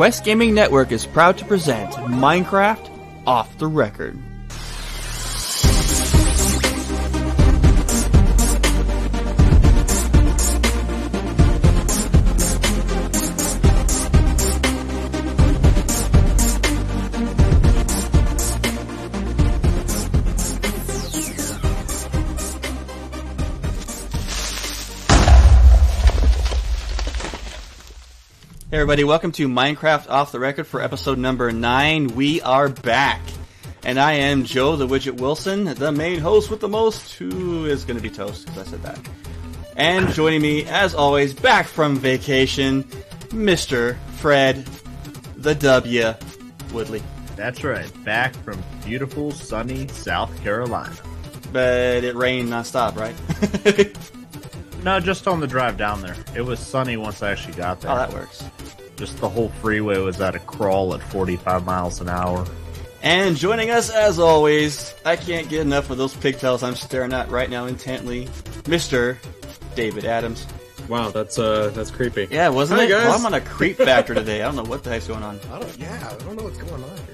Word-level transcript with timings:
Quest 0.00 0.24
Gaming 0.24 0.54
Network 0.54 0.92
is 0.92 1.04
proud 1.04 1.36
to 1.36 1.44
present 1.44 1.92
Minecraft 1.92 2.88
Off 3.26 3.58
the 3.58 3.66
Record. 3.66 4.18
Everybody, 28.80 29.04
welcome 29.04 29.30
to 29.30 29.46
Minecraft 29.46 30.08
Off 30.08 30.32
the 30.32 30.40
Record 30.40 30.66
for 30.66 30.80
episode 30.80 31.18
number 31.18 31.52
9. 31.52 32.14
We 32.14 32.40
are 32.40 32.70
back. 32.70 33.20
And 33.84 34.00
I 34.00 34.12
am 34.12 34.44
Joe 34.44 34.74
the 34.74 34.86
Widget 34.86 35.20
Wilson, 35.20 35.64
the 35.74 35.92
main 35.92 36.18
host 36.18 36.50
with 36.50 36.60
the 36.60 36.68
most, 36.68 37.12
who 37.12 37.66
is 37.66 37.84
going 37.84 37.98
to 37.98 38.02
be 38.02 38.08
toast 38.08 38.46
because 38.46 38.66
I 38.66 38.70
said 38.70 38.82
that. 38.82 38.98
And 39.76 40.08
joining 40.14 40.40
me, 40.40 40.64
as 40.64 40.94
always, 40.94 41.34
back 41.34 41.66
from 41.66 41.96
vacation, 41.96 42.84
Mr. 43.28 43.98
Fred 44.12 44.64
the 45.36 45.54
W 45.56 46.14
Woodley. 46.72 47.02
That's 47.36 47.62
right, 47.62 47.92
back 48.02 48.34
from 48.36 48.64
beautiful, 48.86 49.30
sunny 49.30 49.88
South 49.88 50.34
Carolina. 50.42 50.96
But 51.52 52.02
it 52.02 52.16
rained 52.16 52.48
nonstop, 52.48 52.96
right? 52.96 53.94
No, 54.82 54.98
just 55.00 55.28
on 55.28 55.40
the 55.40 55.46
drive 55.46 55.76
down 55.76 56.00
there. 56.02 56.16
It 56.34 56.42
was 56.42 56.58
sunny 56.58 56.96
once 56.96 57.22
I 57.22 57.32
actually 57.32 57.54
got 57.54 57.80
there. 57.80 57.90
oh, 57.90 57.96
that 57.96 58.12
works. 58.12 58.44
Just 58.96 59.18
the 59.18 59.28
whole 59.28 59.48
freeway 59.60 59.98
was 59.98 60.20
at 60.20 60.34
a 60.34 60.38
crawl 60.40 60.94
at 60.94 61.02
45 61.02 61.64
miles 61.64 62.00
an 62.00 62.08
hour. 62.08 62.46
And 63.02 63.34
joining 63.36 63.70
us, 63.70 63.88
as 63.90 64.18
always, 64.18 64.94
I 65.06 65.16
can't 65.16 65.48
get 65.48 65.60
enough 65.60 65.88
of 65.90 65.96
those 65.96 66.14
pigtails 66.14 66.62
I'm 66.62 66.76
staring 66.76 67.12
at 67.14 67.30
right 67.30 67.48
now 67.48 67.64
intently, 67.66 68.26
Mr. 68.64 69.16
David 69.74 70.04
Adams. 70.04 70.46
Wow, 70.88 71.10
that's 71.10 71.38
uh, 71.38 71.70
that's 71.72 71.90
creepy. 71.90 72.26
Yeah, 72.30 72.48
wasn't 72.48 72.80
Hi, 72.80 72.86
it? 72.86 72.90
guys. 72.90 73.04
Well, 73.04 73.14
I'm 73.18 73.26
on 73.26 73.34
a 73.34 73.40
creep 73.40 73.76
factor 73.76 74.12
today. 74.12 74.42
I 74.42 74.46
don't 74.46 74.56
know 74.56 74.64
what 74.68 74.82
the 74.82 74.90
heck's 74.90 75.06
going 75.06 75.22
on. 75.22 75.38
I 75.52 75.60
don't. 75.60 75.78
Yeah, 75.78 76.10
I 76.10 76.22
don't 76.24 76.36
know 76.36 76.42
what's 76.44 76.58
going 76.58 76.82
on 76.82 76.90
here. 76.96 77.06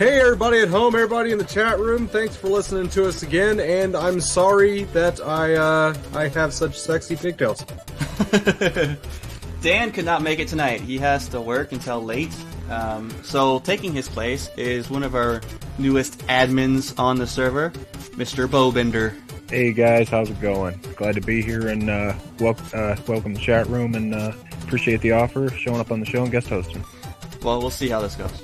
Hey, 0.00 0.18
everybody 0.18 0.60
at 0.60 0.68
home, 0.68 0.94
everybody 0.94 1.30
in 1.30 1.36
the 1.36 1.44
chat 1.44 1.78
room. 1.78 2.08
Thanks 2.08 2.34
for 2.34 2.48
listening 2.48 2.88
to 2.88 3.06
us 3.06 3.22
again. 3.22 3.60
And 3.60 3.94
I'm 3.94 4.18
sorry 4.18 4.84
that 4.94 5.20
I 5.20 5.56
uh, 5.56 5.94
I 6.14 6.28
have 6.28 6.54
such 6.54 6.80
sexy 6.80 7.16
pigtails. 7.16 7.66
Dan 9.60 9.92
could 9.92 10.06
not 10.06 10.22
make 10.22 10.38
it 10.38 10.48
tonight. 10.48 10.80
He 10.80 10.96
has 10.96 11.28
to 11.28 11.40
work 11.42 11.72
until 11.72 12.02
late. 12.02 12.34
Um, 12.70 13.10
so 13.22 13.58
taking 13.58 13.92
his 13.92 14.08
place 14.08 14.48
is 14.56 14.88
one 14.88 15.02
of 15.02 15.14
our 15.14 15.42
newest 15.76 16.20
admins 16.28 16.98
on 16.98 17.18
the 17.18 17.26
server, 17.26 17.68
Mr. 18.16 18.48
Bowbender. 18.48 19.14
Hey 19.50 19.74
guys, 19.74 20.08
how's 20.08 20.30
it 20.30 20.40
going? 20.40 20.80
Glad 20.96 21.16
to 21.16 21.20
be 21.20 21.42
here 21.42 21.68
and 21.68 21.90
uh, 21.90 22.14
wel- 22.38 22.56
uh, 22.72 22.96
welcome 23.06 23.34
the 23.34 23.40
chat 23.40 23.66
room 23.66 23.94
and 23.94 24.14
uh, 24.14 24.32
appreciate 24.62 25.02
the 25.02 25.12
offer, 25.12 25.50
showing 25.50 25.78
up 25.78 25.92
on 25.92 26.00
the 26.00 26.06
show 26.06 26.22
and 26.22 26.32
guest 26.32 26.48
hosting. 26.48 26.82
Well, 27.42 27.60
we'll 27.60 27.68
see 27.68 27.90
how 27.90 28.00
this 28.00 28.16
goes. 28.16 28.42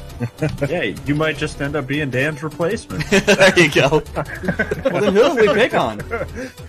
yeah, 0.68 0.82
you 1.06 1.14
might 1.14 1.36
just 1.36 1.60
end 1.60 1.76
up 1.76 1.86
being 1.86 2.10
Dan's 2.10 2.42
replacement. 2.42 3.04
there 3.10 3.58
you 3.58 3.70
go. 3.70 4.02
well, 4.14 5.00
then 5.00 5.14
who 5.14 5.28
do 5.28 5.34
we 5.36 5.54
pick 5.54 5.74
on? 5.74 6.00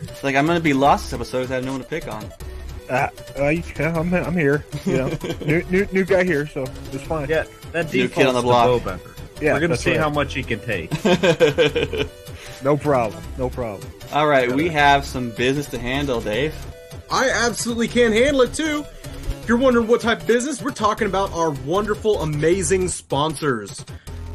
It's 0.01 0.23
like 0.23 0.35
I'm 0.35 0.45
gonna 0.47 0.59
be 0.59 0.73
lost 0.73 1.05
this 1.05 1.13
episode. 1.13 1.43
'cause 1.43 1.51
I 1.51 1.55
have 1.55 1.65
no 1.65 1.71
one 1.73 1.81
to 1.81 1.87
pick 1.87 2.07
on. 2.07 2.25
Uh, 2.89 3.07
uh, 3.37 3.47
yeah, 3.49 3.97
I'm, 3.99 4.13
I'm 4.13 4.33
here. 4.37 4.65
You 4.85 4.97
know, 4.97 5.17
new, 5.45 5.61
new 5.69 5.87
new 5.91 6.05
guy 6.05 6.23
here, 6.23 6.47
so 6.47 6.65
it's 6.91 7.03
fine. 7.03 7.27
yeah, 7.29 7.43
that 7.73 7.93
New 7.93 8.07
kid 8.07 8.27
on 8.27 8.33
the 8.33 8.41
block. 8.41 8.81
Yeah, 9.41 9.53
We're 9.53 9.59
gonna 9.59 9.77
see 9.77 9.91
right. 9.91 9.99
how 9.99 10.09
much 10.09 10.33
he 10.33 10.41
can 10.43 10.59
take. 10.61 10.91
No 12.63 12.75
problem, 12.75 13.23
no 13.37 13.49
problem. 13.49 13.89
All 14.11 14.27
right, 14.27 14.51
we 14.51 14.69
have 14.69 15.05
some 15.05 15.29
business 15.31 15.67
to 15.67 15.77
handle, 15.79 16.21
Dave. 16.21 16.55
I 17.11 17.29
absolutely 17.29 17.87
can't 17.87 18.13
handle 18.13 18.41
it 18.41 18.53
too. 18.53 18.83
If 19.41 19.47
you're 19.47 19.57
wondering 19.57 19.87
what 19.87 20.01
type 20.01 20.21
of 20.21 20.27
business, 20.27 20.61
we're 20.61 20.71
talking 20.71 21.07
about 21.07 21.31
our 21.33 21.51
wonderful, 21.51 22.21
amazing 22.21 22.87
sponsors. 22.89 23.85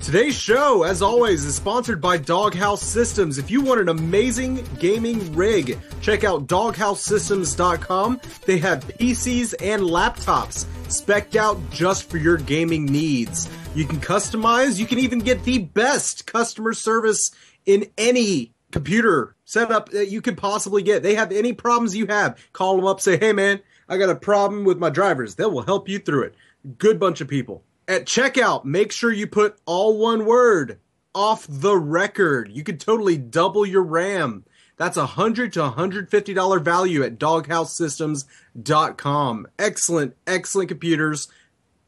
Today's 0.00 0.34
show, 0.34 0.82
as 0.82 1.00
always, 1.00 1.44
is 1.44 1.54
sponsored 1.54 2.00
by 2.00 2.16
Doghouse 2.16 2.82
Systems. 2.82 3.38
If 3.38 3.52
you 3.52 3.60
want 3.60 3.80
an 3.80 3.88
amazing 3.88 4.66
gaming 4.80 5.32
rig, 5.32 5.78
check 6.00 6.24
out 6.24 6.48
doghousesystems.com. 6.48 8.20
They 8.44 8.58
have 8.58 8.84
PCs 8.84 9.54
and 9.60 9.82
laptops 9.82 10.66
specced 10.88 11.36
out 11.36 11.70
just 11.70 12.10
for 12.10 12.16
your 12.16 12.36
gaming 12.36 12.86
needs. 12.86 13.48
You 13.76 13.84
can 13.84 14.00
customize, 14.00 14.80
you 14.80 14.86
can 14.86 14.98
even 14.98 15.20
get 15.20 15.44
the 15.44 15.58
best 15.58 16.26
customer 16.26 16.72
service 16.72 17.30
in 17.64 17.86
any 17.96 18.52
computer 18.72 19.36
setup 19.44 19.90
that 19.90 20.08
you 20.08 20.20
could 20.20 20.36
possibly 20.36 20.82
get. 20.82 21.04
They 21.04 21.14
have 21.14 21.30
any 21.30 21.52
problems 21.52 21.94
you 21.94 22.06
have. 22.06 22.44
Call 22.52 22.76
them 22.76 22.86
up, 22.86 23.00
say, 23.00 23.18
hey 23.18 23.32
man, 23.32 23.60
I 23.92 23.98
got 23.98 24.08
a 24.08 24.14
problem 24.14 24.64
with 24.64 24.78
my 24.78 24.88
drivers. 24.88 25.34
They 25.34 25.44
will 25.44 25.60
help 25.60 25.86
you 25.86 25.98
through 25.98 26.22
it. 26.22 26.34
Good 26.78 26.98
bunch 26.98 27.20
of 27.20 27.28
people. 27.28 27.62
At 27.86 28.06
checkout, 28.06 28.64
make 28.64 28.90
sure 28.90 29.12
you 29.12 29.26
put 29.26 29.58
all 29.66 29.98
one 29.98 30.24
word 30.24 30.78
off 31.14 31.46
the 31.46 31.76
record. 31.76 32.50
You 32.50 32.64
could 32.64 32.80
totally 32.80 33.18
double 33.18 33.66
your 33.66 33.82
RAM. 33.82 34.46
That's 34.78 34.96
a 34.96 35.04
hundred 35.04 35.52
to 35.52 35.68
hundred 35.68 36.08
fifty 36.08 36.32
dollar 36.32 36.58
value 36.58 37.02
at 37.02 37.18
doghousesystems.com. 37.18 39.46
Excellent, 39.58 40.16
excellent 40.26 40.70
computers 40.70 41.28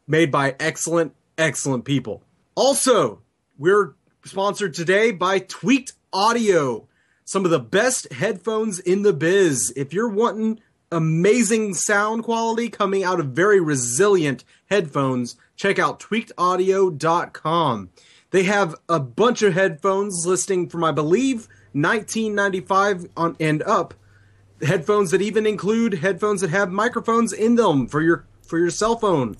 made 0.06 0.30
by 0.30 0.56
excellent, 0.60 1.14
excellent 1.38 1.86
people. 1.86 2.22
Also, 2.54 3.22
we're 3.56 3.94
sponsored 4.26 4.74
today 4.74 5.10
by 5.10 5.38
Tweaked 5.38 5.94
Audio, 6.12 6.86
some 7.24 7.46
of 7.46 7.50
the 7.50 7.58
best 7.58 8.12
headphones 8.12 8.78
in 8.78 9.00
the 9.00 9.14
biz. 9.14 9.72
If 9.74 9.94
you're 9.94 10.10
wanting 10.10 10.60
amazing 10.94 11.74
sound 11.74 12.24
quality 12.24 12.68
coming 12.68 13.04
out 13.04 13.20
of 13.20 13.28
very 13.28 13.60
resilient 13.60 14.44
headphones, 14.66 15.36
check 15.56 15.78
out 15.78 16.00
tweakedaudio.com. 16.00 17.90
They 18.30 18.42
have 18.44 18.74
a 18.88 18.98
bunch 18.98 19.42
of 19.42 19.54
headphones 19.54 20.26
listing 20.26 20.68
from 20.68 20.82
I 20.84 20.92
believe 20.92 21.48
1995 21.72 23.06
on 23.16 23.36
and 23.38 23.62
up 23.62 23.94
headphones 24.62 25.10
that 25.10 25.20
even 25.22 25.46
include 25.46 25.94
headphones 25.94 26.40
that 26.40 26.50
have 26.50 26.70
microphones 26.70 27.32
in 27.32 27.56
them 27.56 27.86
for 27.86 28.00
your 28.00 28.26
for 28.42 28.58
your 28.58 28.70
cell 28.70 28.96
phone 28.96 29.36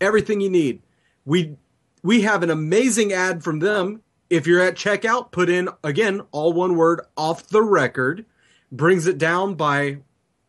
everything 0.00 0.40
you 0.40 0.50
need. 0.50 0.82
We 1.24 1.56
we 2.02 2.22
have 2.22 2.42
an 2.42 2.50
amazing 2.50 3.12
ad 3.12 3.42
from 3.42 3.58
them. 3.58 4.02
If 4.30 4.46
you're 4.46 4.62
at 4.62 4.76
checkout, 4.76 5.30
put 5.30 5.48
in 5.48 5.68
again 5.82 6.22
all 6.30 6.52
one 6.52 6.76
word 6.76 7.00
off 7.16 7.48
the 7.48 7.62
record, 7.62 8.24
brings 8.70 9.06
it 9.06 9.18
down 9.18 9.54
by 9.54 9.98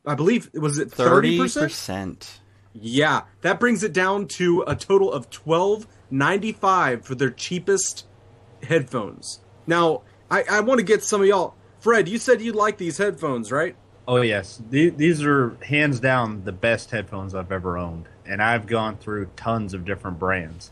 I 0.10 0.16
believe 0.16 0.50
was 0.54 0.78
it 0.80 0.92
Thirty 0.92 1.38
30%? 1.38 2.40
Yeah, 2.74 3.24
that 3.42 3.60
brings 3.60 3.84
it 3.84 3.94
down 3.94 4.28
to 4.30 4.64
a 4.68 4.76
total 4.76 5.12
of 5.12 5.30
twelve 5.30 5.88
ninety 6.10 6.52
five 6.52 7.06
for 7.06 7.16
their 7.16 7.30
cheapest 7.30 8.06
headphones. 8.64 9.40
Now, 9.68 10.02
I, 10.30 10.44
I 10.50 10.60
want 10.62 10.80
to 10.80 10.86
get 10.86 11.04
some 11.04 11.22
of 11.22 11.28
y'all. 11.28 11.56
Fred, 11.80 12.10
you 12.10 12.18
said 12.18 12.42
you 12.42 12.52
like 12.52 12.78
these 12.78 12.98
headphones, 12.98 13.52
right? 13.52 13.76
Oh 14.08 14.22
yes, 14.22 14.62
The- 14.70 14.90
these 14.90 15.24
are 15.24 15.56
hands 15.64 16.00
down 16.00 16.44
the 16.44 16.52
best 16.52 16.92
headphones 16.92 17.36
I've 17.36 17.52
ever 17.52 17.78
owned, 17.78 18.08
and 18.26 18.42
I've 18.42 18.66
gone 18.68 18.98
through 18.98 19.28
tons 19.36 19.74
of 19.74 19.86
different 19.86 20.18
brands. 20.20 20.72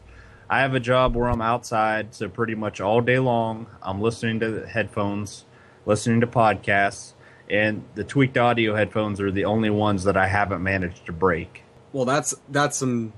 I 0.50 0.62
have 0.62 0.73
a 0.73 0.79
job 0.79 1.15
where 1.15 1.29
I'm 1.29 1.41
outside, 1.41 2.13
so 2.15 2.29
pretty 2.29 2.56
much 2.56 2.81
all 2.81 3.01
day 3.01 3.19
long 3.19 3.67
I'm 3.81 4.01
listening 4.01 4.39
to 4.39 4.65
headphones, 4.65 5.45
listening 5.85 6.21
to 6.21 6.27
podcasts, 6.27 7.13
and 7.49 7.83
the 7.95 8.03
tweaked 8.03 8.38
audio 8.38 8.75
headphones 8.75 9.21
are 9.21 9.31
the 9.31 9.45
only 9.45 9.69
ones 9.69 10.03
that 10.05 10.17
I 10.17 10.27
haven't 10.27 10.61
managed 10.61 11.05
to 11.05 11.11
break. 11.11 11.63
Well, 11.94 12.05
that's 12.05 12.35
that's 12.49 12.77
some 12.77 13.13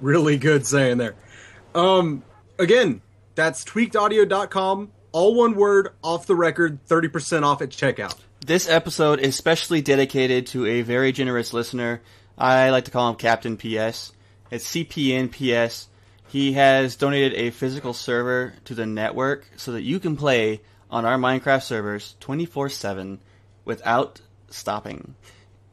really 0.00 0.36
good 0.38 0.66
saying 0.66 0.98
there. 0.98 1.14
Um, 1.74 2.22
again, 2.58 3.02
that's 3.34 3.64
tweakedaudio.com. 3.64 4.92
All 5.12 5.34
one 5.34 5.54
word, 5.54 5.90
off 6.02 6.26
the 6.26 6.34
record, 6.34 6.78
30% 6.86 7.42
off 7.42 7.60
at 7.60 7.68
checkout. 7.68 8.16
This 8.44 8.68
episode 8.68 9.20
is 9.20 9.36
specially 9.36 9.82
dedicated 9.82 10.46
to 10.48 10.66
a 10.66 10.82
very 10.82 11.12
generous 11.12 11.52
listener. 11.52 12.00
I 12.38 12.70
like 12.70 12.86
to 12.86 12.90
call 12.90 13.10
him 13.10 13.16
Captain 13.16 13.56
PS. 13.56 14.12
It's 14.50 14.68
CPNPS. 14.68 15.86
He 16.28 16.54
has 16.54 16.96
donated 16.96 17.34
a 17.34 17.50
physical 17.50 17.92
server 17.92 18.54
to 18.64 18.74
the 18.74 18.86
network 18.86 19.46
so 19.56 19.72
that 19.72 19.82
you 19.82 20.00
can 20.00 20.16
play 20.16 20.62
on 20.90 21.04
our 21.04 21.18
Minecraft 21.18 21.62
servers 21.62 22.16
24 22.20 22.70
7 22.70 23.20
without 23.64 24.20
stopping. 24.50 25.14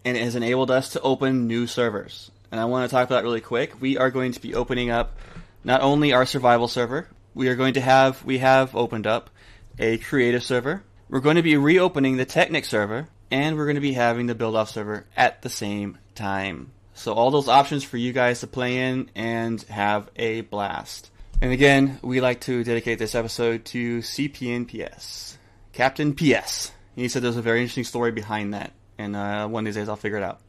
And 0.05 0.15
it 0.17 0.23
has 0.23 0.35
enabled 0.35 0.71
us 0.71 0.89
to 0.89 1.01
open 1.01 1.47
new 1.47 1.67
servers. 1.67 2.31
And 2.51 2.59
I 2.59 2.65
want 2.65 2.89
to 2.89 2.93
talk 2.93 3.07
about 3.07 3.17
that 3.17 3.23
really 3.23 3.41
quick. 3.41 3.79
We 3.81 3.97
are 3.97 4.09
going 4.11 4.31
to 4.31 4.41
be 4.41 4.55
opening 4.55 4.89
up 4.89 5.17
not 5.63 5.81
only 5.81 6.13
our 6.13 6.25
survival 6.25 6.67
server, 6.67 7.07
we 7.33 7.47
are 7.47 7.55
going 7.55 7.73
to 7.75 7.81
have, 7.81 8.23
we 8.25 8.39
have 8.39 8.75
opened 8.75 9.05
up 9.05 9.29
a 9.77 9.97
creative 9.97 10.43
server. 10.43 10.83
We're 11.09 11.19
going 11.19 11.35
to 11.35 11.41
be 11.41 11.57
reopening 11.57 12.17
the 12.17 12.25
Technic 12.25 12.65
server, 12.65 13.07
and 13.31 13.57
we're 13.57 13.65
going 13.65 13.75
to 13.75 13.81
be 13.81 13.93
having 13.93 14.27
the 14.27 14.35
build 14.35 14.55
off 14.55 14.69
server 14.69 15.05
at 15.15 15.41
the 15.41 15.49
same 15.49 15.97
time. 16.15 16.71
So 16.93 17.13
all 17.13 17.31
those 17.31 17.47
options 17.47 17.83
for 17.83 17.97
you 17.97 18.11
guys 18.11 18.41
to 18.41 18.47
play 18.47 18.89
in 18.89 19.09
and 19.15 19.61
have 19.63 20.09
a 20.15 20.41
blast. 20.41 21.11
And 21.41 21.53
again, 21.53 21.99
we 22.01 22.19
like 22.19 22.41
to 22.41 22.63
dedicate 22.63 22.99
this 22.99 23.15
episode 23.15 23.63
to 23.65 23.99
CPNPS. 23.99 25.37
Captain 25.71 26.13
PS. 26.13 26.71
He 26.99 27.07
said 27.07 27.21
there's 27.21 27.37
a 27.37 27.41
very 27.41 27.61
interesting 27.61 27.85
story 27.85 28.11
behind 28.11 28.53
that, 28.53 28.73
and 28.97 29.15
uh, 29.15 29.47
one 29.47 29.61
of 29.61 29.65
these 29.65 29.81
days 29.81 29.87
I'll 29.87 29.95
figure 29.95 30.17
it 30.17 30.23
out. 30.23 30.41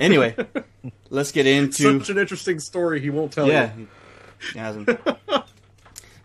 Anyway, 0.00 0.34
let's 1.10 1.30
get 1.30 1.46
into 1.46 2.00
Such 2.00 2.10
an 2.10 2.18
interesting 2.18 2.58
story. 2.58 3.00
He 3.00 3.10
won't 3.10 3.32
tell 3.32 3.46
yeah, 3.46 3.70
you. 3.76 3.86
hasn't. 4.56 4.90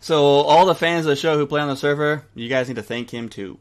so 0.00 0.24
all 0.24 0.66
the 0.66 0.74
fans 0.74 1.06
of 1.06 1.10
the 1.10 1.16
show 1.16 1.38
who 1.38 1.46
play 1.46 1.60
on 1.60 1.68
the 1.68 1.76
server, 1.76 2.24
you 2.34 2.48
guys 2.48 2.66
need 2.66 2.74
to 2.74 2.82
thank 2.82 3.10
him 3.10 3.28
too. 3.28 3.60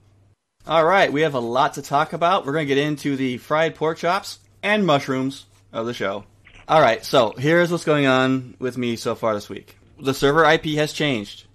All 0.65 0.83
right, 0.83 1.13
we 1.13 1.21
have 1.21 1.35
a 1.35 1.39
lot 1.39 1.75
to 1.75 1.83
talk 1.83 2.11
about. 2.11 2.47
We're 2.47 2.53
going 2.53 2.67
to 2.67 2.73
get 2.73 2.83
into 2.83 3.15
the 3.15 3.37
fried 3.37 3.75
pork 3.75 3.99
chops 3.99 4.39
and 4.63 4.83
mushrooms 4.83 5.45
of 5.71 5.85
the 5.85 5.93
show. 5.93 6.23
All 6.67 6.81
right, 6.81 7.05
so 7.05 7.35
here's 7.37 7.71
what's 7.71 7.85
going 7.85 8.07
on 8.07 8.55
with 8.57 8.79
me 8.79 8.95
so 8.95 9.13
far 9.13 9.35
this 9.35 9.47
week. 9.47 9.77
The 9.99 10.15
server 10.15 10.43
IP 10.43 10.65
has 10.77 10.91
changed. 10.91 11.45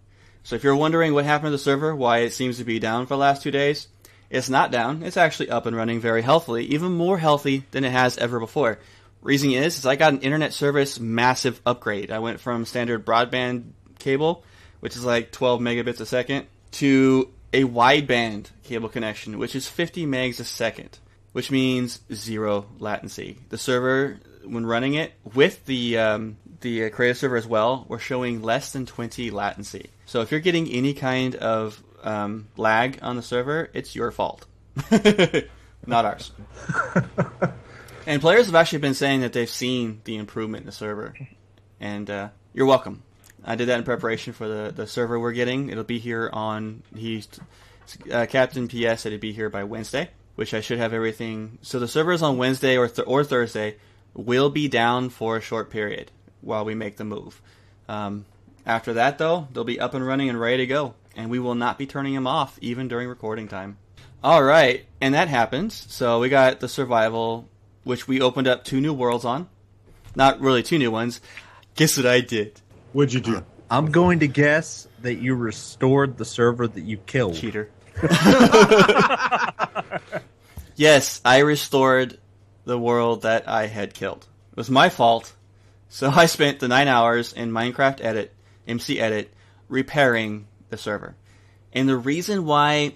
So 0.44 0.54
if 0.54 0.62
you're 0.62 0.76
wondering 0.76 1.12
what 1.12 1.24
happened 1.24 1.48
to 1.48 1.50
the 1.50 1.58
server, 1.58 1.94
why 1.94 2.18
it 2.18 2.32
seems 2.32 2.58
to 2.58 2.64
be 2.64 2.78
down 2.78 3.06
for 3.06 3.14
the 3.14 3.18
last 3.18 3.42
two 3.42 3.50
days, 3.50 3.88
it's 4.32 4.48
not 4.48 4.70
down. 4.70 5.02
It's 5.02 5.18
actually 5.18 5.50
up 5.50 5.66
and 5.66 5.76
running 5.76 6.00
very 6.00 6.22
healthily, 6.22 6.64
even 6.66 6.92
more 6.92 7.18
healthy 7.18 7.64
than 7.70 7.84
it 7.84 7.92
has 7.92 8.16
ever 8.16 8.40
before. 8.40 8.78
Reason 9.20 9.50
is, 9.50 9.76
is 9.76 9.84
I 9.84 9.96
got 9.96 10.14
an 10.14 10.22
internet 10.22 10.54
service 10.54 10.98
massive 10.98 11.60
upgrade. 11.66 12.10
I 12.10 12.18
went 12.18 12.40
from 12.40 12.64
standard 12.64 13.04
broadband 13.04 13.72
cable, 13.98 14.42
which 14.80 14.96
is 14.96 15.04
like 15.04 15.32
12 15.32 15.60
megabits 15.60 16.00
a 16.00 16.06
second, 16.06 16.46
to 16.72 17.28
a 17.52 17.64
wideband 17.64 18.46
cable 18.64 18.88
connection, 18.88 19.38
which 19.38 19.54
is 19.54 19.68
50 19.68 20.06
megs 20.06 20.40
a 20.40 20.44
second, 20.44 20.98
which 21.32 21.50
means 21.50 22.00
zero 22.10 22.66
latency. 22.78 23.36
The 23.50 23.58
server, 23.58 24.18
when 24.44 24.64
running 24.64 24.94
it 24.94 25.12
with 25.34 25.64
the 25.66 25.98
um, 25.98 26.38
the 26.62 26.88
creative 26.88 27.18
server 27.18 27.36
as 27.36 27.46
well, 27.46 27.84
we're 27.86 27.98
showing 27.98 28.40
less 28.40 28.72
than 28.72 28.86
20 28.86 29.30
latency. 29.30 29.90
So 30.06 30.22
if 30.22 30.30
you're 30.30 30.40
getting 30.40 30.68
any 30.68 30.94
kind 30.94 31.34
of 31.34 31.82
um, 32.02 32.48
lag 32.56 32.98
on 33.02 33.16
the 33.16 33.22
server, 33.22 33.70
it's 33.72 33.94
your 33.94 34.10
fault, 34.10 34.46
not 35.86 36.04
ours. 36.04 36.32
and 38.06 38.20
players 38.20 38.46
have 38.46 38.54
actually 38.54 38.78
been 38.78 38.94
saying 38.94 39.20
that 39.20 39.32
they've 39.32 39.48
seen 39.48 40.00
the 40.04 40.16
improvement 40.16 40.62
in 40.62 40.66
the 40.66 40.72
server, 40.72 41.14
and 41.80 42.10
uh, 42.10 42.28
you're 42.52 42.66
welcome. 42.66 43.02
I 43.44 43.56
did 43.56 43.68
that 43.68 43.78
in 43.78 43.84
preparation 43.84 44.32
for 44.32 44.46
the, 44.46 44.72
the 44.72 44.86
server 44.86 45.18
we're 45.18 45.32
getting. 45.32 45.68
It'll 45.68 45.84
be 45.84 45.98
here 45.98 46.30
on 46.32 46.82
he 46.94 47.24
uh, 48.10 48.26
Captain 48.26 48.68
PS 48.68 49.00
said 49.00 49.06
it'd 49.06 49.20
be 49.20 49.32
here 49.32 49.50
by 49.50 49.64
Wednesday, 49.64 50.10
which 50.36 50.54
I 50.54 50.60
should 50.60 50.78
have 50.78 50.92
everything. 50.92 51.58
So 51.62 51.78
the 51.78 51.88
server 51.88 52.12
is 52.12 52.22
on 52.22 52.38
Wednesday 52.38 52.76
or 52.76 52.88
th- 52.88 53.06
or 53.06 53.24
Thursday. 53.24 53.76
Will 54.14 54.50
be 54.50 54.68
down 54.68 55.08
for 55.08 55.38
a 55.38 55.40
short 55.40 55.70
period 55.70 56.10
while 56.42 56.66
we 56.66 56.74
make 56.74 56.98
the 56.98 57.04
move. 57.04 57.40
Um, 57.88 58.26
after 58.66 58.92
that, 58.94 59.16
though, 59.16 59.48
they'll 59.52 59.64
be 59.64 59.80
up 59.80 59.94
and 59.94 60.06
running 60.06 60.28
and 60.28 60.38
ready 60.38 60.58
to 60.58 60.66
go, 60.66 60.94
and 61.16 61.30
we 61.30 61.38
will 61.38 61.54
not 61.54 61.78
be 61.78 61.86
turning 61.86 62.14
them 62.14 62.26
off 62.26 62.58
even 62.60 62.88
during 62.88 63.08
recording 63.08 63.48
time. 63.48 63.78
All 64.24 64.42
right, 64.42 64.84
and 65.00 65.14
that 65.14 65.28
happens. 65.28 65.74
So 65.92 66.20
we 66.20 66.28
got 66.28 66.60
the 66.60 66.68
survival, 66.68 67.48
which 67.84 68.06
we 68.06 68.20
opened 68.20 68.46
up 68.46 68.64
two 68.64 68.80
new 68.80 68.92
worlds 68.92 69.24
on. 69.24 69.48
Not 70.14 70.40
really 70.40 70.62
two 70.62 70.78
new 70.78 70.90
ones. 70.90 71.20
Guess 71.74 71.96
what 71.96 72.06
I 72.06 72.20
did? 72.20 72.60
What'd 72.92 73.14
you 73.14 73.20
do? 73.20 73.44
I'm 73.70 73.90
going 73.90 74.20
to 74.20 74.28
guess 74.28 74.86
that 75.00 75.14
you 75.14 75.34
restored 75.34 76.18
the 76.18 76.24
server 76.24 76.68
that 76.68 76.82
you 76.82 76.98
killed. 76.98 77.36
Cheater. 77.36 77.70
yes, 80.76 81.20
I 81.24 81.38
restored 81.38 82.18
the 82.64 82.78
world 82.78 83.22
that 83.22 83.48
I 83.48 83.66
had 83.66 83.94
killed. 83.94 84.26
It 84.52 84.56
was 84.56 84.70
my 84.70 84.88
fault. 84.88 85.32
So 85.88 86.10
I 86.10 86.26
spent 86.26 86.60
the 86.60 86.68
nine 86.68 86.88
hours 86.88 87.32
in 87.32 87.50
Minecraft 87.50 88.04
Edit, 88.04 88.32
MC 88.66 89.00
Edit, 89.00 89.32
repairing 89.68 90.46
the 90.72 90.78
server. 90.78 91.14
And 91.72 91.88
the 91.88 91.96
reason 91.96 92.44
why 92.44 92.94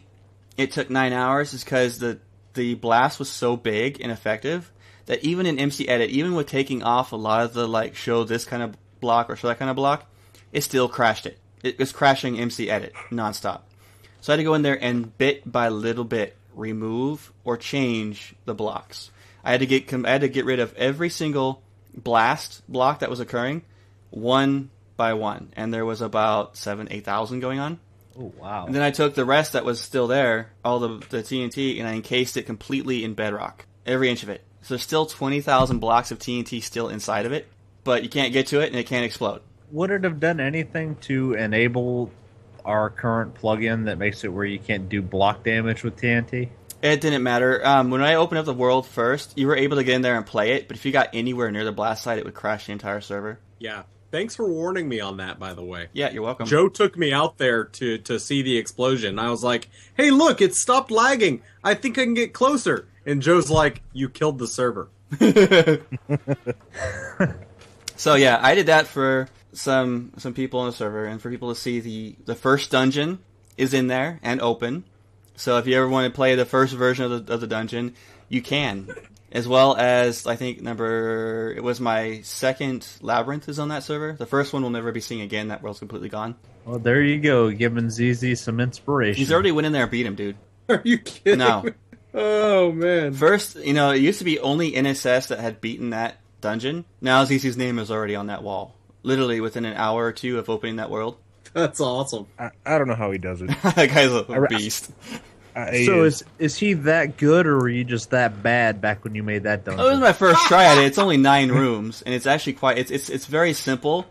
it 0.56 0.73
took 0.73 0.90
nine 0.90 1.12
hours 1.12 1.55
is 1.55 1.62
because 1.62 2.00
the 2.00 2.19
the 2.55 2.75
blast 2.75 3.19
was 3.19 3.28
so 3.28 3.56
big 3.56 4.00
and 4.00 4.11
effective 4.11 4.73
that 5.05 5.23
even 5.23 5.46
in 5.46 5.58
MC 5.58 5.87
Edit, 5.87 6.11
even 6.11 6.34
with 6.34 6.49
taking 6.49 6.82
off 6.82 7.12
a 7.12 7.17
lot 7.17 7.44
of 7.44 7.52
the 7.52 7.69
like 7.69 7.94
show 7.94 8.25
this 8.25 8.44
kind 8.44 8.62
of 8.62 8.76
block 9.00 9.31
or 9.31 9.37
show 9.37 9.49
that 9.49 9.58
kind 9.58 9.70
of 9.70 9.76
block, 9.76 10.11
it 10.52 10.62
still 10.62 10.88
crashed 10.88 11.26
it. 11.26 11.38
It 11.62 11.78
was 11.78 11.93
crashing 11.93 12.38
MC 12.38 12.69
Edit 12.69 12.93
nonstop. 13.11 13.61
So 14.20 14.32
I 14.32 14.34
had 14.34 14.38
to 14.38 14.44
go 14.44 14.55
in 14.55 14.62
there 14.62 14.82
and 14.82 15.17
bit 15.17 15.50
by 15.50 15.69
little 15.69 16.05
bit 16.05 16.37
remove 16.55 17.32
or 17.44 17.56
change 17.56 18.34
the 18.46 18.55
blocks. 18.55 19.11
I 19.44 19.52
had 19.52 19.61
to 19.61 19.67
get 19.67 19.93
I 19.93 20.11
had 20.11 20.23
to 20.23 20.28
get 20.28 20.44
rid 20.44 20.58
of 20.58 20.75
every 20.75 21.11
single 21.11 21.62
blast 21.94 22.62
block 22.69 23.00
that 23.00 23.11
was 23.11 23.20
occurring, 23.20 23.62
one 24.11 24.70
by 24.96 25.14
one, 25.14 25.52
and 25.56 25.72
there 25.72 25.84
was 25.84 26.00
about 26.00 26.56
seven, 26.56 26.88
eight 26.90 27.04
thousand 27.04 27.40
going 27.40 27.58
on. 27.58 27.78
Oh 28.19 28.32
wow! 28.38 28.66
And 28.66 28.75
then 28.75 28.82
I 28.82 28.90
took 28.90 29.14
the 29.14 29.25
rest 29.25 29.52
that 29.52 29.64
was 29.64 29.81
still 29.81 30.06
there, 30.06 30.52
all 30.64 30.78
the 30.78 30.88
the 31.08 31.22
TNT, 31.22 31.78
and 31.78 31.88
I 31.88 31.94
encased 31.94 32.37
it 32.37 32.44
completely 32.44 33.04
in 33.04 33.14
bedrock, 33.14 33.66
every 33.84 34.10
inch 34.10 34.22
of 34.22 34.28
it. 34.28 34.43
So 34.62 34.75
there's 34.75 34.82
still 34.82 35.06
twenty 35.06 35.40
thousand 35.40 35.78
blocks 35.78 36.10
of 36.10 36.19
TNT 36.19 36.62
still 36.62 36.88
inside 36.88 37.26
of 37.26 37.32
it, 37.32 37.46
but 37.84 38.02
you 38.02 38.08
can't 38.08 38.32
get 38.32 38.48
to 38.48 38.60
it 38.60 38.69
and 38.69 38.76
it 38.76 38.87
can't 38.87 39.04
explode. 39.04 39.43
Would 39.72 39.90
it 39.90 40.04
have 40.04 40.20
done 40.20 40.40
anything 40.40 40.96
to 41.02 41.34
enable 41.34 42.10
our 42.64 42.90
current 42.90 43.34
plugin 43.34 43.84
that 43.87 43.99
makes 43.99 44.25
it 44.25 44.28
where 44.28 44.44
you 44.44 44.58
can't 44.58 44.88
do 44.88 45.02
block 45.02 45.44
damage 45.44 45.82
with 45.82 45.96
TNT? 45.96 46.49
It 46.82 47.00
didn't 47.00 47.22
matter. 47.22 47.66
Um, 47.66 47.90
when 47.90 48.02
I 48.02 48.14
opened 48.14 48.38
up 48.38 48.44
the 48.44 48.54
world 48.54 48.87
first, 48.87 49.37
you 49.38 49.46
were 49.46 49.56
able 49.56 49.76
to 49.78 49.84
get 49.84 49.94
in 49.94 50.02
there 50.02 50.16
and 50.16 50.26
play 50.26 50.52
it, 50.52 50.69
but 50.69 50.76
if 50.76 50.84
you 50.84 50.92
got 50.92 51.10
anywhere 51.14 51.50
near 51.50 51.64
the 51.64 51.72
blast 51.72 52.02
site, 52.02 52.19
it 52.19 52.25
would 52.25 52.34
crash 52.34 52.66
the 52.66 52.72
entire 52.72 53.00
server. 53.00 53.40
Yeah. 53.58 53.84
Thanks 54.16 54.34
for 54.34 54.48
warning 54.48 54.88
me 54.88 55.00
on 55.00 55.18
that, 55.18 55.38
by 55.38 55.52
the 55.52 55.62
way. 55.62 55.88
Yeah, 55.92 56.10
you're 56.10 56.22
welcome. 56.22 56.46
Joe 56.46 56.70
took 56.70 56.96
me 56.96 57.12
out 57.12 57.36
there 57.36 57.64
to 57.64 57.98
to 57.98 58.18
see 58.18 58.40
the 58.40 58.56
explosion. 58.56 59.18
I 59.18 59.28
was 59.28 59.44
like, 59.44 59.68
"Hey, 59.94 60.10
look, 60.10 60.40
it 60.40 60.54
stopped 60.54 60.90
lagging. 60.90 61.42
I 61.62 61.75
think 61.75 61.99
I 61.99 62.04
can 62.04 62.14
get 62.14 62.32
closer." 62.32 62.88
And 63.04 63.20
Joe's 63.20 63.50
like, 63.50 63.82
"You 63.92 64.08
killed 64.08 64.38
the 64.38 64.46
server." 64.46 64.88
So 67.99 68.14
yeah, 68.14 68.38
I 68.40 68.54
did 68.54 68.66
that 68.66 68.87
for 68.87 69.28
some 69.52 70.12
some 70.16 70.32
people 70.32 70.61
on 70.61 70.66
the 70.66 70.73
server 70.73 71.04
and 71.04 71.20
for 71.20 71.30
people 71.30 71.49
to 71.49 71.61
see 71.61 71.80
the 71.80 72.16
the 72.25 72.35
first 72.35 72.70
dungeon 72.70 73.18
is 73.58 73.75
in 73.75 73.87
there 73.87 74.18
and 74.23 74.40
open. 74.40 74.85
So 75.35 75.58
if 75.58 75.66
you 75.66 75.76
ever 75.76 75.88
want 75.88 76.11
to 76.11 76.14
play 76.14 76.35
the 76.35 76.46
first 76.46 76.75
version 76.75 77.04
of 77.04 77.26
the 77.26 77.35
of 77.35 77.42
the 77.42 77.46
dungeon, 77.46 77.94
you 78.30 78.40
can. 78.40 78.88
As 79.33 79.49
well 79.49 79.76
as 79.76 80.26
I 80.26 80.37
think 80.37 80.62
number 80.62 81.52
it 81.56 81.62
was 81.62 81.80
my 81.80 82.21
second 82.23 82.87
labyrinth 83.00 83.49
is 83.49 83.59
on 83.59 83.68
that 83.68 83.83
server. 83.83 84.12
The 84.12 84.26
first 84.26 84.52
one 84.52 84.62
will 84.62 84.71
never 84.71 84.92
be 84.92 85.00
seen 85.00 85.21
again. 85.21 85.49
That 85.49 85.62
world's 85.62 85.80
completely 85.80 86.09
gone. 86.09 86.37
Well, 86.64 86.78
there 86.78 87.02
you 87.02 87.21
go, 87.21 87.50
giving 87.50 87.90
ZZ 87.90 88.40
some 88.40 88.61
inspiration. 88.61 89.18
He's 89.18 89.33
already 89.33 89.52
went 89.52 89.66
in 89.66 89.73
there 89.73 89.83
and 89.83 89.90
beat 89.90 90.06
him, 90.06 90.14
dude. 90.14 90.37
Are 90.68 90.83
you 90.85 90.99
kidding? 90.99 91.38
No. 91.38 91.62
me? 91.62 91.73
Oh 92.14 92.73
man. 92.73 93.12
First, 93.14 93.56
you 93.56 93.75
know, 93.75 93.90
it 93.90 94.00
used 94.00 94.21
to 94.21 94.25
be 94.25 94.38
only 94.40 94.73
NSS 94.73 95.28
that 95.28 95.38
had 95.38 95.61
beaten 95.61 95.90
that 95.90 96.18
dungeon. 96.40 96.85
Now 97.00 97.25
ZZ's 97.25 97.56
name 97.56 97.78
is 97.78 97.90
already 97.90 98.16
on 98.16 98.28
that 98.28 98.42
wall. 98.42 98.75
Literally 99.02 99.40
within 99.40 99.64
an 99.64 99.76
hour 99.76 100.06
or 100.06 100.12
two 100.12 100.38
of 100.38 100.49
opening 100.49 100.76
that 100.76 100.90
world. 100.90 101.18
That's 101.52 101.80
awesome. 101.80 102.26
I, 102.38 102.50
I 102.64 102.78
don't 102.78 102.88
know 102.88 102.95
how 102.95 103.11
he 103.11 103.18
does 103.18 103.40
it. 103.42 103.47
that 103.62 103.90
guy's 103.90 104.12
a 104.12 104.47
beast. 104.49 104.90
I, 105.56 105.86
so 105.86 106.00
uh, 106.00 106.04
is 106.04 106.22
is 106.38 106.56
he 106.56 106.75
that 106.75 107.16
good, 107.16 107.46
or 107.46 107.56
were 107.56 107.68
you 107.68 107.82
just 107.82 108.10
that 108.10 108.42
bad 108.42 108.82
back 108.82 109.04
when 109.04 109.14
you 109.14 109.22
made 109.22 109.44
that 109.44 109.64
dungeon? 109.64 109.80
Oh, 109.80 109.88
it 109.88 109.92
was 109.92 110.00
my 110.00 110.12
first 110.12 110.42
try 110.46 110.64
at 110.64 110.76
it. 110.76 110.84
It's 110.84 110.98
only 110.98 111.16
nine 111.16 111.50
rooms, 111.50 112.02
and 112.02 112.14
it's 112.14 112.26
actually 112.26 112.52
quite. 112.52 112.76
It's 112.76 112.90
it's 112.90 113.08
it's 113.08 113.25
very 113.25 113.54
simple 113.54 114.04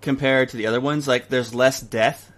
compared 0.00 0.50
to 0.50 0.56
the 0.56 0.68
other 0.68 0.80
ones. 0.80 1.08
Like 1.08 1.30
there's 1.30 1.52
less 1.52 1.80
death 1.80 2.30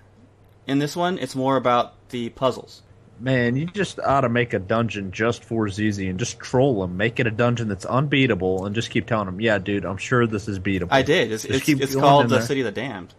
in 0.67 0.79
this 0.79 0.97
one. 0.97 1.19
It's 1.19 1.37
more 1.37 1.57
about 1.57 2.09
the 2.09 2.31
puzzles. 2.31 2.83
Man, 3.19 3.57
you 3.57 3.67
just 3.67 4.01
ought 4.01 4.23
to 4.23 4.31
make 4.31 4.55
a 4.55 4.59
dungeon 4.59 5.13
just 5.13 5.45
for 5.45 5.69
ZZ 5.69 5.99
and 5.99 6.19
just 6.19 6.41
troll 6.41 6.83
him. 6.83 6.97
Make 6.97 7.21
it 7.21 7.27
a 7.27 7.31
dungeon 7.31 7.69
that's 7.69 7.85
unbeatable, 7.85 8.65
and 8.65 8.75
just 8.75 8.89
keep 8.89 9.07
telling 9.07 9.29
him, 9.29 9.43
"Yeah, 9.43 9.59
dude, 9.59 9.85
I'm 9.85 9.99
sure 9.99 10.27
this 10.27 10.49
is 10.49 10.59
beatable." 10.59 10.89
I 10.93 11.03
did. 11.03 11.31
It's 11.31 11.43
Just 11.43 11.57
it's, 11.57 11.65
keep 11.67 11.83
it's 11.83 11.95
called 11.95 12.31
the 12.31 12.37
there. 12.37 12.47
City 12.47 12.63
of 12.63 12.75
the 12.75 12.81
Damned. 12.81 13.13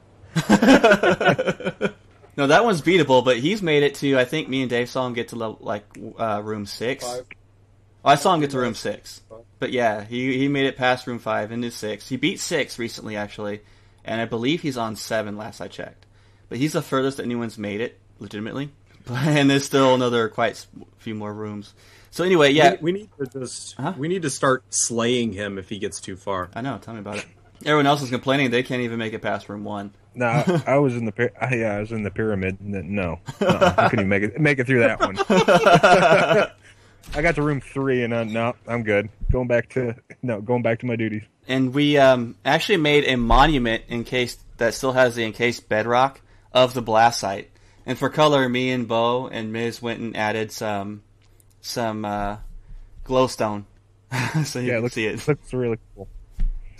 no, 2.41 2.47
that 2.47 2.65
one's 2.65 2.81
beatable, 2.81 3.23
but 3.23 3.37
he's 3.37 3.61
made 3.61 3.83
it 3.83 3.93
to. 3.95 4.17
I 4.17 4.25
think 4.25 4.49
me 4.49 4.61
and 4.61 4.69
Dave 4.69 4.89
saw 4.89 5.05
him 5.05 5.13
get 5.13 5.27
to 5.27 5.35
level, 5.35 5.59
like 5.61 5.83
uh, 6.17 6.41
room 6.43 6.65
six. 6.65 7.05
Five. 7.05 7.25
Oh, 8.03 8.09
I 8.09 8.15
saw 8.15 8.33
him 8.33 8.41
get 8.41 8.49
to 8.51 8.57
room 8.57 8.73
six. 8.73 9.21
But 9.59 9.71
yeah, 9.71 10.03
he 10.03 10.39
he 10.39 10.47
made 10.47 10.65
it 10.65 10.75
past 10.75 11.05
room 11.05 11.19
five 11.19 11.51
into 11.51 11.69
six. 11.69 12.09
He 12.09 12.17
beat 12.17 12.39
six 12.39 12.79
recently, 12.79 13.15
actually, 13.15 13.61
and 14.03 14.19
I 14.19 14.25
believe 14.25 14.61
he's 14.63 14.75
on 14.75 14.95
seven. 14.95 15.37
Last 15.37 15.61
I 15.61 15.67
checked, 15.67 16.07
but 16.49 16.57
he's 16.57 16.73
the 16.73 16.81
furthest 16.81 17.17
that 17.17 17.23
anyone's 17.23 17.59
made 17.59 17.79
it 17.79 17.99
legitimately. 18.17 18.71
and 19.07 19.47
there's 19.47 19.65
still 19.65 19.93
another 19.93 20.27
quite 20.29 20.65
few 20.97 21.13
more 21.13 21.31
rooms. 21.31 21.75
So 22.09 22.23
anyway, 22.23 22.51
yeah, 22.53 22.71
We, 22.81 22.91
we 22.91 22.99
need 23.01 23.09
to 23.19 23.39
just 23.39 23.75
Huh? 23.75 23.93
we 23.95 24.07
need 24.07 24.23
to 24.23 24.31
start 24.31 24.63
slaying 24.71 25.31
him 25.33 25.59
if 25.59 25.69
he 25.69 25.77
gets 25.77 26.01
too 26.01 26.15
far. 26.15 26.49
I 26.55 26.61
know. 26.61 26.79
Tell 26.79 26.95
me 26.95 27.01
about 27.01 27.17
it. 27.17 27.25
Everyone 27.63 27.85
else 27.85 28.01
is 28.01 28.09
complaining 28.09 28.49
they 28.49 28.63
can't 28.63 28.81
even 28.81 28.97
make 28.97 29.13
it 29.13 29.21
past 29.21 29.47
room 29.47 29.63
one. 29.63 29.93
No, 30.13 30.25
I, 30.25 30.63
I 30.67 30.77
was 30.77 30.95
in 30.97 31.05
the 31.05 31.11
py- 31.11 31.29
I- 31.39 31.55
yeah, 31.55 31.75
I 31.75 31.79
was 31.79 31.91
in 31.91 32.03
the 32.03 32.11
pyramid. 32.11 32.57
No, 32.61 33.19
uh 33.39 33.73
I 33.77 33.89
couldn't 33.89 34.05
even 34.05 34.09
make 34.09 34.23
it 34.23 34.39
make 34.39 34.59
it 34.59 34.67
through 34.67 34.79
that 34.81 34.99
one. 34.99 35.17
I 37.13 37.21
got 37.21 37.35
to 37.35 37.41
room 37.41 37.61
three, 37.61 38.03
and 38.03 38.13
uh, 38.13 38.23
no, 38.23 38.55
I'm 38.67 38.83
good. 38.83 39.09
Going 39.31 39.47
back 39.47 39.69
to 39.69 39.95
no, 40.21 40.39
going 40.41 40.61
back 40.61 40.79
to 40.79 40.85
my 40.85 40.95
duties. 40.95 41.23
and 41.47 41.73
we 41.73 41.97
um, 41.97 42.35
actually 42.45 42.77
made 42.77 43.05
a 43.07 43.15
monument 43.17 43.83
encased 43.89 44.39
that 44.57 44.73
still 44.73 44.91
has 44.93 45.15
the 45.15 45.23
encased 45.25 45.67
bedrock 45.67 46.21
of 46.53 46.73
the 46.73 46.81
blast 46.81 47.19
site. 47.19 47.49
And 47.85 47.97
for 47.97 48.09
color, 48.09 48.47
me 48.47 48.69
and 48.71 48.87
Bo 48.87 49.27
and 49.27 49.51
Miz 49.51 49.81
went 49.81 49.99
and 49.99 50.15
added 50.15 50.51
some 50.51 51.03
some 51.61 52.05
uh, 52.05 52.37
glowstone, 53.05 53.63
so 54.45 54.59
you 54.59 54.67
Yeah, 54.67 54.73
it 54.73 54.75
can 54.75 54.81
looks 54.83 54.95
see 54.95 55.05
it. 55.07 55.27
looks 55.27 55.53
really 55.53 55.79
cool. 55.95 56.07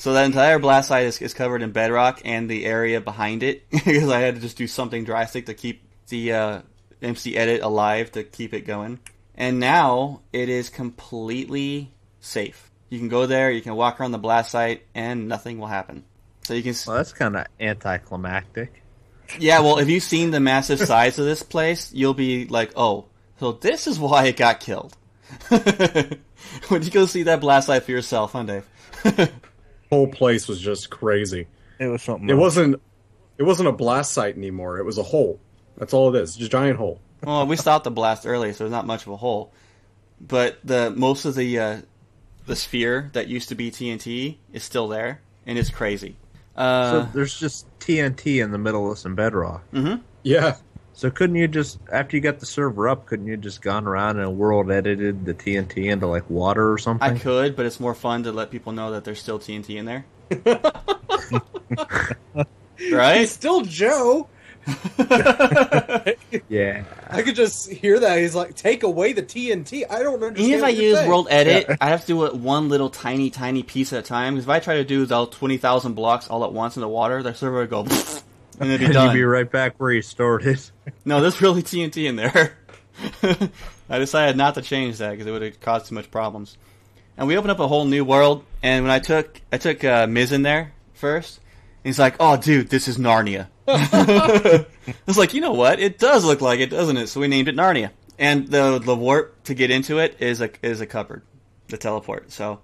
So 0.02 0.14
that 0.14 0.26
entire 0.26 0.58
blast 0.58 0.88
site 0.88 1.06
is, 1.06 1.22
is 1.22 1.36
covered 1.36 1.62
in 1.62 1.74
bedrock 1.74 2.22
and 2.26 2.50
the 2.50 2.66
area 2.66 3.00
behind 3.00 3.44
it 3.44 3.70
because 3.70 4.10
I 4.10 4.22
had 4.22 4.34
to 4.34 4.42
just 4.42 4.58
do 4.58 4.66
something 4.66 5.04
drastic 5.04 5.46
to 5.46 5.54
keep 5.54 5.84
the 6.08 6.34
uh, 6.34 6.62
MC 7.04 7.38
edit 7.38 7.62
alive 7.62 8.12
to 8.14 8.24
keep 8.24 8.56
it 8.56 8.62
going. 8.62 8.98
And 9.36 9.60
now 9.60 10.22
it 10.34 10.50
is 10.50 10.72
completely 10.72 11.92
safe. 12.20 12.72
You 12.90 12.98
can 12.98 13.10
go 13.10 13.28
there, 13.28 13.52
you 13.52 13.62
can 13.62 13.76
walk 13.76 14.02
around 14.02 14.10
the 14.14 14.18
blast 14.18 14.50
site, 14.50 14.88
and 14.96 15.28
nothing 15.28 15.60
will 15.60 15.68
happen. 15.68 16.04
So 16.46 16.56
you 16.56 16.64
can, 16.64 16.74
Well, 16.88 16.96
that's 16.98 17.14
kind 17.14 17.36
of 17.36 17.46
anticlimactic. 17.60 18.82
yeah. 19.38 19.60
Well, 19.60 19.78
if 19.78 19.88
you've 19.88 20.02
seen 20.02 20.32
the 20.32 20.40
massive 20.40 20.80
size 20.80 21.20
of 21.20 21.26
this 21.26 21.44
place, 21.44 21.94
you'll 21.94 22.16
be 22.16 22.48
like, 22.48 22.72
oh, 22.76 23.06
so 23.40 23.52
this 23.52 23.86
is 23.86 24.00
why 24.00 24.26
it 24.26 24.36
got 24.36 24.62
killed. 24.62 24.98
when 25.50 26.82
you 26.82 26.90
go 26.90 27.06
see 27.06 27.22
that 27.22 27.40
blast 27.40 27.68
site 27.68 27.84
for 27.84 27.92
yourself, 27.92 28.32
huh, 28.32 28.42
Dave? 28.42 28.66
whole 29.92 30.08
place 30.08 30.48
was 30.48 30.60
just 30.60 30.90
crazy. 30.90 31.48
It 31.80 31.88
was 31.88 32.02
something. 32.02 32.30
It 32.30 32.34
else. 32.34 32.40
wasn't 32.40 32.82
it 33.38 33.44
wasn't 33.44 33.70
a 33.70 33.72
blast 33.72 34.14
site 34.14 34.38
anymore. 34.38 34.78
It 34.78 34.86
was 34.86 34.98
a 34.98 35.04
hole. 35.04 35.40
That's 35.78 35.94
all 35.94 36.16
it 36.16 36.22
is. 36.22 36.36
Just 36.36 36.48
a 36.48 36.52
giant 36.52 36.78
hole. 36.78 37.00
Well, 37.24 37.46
we 37.46 37.56
stopped 37.56 37.84
the 37.84 37.92
blast 37.92 38.26
early, 38.26 38.54
so 38.54 38.60
there's 38.60 38.72
not 38.72 38.86
much 38.86 39.04
of 39.04 39.10
a 39.10 39.18
hole. 39.18 39.52
But 40.20 40.60
the 40.64 40.92
most 40.92 41.26
of 41.26 41.36
the 41.36 41.60
uh, 41.60 41.82
the 42.46 42.56
sphere 42.56 43.10
that 43.14 43.28
used 43.28 43.50
to 43.50 43.56
be 43.56 43.72
TNT 43.72 44.38
is 44.54 44.64
still 44.64 44.88
there, 44.88 45.22
and 45.46 45.58
it's 45.58 45.70
crazy. 45.70 46.18
Uh, 46.56 46.92
so 46.92 47.10
there's 47.14 47.40
just 47.40 47.68
TNT 47.80 48.44
in 48.44 48.52
the 48.52 48.58
middle 48.58 48.92
of 48.92 48.98
some 48.98 49.16
bedrock. 49.16 49.64
Mm-hmm. 49.72 50.02
Yeah. 50.24 50.58
So 51.02 51.10
couldn't 51.10 51.36
you 51.36 51.48
just, 51.48 51.80
after 51.92 52.16
you 52.16 52.22
got 52.22 52.40
the 52.40 52.46
server 52.46 52.88
up, 52.88 53.08
couldn't 53.08 53.26
you 53.26 53.36
just 53.36 53.64
gone 53.64 53.88
around 53.88 54.20
and 54.20 54.38
world 54.38 54.70
edited 54.70 55.26
the 55.26 55.34
TNT 55.34 55.92
into 55.92 56.06
like 56.06 56.30
water 56.30 56.72
or 56.72 56.78
something? 56.78 57.10
I 57.10 57.18
could, 57.18 57.56
but 57.56 57.66
it's 57.66 57.80
more 57.80 57.96
fun 57.96 58.22
to 58.26 58.32
let 58.32 58.52
people 58.52 58.72
know 58.72 58.92
that 58.92 59.04
there's 59.04 59.20
still 59.20 59.40
TNT 59.40 59.78
in 59.78 59.86
there. 59.86 60.06
right? 62.94 63.22
He's 63.22 63.32
still 63.32 63.62
Joe. 63.62 64.28
Yeah. 66.50 66.84
I 67.10 67.24
could 67.24 67.36
just 67.36 67.72
hear 67.72 68.00
that. 68.00 68.20
He's 68.20 68.36
like, 68.36 68.56
take 68.56 68.84
away 68.84 69.14
the 69.14 69.24
TNT. 69.24 69.86
I 69.90 70.04
don't 70.04 70.22
understand. 70.22 70.38
Even 70.38 70.60
if 70.60 70.64
I 70.64 70.68
what 70.68 70.76
you're 70.76 70.84
use 70.84 70.98
saying. 70.98 71.10
World 71.10 71.28
Edit, 71.32 71.78
I 71.82 71.90
have 71.90 72.02
to 72.02 72.08
do 72.08 72.26
it 72.26 72.36
one 72.36 72.70
little 72.70 72.92
tiny, 72.92 73.32
tiny 73.32 73.64
piece 73.64 73.92
at 73.92 73.98
a 74.00 74.04
time. 74.04 74.36
Because 74.36 74.46
if 74.46 74.52
I 74.52 74.60
try 74.60 74.76
to 74.76 74.84
do 74.84 75.08
the 75.08 75.26
20,000 75.26 75.94
blocks 75.94 76.28
all 76.28 76.46
at 76.46 76.54
once 76.54 76.78
in 76.78 76.82
the 76.82 76.88
water, 76.88 77.24
the 77.24 77.34
server 77.34 77.62
would 77.62 77.72
go, 77.72 77.86
and 78.60 78.70
it'd 78.70 78.80
be 78.80 78.86
And 78.86 78.94
done. 78.94 79.08
you'd 79.08 79.14
be 79.20 79.24
right 79.24 79.50
back 79.50 79.76
where 79.78 79.92
you 79.92 80.02
started. 80.02 80.60
No, 81.06 81.20
there's 81.22 81.42
really 81.42 81.64
TNT 81.64 82.08
in 82.08 82.16
there. 82.16 82.58
I 83.90 83.98
decided 84.00 84.38
not 84.38 84.56
to 84.56 84.62
change 84.62 84.98
that 85.00 85.12
because 85.12 85.26
it 85.26 85.32
would 85.32 85.42
have 85.42 85.60
caused 85.60 85.88
too 85.88 85.96
much 85.96 86.12
problems. 86.12 86.58
And 87.18 87.28
we 87.28 87.38
opened 87.38 87.52
up 87.52 87.60
a 87.60 87.68
whole 87.68 87.86
new 87.86 88.04
world. 88.06 88.44
And 88.64 88.84
when 88.84 88.92
I 88.92 89.00
took 89.00 89.42
I 89.52 89.58
took 89.58 89.84
uh, 89.84 90.08
Miz 90.08 90.32
in 90.32 90.42
there 90.44 90.74
first, 90.94 91.38
and 91.84 91.90
he's 91.90 92.00
like, 92.00 92.16
"Oh, 92.20 92.38
dude, 92.38 92.70
this 92.70 92.88
is 92.88 92.98
Narnia." 92.98 93.48
I 93.68 94.66
was 95.08 95.18
like, 95.18 95.34
"You 95.34 95.42
know 95.42 95.54
what? 95.54 95.80
It 95.80 95.98
does 96.00 96.24
look 96.26 96.42
like 96.42 96.60
it, 96.60 96.70
doesn't 96.70 96.98
it?" 96.98 97.08
So 97.08 97.20
we 97.20 97.28
named 97.28 97.48
it 97.48 97.56
Narnia. 97.56 97.92
And 98.20 98.48
the 98.48 98.80
the 98.80 98.96
warp 98.96 99.44
to 99.46 99.54
get 99.54 99.72
into 99.72 99.98
it 100.00 100.18
is 100.20 100.42
a 100.42 100.50
is 100.62 100.82
a 100.82 100.86
cupboard, 100.86 101.24
the 101.68 101.78
teleport. 101.78 102.32
So 102.32 102.60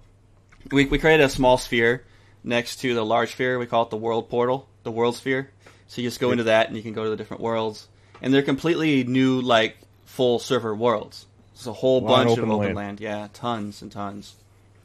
we 0.70 0.86
we 0.86 0.98
created 0.98 1.24
a 1.24 1.28
small 1.28 1.58
sphere 1.58 2.04
next 2.44 2.76
to 2.76 2.94
the 2.94 3.04
large 3.04 3.32
sphere. 3.32 3.58
We 3.58 3.66
call 3.66 3.82
it 3.84 3.90
the 3.90 3.96
world 3.96 4.28
portal, 4.30 4.68
the 4.84 4.92
world 4.92 5.16
sphere. 5.16 5.50
So 5.88 6.00
you 6.00 6.06
just 6.08 6.20
go 6.20 6.30
into 6.30 6.44
that 6.44 6.68
and 6.68 6.76
you 6.76 6.82
can 6.82 6.92
go 6.92 7.04
to 7.04 7.10
the 7.10 7.16
different 7.16 7.42
worlds, 7.42 7.88
and 8.22 8.32
they're 8.32 8.42
completely 8.42 9.04
new, 9.04 9.40
like 9.40 9.76
full 10.04 10.38
server 10.38 10.74
worlds. 10.74 11.26
It's 11.54 11.66
a 11.66 11.72
whole 11.72 12.00
Wide 12.00 12.24
bunch 12.26 12.30
open 12.38 12.44
of 12.44 12.50
open 12.50 12.58
land. 12.66 12.76
land. 12.76 13.00
yeah, 13.00 13.28
tons 13.32 13.82
and 13.82 13.90
tons. 13.90 14.36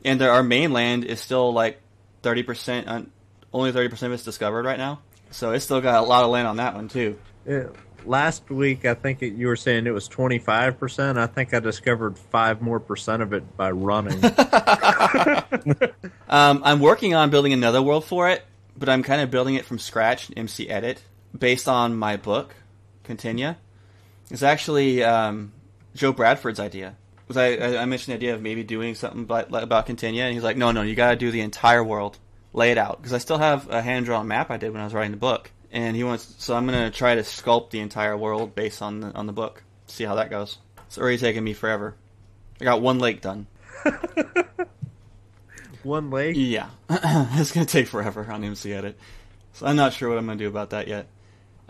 And 0.03 0.19
there, 0.19 0.31
our 0.31 0.43
mainland 0.43 1.03
is 1.05 1.19
still 1.19 1.53
like 1.53 1.79
thirty 2.24 2.41
percent, 2.43 2.88
un- 2.88 3.12
only 3.53 3.72
thirty 3.72 3.89
percent 3.89 4.12
of 4.12 4.15
it's 4.15 4.24
discovered 4.24 4.65
right 4.65 4.77
now. 4.79 5.00
So 5.31 5.51
it's 5.51 5.65
still 5.65 5.81
got 5.81 6.03
a 6.03 6.07
lot 6.07 6.24
of 6.24 6.29
land 6.31 6.48
on 6.48 6.57
that 6.57 6.74
one 6.75 6.88
too. 6.88 7.19
Yeah. 7.48 7.67
Last 8.05 8.50
week, 8.50 8.83
I 8.86 8.95
think 8.95 9.22
it, 9.24 9.33
you 9.33 9.48
were 9.48 9.55
saying 9.55 9.88
it 9.88 9.91
was 9.91 10.10
25%. 10.10 11.17
I 11.17 11.25
think 11.25 11.53
I 11.53 11.60
discovered 11.62 12.17
5 12.17 12.62
more 12.62 12.81
percent 12.81 13.22
of 13.22 13.31
it 13.31 13.55
by 13.55 13.72
running. 13.72 14.19
Um, 16.29 16.62
I'm 16.65 16.79
working 16.79 17.13
on 17.13 17.29
building 17.29 17.53
another 17.53 17.81
world 17.81 18.05
for 18.05 18.27
it, 18.29 18.43
but 18.77 18.89
I'm 18.89 19.03
kind 19.03 19.22
of 19.22 19.32
building 19.32 19.56
it 19.56 19.65
from 19.65 19.80
scratch 19.80 20.32
MC 20.36 20.70
Edit 20.70 21.01
based 21.38 21.68
on 21.68 21.96
my 21.96 22.18
book, 22.18 22.56
Continua. 23.03 23.58
It's 24.30 24.44
actually 24.44 25.03
um, 25.03 25.51
Joe 25.96 26.13
Bradford's 26.13 26.60
idea. 26.60 26.96
I, 27.36 27.77
I, 27.77 27.86
mentioned 27.86 28.13
the 28.13 28.18
idea 28.18 28.36
of 28.36 28.42
maybe 28.42 28.63
doing 28.63 28.94
something 28.94 29.22
about, 29.22 29.63
about 29.63 29.86
Continua, 29.88 30.25
and 30.25 30.34
he's 30.34 30.44
like, 30.44 30.58
no, 30.58 30.72
no, 30.72 30.82
you 30.82 30.94
got 30.94 31.12
to 31.12 31.15
do 31.15 31.32
the 31.32 31.42
entire 31.42 31.84
world, 31.84 32.20
lay 32.53 32.72
it 32.72 32.77
out. 32.77 32.98
Because 32.98 33.13
I 33.13 33.18
still 33.18 33.39
have 33.39 33.70
a 33.70 33.82
hand 33.82 34.06
drawn 34.06 34.27
map 34.27 34.51
I 34.51 34.58
did 34.58 34.72
when 34.72 34.82
I 34.82 34.84
was 34.84 34.94
writing 34.94 35.12
the 35.12 35.18
book, 35.18 35.50
and 35.72 35.96
he 35.96 36.03
wants. 36.03 36.36
So 36.38 36.56
I'm 36.56 36.68
to 36.68 36.92
try 36.92 37.15
to 37.15 37.22
sculpt 37.22 37.72
the 37.72 37.80
entire 37.80 38.15
world 38.15 38.53
based 38.56 38.82
on 38.82 39.00
the, 39.00 39.12
on 39.13 39.25
the 39.25 39.34
book. 39.34 39.63
See 39.88 40.03
how 40.03 40.15
that 40.15 40.30
goes. 40.30 40.60
It's 40.88 40.98
already 40.98 41.18
taken 41.18 41.44
me 41.44 41.53
forever. 41.53 41.96
I 42.62 42.65
got 42.65 42.82
one 42.82 43.00
lake 43.00 43.22
done. 43.22 43.48
One 45.83 46.09
leg? 46.11 46.35
Yeah, 46.35 46.69
it's 46.89 47.51
gonna 47.51 47.65
take 47.65 47.87
forever 47.87 48.25
on 48.29 48.43
MC 48.43 48.73
Edit, 48.73 48.97
so 49.53 49.65
I'm 49.65 49.75
not 49.75 49.93
sure 49.93 50.09
what 50.09 50.17
I'm 50.17 50.25
gonna 50.25 50.37
do 50.37 50.47
about 50.47 50.71
that 50.71 50.87
yet. 50.87 51.07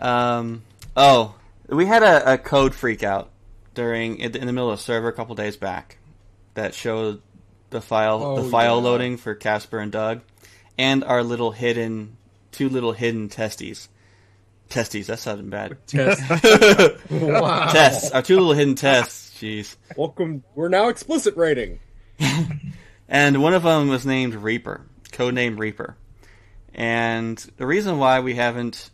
Um, 0.00 0.62
oh, 0.96 1.34
we 1.68 1.86
had 1.86 2.02
a, 2.02 2.34
a 2.34 2.38
code 2.38 2.74
freak 2.74 3.02
out 3.02 3.30
during 3.74 4.18
in 4.18 4.32
the 4.32 4.52
middle 4.52 4.70
of 4.70 4.80
server 4.80 5.08
a 5.08 5.12
couple 5.12 5.34
days 5.34 5.56
back 5.56 5.98
that 6.54 6.74
showed 6.74 7.20
the 7.70 7.80
file 7.80 8.22
Oh, 8.22 8.42
the 8.42 8.48
file 8.48 8.76
yeah. 8.76 8.82
loading 8.84 9.16
for 9.16 9.34
Casper 9.34 9.78
and 9.80 9.90
Doug, 9.90 10.20
and 10.78 11.02
our 11.04 11.22
little 11.22 11.50
hidden 11.52 12.16
two 12.52 12.68
little 12.68 12.92
hidden 12.92 13.28
testes. 13.28 13.88
Testes, 14.68 15.08
that 15.08 15.18
sounded 15.18 15.50
bad. 15.50 15.76
Test. 15.86 16.22
wow. 17.10 17.70
Tests, 17.70 18.10
our 18.12 18.22
two 18.22 18.36
little 18.38 18.54
hidden 18.54 18.74
tests. 18.76 19.38
Jeez. 19.40 19.76
Welcome. 19.96 20.42
We're 20.54 20.68
now 20.68 20.88
explicit 20.88 21.36
rating. 21.36 21.80
And 23.08 23.42
one 23.42 23.54
of 23.54 23.62
them 23.62 23.88
was 23.88 24.06
named 24.06 24.34
Reaper, 24.34 24.82
codename 25.12 25.58
Reaper. 25.58 25.96
And 26.74 27.38
the 27.56 27.66
reason 27.66 27.98
why 27.98 28.20
we 28.20 28.34
haven't 28.34 28.90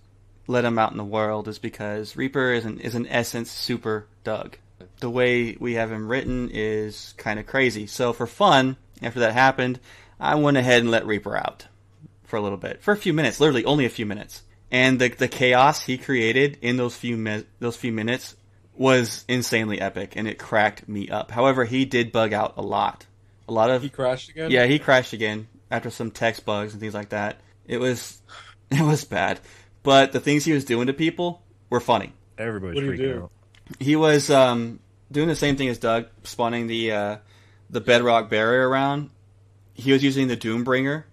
let 0.47 0.65
him 0.65 0.79
out 0.79 0.91
in 0.93 0.99
the 0.99 1.05
world 1.05 1.49
is 1.49 1.59
because 1.59 2.17
Reaper 2.17 2.53
is 2.53 2.65
an, 2.65 2.81
is 2.81 2.95
in 2.95 3.07
essence 3.07 3.51
super 3.51 4.07
Doug. 4.25 4.59
The 4.99 5.11
way 5.11 5.57
we 5.59 5.75
have 5.75 5.91
him 5.91 6.09
written 6.09 6.51
is 6.53 7.15
kind 7.17 7.39
of 7.39 7.47
crazy. 7.47 7.87
So 7.87 8.13
for 8.13 8.27
fun, 8.27 8.77
after 9.03 9.21
that 9.21 9.33
happened, 9.33 9.81
I 10.19 10.35
went 10.35 10.57
ahead 10.57 10.83
and 10.83 10.91
let 10.91 11.07
Reaper 11.07 11.37
out 11.37 11.67
for 12.25 12.37
a 12.37 12.41
little 12.41 12.59
bit, 12.59 12.83
for 12.83 12.93
a 12.93 12.97
few 12.97 13.13
minutes, 13.13 13.41
literally 13.41 13.65
only 13.65 13.87
a 13.87 13.91
few 13.91 14.07
minutes. 14.07 14.43
And 14.71 15.01
the 15.01 15.09
the 15.09 15.29
chaos 15.29 15.83
he 15.83 15.99
created 15.99 16.59
in 16.63 16.77
those 16.77 16.95
few 16.95 17.17
mi- 17.17 17.47
those 17.59 17.77
few 17.77 17.93
minutes 17.93 18.37
was 18.75 19.25
insanely 19.29 19.81
epic, 19.81 20.15
and 20.17 20.29
it 20.29 20.39
cracked 20.39 20.89
me 20.89 21.09
up. 21.09 21.31
However, 21.31 21.65
he 21.65 21.85
did 21.85 22.13
bug 22.13 22.33
out 22.33 22.55
a 22.57 22.63
lot, 22.63 23.07
a 23.51 23.53
lot 23.53 23.71
of 23.71 23.83
He 23.83 23.89
crashed 23.91 24.31
again. 24.31 24.51
yeah, 24.51 24.65
he 24.67 24.79
crashed 24.79 25.13
again 25.13 25.49
after 25.71 25.91
some 25.91 26.11
text 26.11 26.45
bugs 26.45 26.73
and 26.73 26.81
things 26.81 26.95
like 26.95 27.11
that. 27.11 27.41
It 27.67 27.79
was 27.79 28.21
it 28.71 28.81
was 28.83 29.05
bad. 29.05 29.41
But 29.83 30.13
the 30.13 30.21
things 30.21 30.45
he 30.45 30.53
was 30.53 30.65
doing 30.65 30.87
to 30.87 30.93
people 30.93 31.43
were 31.69 31.81
funny. 31.81 32.13
Everybody's 32.39 32.77
What 32.83 32.85
freaking 32.95 32.97
do? 32.99 33.23
out. 33.25 33.31
He 33.79 33.97
was 33.97 34.31
um, 34.31 34.81
doing 35.13 35.29
the 35.29 35.37
same 35.37 35.57
thing 35.57 35.69
as 35.69 35.79
Doug, 35.79 36.07
spawning 36.25 36.67
the 36.67 36.93
uh, 36.93 37.17
the 37.71 37.81
bedrock 37.81 38.29
barrier 38.31 38.69
around. 38.69 39.11
He 39.75 39.93
was 39.93 40.03
using 40.03 40.29
the 40.29 40.37
Doombringer. 40.37 41.05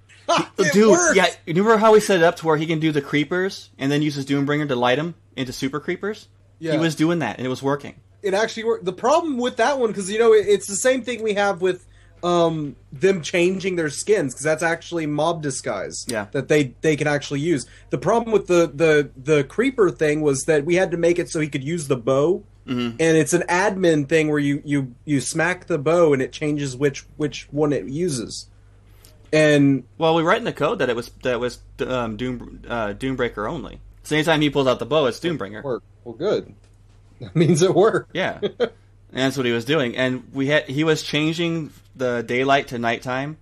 it 0.57 0.73
Dude, 0.73 0.89
worked! 0.91 1.15
yeah, 1.15 1.27
you 1.45 1.53
remember 1.53 1.77
how 1.77 1.93
we 1.93 2.01
set 2.01 2.17
it 2.17 2.23
up 2.23 2.35
to 2.37 2.45
where 2.45 2.57
he 2.57 2.65
can 2.65 2.79
do 2.79 2.91
the 2.91 3.01
creepers 3.01 3.69
and 3.77 3.89
then 3.91 4.01
use 4.01 4.15
his 4.15 4.25
Doombringer 4.25 4.67
to 4.67 4.75
light 4.75 4.97
them 4.97 5.15
into 5.37 5.53
super 5.53 5.79
creepers? 5.79 6.27
Yeah. 6.59 6.73
He 6.73 6.77
was 6.77 6.95
doing 6.95 7.19
that 7.19 7.37
and 7.37 7.45
it 7.45 7.49
was 7.49 7.63
working. 7.63 7.95
it 8.21 8.33
actually 8.33 8.65
worked. 8.65 8.83
The 8.83 8.91
problem 8.91 9.37
with 9.37 9.55
that 9.57 9.79
one, 9.79 9.89
because 9.91 10.11
you 10.11 10.19
know, 10.19 10.33
it, 10.33 10.45
it's 10.47 10.67
the 10.67 10.75
same 10.75 11.03
thing 11.03 11.23
we 11.23 11.35
have 11.35 11.61
with 11.61 11.85
um 12.23 12.75
them 12.91 13.21
changing 13.21 13.75
their 13.75 13.89
skins 13.89 14.33
because 14.33 14.43
that's 14.43 14.63
actually 14.63 15.05
mob 15.05 15.41
disguise 15.43 16.05
Yeah. 16.07 16.25
that 16.31 16.47
they 16.47 16.73
they 16.81 16.95
can 16.95 17.07
actually 17.07 17.41
use 17.41 17.65
the 17.91 17.97
problem 17.97 18.31
with 18.31 18.47
the 18.47 18.71
the 18.73 19.09
the 19.21 19.43
creeper 19.43 19.91
thing 19.91 20.21
was 20.21 20.43
that 20.45 20.65
we 20.65 20.75
had 20.75 20.91
to 20.91 20.97
make 20.97 21.19
it 21.19 21.29
so 21.29 21.39
he 21.39 21.47
could 21.47 21.63
use 21.63 21.87
the 21.87 21.97
bow 21.97 22.43
Mm-hmm. 22.67 22.97
and 22.99 23.17
it's 23.17 23.31
an 23.31 23.43
admin 23.47 24.09
thing 24.09 24.27
where 24.27 24.39
you 24.39 24.61
you 24.65 24.93
you 25.05 25.21
smack 25.21 25.67
the 25.67 25.77
bow 25.77 26.11
and 26.11 26.21
it 26.21 26.33
changes 26.33 26.75
which 26.75 27.05
which 27.15 27.47
one 27.49 27.71
it 27.71 27.85
uses 27.87 28.49
and 29.31 29.83
Well, 29.97 30.15
we 30.15 30.21
write 30.23 30.39
in 30.39 30.43
the 30.43 30.51
code 30.53 30.79
that 30.79 30.89
it 30.89 30.95
was 30.95 31.09
that 31.23 31.33
it 31.33 31.39
was 31.39 31.59
um, 31.85 32.17
Doom 32.17 32.61
uh, 32.67 32.87
Doombreaker 32.93 33.49
only. 33.49 33.79
So 34.03 34.15
anytime 34.15 34.41
he 34.41 34.49
pulls 34.49 34.67
out 34.67 34.79
the 34.79 34.85
bow, 34.85 35.05
it's 35.05 35.19
Doombringer. 35.19 35.63
well 35.63 35.81
good 36.17 36.55
that 37.21 37.35
means 37.35 37.61
it 37.61 37.73
worked 37.73 38.11
Yeah, 38.13 38.39
and 39.17 39.25
that's 39.25 39.35
what 39.35 39.47
he 39.47 39.51
was 39.51 39.65
doing. 39.65 39.97
And 39.97 40.31
we 40.31 40.45
had 40.45 40.69
he 40.69 40.83
was 40.83 41.01
changing 41.01 41.71
the 41.95 42.21
daylight 42.21 42.67
to 42.67 42.77
nighttime. 42.77 43.37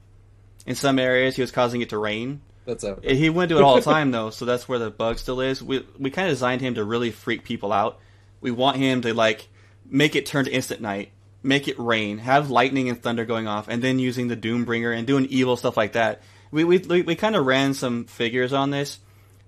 In 0.66 0.74
some 0.74 0.98
areas, 0.98 1.36
he 1.36 1.42
was 1.42 1.52
causing 1.52 1.82
it 1.82 1.90
to 1.90 1.98
rain. 1.98 2.42
that's 2.66 2.86
a 2.86 2.98
He 3.04 3.30
wouldn't 3.30 3.50
do 3.50 3.58
it 3.58 3.62
all 3.62 3.76
the 3.76 3.82
time 3.94 4.12
though, 4.12 4.30
so 4.30 4.46
that's 4.46 4.70
where 4.70 4.80
the 4.80 4.90
bug 4.90 5.20
still 5.20 5.42
is. 5.42 5.62
We 5.62 5.86
we 6.00 6.12
kind 6.12 6.30
of 6.30 6.32
designed 6.32 6.62
him 6.62 6.76
to 6.76 6.86
really 6.86 7.12
freak 7.12 7.44
people 7.44 7.74
out. 7.74 8.00
We 8.40 8.52
want 8.52 8.78
him 8.78 9.02
to 9.02 9.14
like 9.14 9.50
make 9.86 10.16
it 10.16 10.26
turn 10.26 10.46
to 10.46 10.52
instant 10.52 10.80
night, 10.80 11.12
make 11.44 11.68
it 11.68 11.78
rain, 11.78 12.20
have 12.20 12.50
lightning 12.50 12.88
and 12.88 13.04
thunder 13.04 13.26
going 13.26 13.46
off, 13.46 13.68
and 13.68 13.84
then 13.84 14.00
using 14.00 14.30
the 14.30 14.38
Doombringer 14.38 14.98
and 14.98 15.06
doing 15.06 15.26
evil 15.26 15.58
stuff 15.58 15.76
like 15.76 15.92
that. 15.92 16.22
We 16.52 16.64
we 16.64 16.78
we, 16.78 17.02
we 17.02 17.16
kind 17.16 17.36
of 17.36 17.46
ran 17.46 17.74
some 17.74 18.06
figures 18.06 18.54
on 18.54 18.72
this. 18.72 19.00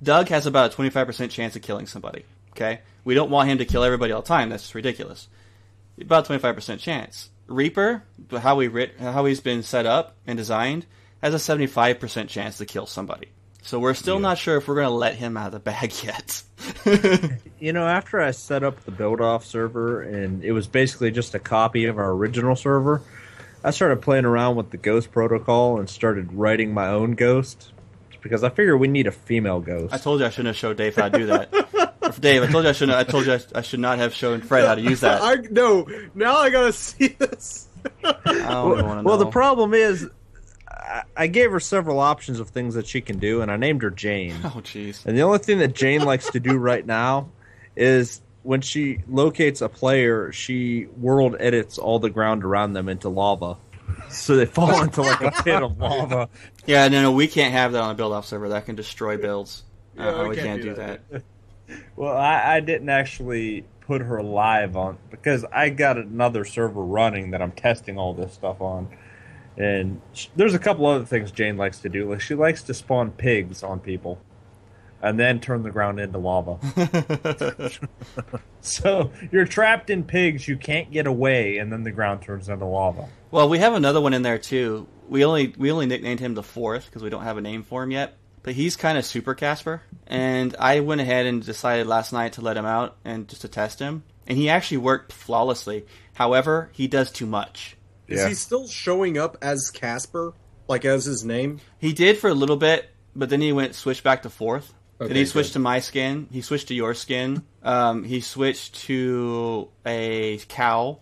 Doug 0.03 0.27
has 0.27 0.46
about 0.46 0.74
a 0.74 0.75
twenty 0.75 0.89
five 0.89 1.07
percent 1.07 1.31
chance 1.31 1.55
of 1.55 1.62
killing 1.62 1.88
somebody. 1.88 2.25
Okay, 2.51 2.81
we 3.05 3.13
don't 3.13 3.31
want 3.31 3.48
him 3.48 3.60
to 3.60 3.65
kill 3.65 3.86
everybody 3.86 4.12
all 4.12 4.24
the 4.24 4.27
time. 4.27 4.50
That's 4.50 4.63
just 4.63 4.75
ridiculous. 4.75 5.29
About 6.00 6.25
twenty 6.25 6.42
five 6.42 6.56
percent 6.56 6.82
chance. 6.82 7.30
Reaper, 7.48 8.04
but 8.18 8.42
how 8.42 8.56
we 8.56 8.68
writ, 8.68 9.00
how 9.00 9.25
he's 9.25 9.39
been 9.39 9.63
set 9.63 9.86
up 9.86 10.16
and 10.25 10.38
designed, 10.38 10.86
has 11.22 11.34
a 11.34 11.39
seventy 11.39 11.68
five 11.68 12.00
percent 12.00 12.30
chance 12.30 12.58
to 12.58 12.66
kill 12.66 12.86
somebody. 12.86 13.30
So 13.63 13.80
we're 13.80 13.96
still 13.96 14.20
not 14.20 14.38
sure 14.38 14.56
if 14.56 14.68
we're 14.70 14.75
going 14.75 14.88
to 14.88 14.94
let 14.94 15.16
him 15.16 15.36
out 15.36 15.48
of 15.48 15.51
the 15.51 15.60
bag 15.60 15.92
yet. 16.04 16.42
You 17.60 17.74
know, 17.74 17.86
after 17.86 18.22
I 18.22 18.32
set 18.32 18.63
up 18.63 18.86
the 18.86 18.92
build 18.92 19.20
off 19.20 19.44
server 19.44 20.04
and 20.04 20.42
it 20.42 20.54
was 20.54 20.68
basically 20.68 21.12
just 21.12 21.36
a 21.36 21.39
copy 21.39 21.84
of 21.86 21.98
our 21.98 22.12
original 22.12 22.56
server, 22.56 23.01
I 23.66 23.72
started 23.72 24.01
playing 24.01 24.24
around 24.24 24.56
with 24.56 24.70
the 24.70 24.77
ghost 24.77 25.12
protocol 25.12 25.80
and 25.80 25.89
started 25.89 26.32
writing 26.32 26.74
my 26.74 26.88
own 26.88 27.16
ghost 27.16 27.74
because 28.22 28.44
I 28.44 28.50
figure 28.50 28.77
we 28.77 28.88
need 28.88 29.08
a 29.08 29.12
female 29.12 29.60
ghost. 29.60 29.94
I 29.94 29.98
told 29.98 30.22
you 30.22 30.27
I 30.27 30.30
shouldn't 30.30 30.48
have 30.48 30.56
showed 30.56 30.77
Dave 30.77 30.96
how 30.96 31.10
to 31.10 31.18
do 31.18 31.25
that. 31.25 31.50
Dave, 32.20 32.44
I 32.44 32.48
told 32.48 32.64
you 32.64 32.70
I 32.70 32.74
shouldn't. 32.74 32.98
I 32.98 33.04
told 33.04 33.26
you 33.26 33.34
I, 33.34 33.40
I 33.56 33.62
should 33.62 33.80
not 33.80 33.98
have 34.00 34.14
shown 34.14 34.42
Fred 34.42 34.66
how 34.66 34.76
to 34.76 34.82
use 34.82 35.02
that. 35.02 35.22
I 35.22 35.34
I 35.34 35.36
no 35.50 35.88
now 36.16 36.38
I 36.38 36.50
gotta 36.50 36.74
see 36.74 37.08
this 37.08 37.68
don't 38.68 38.74
even 38.74 38.86
want 38.88 39.00
to 39.00 39.04
well, 39.04 39.18
know. 39.18 39.24
the 39.24 39.30
problem 39.30 39.74
is, 39.74 40.10
I, 40.68 41.04
I 41.16 41.28
gave 41.28 41.52
her 41.52 41.60
several 41.60 42.00
options 42.00 42.40
of 42.40 42.50
things 42.50 42.76
that 42.76 42.88
she 42.88 43.02
can 43.02 43.20
do, 43.20 43.42
and 43.42 43.52
I 43.52 43.58
named 43.58 43.82
her 43.84 43.90
Jane. 43.90 44.36
Oh, 44.44 44.62
jeez. 44.62 45.06
And 45.06 45.18
the 45.18 45.22
only 45.22 45.40
thing 45.40 45.60
that 45.60 45.74
Jane 45.74 46.02
likes 46.02 46.30
to 46.32 46.40
do 46.40 46.58
right 46.58 46.86
now 46.86 47.30
is 47.76 48.22
when 48.44 48.62
she 48.62 49.00
locates 49.08 49.62
a 49.62 49.70
player, 49.70 50.32
she 50.32 50.88
world 50.98 51.36
edits 51.40 51.78
all 51.78 52.00
the 52.00 52.10
ground 52.10 52.44
around 52.44 52.74
them 52.74 52.90
into 52.90 53.10
lava. 53.10 53.58
So 54.10 54.36
they 54.36 54.46
fall 54.46 54.82
into 54.84 55.02
like 55.02 55.22
a 55.22 55.32
pit 55.44 55.62
of 55.62 55.78
lava. 55.78 56.30
Yeah, 56.66 56.88
no, 56.88 57.02
no, 57.02 57.12
we 57.12 57.28
can't 57.28 57.54
have 57.54 57.74
that 57.74 57.82
on 57.82 57.92
a 57.92 57.96
build-off 57.96 58.26
server. 58.26 58.50
That 58.50 58.66
can 58.66 58.76
destroy 58.76 59.18
builds. 59.18 59.64
Yeah, 59.96 60.10
uh, 60.10 60.24
we 60.24 60.30
we 60.30 60.36
can't 60.36 60.48
can't 60.48 60.62
do 60.62 60.70
do 60.70 60.76
that. 60.76 61.10
that. 61.10 61.24
Well, 61.95 62.15
I, 62.15 62.55
I 62.55 62.59
didn't 62.59 62.89
actually 62.89 63.65
put 63.81 64.01
her 64.01 64.21
live 64.21 64.75
on 64.75 64.97
because 65.09 65.45
I 65.45 65.69
got 65.69 65.97
another 65.97 66.43
server 66.43 66.83
running 66.83 67.31
that 67.31 67.41
I'm 67.41 67.53
testing 67.53 67.97
all 67.97 68.13
this 68.13 68.33
stuff 68.33 68.62
on. 68.62 68.89
And 69.57 70.01
sh- 70.13 70.27
there's 70.36 70.53
a 70.53 70.59
couple 70.59 70.86
other 70.86 71.05
things 71.05 71.31
Jane 71.31 71.57
likes 71.57 71.79
to 71.79 71.89
do. 71.89 72.09
Like 72.09 72.21
she 72.21 72.36
likes 72.36 72.62
to 72.63 72.74
spawn 72.74 73.12
pigs 73.12 73.63
on 73.63 73.79
people, 73.79 74.19
and 75.01 75.19
then 75.19 75.39
turn 75.39 75.63
the 75.63 75.71
ground 75.71 76.00
into 76.00 76.17
lava. 76.19 76.59
so 78.62 79.12
you're 79.31 79.45
trapped 79.45 79.89
in 79.89 80.03
pigs, 80.03 80.47
you 80.47 80.57
can't 80.57 80.91
get 80.91 81.07
away, 81.07 81.57
and 81.57 81.71
then 81.71 81.83
the 81.83 81.91
ground 81.91 82.21
turns 82.21 82.50
into 82.50 82.65
lava. 82.65 83.07
Well, 83.31 83.50
we 83.50 83.59
have 83.59 83.74
another 83.74 84.01
one 84.01 84.13
in 84.13 84.21
there 84.21 84.38
too. 84.38 84.88
We 85.10 85.23
only 85.23 85.56
we 85.58 85.71
only 85.71 85.86
nicknamed 85.86 86.19
him 86.19 86.36
the 86.36 86.43
fourth 86.43 86.86
because 86.86 87.01
we 87.01 87.10
don't 87.10 87.23
have 87.23 87.38
a 87.38 87.41
name 87.41 87.63
for 87.63 87.84
him 87.84 87.91
yet. 87.91 88.16
But 88.47 88.55
he's 88.55 88.77
kind 88.77 88.97
of 88.97 89.05
super 89.05 89.36
Casper, 89.36 89.81
and 90.07 90.55
I 90.57 90.79
went 90.79 91.01
ahead 91.01 91.25
and 91.25 91.45
decided 91.45 91.86
last 91.86 92.13
night 92.13 92.31
to 92.33 92.41
let 92.41 92.55
him 92.55 92.65
out 92.65 92.95
and 93.03 93.27
just 93.27 93.41
to 93.41 93.49
test 93.49 93.79
him, 93.79 94.03
and 94.25 94.38
he 94.38 94.47
actually 94.47 94.77
worked 94.77 95.12
flawlessly. 95.12 95.86
However, 96.13 96.69
he 96.71 96.88
does 96.88 97.12
too 97.12 97.25
much. 97.25 97.75
is 98.07 98.25
he 98.25 98.33
still 98.36 98.65
showing 98.69 99.17
up 99.17 99.38
as 99.41 99.69
Casper 99.69 100.33
like 100.69 100.86
as 100.86 101.03
his 101.03 101.25
name 101.25 101.60
He 101.77 101.91
did 101.91 102.19
for 102.19 102.29
a 102.29 102.33
little 102.33 102.55
bit, 102.55 102.89
but 103.13 103.29
then 103.29 103.41
he 103.41 103.51
went 103.51 103.75
switched 103.75 104.05
back 104.05 104.21
to 104.21 104.29
fourth. 104.29 104.73
then 104.97 105.17
he 105.17 105.25
switched 105.25 105.49
good. 105.49 105.53
to 105.55 105.60
my 105.60 105.81
skin. 105.81 106.29
He 106.31 106.39
switched 106.39 106.69
to 106.69 106.73
your 106.73 106.93
skin. 106.93 107.43
Um, 107.63 108.05
he 108.05 108.21
switched 108.21 108.75
to 108.86 109.67
a 109.86 110.38
cow, 110.47 110.99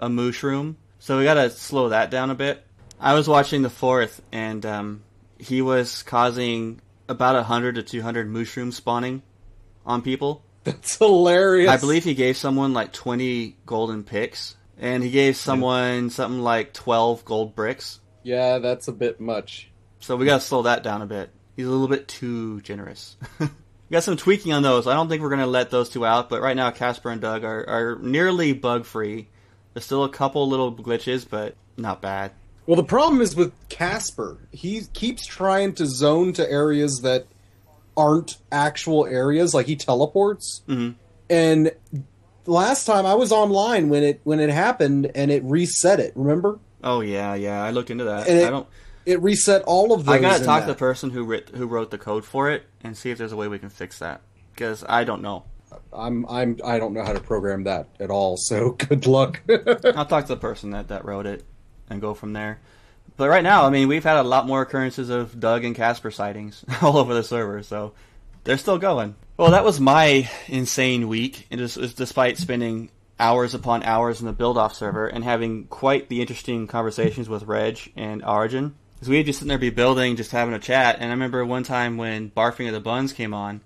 a 0.00 0.08
mushroom. 0.08 0.78
So 0.98 1.16
we 1.16 1.22
gotta 1.22 1.48
slow 1.50 1.90
that 1.90 2.10
down 2.10 2.30
a 2.30 2.34
bit. 2.34 2.66
I 2.98 3.14
was 3.14 3.28
watching 3.28 3.62
the 3.62 3.70
fourth, 3.70 4.20
and 4.32 4.66
um, 4.66 5.02
he 5.42 5.60
was 5.62 6.02
causing 6.02 6.80
about 7.08 7.44
hundred 7.44 7.74
to 7.74 7.82
two 7.82 8.02
hundred 8.02 8.28
mushroom 8.28 8.72
spawning 8.72 9.22
on 9.84 10.02
people. 10.02 10.44
that's 10.64 10.96
hilarious 10.96 11.68
I 11.68 11.76
believe 11.76 12.04
he 12.04 12.14
gave 12.14 12.36
someone 12.36 12.72
like 12.72 12.92
twenty 12.92 13.56
golden 13.66 14.04
picks, 14.04 14.56
and 14.78 15.02
he 15.02 15.10
gave 15.10 15.36
someone 15.36 16.10
something 16.10 16.40
like 16.40 16.72
twelve 16.72 17.24
gold 17.24 17.56
bricks. 17.56 18.00
yeah 18.22 18.58
that's 18.58 18.86
a 18.86 18.92
bit 18.92 19.20
much 19.20 19.70
So 19.98 20.16
we 20.16 20.26
gotta 20.26 20.40
slow 20.40 20.62
that 20.62 20.82
down 20.84 21.02
a 21.02 21.06
bit. 21.06 21.30
He's 21.56 21.66
a 21.66 21.70
little 21.70 21.88
bit 21.88 22.06
too 22.08 22.60
generous. 22.62 23.16
we 23.40 23.48
got 23.90 24.04
some 24.04 24.16
tweaking 24.16 24.52
on 24.52 24.62
those. 24.62 24.86
I 24.86 24.94
don't 24.94 25.08
think 25.08 25.20
we're 25.20 25.30
gonna 25.30 25.46
let 25.46 25.70
those 25.70 25.90
two 25.90 26.06
out, 26.06 26.30
but 26.30 26.40
right 26.40 26.56
now 26.56 26.70
Casper 26.70 27.10
and 27.10 27.20
Doug 27.20 27.42
are, 27.44 27.68
are 27.68 27.98
nearly 28.00 28.52
bug 28.52 28.84
free. 28.84 29.28
There's 29.74 29.84
still 29.84 30.04
a 30.04 30.08
couple 30.08 30.48
little 30.48 30.72
glitches, 30.72 31.28
but 31.28 31.56
not 31.76 32.00
bad. 32.00 32.32
Well, 32.72 32.80
the 32.80 32.88
problem 32.88 33.20
is 33.20 33.36
with 33.36 33.52
Casper. 33.68 34.38
He 34.50 34.80
keeps 34.94 35.26
trying 35.26 35.74
to 35.74 35.84
zone 35.84 36.32
to 36.32 36.50
areas 36.50 37.00
that 37.02 37.26
aren't 37.98 38.38
actual 38.50 39.04
areas. 39.04 39.52
Like 39.52 39.66
he 39.66 39.76
teleports. 39.76 40.62
Mhm. 40.66 40.94
And 41.28 41.72
last 42.46 42.86
time 42.86 43.04
I 43.04 43.12
was 43.12 43.30
online 43.30 43.90
when 43.90 44.02
it 44.02 44.22
when 44.24 44.40
it 44.40 44.48
happened, 44.48 45.10
and 45.14 45.30
it 45.30 45.42
reset 45.44 46.00
it. 46.00 46.14
Remember? 46.16 46.60
Oh 46.82 47.02
yeah, 47.02 47.34
yeah. 47.34 47.62
I 47.62 47.72
looked 47.72 47.90
into 47.90 48.04
that. 48.04 48.26
And 48.26 48.38
it- 48.38 48.46
I 48.46 48.50
don't. 48.50 48.66
It 49.04 49.20
reset 49.20 49.60
all 49.64 49.92
of 49.92 50.06
those. 50.06 50.14
I 50.14 50.18
gotta 50.18 50.42
talk 50.42 50.62
to 50.62 50.68
the 50.68 50.74
person 50.74 51.10
who 51.10 51.24
writ, 51.24 51.50
who 51.54 51.66
wrote 51.66 51.90
the 51.90 51.98
code 51.98 52.24
for 52.24 52.48
it 52.50 52.62
and 52.82 52.96
see 52.96 53.10
if 53.10 53.18
there's 53.18 53.32
a 53.32 53.36
way 53.36 53.48
we 53.48 53.58
can 53.58 53.68
fix 53.68 53.98
that 53.98 54.22
because 54.54 54.82
I 54.88 55.04
don't 55.04 55.20
know. 55.20 55.44
I'm 55.92 56.24
I'm 56.26 56.58
I 56.64 56.78
don't 56.78 56.94
know 56.94 57.04
how 57.04 57.12
to 57.12 57.20
program 57.20 57.64
that 57.64 57.88
at 58.00 58.08
all. 58.08 58.38
So 58.38 58.70
good 58.88 59.06
luck. 59.06 59.42
I'll 59.94 60.06
talk 60.06 60.24
to 60.24 60.34
the 60.34 60.40
person 60.40 60.70
that, 60.70 60.88
that 60.88 61.04
wrote 61.04 61.26
it 61.26 61.44
and 61.92 62.00
go 62.00 62.14
from 62.14 62.32
there. 62.32 62.58
But 63.16 63.28
right 63.28 63.44
now, 63.44 63.66
I 63.66 63.70
mean, 63.70 63.88
we've 63.88 64.04
had 64.04 64.16
a 64.16 64.22
lot 64.22 64.46
more 64.46 64.62
occurrences 64.62 65.10
of 65.10 65.38
Doug 65.38 65.64
and 65.64 65.76
Casper 65.76 66.10
sightings 66.10 66.64
all 66.82 66.96
over 66.96 67.14
the 67.14 67.22
server, 67.22 67.62
so 67.62 67.92
they're 68.44 68.58
still 68.58 68.78
going. 68.78 69.14
Well, 69.36 69.52
that 69.52 69.64
was 69.64 69.80
my 69.80 70.28
insane 70.48 71.08
week, 71.08 71.46
and 71.50 71.58
just 71.58 71.96
despite 71.96 72.38
spending 72.38 72.90
hours 73.18 73.54
upon 73.54 73.82
hours 73.82 74.20
in 74.20 74.26
the 74.26 74.32
build-off 74.32 74.74
server 74.74 75.06
and 75.06 75.22
having 75.22 75.64
quite 75.66 76.08
the 76.08 76.20
interesting 76.20 76.66
conversations 76.66 77.28
with 77.28 77.44
Reg 77.44 77.92
and 77.96 78.24
Arjun. 78.24 78.74
Because 78.94 79.08
we 79.08 79.18
had 79.18 79.26
just 79.26 79.38
sitting 79.38 79.48
there 79.48 79.58
be 79.58 79.70
building, 79.70 80.16
just 80.16 80.32
having 80.32 80.54
a 80.54 80.58
chat, 80.58 80.96
and 80.98 81.06
I 81.06 81.10
remember 81.10 81.44
one 81.44 81.64
time 81.64 81.96
when 81.96 82.30
Barfing 82.30 82.68
of 82.68 82.72
the 82.72 82.80
Buns 82.80 83.12
came 83.12 83.34
on, 83.34 83.60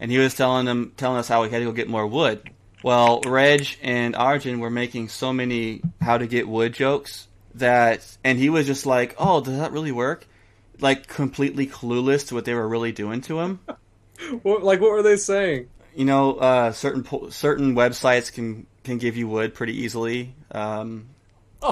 and 0.00 0.10
he 0.10 0.18
was 0.18 0.34
telling 0.34 0.66
them, 0.66 0.92
telling 0.96 1.18
us 1.18 1.28
how 1.28 1.42
we 1.42 1.50
had 1.50 1.58
to 1.58 1.66
go 1.66 1.72
get 1.72 1.88
more 1.88 2.06
wood. 2.06 2.50
Well, 2.82 3.20
Reg 3.26 3.66
and 3.82 4.16
Arjun 4.16 4.60
were 4.60 4.70
making 4.70 5.08
so 5.08 5.32
many 5.32 5.82
how 6.00 6.18
to 6.18 6.26
get 6.26 6.48
wood 6.48 6.72
jokes 6.74 7.27
that, 7.58 8.18
and 8.24 8.38
he 8.38 8.50
was 8.50 8.66
just 8.66 8.86
like, 8.86 9.14
"Oh, 9.18 9.40
does 9.40 9.56
that 9.58 9.72
really 9.72 9.92
work?" 9.92 10.26
Like 10.80 11.06
completely 11.06 11.66
clueless 11.66 12.28
to 12.28 12.34
what 12.34 12.44
they 12.44 12.54
were 12.54 12.68
really 12.68 12.92
doing 12.92 13.20
to 13.22 13.40
him. 13.40 13.60
what, 14.42 14.62
like 14.62 14.80
what 14.80 14.90
were 14.90 15.02
they 15.02 15.16
saying? 15.16 15.68
You 15.94 16.04
know, 16.04 16.34
uh, 16.34 16.72
certain 16.72 17.02
po- 17.02 17.30
certain 17.30 17.74
websites 17.74 18.32
can 18.32 18.66
can 18.84 18.98
give 18.98 19.16
you 19.16 19.28
wood 19.28 19.54
pretty 19.54 19.76
easily. 19.82 20.34
Um, 20.52 21.08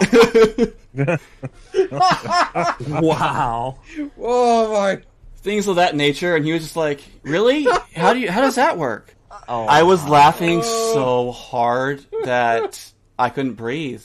Wow. 2.89 3.79
Oh 4.19 4.73
my! 4.73 5.01
things 5.47 5.69
of 5.69 5.77
that 5.77 5.95
nature, 5.95 6.35
and 6.35 6.45
he 6.45 6.53
was 6.53 6.63
just 6.63 6.77
like, 6.77 7.03
"Really? 7.23 7.67
How 7.95 8.13
do 8.13 8.19
you? 8.19 8.31
How 8.31 8.43
does 8.43 8.57
that 8.57 8.77
work?" 8.77 9.15
Oh, 9.49 9.65
I 9.67 9.85
was 9.85 10.07
laughing 10.09 10.63
so 10.63 11.31
hard 11.31 12.05
that 12.25 12.93
I 13.19 13.31
couldn't 13.31 13.55
breathe. 13.55 14.03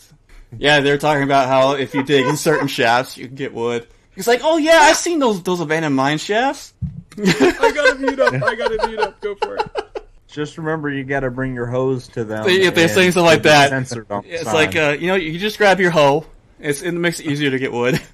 Yeah, 0.57 0.79
they're 0.81 0.97
talking 0.97 1.23
about 1.23 1.47
how 1.47 1.73
if 1.75 1.93
you 1.95 2.03
dig 2.03 2.25
in 2.25 2.35
certain 2.37 2.67
shafts, 2.67 3.17
you 3.17 3.27
can 3.27 3.35
get 3.35 3.53
wood. 3.53 3.87
He's 4.15 4.27
like, 4.27 4.41
"Oh 4.43 4.57
yeah, 4.57 4.79
I've 4.81 4.97
seen 4.97 5.19
those 5.19 5.41
those 5.43 5.59
abandoned 5.61 5.95
mine 5.95 6.17
shafts." 6.17 6.73
I 7.17 7.71
gotta 7.73 7.95
mute 7.99 8.19
up. 8.19 8.33
I 8.33 8.55
gotta 8.55 8.87
mute 8.87 8.99
up. 8.99 9.19
Go 9.21 9.35
for 9.35 9.55
it. 9.57 9.69
Just 10.27 10.57
remember, 10.57 10.89
you 10.89 11.03
got 11.03 11.19
to 11.21 11.29
bring 11.31 11.53
your 11.53 11.65
hoes 11.65 12.07
to 12.09 12.23
them. 12.23 12.45
They- 12.45 12.61
if 12.61 12.73
they're 12.75 12.87
saying 12.87 13.11
something 13.11 13.25
like 13.25 13.43
that, 13.43 13.69
censored 13.69 14.09
on 14.09 14.23
the 14.23 14.29
It's 14.29 14.43
sign. 14.43 14.53
like 14.53 14.75
uh, 14.77 14.95
you 14.99 15.07
know, 15.07 15.15
you 15.15 15.37
just 15.37 15.57
grab 15.57 15.79
your 15.81 15.91
hoe 15.91 16.25
It's, 16.59 16.81
it 16.81 16.93
makes 16.93 17.19
it 17.19 17.25
easier 17.25 17.51
to 17.51 17.59
get 17.59 17.73
wood. 17.73 17.99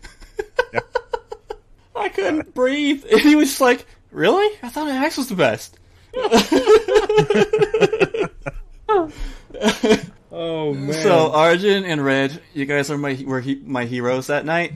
I 1.95 2.09
couldn't 2.09 2.53
breathe. 2.55 3.05
And 3.11 3.21
he 3.21 3.35
was 3.35 3.49
just 3.49 3.61
like, 3.61 3.85
Really? 4.11 4.47
I 4.63 4.69
thought 4.69 4.87
an 4.87 4.95
axe 4.95 5.17
was 5.17 5.29
the 5.29 5.35
best. 5.35 5.77
Oh 10.39 10.71
man. 10.71 10.93
So 10.93 11.31
Arjun 11.31 11.83
and 11.83 12.05
Red, 12.05 12.43
you 12.53 12.67
guys 12.67 12.91
are 12.91 12.97
my 12.97 13.19
were 13.25 13.41
he, 13.41 13.55
my 13.55 13.85
heroes 13.85 14.27
that 14.27 14.45
night. 14.45 14.73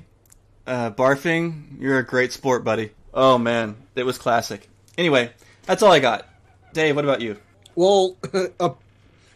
Uh, 0.66 0.90
barfing, 0.90 1.80
you're 1.80 2.00
a 2.00 2.04
great 2.04 2.34
sport, 2.34 2.64
buddy. 2.64 2.90
Oh 3.14 3.38
man, 3.38 3.76
it 3.94 4.04
was 4.04 4.18
classic. 4.18 4.68
Anyway, 4.98 5.32
that's 5.68 5.84
all 5.84 5.92
I 5.92 6.00
got. 6.00 6.28
Dave, 6.74 6.96
what 6.96 7.06
about 7.06 7.22
you? 7.22 7.38
Well, 7.76 8.18
uh, 8.60 8.72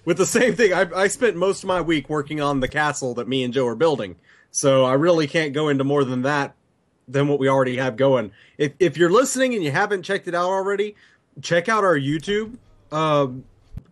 with 0.04 0.18
the 0.18 0.26
same 0.26 0.56
thing, 0.56 0.74
I, 0.74 0.88
I 0.96 1.08
spent 1.10 1.36
most 1.36 1.64
of 1.64 1.68
my 1.68 1.82
week 1.82 2.10
working 2.10 2.42
on 2.42 2.60
the 2.60 2.68
castle 2.68 3.14
that 3.16 3.28
me 3.28 3.44
and 3.44 3.54
Joe 3.54 3.68
are 3.68 3.76
building. 3.76 4.16
So 4.50 4.84
I 4.84 4.94
really 4.94 5.28
can't 5.28 5.54
go 5.54 5.70
into 5.70 5.84
more 5.84 6.04
than 6.04 6.24
that 6.24 6.56
than 7.08 7.28
what 7.28 7.38
we 7.38 7.50
already 7.50 7.78
have 7.78 7.98
going. 7.98 8.32
If 8.58 8.74
if 8.80 8.98
you're 8.98 9.12
listening 9.12 9.54
and 9.54 9.64
you 9.64 9.70
haven't 9.70 10.02
checked 10.02 10.28
it 10.28 10.34
out 10.34 10.50
already, 10.50 10.96
check 11.44 11.70
out 11.70 11.84
our 11.84 11.96
YouTube. 11.96 12.58
Um, 12.92 13.44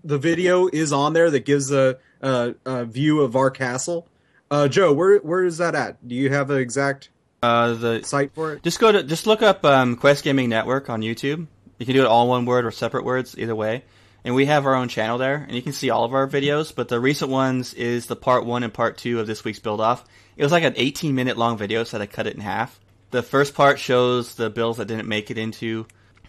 the 0.03 0.17
video 0.17 0.67
is 0.67 0.91
on 0.91 1.13
there 1.13 1.29
that 1.29 1.45
gives 1.45 1.71
a, 1.71 1.97
a, 2.23 2.55
a 2.65 2.85
view 2.85 3.21
of 3.21 3.35
our 3.35 3.51
castle. 3.51 4.07
Uh, 4.49 4.67
Joe, 4.67 4.93
where 4.93 5.19
where 5.19 5.43
is 5.43 5.57
that 5.59 5.75
at? 5.75 6.07
Do 6.07 6.15
you 6.15 6.29
have 6.31 6.49
an 6.49 6.57
exact 6.57 7.09
Uh, 7.41 7.73
the 7.73 8.03
site 8.03 8.33
for 8.33 8.53
it? 8.53 8.63
just 8.63 8.79
go 8.79 8.91
to 8.91 9.03
just 9.03 9.27
look 9.27 9.41
up 9.41 9.63
um, 9.65 9.95
Quest 9.95 10.23
Gaming 10.23 10.49
Network 10.49 10.89
on 10.89 11.01
YouTube. 11.01 11.47
You 11.77 11.85
can 11.85 11.93
do 11.95 12.01
it 12.01 12.07
all 12.07 12.29
one 12.29 12.45
word 12.45 12.65
or 12.65 12.71
separate 12.71 13.03
words, 13.03 13.35
either 13.37 13.55
way. 13.55 13.83
And 14.25 14.35
we 14.35 14.45
have 14.45 14.65
our 14.65 14.75
own 14.75 14.87
channel 14.87 15.17
there, 15.17 15.35
and 15.35 15.53
you 15.53 15.61
can 15.61 15.73
see 15.73 15.89
all 15.89 16.05
of 16.05 16.13
our 16.13 16.27
videos. 16.27 16.73
But 16.73 16.87
the 16.87 16.99
recent 16.99 17.29
ones 17.29 17.73
is 17.73 18.05
the 18.05 18.15
part 18.15 18.45
one 18.45 18.63
and 18.63 18.73
part 18.73 18.97
two 18.97 19.19
of 19.19 19.27
this 19.27 19.43
week's 19.43 19.59
build 19.59 19.81
off. 19.81 20.05
It 20.37 20.43
was 20.43 20.51
like 20.53 20.63
an 20.63 20.75
18 20.77 21.13
minute 21.13 21.37
long 21.37 21.57
video, 21.57 21.83
so 21.83 21.99
I 21.99 22.05
cut 22.05 22.25
it 22.27 22.35
in 22.35 22.41
half. 22.41 22.79
The 23.11 23.21
first 23.21 23.53
part 23.53 23.79
shows 23.79 24.35
the 24.35 24.49
builds 24.49 24.77
that 24.77 24.87
didn't 24.87 25.09
make 25.09 25.29
it 25.29 25.37
into 25.37 25.85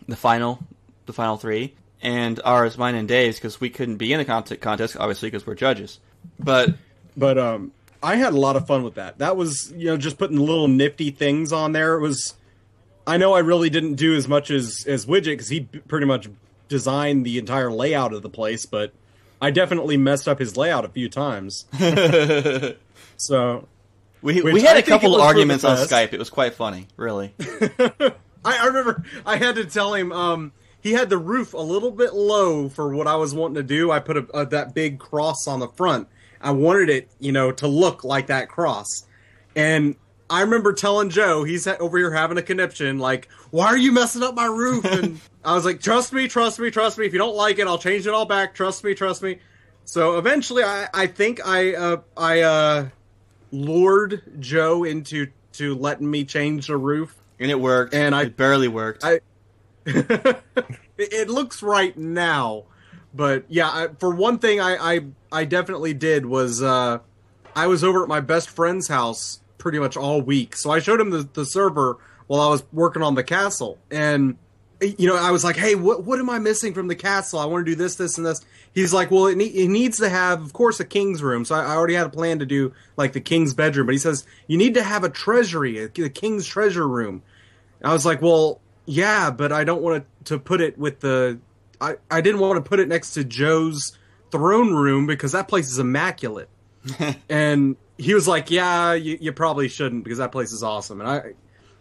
the 0.09 0.17
final, 0.17 0.59
the 1.07 1.13
final 1.13 1.37
three, 1.37 1.77
and 2.05 2.39
ours, 2.45 2.79
mine, 2.79 2.95
and 2.95 3.09
Dave's 3.09 3.39
because 3.39 3.61
we 3.61 3.71
couldn't 3.71 3.97
be 3.97 4.13
in 4.13 4.19
the 4.19 4.25
contest, 4.25 4.61
contest 4.61 4.97
obviously 4.99 5.31
because 5.31 5.47
we're 5.47 5.55
judges. 5.55 5.99
But 6.39 6.75
But 7.17 7.39
um, 7.39 7.73
I 8.03 8.17
had 8.17 8.35
a 8.35 8.39
lot 8.39 8.57
of 8.57 8.67
fun 8.67 8.85
with 8.85 8.95
that. 8.95 9.19
That 9.19 9.37
was 9.37 9.73
you 9.77 9.87
know 9.87 9.97
just 9.97 10.19
putting 10.19 10.39
little 10.39 10.69
nifty 10.69 11.11
things 11.11 11.53
on 11.53 11.73
there. 11.73 11.95
It 11.95 12.01
was. 12.01 12.35
I 13.07 13.17
know 13.17 13.35
I 13.35 13.41
really 13.41 13.69
didn't 13.71 13.95
do 13.95 14.15
as 14.15 14.29
much 14.29 14.51
as 14.51 14.85
as 14.87 15.07
Widget 15.07 15.25
because 15.25 15.49
he 15.49 15.61
pretty 15.61 16.07
much 16.07 16.29
designed 16.69 17.25
the 17.27 17.39
entire 17.39 17.71
layout 17.71 18.13
of 18.13 18.23
the 18.23 18.31
place, 18.31 18.67
but 18.67 18.93
I 19.41 19.51
definitely 19.51 19.97
messed 19.97 20.29
up 20.29 20.39
his 20.39 20.57
layout 20.57 20.85
a 20.85 20.89
few 20.89 21.09
times. 21.09 21.67
so 23.17 23.69
we 24.23 24.41
we 24.43 24.63
had 24.63 24.77
I 24.77 24.81
a 24.81 24.83
couple 24.83 25.11
was 25.11 25.19
for 25.19 25.23
the 25.23 25.27
arguments 25.27 25.65
on. 25.65 25.77
Skype. 25.79 26.13
It 26.13 26.19
was 26.19 26.31
quite 26.31 26.55
funny, 26.55 26.89
really. 26.97 27.35
I, 27.41 28.13
I 28.45 28.67
remember 28.67 29.05
I 29.25 29.37
had 29.37 29.57
to 29.57 29.65
tell 29.65 29.95
him 29.95 30.13
um, 30.13 30.53
he 30.85 30.93
had 30.93 31.09
the 31.09 31.17
roof 31.19 31.55
a 31.55 31.59
little 31.59 31.91
bit 31.91 32.13
low 32.13 32.69
for 32.69 32.95
what 32.95 33.07
I 33.07 33.17
was 33.17 33.35
wanting 33.35 33.55
to 33.55 33.63
do. 33.63 33.91
I 33.91 34.01
put 34.01 34.19
a, 34.19 34.27
a, 34.35 34.47
that 34.47 34.75
big 34.75 34.99
cross 34.99 35.49
on 35.49 35.59
the 35.59 35.69
front. 35.69 36.09
I 36.43 36.51
wanted 36.51 36.91
it, 36.91 37.09
you 37.19 37.33
know, 37.33 37.51
to 37.53 37.67
look 37.67 38.05
like 38.05 38.27
that 38.27 38.51
cross. 38.51 39.07
And 39.57 39.97
I 40.29 40.43
remember 40.43 40.75
telling 40.75 41.09
Joe, 41.09 41.43
he's 41.43 41.67
over 41.67 41.97
here 41.97 42.13
having 42.13 42.37
a 42.37 42.43
conniption, 42.43 42.99
like, 42.99 43.29
"Why 43.51 43.69
are 43.69 43.79
you 43.79 43.93
messing 43.93 44.23
up 44.23 44.35
my 44.35 44.45
roof?" 44.45 44.85
And 44.85 45.21
I 45.45 45.55
was 45.55 45.65
like, 45.65 45.81
"Trust 45.81 46.13
me, 46.13 46.29
trust 46.29 46.59
me, 46.59 46.71
trust 46.71 46.99
me. 46.99 47.07
If 47.07 47.15
you 47.15 47.19
don't 47.19 47.35
like 47.35 47.59
it, 47.59 47.67
I'll 47.67 47.79
change 47.79 48.07
it 48.07 48.13
all 48.13 48.27
back. 48.27 48.55
Trust 48.55 48.85
me, 48.85 48.95
trust 48.95 49.23
me." 49.23 49.39
So 49.87 50.19
eventually, 50.19 50.63
I, 50.65 50.89
I 50.93 51.07
think 51.07 51.41
I 51.47 51.75
uh, 51.75 51.97
I 52.15 52.43
uh, 52.43 52.89
lured 53.53 54.23
Joe 54.39 54.85
into 54.85 55.29
to 55.55 55.75
letting 55.77 56.11
me 56.11 56.25
change 56.25 56.67
the 56.67 56.77
roof. 56.77 57.15
And 57.41 57.51
it 57.51 57.59
worked. 57.59 57.95
And 57.95 58.15
I- 58.15 58.25
it 58.25 58.37
barely 58.37 58.69
worked. 58.69 59.03
I- 59.03 59.21
it, 60.99 61.29
looks 61.29 61.63
right 61.63 61.97
now, 61.97 62.65
but 63.13 63.45
yeah. 63.49 63.69
I, 63.69 63.89
for 63.99 64.15
one 64.15 64.39
thing, 64.39 64.61
I, 64.61 64.95
I 64.95 65.01
I 65.31 65.45
definitely 65.45 65.93
did 65.93 66.25
was 66.25 66.63
uh, 66.63 66.99
I 67.55 67.67
was 67.67 67.85
over 67.85 68.03
at 68.03 68.09
my 68.09 68.21
best 68.21 68.49
friend's 68.49 68.89
house 68.89 69.41
pretty 69.59 69.79
much 69.79 69.97
all 69.97 70.23
week, 70.23 70.57
so 70.57 70.71
I 70.71 70.79
showed 70.79 71.01
him 71.01 71.11
the, 71.11 71.29
the 71.35 71.45
server 71.45 71.99
while 72.27 72.41
I 72.41 72.49
was 72.49 72.65
working 72.73 73.03
on 73.03 73.15
the 73.15 73.25
castle, 73.25 73.79
and 73.91 74.39
you 74.81 75.07
know 75.07 75.17
I 75.17 75.31
was 75.31 75.45
like, 75.45 75.57
hey, 75.57 75.75
what 75.75 76.05
what 76.05 76.19
am 76.19 76.31
I 76.31 76.39
missing 76.39 76.73
from 76.73 76.89
the 76.89 76.97
castle? 76.97 77.39
I 77.39 77.45
want 77.45 77.67
to 77.67 77.71
do 77.71 77.77
this, 77.77 77.97
this, 77.97 78.17
and 78.17 78.27
this. 78.27 78.41
He's 78.73 78.95
like, 78.95 79.11
well, 79.11 79.27
it, 79.27 79.37
ne- 79.37 79.45
it 79.45 79.69
needs 79.69 79.99
to 79.99 80.09
have, 80.09 80.43
of 80.43 80.53
course, 80.53 80.81
a 80.81 80.85
king's 80.85 81.23
room. 81.23 81.45
So 81.45 81.55
I, 81.55 81.65
I 81.65 81.77
already 81.77 81.95
had 81.95 82.07
a 82.07 82.11
plan 82.11 82.41
to 82.41 82.47
do 82.47 82.73
like 82.97 83.13
the 83.13 83.21
king's 83.21 83.55
bedroom, 83.55 83.87
but 83.87 83.93
he 83.93 83.99
says 83.99 84.27
you 84.47 84.57
need 84.57 84.75
to 84.75 84.83
have 84.83 85.05
a 85.05 85.11
treasury, 85.11 85.79
a, 85.79 85.85
a 86.03 86.09
king's 86.09 86.47
treasure 86.47 86.89
room. 86.89 87.23
I 87.83 87.93
was 87.93 88.07
like, 88.07 88.23
well, 88.23 88.61
yeah, 88.87 89.31
but 89.31 89.53
I 89.53 89.65
don't 89.65 89.83
want 89.83 90.05
to, 90.25 90.35
to 90.35 90.39
put 90.39 90.61
it 90.61 90.79
with 90.79 91.01
the. 91.01 91.39
I, 91.81 91.97
I 92.11 92.21
didn't 92.21 92.41
want 92.41 92.63
to 92.63 92.69
put 92.69 92.81
it 92.81 92.89
next 92.89 93.15
to 93.15 93.25
Joe's 93.25 93.99
throne 94.31 94.73
room 94.75 95.07
because 95.07 95.33
that 95.33 95.49
place 95.49 95.71
is 95.71 95.79
immaculate. 95.79 96.49
and 97.29 97.77
he 97.99 98.15
was 98.15 98.29
like, 98.29 98.51
yeah, 98.51 98.95
you, 98.95 99.19
you 99.21 99.33
probably 99.33 99.69
shouldn't 99.69 100.05
because 100.05 100.19
that 100.19 100.33
place 100.33 100.53
is 100.53 100.63
awesome. 100.63 101.01
And 101.01 101.09
I, 101.09 101.33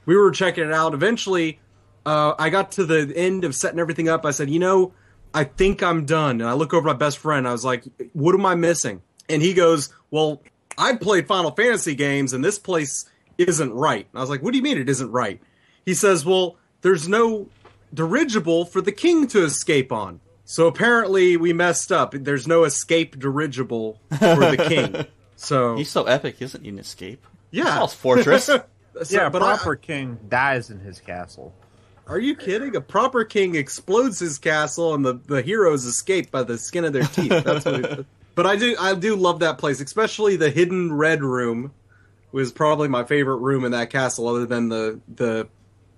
we 0.06 0.16
were 0.16 0.32
checking 0.32 0.66
it 0.66 0.74
out. 0.74 0.94
Eventually, 0.94 1.60
uh, 2.06 2.34
I 2.38 2.50
got 2.50 2.74
to 2.74 2.86
the 2.86 3.12
end 3.16 3.44
of 3.44 3.56
setting 3.56 3.80
everything 3.80 4.10
up. 4.10 4.26
I 4.26 4.32
said, 4.32 4.50
you 4.50 4.60
know, 4.60 4.94
I 5.34 5.46
think 5.46 5.82
I'm 5.82 6.06
done. 6.06 6.42
And 6.42 6.50
I 6.50 6.54
look 6.54 6.74
over 6.74 6.86
my 6.88 6.94
best 6.94 7.18
friend. 7.18 7.48
I 7.48 7.52
was 7.52 7.66
like, 7.66 7.86
what 8.14 8.36
am 8.36 8.46
I 8.46 8.56
missing? 8.56 9.02
And 9.30 9.42
he 9.42 9.54
goes, 9.54 9.94
well, 10.12 10.42
I 10.78 10.96
played 10.96 11.28
Final 11.28 11.52
Fantasy 11.52 11.96
games 11.96 12.34
and 12.34 12.44
this 12.44 12.60
place 12.60 13.10
isn't 13.38 13.74
right. 13.74 14.08
And 14.12 14.18
I 14.18 14.22
was 14.22 14.30
like, 14.30 14.44
what 14.44 14.52
do 14.52 14.58
you 14.58 14.64
mean 14.64 14.78
it 14.78 14.90
isn't 14.90 15.12
right? 15.12 15.42
He 15.86 15.94
says, 15.94 16.26
well, 16.26 16.58
there's 16.84 17.08
no 17.10 17.48
dirigible 17.94 18.66
for 18.66 18.80
the 18.82 18.92
king 18.92 19.26
to 19.28 19.44
escape 19.44 19.92
on. 19.92 20.20
So 20.46 20.68
apparently 20.68 21.38
we 21.38 21.54
messed 21.54 21.92
up. 21.92 22.12
There's 22.14 22.48
no 22.48 22.64
escape 22.66 23.18
dirigible 23.20 24.00
for 24.20 24.36
the 24.52 24.66
king. 24.68 25.06
So 25.36 25.76
He's 25.76 25.90
so 25.90 26.04
epic, 26.06 26.36
he 26.38 26.46
doesn't 26.46 26.64
he? 26.64 26.70
an 26.70 26.80
escape. 26.80 27.26
yeah, 27.52 27.74
Hell's 27.74 27.94
Fortress. 27.96 28.46
So- 28.50 28.64
yeah, 29.10 29.28
but 29.30 29.42
I- 29.42 29.56
proper 29.58 29.76
king 29.76 30.20
dies 30.30 30.70
in 30.70 30.80
his 30.80 31.00
castle. 31.00 31.54
Are 32.08 32.20
you 32.20 32.36
kidding? 32.36 32.76
A 32.76 32.82
proper 32.82 33.26
king 33.26 33.56
explodes 33.56 34.20
his 34.20 34.38
castle, 34.38 34.94
and 34.94 35.04
the, 35.04 35.14
the 35.26 35.42
heroes 35.42 35.86
escape 35.86 36.30
by 36.32 36.44
the 36.44 36.58
skin 36.60 36.86
of 36.86 36.94
their 36.94 37.04
teeth. 37.04 37.44
That's 37.44 37.66
what. 37.66 37.76
It, 37.86 38.06
but 38.36 38.46
I 38.46 38.56
do 38.56 38.76
I 38.80 38.94
do 38.94 39.16
love 39.16 39.40
that 39.40 39.58
place, 39.58 39.82
especially 39.82 40.36
the 40.36 40.52
hidden 40.52 40.94
red 40.94 41.24
room. 41.24 41.72
Was 42.32 42.52
probably 42.52 42.88
my 42.88 43.04
favorite 43.04 43.38
room 43.38 43.66
in 43.66 43.72
that 43.72 43.90
castle, 43.90 44.28
other 44.28 44.46
than 44.46 44.70
the 44.70 45.00
the 45.16 45.48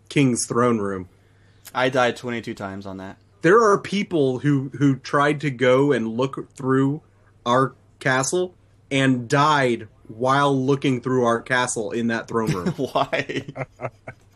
king's 0.10 0.46
throne 0.46 0.80
room. 0.80 1.10
I 1.74 1.89
died 1.89 2.15
22 2.15 2.54
times 2.54 2.86
on 2.86 2.98
that. 2.98 3.18
There 3.41 3.62
are 3.62 3.78
people 3.78 4.39
who 4.39 4.72
who 4.78 4.96
tried 4.96 5.41
to 5.41 5.52
go 5.52 5.91
and 5.91 6.08
look 6.08 6.52
through 6.56 7.02
our 7.46 7.76
castle 8.00 8.56
and 8.89 9.28
died 9.28 9.88
while 10.08 10.56
looking 10.56 11.02
through 11.02 11.26
our 11.26 11.41
castle 11.41 11.91
in 11.91 12.08
that 12.08 12.28
throne 12.28 12.52
room. 12.52 12.68
Why? 12.78 13.46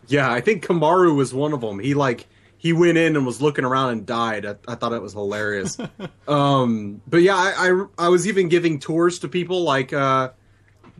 Yeah, 0.07 0.31
I 0.31 0.41
think 0.41 0.65
Kamaru 0.65 1.15
was 1.15 1.33
one 1.33 1.53
of 1.53 1.61
them. 1.61 1.79
He 1.79 1.93
like 1.93 2.27
he 2.57 2.73
went 2.73 2.97
in 2.97 3.15
and 3.15 3.25
was 3.25 3.41
looking 3.41 3.63
around 3.63 3.91
and 3.91 4.05
died. 4.05 4.45
I, 4.45 4.55
I 4.67 4.75
thought 4.75 4.93
it 4.93 5.01
was 5.01 5.13
hilarious. 5.13 5.77
um, 6.27 7.01
but 7.07 7.21
yeah, 7.21 7.35
I, 7.35 7.71
I 7.71 7.85
I 8.05 8.09
was 8.09 8.27
even 8.27 8.49
giving 8.49 8.79
tours 8.79 9.19
to 9.19 9.27
people 9.27 9.63
like 9.63 9.93
uh, 9.93 10.31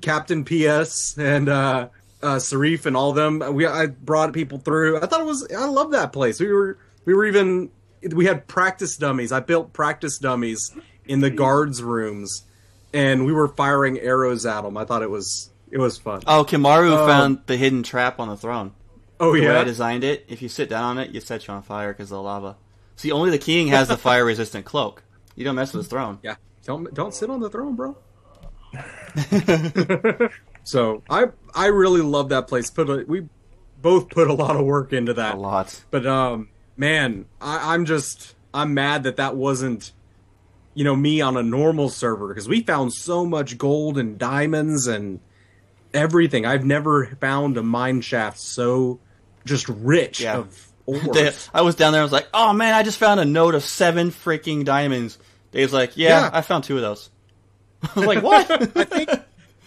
Captain 0.02 0.46
PS 0.46 1.18
and 1.18 1.50
uh, 1.50 1.90
uh, 2.22 2.36
Sarif 2.36 2.86
and 2.86 2.96
all 2.98 3.10
of 3.12 3.16
them. 3.16 3.54
We 3.54 3.66
I 3.66 3.88
brought 3.88 4.34
people 4.34 4.58
through. 4.60 4.98
I 4.98 5.06
thought 5.06 5.22
it 5.22 5.26
was 5.26 5.48
I 5.56 5.66
love 5.66 5.92
that 5.92 6.12
place. 6.14 6.40
We 6.40 6.52
were 6.52 6.78
we 7.06 7.14
were 7.14 7.26
even 7.26 7.70
we 8.14 8.26
had 8.26 8.48
practice 8.48 8.98
dummies. 8.98 9.32
I 9.32 9.40
built 9.40 9.74
practice 9.74 10.18
dummies 10.18 10.72
in 11.06 11.22
the 11.22 11.30
guards 11.30 11.82
rooms, 11.84 12.46
and 12.94 13.26
we 13.26 13.34
were 13.34 13.48
firing 13.48 14.00
arrows 14.00 14.46
at 14.46 14.62
them. 14.62 14.78
I 14.78 14.86
thought 14.86 15.02
it 15.02 15.10
was 15.10 15.50
it 15.72 15.78
was 15.78 15.98
fun. 15.98 16.22
Oh, 16.28 16.46
Kimaru 16.48 16.92
Oh. 16.98 17.08
found 17.08 17.40
the 17.46 17.58
hidden 17.58 17.84
trap 17.84 18.20
on 18.20 18.28
the 18.30 18.38
throne. 18.38 18.74
Oh 19.20 19.34
The 19.34 19.42
way 19.42 19.46
yeah, 19.48 19.60
I 19.60 19.64
designed 19.66 20.04
it, 20.06 20.26
if 20.30 20.42
you 20.42 20.48
sit 20.50 20.70
down 20.70 20.84
on 20.84 20.98
it, 20.98 21.12
you 21.12 21.20
set 21.20 21.46
you 21.48 21.54
on 21.54 21.62
fire 21.62 21.92
because 21.94 22.06
of 22.12 22.16
the 22.18 22.22
lava. 22.22 22.56
See, 22.96 23.12
only 23.12 23.32
the 23.32 23.38
king 23.38 23.68
has 23.68 23.88
the 23.90 23.98
fire 24.08 24.24
resistant 24.26 24.66
cloak. 24.66 25.04
You 25.36 25.44
don't 25.46 25.56
mess 25.56 25.74
with 25.74 25.86
his 25.86 25.90
throne. 25.90 26.20
Yeah. 26.24 26.36
Don't 26.66 26.94
don't 26.94 27.14
sit 27.14 27.30
on 27.30 27.40
the 27.40 27.50
throne, 27.50 27.76
bro. 27.76 27.98
so 30.70 31.04
I 31.10 31.28
I 31.56 31.68
really 31.68 32.02
love 32.02 32.30
that 32.30 32.48
place. 32.48 32.70
Put 32.70 32.90
a, 32.90 33.04
we 33.08 33.28
both 33.82 34.10
put 34.10 34.30
a 34.30 34.34
lot 34.34 34.56
of 34.56 34.66
work 34.66 34.94
into 34.94 35.14
that. 35.16 35.36
A 35.36 35.38
lot. 35.38 35.84
But 35.92 36.06
um, 36.06 36.50
man, 36.78 37.26
I, 37.42 37.74
I'm 37.74 37.86
just 37.86 38.36
I'm 38.54 38.74
mad 38.74 39.04
that 39.04 39.18
that 39.18 39.36
wasn't 39.36 39.92
you 40.76 40.84
know 40.84 40.96
me 40.96 41.22
on 41.22 41.36
a 41.38 41.44
normal 41.44 41.90
server 41.90 42.28
because 42.28 42.48
we 42.48 42.62
found 42.62 42.94
so 42.94 43.26
much 43.26 43.58
gold 43.58 43.98
and 43.98 44.18
diamonds 44.18 44.86
and 44.88 45.20
everything. 45.94 46.46
I've 46.46 46.66
never 46.66 47.08
found 47.20 47.58
a 47.58 47.64
mine 47.64 48.02
shaft 48.02 48.40
so 48.40 49.00
just 49.46 49.68
rich 49.70 50.22
Yeah. 50.22 50.38
of. 50.38 50.66
They- 51.14 51.32
I 51.54 51.62
was 51.62 51.76
down 51.76 51.94
there. 51.94 52.02
I 52.02 52.04
was 52.04 52.12
like, 52.12 52.28
"Oh 52.34 52.52
man, 52.54 52.74
I 52.74 52.82
just 52.84 52.98
found 52.98 53.20
a 53.20 53.26
note 53.26 53.54
of 53.56 53.64
seven 53.64 54.10
freaking 54.12 54.66
diamonds." 54.66 55.18
Dave's 55.52 55.72
like, 55.74 55.96
"Yeah, 55.98 56.22
Yeah. 56.22 56.30
I 56.34 56.42
found 56.42 56.64
two 56.64 56.76
of 56.78 56.82
those." 56.82 57.10
I 57.84 58.00
was 58.00 58.06
like, 58.08 58.24
"What?" 58.24 58.50
I 58.78 58.84
think 58.86 59.10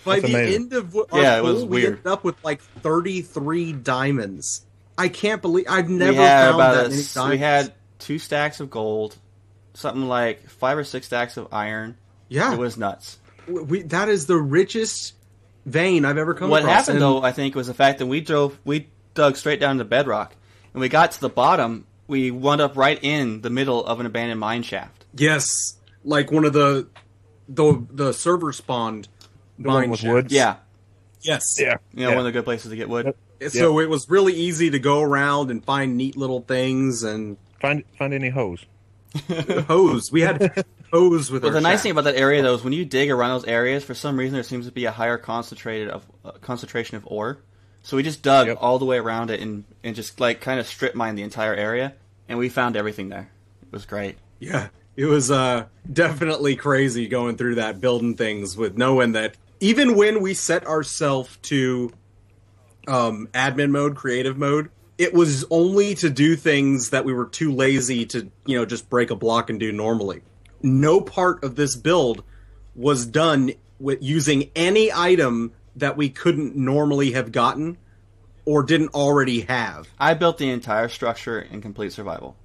By 0.05 0.21
That's 0.21 0.33
the 0.33 0.39
amazing. 0.39 0.63
end 0.63 0.73
of 0.73 0.97
our 0.97 1.07
Yeah, 1.23 1.39
it 1.39 1.45
was 1.45 1.61
pool, 1.61 1.69
we 1.69 1.87
ended 1.87 2.07
up 2.07 2.25
with 2.25 2.43
like 2.45 2.61
33 2.61 3.73
diamonds. 3.73 4.65
I 4.99 5.09
can't 5.09 5.41
believe 5.43 5.67
I've 5.69 5.89
never 5.89 6.17
found 6.17 6.55
about 6.55 6.75
that 6.75 6.87
a 6.87 6.89
many 6.91 7.03
diamonds. 7.03 7.31
we 7.31 7.39
had 7.39 7.73
two 7.99 8.19
stacks 8.19 8.61
of 8.61 8.71
gold, 8.71 9.17
something 9.75 10.07
like 10.07 10.49
five 10.49 10.77
or 10.79 10.85
six 10.85 11.07
stacks 11.07 11.37
of 11.37 11.49
iron. 11.53 11.97
yeah, 12.29 12.53
It 12.53 12.59
was 12.59 12.77
nuts. 12.77 13.19
we, 13.49 13.83
that 13.83 14.09
is 14.09 14.27
the 14.27 14.37
richest 14.37 15.15
vein 15.67 16.05
I've 16.05 16.19
ever 16.19 16.35
come 16.35 16.49
across. 16.49 16.51
what 16.51 16.63
across. 16.63 16.75
happened 16.87 16.97
and- 16.97 17.03
though, 17.03 17.23
I 17.23 17.33
think, 17.33 17.55
was 17.55 17.67
the 17.69 17.75
fact 17.75 17.99
that 18.01 18.07
we 18.07 18.21
drove, 18.21 18.59
we 18.65 18.89
dug 19.15 19.37
straight 19.37 19.61
down 19.61 19.79
to 19.79 19.85
bedrock, 19.85 20.35
and 20.75 20.81
we 20.81 20.89
got 20.89 21.13
to 21.13 21.21
the 21.21 21.29
bottom. 21.29 21.87
We 22.09 22.31
wound 22.31 22.61
up 22.61 22.77
right 22.77 22.99
in 23.03 23.41
the 23.43 23.51
middle 23.51 23.85
of 23.85 24.01
an 24.01 24.07
abandoned 24.07 24.41
mine 24.41 24.63
shaft. 24.65 25.05
Yes, 25.15 25.47
like 26.05 26.31
one 26.33 26.45
of 26.45 26.53
the 26.53 26.89
the 27.49 27.85
the 27.91 28.13
server 28.13 28.53
spawned 28.53 29.09
The 29.59 29.69
one 29.69 29.81
mine 29.83 29.91
with 29.91 30.01
shafts. 30.01 30.13
woods? 30.13 30.33
Yeah, 30.33 30.57
Yes. 31.21 31.57
Yeah. 31.59 31.77
you 31.95 32.05
know, 32.05 32.09
yeah. 32.11 32.17
one 32.17 32.19
of 32.19 32.25
the 32.25 32.33
good 32.33 32.45
places 32.45 32.71
to 32.71 32.77
get 32.77 32.89
wood. 32.89 33.15
Yep. 33.41 33.51
So 33.53 33.79
it 33.81 33.89
was 33.89 34.09
really 34.09 34.33
easy 34.35 34.71
to 34.71 34.79
go 34.79 35.03
around 35.03 35.51
and 35.51 35.65
find 35.65 35.97
neat 35.97 36.17
little 36.17 36.41
things 36.41 37.03
and 37.03 37.37
Find 37.61 37.85
find 37.99 38.13
any 38.15 38.29
hoes. 38.29 38.65
hoes. 39.69 40.11
We 40.11 40.23
had 40.23 40.65
hoes 40.93 41.31
with 41.31 41.43
But 41.43 41.49
our 41.49 41.55
the 41.55 41.61
nice 41.61 41.83
thing 41.83 41.93
about 41.93 42.05
that 42.05 42.17
area, 42.17 42.43
though, 42.43 42.55
is 42.55 42.65
when 42.65 42.73
you 42.73 42.85
dig 42.85 43.11
around 43.11 43.31
those 43.41 43.45
areas, 43.49 43.85
for 43.85 43.95
some 43.95 44.17
reason 44.19 44.35
there 44.35 44.43
seems 44.43 44.67
to 44.67 44.73
be 44.73 44.85
a 44.85 44.91
higher 44.91 45.19
concentrated 45.19 45.89
of 45.89 46.05
uh, 46.25 46.33
concentration 46.41 46.97
of 46.97 47.07
ore. 47.07 47.39
So 47.83 47.97
we 47.97 48.03
just 48.03 48.23
dug 48.23 48.47
Yep. 48.47 48.59
all 48.61 48.79
the 48.79 48.85
way 48.85 48.97
around 48.99 49.31
it 49.31 49.41
and 49.41 49.65
and 49.83 49.95
just 49.97 50.21
like 50.21 50.41
kind 50.41 50.61
of 50.61 50.67
strip 50.67 50.95
mined 50.95 51.19
the 51.19 51.23
entire 51.23 51.55
area, 51.55 51.95
and 52.29 52.39
we 52.39 52.49
found 52.49 52.77
everything 52.77 53.09
there. 53.09 53.29
It 53.63 53.73
was 53.73 53.87
great. 53.87 54.17
Yeah, 54.39 54.69
it 54.97 55.07
was 55.07 55.31
uh 55.31 55.67
definitely 55.93 56.55
crazy 56.57 57.09
going 57.09 57.37
through 57.37 57.57
that 57.57 57.81
building 57.81 58.15
things 58.17 58.57
with 58.57 58.77
knowing 58.77 59.13
that 59.13 59.35
even 59.63 59.95
when 59.95 60.21
we 60.21 60.35
set 60.35 60.67
ourselves 60.67 61.39
to 61.43 61.93
um 62.89 63.29
admin 63.33 63.71
mode, 63.71 63.95
creative 63.95 64.37
mode, 64.37 64.71
it 64.99 65.15
was 65.15 65.45
only 65.51 65.95
to 65.95 66.11
do 66.11 66.37
things 66.37 66.91
that 66.91 67.05
we 67.05 67.13
were 67.13 67.27
too 67.27 67.53
lazy 67.53 68.05
to, 68.07 68.31
you 68.45 68.59
know, 68.59 68.67
just 68.67 68.91
break 68.91 69.11
a 69.11 69.17
block 69.17 69.51
and 69.51 69.61
do 69.61 69.73
normally. 69.73 70.23
No 70.63 71.01
part 71.01 71.45
of 71.45 71.55
this 71.55 71.77
build 71.77 72.25
was 72.75 73.07
done 73.07 73.53
with 73.79 74.03
using 74.03 74.51
any 74.55 74.93
item 74.93 75.53
that 75.77 75.97
we 75.97 76.09
couldn't 76.09 76.57
normally 76.57 77.13
have 77.13 77.33
gotten 77.33 77.79
or 78.45 78.63
didn't 78.63 78.95
already 78.95 79.43
have. 79.43 79.89
I 79.99 80.15
built 80.15 80.39
the 80.39 80.51
entire 80.51 80.89
structure 80.89 81.41
in 81.41 81.61
complete 81.63 81.93
survival. 81.93 82.37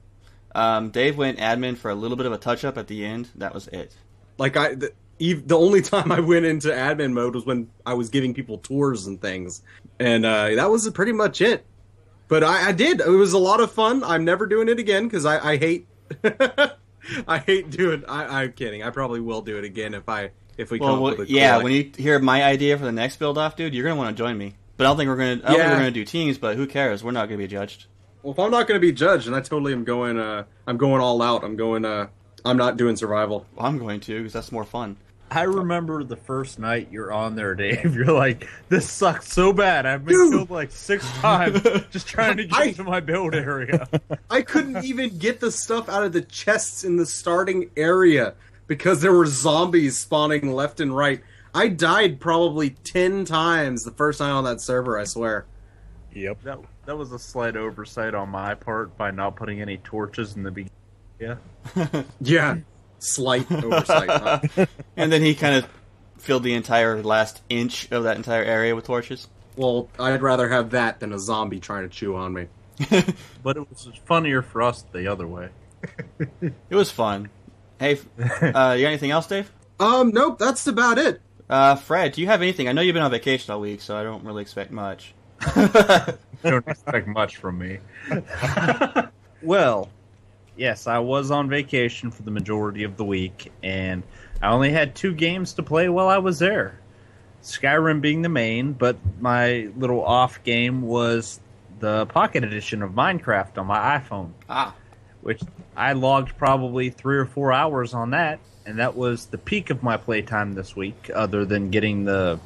Um, 0.54 0.90
Dave 0.90 1.18
went 1.18 1.40
admin 1.40 1.78
for 1.78 1.90
a 1.90 1.96
little 1.96 2.18
bit 2.18 2.26
of 2.26 2.32
a 2.32 2.38
touch 2.38 2.64
up 2.64 2.78
at 2.78 2.88
the 2.88 3.06
end. 3.06 3.30
That 3.36 3.54
was 3.54 3.68
it. 3.70 3.96
Like 4.38 4.56
I, 4.56 4.72
ev- 4.72 4.92
the 5.20 5.58
only 5.58 5.82
time 5.84 6.12
I 6.12 6.20
went 6.20 6.46
into 6.46 6.70
admin 6.70 7.14
mode 7.14 7.36
was 7.36 7.46
when 7.46 7.70
I 7.86 7.94
was 7.94 8.10
giving 8.10 8.34
people 8.34 8.58
tours 8.60 9.08
and 9.08 9.20
things, 9.22 9.62
and 10.00 10.26
uh, 10.26 10.56
that 10.56 10.70
was 10.70 10.90
pretty 10.92 11.12
much 11.12 11.42
it. 11.42 11.66
But 12.28 12.44
I, 12.44 12.70
I 12.70 12.72
did. 12.74 13.00
It 13.00 13.08
was 13.08 13.34
a 13.34 13.38
lot 13.38 13.60
of 13.62 13.72
fun. 13.72 14.04
I'm 14.04 14.26
never 14.26 14.46
doing 14.48 14.68
it 14.70 14.80
again 14.80 15.06
because 15.06 15.26
I, 15.26 15.52
I 15.54 15.58
hate. 15.58 15.88
I 17.28 17.38
hate 17.38 17.70
doing. 17.70 18.04
I, 18.08 18.44
I'm 18.44 18.52
kidding. 18.52 18.84
I 18.84 18.90
probably 18.90 19.22
will 19.22 19.42
do 19.42 19.58
it 19.58 19.64
again 19.64 19.94
if 19.94 20.10
I 20.10 20.32
if 20.58 20.72
we 20.72 20.80
Well, 20.80 20.90
come 20.90 21.00
well, 21.02 21.14
up 21.14 21.20
with 21.20 21.30
a 21.30 21.32
yeah. 21.32 21.58
When 21.62 21.72
you 21.72 21.92
hear 21.98 22.20
my 22.20 22.44
idea 22.44 22.78
for 22.78 22.84
the 22.84 22.92
next 22.92 23.18
build 23.18 23.38
off, 23.38 23.56
dude, 23.56 23.74
you're 23.74 23.86
gonna 23.86 23.96
want 23.96 24.16
to 24.16 24.22
join 24.22 24.38
me. 24.38 24.56
But 24.76 24.86
I 24.86 24.90
don't 24.90 24.98
think 24.98 25.08
we're 25.08 25.16
gonna. 25.16 25.30
I 25.32 25.36
don't 25.36 25.46
think 25.46 25.58
Yeah. 25.60 25.70
we're 25.72 25.78
gonna 25.78 25.92
do 25.92 26.06
teams. 26.06 26.38
But 26.38 26.58
who 26.58 26.68
cares? 26.68 27.04
We're 27.04 27.12
not 27.12 27.28
gonna 27.30 27.38
be 27.38 27.48
judged. 27.48 27.86
Well, 28.24 28.34
if 28.34 28.40
I'm 28.40 28.52
not 28.52 28.68
going 28.68 28.78
to 28.82 28.86
be 28.86 28.92
judged, 28.92 29.28
and 29.28 29.36
I 29.36 29.40
totally 29.42 29.72
am 29.72 29.86
going. 29.86 30.20
Uh, 30.20 30.44
I'm 30.66 30.76
going 30.76 31.00
all 31.02 31.22
out. 31.22 31.46
I'm 31.46 31.56
going. 31.56 31.86
Uh, 31.86 32.08
I'm 32.44 32.58
not 32.58 32.76
doing 32.76 32.98
survival. 32.98 33.46
Well, 33.56 33.66
I'm 33.66 33.78
going 33.78 34.02
to 34.02 34.18
because 34.18 34.34
that's 34.34 34.52
more 34.52 34.66
fun. 34.66 34.98
I 35.30 35.44
remember 35.44 36.04
the 36.04 36.16
first 36.16 36.58
night 36.58 36.88
you're 36.92 37.12
on 37.12 37.36
there, 37.36 37.54
Dave. 37.54 37.94
You're 37.96 38.14
like, 38.14 38.48
"This 38.70 38.90
sucks 38.90 39.32
so 39.32 39.52
bad. 39.52 39.86
I've 39.86 40.06
been 40.06 40.16
Dude. 40.16 40.32
killed 40.34 40.50
like 40.50 40.72
six 40.72 41.06
times 41.20 41.62
just 41.92 42.08
trying 42.08 42.38
to 42.38 42.46
get 42.46 42.58
I- 42.58 42.72
to 42.74 42.84
my 42.84 43.00
build 43.00 43.36
area." 43.36 43.88
I 44.30 44.42
couldn't 44.42 44.86
even 44.86 45.18
get 45.18 45.40
the 45.40 45.52
stuff 45.52 45.90
out 45.90 46.04
of 46.04 46.14
the 46.14 46.22
chests 46.22 46.84
in 46.84 46.96
the 46.96 47.06
starting 47.06 47.70
area 47.76 48.36
because 48.68 49.02
there 49.02 49.14
were 49.14 49.26
zombies 49.26 49.98
spawning 50.00 50.52
left 50.54 50.80
and 50.80 50.96
right. 50.96 51.22
I 51.54 51.70
died 51.70 52.20
probably 52.20 52.72
10 52.72 53.26
times 53.26 53.84
the 53.84 53.92
first 53.92 54.20
time 54.20 54.36
on 54.36 54.44
that 54.44 54.62
server, 54.62 54.98
I 55.00 55.06
swear. 55.06 55.46
Yep. 56.14 56.44
That 56.44 56.60
that 56.86 56.98
was 56.98 57.12
a 57.12 57.20
slight 57.20 57.56
oversight 57.58 58.14
on 58.16 58.30
my 58.30 58.56
part 58.56 58.98
by 58.98 59.12
not 59.12 59.36
putting 59.36 59.62
any 59.62 59.78
torches 59.78 60.36
in 60.36 60.44
the 60.44 60.52
beginning. 60.52 60.72
Yeah. 61.20 61.36
Yeah. 62.22 62.58
Slight 63.00 63.52
oversight. 63.52 64.10
huh? 64.10 64.66
And 64.98 65.12
then 65.12 65.22
he 65.22 65.36
kind 65.36 65.56
of 65.56 65.68
filled 66.18 66.44
the 66.44 66.54
entire 66.54 67.02
last 67.04 67.42
inch 67.50 67.92
of 67.92 68.04
that 68.04 68.18
entire 68.18 68.44
area 68.44 68.76
with 68.76 68.86
torches. 68.86 69.28
Well, 69.56 69.90
I'd 70.00 70.22
rather 70.22 70.50
have 70.50 70.72
that 70.72 71.00
than 71.00 71.14
a 71.14 71.20
zombie 71.20 71.60
trying 71.60 71.84
to 71.84 71.96
chew 71.96 72.16
on 72.16 72.34
me. 72.34 72.48
But 73.44 73.58
it 73.58 73.70
was 73.70 73.90
funnier 74.06 74.42
for 74.42 74.62
us 74.62 74.84
the 74.92 75.08
other 75.08 75.26
way. 75.26 75.50
It 76.42 76.76
was 76.76 76.92
fun. 76.92 77.30
Hey, 77.80 78.00
uh, 78.20 78.76
you 78.78 78.84
got 78.84 78.88
anything 78.88 79.12
else, 79.12 79.28
Dave? 79.28 79.52
Um, 79.80 80.10
nope, 80.10 80.38
that's 80.40 80.68
about 80.68 80.98
it. 80.98 81.22
Uh, 81.50 81.76
Fred, 81.76 82.12
do 82.14 82.22
you 82.22 82.28
have 82.28 82.42
anything? 82.42 82.68
I 82.68 82.72
know 82.74 82.82
you've 82.82 82.94
been 82.96 83.04
on 83.04 83.12
vacation 83.12 83.54
all 83.54 83.62
week, 83.62 83.82
so 83.82 83.96
I 83.96 84.04
don't 84.04 84.24
really 84.26 84.42
expect 84.42 84.72
much. 84.72 85.14
don't 86.44 86.68
expect 86.68 87.08
much 87.08 87.38
from 87.38 87.58
me. 87.60 87.78
well, 89.42 89.90
yes, 90.58 90.88
I 90.88 91.00
was 91.00 91.32
on 91.32 91.50
vacation 91.50 92.12
for 92.12 92.24
the 92.24 92.32
majority 92.32 92.84
of 92.84 92.98
the 92.98 93.06
week, 93.06 93.52
and 93.64 94.04
I 94.42 94.50
only 94.50 94.72
had 94.72 94.96
two 94.96 95.14
games 95.14 95.54
to 95.54 95.64
play 95.64 95.90
while 95.90 96.08
I 96.08 96.18
was 96.18 96.40
there. 96.40 96.80
Skyrim 97.44 98.02
being 98.02 98.22
the 98.24 98.30
main, 98.30 98.74
but 98.74 98.98
my 99.20 99.70
little 99.78 100.04
off 100.04 100.44
game 100.44 100.82
was 100.82 101.40
the 101.80 102.06
Pocket 102.08 102.44
Edition 102.44 102.82
of 102.82 102.92
Minecraft 102.92 103.58
on 103.58 103.68
my 103.68 104.00
iPhone, 104.00 104.32
Ah, 104.50 104.76
which 105.22 105.42
I 105.76 105.94
logged 105.94 106.38
probably 106.38 106.90
three 106.90 107.18
or 107.18 107.26
four 107.26 107.54
hours 107.54 107.94
on 107.94 108.10
that, 108.12 108.40
and 108.66 108.80
that 108.80 108.96
was 108.96 109.28
the 109.28 109.38
peak 109.38 109.70
of 109.70 109.84
my 109.84 109.96
playtime 109.98 110.54
this 110.54 110.76
week, 110.76 111.10
other 111.14 111.46
than 111.46 111.70
getting 111.70 112.04
the 112.04 112.40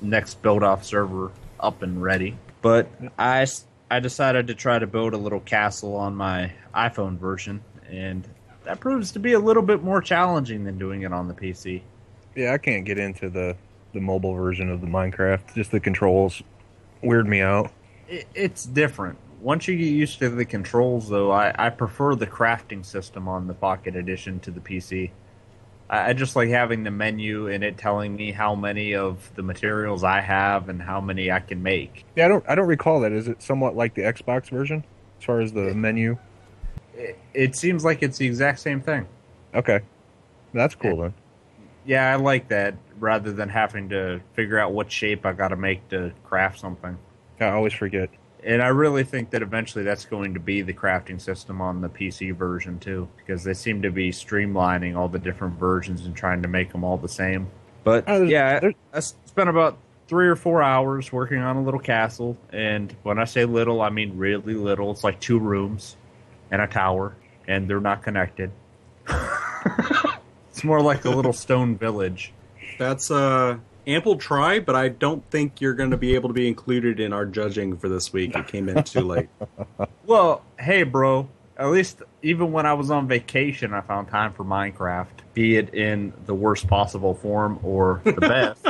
next 0.00 0.42
build 0.42 0.62
off 0.62 0.84
server 0.84 1.30
up 1.60 1.82
and 1.82 2.02
ready. 2.02 2.36
But 2.62 2.88
I, 3.18 3.46
I 3.90 3.98
decided 3.98 4.46
to 4.46 4.54
try 4.54 4.78
to 4.78 4.86
build 4.86 5.14
a 5.14 5.18
little 5.18 5.40
castle 5.40 5.96
on 5.96 6.14
my 6.14 6.52
iPhone 6.74 7.18
version, 7.18 7.60
and 7.88 8.26
that 8.64 8.78
proves 8.78 9.10
to 9.12 9.18
be 9.18 9.32
a 9.32 9.38
little 9.38 9.64
bit 9.64 9.82
more 9.82 10.00
challenging 10.00 10.62
than 10.62 10.78
doing 10.78 11.02
it 11.02 11.12
on 11.12 11.26
the 11.26 11.34
PC. 11.34 11.82
Yeah, 12.36 12.52
I 12.52 12.58
can't 12.58 12.84
get 12.84 12.98
into 12.98 13.28
the 13.28 13.56
the 13.92 14.00
mobile 14.00 14.34
version 14.34 14.70
of 14.70 14.80
the 14.80 14.86
Minecraft. 14.86 15.54
Just 15.54 15.72
the 15.72 15.80
controls 15.80 16.42
weird 17.02 17.26
me 17.26 17.40
out. 17.40 17.72
It, 18.08 18.28
it's 18.34 18.64
different. 18.64 19.18
Once 19.40 19.66
you 19.66 19.76
get 19.76 19.86
used 19.86 20.20
to 20.20 20.28
the 20.28 20.44
controls, 20.44 21.08
though, 21.08 21.32
I, 21.32 21.52
I 21.58 21.70
prefer 21.70 22.14
the 22.14 22.26
crafting 22.26 22.84
system 22.84 23.26
on 23.26 23.48
the 23.48 23.54
Pocket 23.54 23.96
Edition 23.96 24.38
to 24.40 24.52
the 24.52 24.60
PC. 24.60 25.10
I, 25.90 26.10
I 26.10 26.12
just 26.14 26.36
like 26.36 26.48
having 26.48 26.84
the 26.84 26.90
menu 26.90 27.48
and 27.48 27.62
it 27.62 27.76
telling 27.76 28.16
me 28.16 28.32
how 28.32 28.54
many 28.54 28.94
of 28.94 29.30
the 29.34 29.42
materials 29.42 30.04
I 30.04 30.20
have 30.20 30.68
and 30.70 30.80
how 30.80 31.00
many 31.00 31.30
I 31.30 31.40
can 31.40 31.62
make. 31.62 32.06
Yeah, 32.16 32.26
I 32.26 32.28
don't 32.28 32.44
I 32.48 32.54
don't 32.54 32.68
recall 32.68 33.00
that. 33.00 33.12
Is 33.12 33.28
it 33.28 33.42
somewhat 33.42 33.76
like 33.76 33.94
the 33.94 34.02
Xbox 34.02 34.48
version 34.48 34.84
as 35.18 35.24
far 35.24 35.40
as 35.40 35.52
the 35.52 35.74
menu? 35.74 36.16
It, 36.94 37.18
it 37.34 37.56
seems 37.56 37.84
like 37.84 38.02
it's 38.02 38.16
the 38.16 38.26
exact 38.26 38.60
same 38.60 38.80
thing. 38.80 39.06
Okay, 39.54 39.80
that's 40.54 40.74
cool 40.74 40.96
then. 40.96 41.14
Yeah, 41.84 42.12
I 42.12 42.16
like 42.16 42.48
that 42.48 42.76
rather 42.98 43.32
than 43.32 43.48
having 43.48 43.88
to 43.88 44.20
figure 44.34 44.58
out 44.58 44.72
what 44.72 44.92
shape 44.92 45.26
I 45.26 45.32
got 45.32 45.48
to 45.48 45.56
make 45.56 45.88
to 45.88 46.12
craft 46.24 46.60
something. 46.60 46.96
I 47.40 47.48
always 47.48 47.72
forget. 47.72 48.10
And 48.44 48.62
I 48.62 48.68
really 48.68 49.04
think 49.04 49.30
that 49.30 49.42
eventually 49.42 49.84
that's 49.84 50.04
going 50.06 50.34
to 50.34 50.40
be 50.40 50.62
the 50.62 50.72
crafting 50.72 51.20
system 51.20 51.60
on 51.60 51.80
the 51.80 51.88
PC 51.88 52.34
version 52.34 52.78
too, 52.78 53.08
because 53.18 53.44
they 53.44 53.54
seem 53.54 53.82
to 53.82 53.90
be 53.90 54.10
streamlining 54.10 54.96
all 54.96 55.08
the 55.08 55.18
different 55.18 55.58
versions 55.58 56.06
and 56.06 56.16
trying 56.16 56.42
to 56.42 56.48
make 56.48 56.72
them 56.72 56.82
all 56.84 56.96
the 56.96 57.08
same. 57.08 57.48
But 57.84 58.06
there's- 58.06 58.30
yeah, 58.30 58.60
I, 58.62 58.66
I 58.94 58.96
s- 58.98 59.14
spent 59.26 59.48
about 59.50 59.76
three 60.08 60.26
or 60.28 60.36
four 60.36 60.62
hours 60.62 61.12
working 61.12 61.38
on 61.38 61.56
a 61.56 61.62
little 61.62 61.78
castle, 61.80 62.36
and 62.52 62.94
when 63.04 63.18
I 63.18 63.24
say 63.24 63.44
little, 63.44 63.80
I 63.82 63.90
mean 63.90 64.16
really 64.16 64.54
little. 64.54 64.90
It's 64.90 65.04
like 65.04 65.20
two 65.20 65.38
rooms 65.38 65.96
and 66.50 66.60
a 66.62 66.66
tower, 66.66 67.14
and 67.46 67.68
they're 67.68 67.80
not 67.80 68.02
connected. 68.02 68.50
it's 70.50 70.64
more 70.64 70.80
like 70.80 71.04
a 71.04 71.10
little 71.10 71.32
stone 71.32 71.76
village. 71.76 72.32
That's 72.78 73.10
uh 73.10 73.58
ample 73.94 74.16
try, 74.16 74.58
but 74.60 74.74
I 74.74 74.88
don't 74.88 75.24
think 75.26 75.60
you're 75.60 75.74
going 75.74 75.90
to 75.90 75.96
be 75.96 76.14
able 76.14 76.28
to 76.28 76.32
be 76.34 76.48
included 76.48 77.00
in 77.00 77.12
our 77.12 77.26
judging 77.26 77.76
for 77.76 77.88
this 77.88 78.12
week. 78.12 78.34
It 78.34 78.46
came 78.48 78.68
in 78.68 78.82
too 78.84 79.02
late. 79.02 79.28
Well, 80.06 80.42
hey, 80.58 80.82
bro. 80.82 81.28
At 81.56 81.68
least 81.68 82.02
even 82.22 82.50
when 82.50 82.66
I 82.66 82.74
was 82.74 82.90
on 82.90 83.06
vacation, 83.06 83.72
I 83.72 83.80
found 83.80 84.08
time 84.08 84.32
for 84.32 84.44
Minecraft, 84.44 85.06
be 85.34 85.56
it 85.56 85.72
in 85.72 86.12
the 86.26 86.34
worst 86.34 86.66
possible 86.66 87.14
form 87.14 87.60
or 87.62 88.00
the 88.04 88.12
best. 88.64 88.66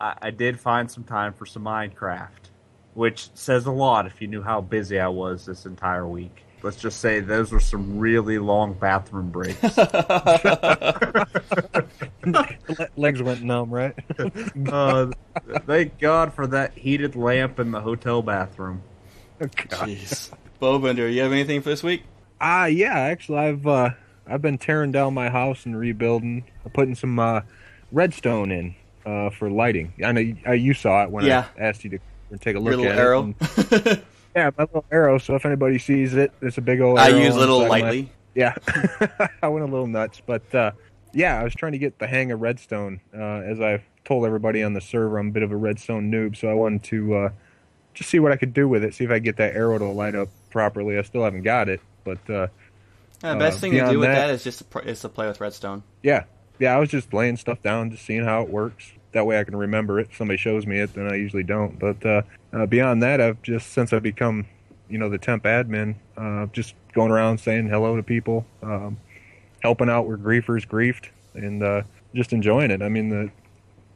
I, 0.00 0.14
I 0.22 0.30
did 0.30 0.60
find 0.60 0.88
some 0.88 1.02
time 1.02 1.32
for 1.32 1.44
some 1.44 1.64
Minecraft, 1.64 2.50
which 2.94 3.30
says 3.34 3.66
a 3.66 3.72
lot 3.72 4.06
if 4.06 4.20
you 4.22 4.28
knew 4.28 4.42
how 4.42 4.60
busy 4.60 5.00
I 5.00 5.08
was 5.08 5.44
this 5.46 5.66
entire 5.66 6.06
week. 6.06 6.44
Let's 6.62 6.76
just 6.76 7.00
say 7.00 7.20
those 7.20 7.52
were 7.52 7.60
some 7.60 7.98
really 7.98 8.38
long 8.38 8.72
bathroom 8.74 9.30
breaks. 9.30 9.60
Legs 12.96 13.22
went 13.22 13.42
numb, 13.42 13.70
right? 13.70 13.94
Uh, 14.68 15.10
thank 15.66 15.98
God 15.98 16.32
for 16.34 16.46
that 16.48 16.76
heated 16.76 17.16
lamp 17.16 17.58
in 17.58 17.70
the 17.70 17.80
hotel 17.80 18.20
bathroom. 18.22 18.82
Jeez. 19.40 20.30
Bowbender, 20.60 21.10
you 21.12 21.22
have 21.22 21.32
anything 21.32 21.62
for 21.62 21.70
this 21.70 21.82
week? 21.82 22.02
Ah, 22.40 22.66
yeah. 22.66 22.98
Actually, 22.98 23.38
I've 23.38 23.66
uh, 23.66 23.90
I've 24.26 24.42
been 24.42 24.58
tearing 24.58 24.92
down 24.92 25.14
my 25.14 25.30
house 25.30 25.64
and 25.64 25.78
rebuilding, 25.78 26.44
putting 26.74 26.94
some 26.96 27.18
uh, 27.18 27.40
redstone 27.92 28.50
in 28.50 28.74
uh, 29.06 29.30
for 29.30 29.48
lighting. 29.50 29.92
I 30.04 30.12
know 30.12 30.20
you, 30.20 30.36
uh, 30.46 30.52
you 30.52 30.74
saw 30.74 31.04
it 31.04 31.10
when 31.10 31.24
Yeah. 31.24 31.46
I 31.56 31.60
asked 31.62 31.84
you 31.84 31.90
to 31.90 31.98
take 32.38 32.56
a 32.56 32.60
Your 32.60 32.60
look 32.60 32.70
little 32.80 32.86
at 32.92 32.98
arrow. 32.98 33.34
it. 33.40 33.86
and- 33.86 34.02
yeah, 34.38 34.50
my 34.56 34.64
little 34.64 34.84
arrow. 34.90 35.18
So 35.18 35.34
if 35.34 35.44
anybody 35.44 35.78
sees 35.78 36.14
it, 36.14 36.32
it's 36.40 36.58
a 36.58 36.60
big 36.60 36.80
old. 36.80 36.98
I 36.98 37.10
arrow 37.10 37.18
use 37.18 37.34
on 37.34 37.40
little 37.40 37.58
the 37.60 37.68
side 37.68 37.82
lightly. 37.82 38.12
Yeah, 38.34 38.54
I 39.42 39.48
went 39.48 39.64
a 39.64 39.68
little 39.68 39.86
nuts, 39.88 40.22
but 40.24 40.54
uh, 40.54 40.70
yeah, 41.12 41.40
I 41.40 41.44
was 41.44 41.54
trying 41.54 41.72
to 41.72 41.78
get 41.78 41.98
the 41.98 42.06
hang 42.06 42.30
of 42.30 42.40
redstone. 42.40 43.00
Uh, 43.12 43.18
as 43.20 43.60
I've 43.60 43.82
told 44.04 44.24
everybody 44.26 44.62
on 44.62 44.74
the 44.74 44.80
server, 44.80 45.18
I'm 45.18 45.28
a 45.28 45.32
bit 45.32 45.42
of 45.42 45.50
a 45.50 45.56
redstone 45.56 46.10
noob, 46.12 46.36
so 46.36 46.48
I 46.48 46.54
wanted 46.54 46.84
to 46.84 47.14
uh, 47.16 47.30
just 47.94 48.10
see 48.10 48.20
what 48.20 48.30
I 48.32 48.36
could 48.36 48.54
do 48.54 48.68
with 48.68 48.84
it, 48.84 48.94
see 48.94 49.04
if 49.04 49.10
I 49.10 49.14
could 49.14 49.24
get 49.24 49.36
that 49.38 49.54
arrow 49.56 49.76
to 49.78 49.84
light 49.86 50.14
up 50.14 50.28
properly. 50.50 50.98
I 50.98 51.02
still 51.02 51.24
haven't 51.24 51.42
got 51.42 51.68
it, 51.68 51.80
but 52.04 52.18
uh, 52.30 52.46
Uh, 53.24 53.32
the 53.32 53.38
best 53.40 53.58
Uh, 53.58 53.60
thing 53.60 53.72
to 53.72 53.90
do 53.90 53.98
with 53.98 54.08
that- 54.08 54.26
that 54.28 54.30
is 54.30 54.44
just 54.44 54.58
to, 54.58 54.64
pr- 54.64 54.80
is 54.80 55.00
to 55.00 55.08
play 55.08 55.26
with 55.26 55.40
redstone. 55.40 55.82
yeah, 56.04 56.24
yeah, 56.60 56.76
I 56.76 56.78
was 56.78 56.90
just 56.90 57.12
laying 57.12 57.36
stuff 57.36 57.60
down, 57.62 57.90
just 57.90 58.04
seeing 58.04 58.24
how 58.24 58.42
it 58.42 58.50
works. 58.50 58.92
That 59.12 59.26
way, 59.26 59.38
I 59.40 59.44
can 59.44 59.56
remember 59.56 59.98
it. 60.00 60.08
If 60.10 60.16
somebody 60.16 60.36
shows 60.36 60.66
me 60.66 60.80
it, 60.80 60.94
then 60.94 61.10
I 61.10 61.16
usually 61.16 61.42
don't. 61.42 61.78
But 61.78 62.04
uh, 62.04 62.22
uh, 62.52 62.66
beyond 62.66 63.02
that, 63.02 63.20
I've 63.20 63.40
just 63.42 63.72
since 63.72 63.92
I've 63.92 64.02
become, 64.02 64.46
you 64.88 64.98
know, 64.98 65.08
the 65.08 65.18
temp 65.18 65.44
admin, 65.44 65.94
uh, 66.16 66.46
just 66.52 66.74
going 66.92 67.10
around 67.10 67.38
saying 67.38 67.68
hello 67.68 67.96
to 67.96 68.02
people, 68.02 68.44
um, 68.62 68.98
helping 69.62 69.88
out 69.88 70.06
where 70.06 70.18
griefers 70.18 70.66
griefed, 70.68 71.08
and 71.34 71.62
uh, 71.62 71.82
just 72.14 72.32
enjoying 72.32 72.70
it. 72.70 72.82
I 72.82 72.88
mean, 72.88 73.08
the 73.08 73.30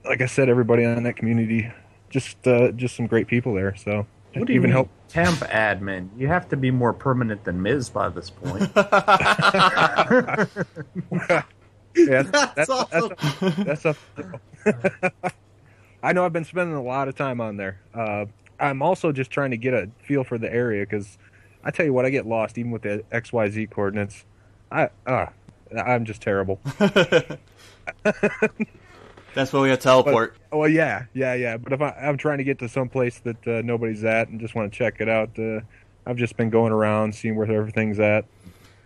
like 0.04 0.20
I 0.22 0.26
said, 0.26 0.48
everybody 0.48 0.84
on 0.84 1.02
that 1.04 1.16
community, 1.16 1.70
just 2.10 2.46
uh, 2.48 2.72
just 2.72 2.96
some 2.96 3.06
great 3.06 3.26
people 3.26 3.54
there. 3.54 3.76
So 3.76 4.06
What 4.34 4.46
do 4.46 4.52
you 4.52 4.58
even 4.58 4.70
mean, 4.70 4.72
help. 4.72 4.88
temp 5.08 5.38
admin? 5.40 6.08
You 6.16 6.26
have 6.28 6.48
to 6.48 6.56
be 6.56 6.70
more 6.70 6.92
permanent 6.94 7.44
than 7.44 7.60
Miz 7.62 7.90
by 7.90 8.08
this 8.08 8.30
point. 8.30 8.70
Yeah, 11.96 12.22
That's 12.22 12.70
awesome. 12.70 13.14
That's 13.58 13.84
up. 13.84 13.96
I 16.02 16.12
know 16.12 16.24
I've 16.24 16.32
been 16.32 16.44
spending 16.44 16.74
a 16.74 16.82
lot 16.82 17.06
of 17.08 17.14
time 17.14 17.40
on 17.40 17.56
there. 17.56 17.80
Uh, 17.94 18.26
I'm 18.58 18.82
also 18.82 19.12
just 19.12 19.30
trying 19.30 19.50
to 19.50 19.56
get 19.56 19.74
a 19.74 19.90
feel 20.02 20.24
for 20.24 20.38
the 20.38 20.52
area 20.52 20.84
because 20.84 21.18
I 21.62 21.70
tell 21.70 21.84
you 21.86 21.92
what, 21.92 22.06
I 22.06 22.10
get 22.10 22.26
lost 22.26 22.58
even 22.58 22.70
with 22.70 22.82
the 22.82 23.04
X 23.12 23.32
Y 23.32 23.48
Z 23.50 23.66
coordinates. 23.68 24.24
I 24.70 24.88
uh, 25.06 25.26
I'm 25.76 26.04
just 26.04 26.22
terrible. 26.22 26.60
That's 29.34 29.52
why 29.52 29.60
we 29.60 29.70
have 29.70 29.80
teleport. 29.80 30.36
Well, 30.50 30.68
yeah, 30.68 31.04
yeah, 31.14 31.34
yeah. 31.34 31.56
But 31.56 31.72
if 31.72 31.80
I, 31.80 31.90
I'm 32.02 32.18
trying 32.18 32.38
to 32.38 32.44
get 32.44 32.58
to 32.58 32.68
some 32.68 32.88
place 32.88 33.18
that 33.20 33.48
uh, 33.48 33.62
nobody's 33.62 34.04
at 34.04 34.28
and 34.28 34.38
just 34.40 34.54
want 34.54 34.70
to 34.72 34.76
check 34.78 35.00
it 35.00 35.08
out, 35.08 35.30
uh, 35.38 35.60
I've 36.06 36.16
just 36.16 36.36
been 36.36 36.50
going 36.50 36.72
around 36.72 37.14
seeing 37.14 37.36
where 37.36 37.50
everything's 37.50 37.98
at. 37.98 38.26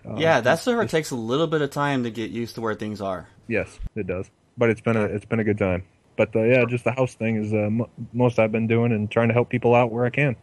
Uh, 0.07 0.17
yeah, 0.17 0.41
that 0.41 0.61
server 0.61 0.87
takes 0.87 1.11
a 1.11 1.17
little 1.17 1.47
bit 1.47 1.63
of 1.63 1.71
time 1.71 2.05
to 2.05 2.11
get 2.11 2.31
used 2.31 2.55
to 2.55 2.61
where 2.61 2.75
things 2.75 3.01
are. 3.01 3.29
Yes, 3.49 3.79
it 3.95 4.07
does. 4.07 4.31
But 4.57 4.71
it's 4.71 4.81
been 4.81 4.97
a 4.97 5.05
it's 5.05 5.25
been 5.25 5.41
a 5.41 5.45
good 5.45 5.59
time. 5.59 5.85
But 6.17 6.35
uh, 6.35 6.43
yeah, 6.43 6.65
just 6.65 6.85
the 6.85 6.93
house 6.93 7.15
thing 7.15 7.37
is 7.37 7.53
uh, 7.53 7.57
m- 7.57 7.87
most 8.13 8.39
I've 8.39 8.53
been 8.53 8.67
doing 8.67 8.93
and 8.93 9.11
trying 9.11 9.29
to 9.29 9.35
help 9.35 9.49
people 9.51 9.75
out 9.75 9.91
where 9.93 10.07
I 10.07 10.11
can. 10.11 10.37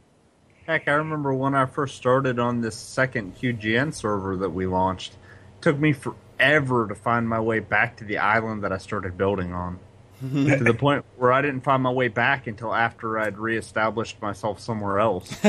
Heck, 0.68 0.88
I 0.88 0.94
remember 0.94 1.34
when 1.34 1.56
I 1.56 1.66
first 1.66 1.96
started 1.96 2.40
on 2.40 2.62
this 2.62 2.76
second 2.76 3.36
QGN 3.38 3.94
server 3.94 4.38
that 4.38 4.50
we 4.50 4.66
launched. 4.68 5.14
It 5.14 5.62
took 5.62 5.78
me 5.80 5.94
forever 5.94 6.88
to 6.88 6.96
find 6.96 7.28
my 7.28 7.40
way 7.40 7.60
back 7.60 7.98
to 7.98 8.04
the 8.06 8.20
island 8.20 8.64
that 8.64 8.72
I 8.72 8.78
started 8.78 9.18
building 9.18 9.54
on. 9.54 9.80
to 10.22 10.64
the 10.64 10.74
point 10.74 11.04
where 11.18 11.34
I 11.34 11.42
didn't 11.42 11.62
find 11.66 11.84
my 11.84 11.92
way 11.92 12.08
back 12.08 12.48
until 12.48 12.74
after 12.74 13.20
I'd 13.20 13.38
reestablished 13.38 14.22
myself 14.22 14.60
somewhere 14.62 15.00
else. 15.00 15.36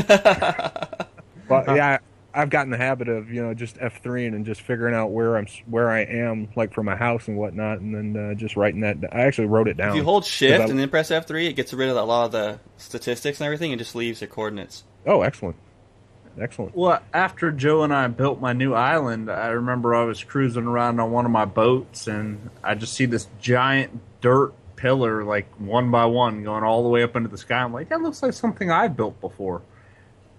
But 1.46 1.76
yeah, 1.76 1.88
I, 1.88 1.98
I've 2.34 2.50
gotten 2.50 2.70
the 2.70 2.76
habit 2.76 3.08
of 3.08 3.30
you 3.30 3.42
know 3.42 3.54
just 3.54 3.76
F 3.80 4.02
three 4.02 4.26
and 4.26 4.44
just 4.44 4.60
figuring 4.62 4.94
out 4.94 5.12
where 5.12 5.36
I'm 5.36 5.46
where 5.66 5.90
I 5.90 6.00
am 6.00 6.48
like 6.56 6.74
for 6.74 6.82
my 6.82 6.96
house 6.96 7.28
and 7.28 7.36
whatnot, 7.36 7.78
and 7.78 7.94
then 7.94 8.30
uh, 8.30 8.34
just 8.34 8.56
writing 8.56 8.80
that. 8.80 8.96
I 9.12 9.22
actually 9.22 9.46
wrote 9.46 9.68
it 9.68 9.76
down. 9.76 9.90
If 9.90 9.96
you 9.96 10.04
hold 10.04 10.24
shift 10.24 10.60
I- 10.60 10.64
and 10.64 10.78
then 10.78 10.88
press 10.88 11.10
F3, 11.10 11.48
it 11.48 11.52
gets 11.54 11.72
rid 11.72 11.88
of 11.88 11.96
a 11.96 12.02
lot 12.02 12.26
of 12.26 12.32
the 12.32 12.58
statistics 12.76 13.40
and 13.40 13.46
everything 13.46 13.72
and 13.72 13.78
just 13.78 13.94
leaves 13.94 14.20
the 14.20 14.26
coordinates. 14.26 14.84
oh, 15.06 15.22
excellent, 15.22 15.56
excellent. 16.40 16.76
Well, 16.76 17.00
after 17.12 17.52
Joe 17.52 17.82
and 17.84 17.94
I 17.94 18.08
built 18.08 18.40
my 18.40 18.52
new 18.52 18.74
island, 18.74 19.30
I 19.30 19.48
remember 19.48 19.94
I 19.94 20.04
was 20.04 20.22
cruising 20.24 20.64
around 20.66 21.00
on 21.00 21.10
one 21.12 21.24
of 21.24 21.30
my 21.30 21.44
boats 21.44 22.06
and 22.08 22.50
I 22.62 22.74
just 22.74 22.94
see 22.94 23.06
this 23.06 23.28
giant 23.40 24.00
dirt 24.20 24.52
pillar, 24.76 25.22
like 25.24 25.46
one 25.60 25.90
by 25.90 26.04
one, 26.06 26.42
going 26.42 26.64
all 26.64 26.82
the 26.82 26.88
way 26.88 27.02
up 27.04 27.14
into 27.16 27.28
the 27.28 27.38
sky. 27.38 27.58
I'm 27.62 27.72
like, 27.72 27.88
that 27.90 28.02
looks 28.02 28.22
like 28.22 28.32
something 28.32 28.70
I've 28.70 28.96
built 28.96 29.20
before. 29.20 29.62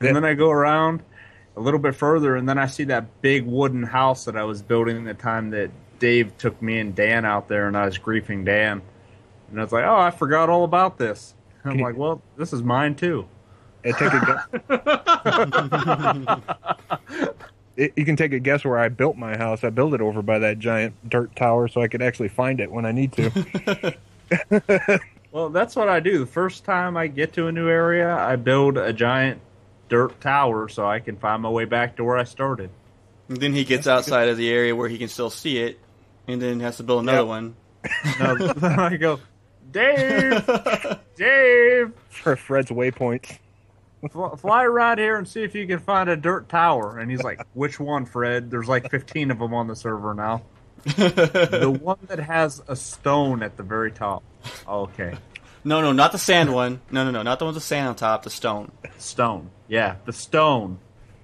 Yeah. 0.01 0.07
And 0.07 0.15
then 0.17 0.25
I 0.25 0.33
go 0.33 0.49
around 0.51 1.01
a 1.57 1.59
little 1.61 1.79
bit 1.79 1.95
further, 1.95 2.35
and 2.35 2.47
then 2.47 2.57
I 2.57 2.67
see 2.67 2.83
that 2.85 3.21
big 3.21 3.45
wooden 3.45 3.83
house 3.83 4.25
that 4.25 4.35
I 4.35 4.43
was 4.43 4.61
building 4.61 4.97
at 5.07 5.17
the 5.17 5.21
time 5.21 5.49
that 5.51 5.71
Dave 5.99 6.37
took 6.37 6.61
me 6.61 6.79
and 6.79 6.93
Dan 6.95 7.25
out 7.25 7.47
there, 7.47 7.67
and 7.67 7.77
I 7.77 7.85
was 7.85 7.97
griefing 7.97 8.45
Dan. 8.45 8.81
And 9.49 9.59
I 9.59 9.63
was 9.63 9.71
like, 9.71 9.85
oh, 9.85 9.95
I 9.95 10.11
forgot 10.11 10.49
all 10.49 10.63
about 10.63 10.97
this. 10.97 11.33
And 11.63 11.73
I'm 11.75 11.79
like, 11.79 11.95
well, 11.95 12.21
this 12.37 12.51
is 12.53 12.61
mine 12.63 12.95
too. 12.95 13.27
Take 13.83 14.01
a 14.01 14.25
guess. 14.25 14.45
It- 17.77 17.93
you 17.97 18.05
can 18.05 18.15
take 18.15 18.33
a 18.33 18.39
guess 18.39 18.65
where 18.65 18.79
I 18.79 18.89
built 18.89 19.15
my 19.15 19.37
house. 19.37 19.63
I 19.63 19.69
built 19.69 19.93
it 19.93 20.01
over 20.01 20.21
by 20.21 20.39
that 20.39 20.59
giant 20.59 20.95
dirt 21.09 21.35
tower, 21.35 21.67
so 21.67 21.81
I 21.81 21.87
could 21.87 22.01
actually 22.01 22.29
find 22.29 22.59
it 22.59 22.71
when 22.71 22.85
I 22.85 22.91
need 22.91 23.11
to. 23.13 23.95
Well, 25.35 25.49
that's 25.49 25.75
what 25.75 25.89
I 25.89 25.99
do. 25.99 26.19
The 26.19 26.25
first 26.25 26.63
time 26.63 26.95
I 26.95 27.07
get 27.07 27.33
to 27.33 27.47
a 27.47 27.51
new 27.51 27.67
area, 27.67 28.15
I 28.15 28.37
build 28.37 28.77
a 28.77 28.93
giant 28.93 29.41
dirt 29.89 30.19
tower 30.21 30.67
so 30.69 30.87
I 30.87 30.99
can 30.99 31.17
find 31.17 31.41
my 31.41 31.49
way 31.49 31.65
back 31.65 31.97
to 31.97 32.03
where 32.03 32.17
I 32.17 32.23
started. 32.23 32.69
And 33.29 33.37
then 33.37 33.53
he 33.53 33.63
gets 33.63 33.87
outside 33.87 34.29
of 34.29 34.37
the 34.37 34.49
area 34.49 34.75
where 34.75 34.87
he 34.89 34.97
can 34.97 35.07
still 35.09 35.29
see 35.29 35.57
it, 35.59 35.79
and 36.27 36.41
then 36.41 36.59
has 36.59 36.77
to 36.77 36.83
build 36.83 37.03
another 37.03 37.19
Yep. 37.19 37.27
one. 37.27 37.55
Now, 38.19 38.35
then 38.35 38.63
I 38.79 38.97
go, 38.97 39.19
Dave, 39.71 40.45
Dave, 41.15 41.91
for 42.09 42.35
Fred's 42.35 42.69
waypoints. 42.71 43.37
fl- 44.11 44.27
fly 44.35 44.65
right 44.65 44.97
here 44.97 45.17
and 45.17 45.27
see 45.27 45.43
if 45.43 45.55
you 45.55 45.65
can 45.67 45.79
find 45.79 46.09
a 46.09 46.15
dirt 46.15 46.49
tower. 46.49 46.99
And 46.99 47.09
he's 47.11 47.23
like, 47.23 47.41
which 47.53 47.79
one, 47.79 48.05
Fred? 48.05 48.49
There's 48.51 48.67
like 48.67 48.89
15 48.91 49.31
of 49.31 49.39
them 49.39 49.53
on 49.53 49.67
the 49.67 49.75
server 49.75 50.13
now. 50.13 50.43
the 50.85 51.77
one 51.81 51.97
that 52.07 52.19
has 52.19 52.61
a 52.67 52.75
stone 52.75 53.41
at 53.41 53.57
the 53.57 53.63
very 53.63 53.91
top. 53.91 54.23
Okay. 54.67 55.15
No, 55.63 55.81
no, 55.81 55.91
not 55.93 56.11
the 56.11 56.19
sand 56.19 56.53
one. 56.53 56.79
No, 56.91 57.03
no, 57.05 57.09
no, 57.11 57.23
not 57.23 57.39
the 57.39 57.45
one 57.45 57.53
with 57.55 57.63
the 57.63 57.67
sand 57.67 57.87
on 57.87 57.95
top. 57.95 58.21
The 58.23 58.29
stone. 58.29 58.71
Stone. 58.99 59.49
Yeah, 59.67 59.95
the 60.05 60.13
stone. 60.13 60.79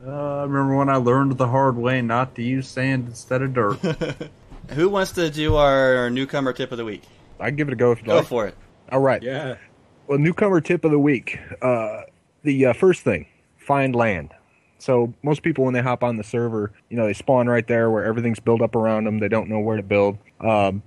Uh, 0.06 0.40
I 0.40 0.44
remember 0.44 0.76
when 0.76 0.90
I 0.90 0.96
learned 0.96 1.38
the 1.38 1.48
hard 1.48 1.76
way 1.78 2.02
not 2.02 2.36
to 2.36 2.42
use 2.44 2.68
sand 2.68 3.08
instead 3.08 3.42
of 3.42 3.54
dirt. 3.54 3.78
Who 4.70 4.90
wants 4.90 5.12
to 5.14 5.30
do 5.30 5.56
our 5.56 6.10
newcomer 6.10 6.54
tip 6.54 6.72
of 6.72 6.78
the 6.78 6.86
week? 6.86 7.04
I 7.40 7.48
can 7.48 7.56
give 7.56 7.68
it 7.68 7.74
a 7.74 7.76
go 7.76 7.92
if 7.92 8.00
you 8.00 8.06
Go 8.08 8.18
like. 8.18 8.28
for 8.28 8.48
it. 8.48 8.56
All 8.92 9.00
right. 9.00 9.22
Yeah. 9.22 9.56
Well, 10.08 10.18
newcomer 10.18 10.60
tip 10.62 10.84
of 10.86 10.92
the 10.92 11.00
week. 11.00 11.40
Uh, 11.62 12.02
the 12.44 12.68
uh, 12.68 12.74
first 12.74 13.04
thing, 13.04 13.28
find 13.58 13.96
land. 13.96 14.32
So 14.80 15.14
most 15.22 15.44
people, 15.44 15.64
when 15.66 15.76
they 15.76 15.82
hop 15.82 16.04
on 16.04 16.18
the 16.18 16.24
server, 16.24 16.72
you 16.90 16.98
know, 16.98 17.06
they 17.06 17.14
spawn 17.14 17.48
right 17.48 17.68
there 17.68 17.92
where 17.92 18.04
everything's 18.04 18.40
built 18.40 18.62
up 18.62 18.76
around 18.76 19.04
them. 19.04 19.20
They 19.20 19.28
don't 19.28 19.48
know 19.50 19.60
where 19.60 19.78
to 19.78 19.84
build. 19.84 20.18
Um, 20.40 20.82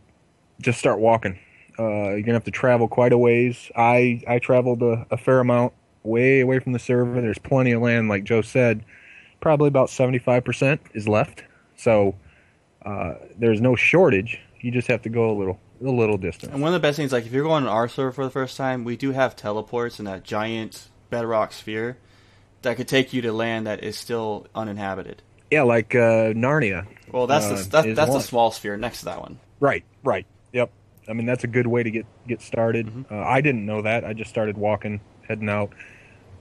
just 0.60 0.80
start 0.80 0.98
walking. 0.98 1.38
Uh, 1.78 2.10
you're 2.10 2.22
gonna 2.22 2.32
have 2.34 2.44
to 2.44 2.50
travel 2.50 2.88
quite 2.88 3.12
a 3.12 3.18
ways. 3.18 3.70
I 3.76 4.22
I 4.28 4.38
traveled 4.40 4.82
a, 4.82 5.06
a 5.10 5.16
fair 5.16 5.38
amount 5.40 5.72
way 6.04 6.40
away 6.40 6.60
from 6.60 6.72
the 6.72 6.78
server. 6.78 7.20
There's 7.20 7.38
plenty 7.38 7.72
of 7.72 7.82
land, 7.82 8.08
like 8.08 8.24
Joe 8.24 8.42
said. 8.42 8.84
Probably 9.40 9.68
about 9.68 9.88
75% 9.88 10.78
is 10.94 11.08
left. 11.08 11.42
So 11.76 12.14
uh, 12.84 13.14
there's 13.36 13.60
no 13.60 13.74
shortage. 13.74 14.40
You 14.60 14.70
just 14.70 14.88
have 14.88 15.02
to 15.02 15.08
go 15.08 15.30
a 15.30 15.36
little 15.36 15.60
a 15.84 15.90
little 15.90 16.16
distance. 16.16 16.52
And 16.52 16.62
one 16.62 16.68
of 16.68 16.72
the 16.74 16.86
best 16.86 16.96
things, 16.96 17.12
like 17.12 17.26
if 17.26 17.32
you're 17.32 17.42
going 17.42 17.64
on 17.64 17.68
our 17.68 17.88
server 17.88 18.12
for 18.12 18.24
the 18.24 18.30
first 18.30 18.56
time, 18.56 18.84
we 18.84 18.96
do 18.96 19.10
have 19.10 19.34
teleports 19.36 19.98
in 19.98 20.04
that 20.06 20.22
giant 20.24 20.88
bedrock 21.10 21.52
sphere 21.52 21.98
that 22.62 22.76
could 22.76 22.88
take 22.88 23.12
you 23.12 23.20
to 23.22 23.32
land 23.32 23.66
that 23.66 23.82
is 23.84 23.98
still 23.98 24.46
uninhabited. 24.54 25.22
Yeah, 25.50 25.62
like 25.62 25.94
uh, 25.94 26.32
Narnia. 26.32 26.86
Well, 27.12 27.26
that's 27.26 27.46
Uh, 27.46 27.54
the 27.56 27.62
that, 27.82 27.96
that's 27.96 28.12
the 28.12 28.20
small 28.20 28.50
sphere 28.50 28.76
next 28.76 29.00
to 29.00 29.04
that 29.06 29.20
one. 29.20 29.38
Right, 29.60 29.84
right. 30.02 30.26
Yep. 30.52 30.70
I 31.08 31.12
mean, 31.12 31.26
that's 31.26 31.44
a 31.44 31.48
good 31.48 31.66
way 31.66 31.82
to 31.82 31.90
get 31.90 32.06
get 32.26 32.40
started. 32.40 33.04
Uh, 33.10 33.18
I 33.18 33.40
didn't 33.40 33.66
know 33.66 33.82
that. 33.82 34.04
I 34.04 34.14
just 34.14 34.30
started 34.30 34.56
walking, 34.56 35.00
heading 35.28 35.48
out. 35.50 35.70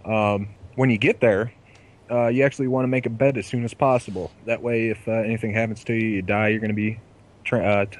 Um, 0.05 0.49
when 0.75 0.89
you 0.89 0.97
get 0.97 1.19
there, 1.19 1.53
uh, 2.11 2.27
you 2.27 2.43
actually 2.43 2.67
want 2.67 2.83
to 2.83 2.87
make 2.87 3.05
a 3.05 3.09
bed 3.09 3.37
as 3.37 3.45
soon 3.45 3.63
as 3.63 3.73
possible. 3.73 4.31
That 4.45 4.61
way, 4.61 4.89
if 4.89 5.07
uh, 5.07 5.11
anything 5.11 5.53
happens 5.53 5.83
to 5.85 5.93
you, 5.93 6.07
you 6.07 6.21
die, 6.21 6.49
you're 6.49 6.59
going 6.59 6.69
to 6.69 6.75
be 6.75 6.99
tra- 7.43 7.65
uh, 7.65 7.85
t- 7.85 7.97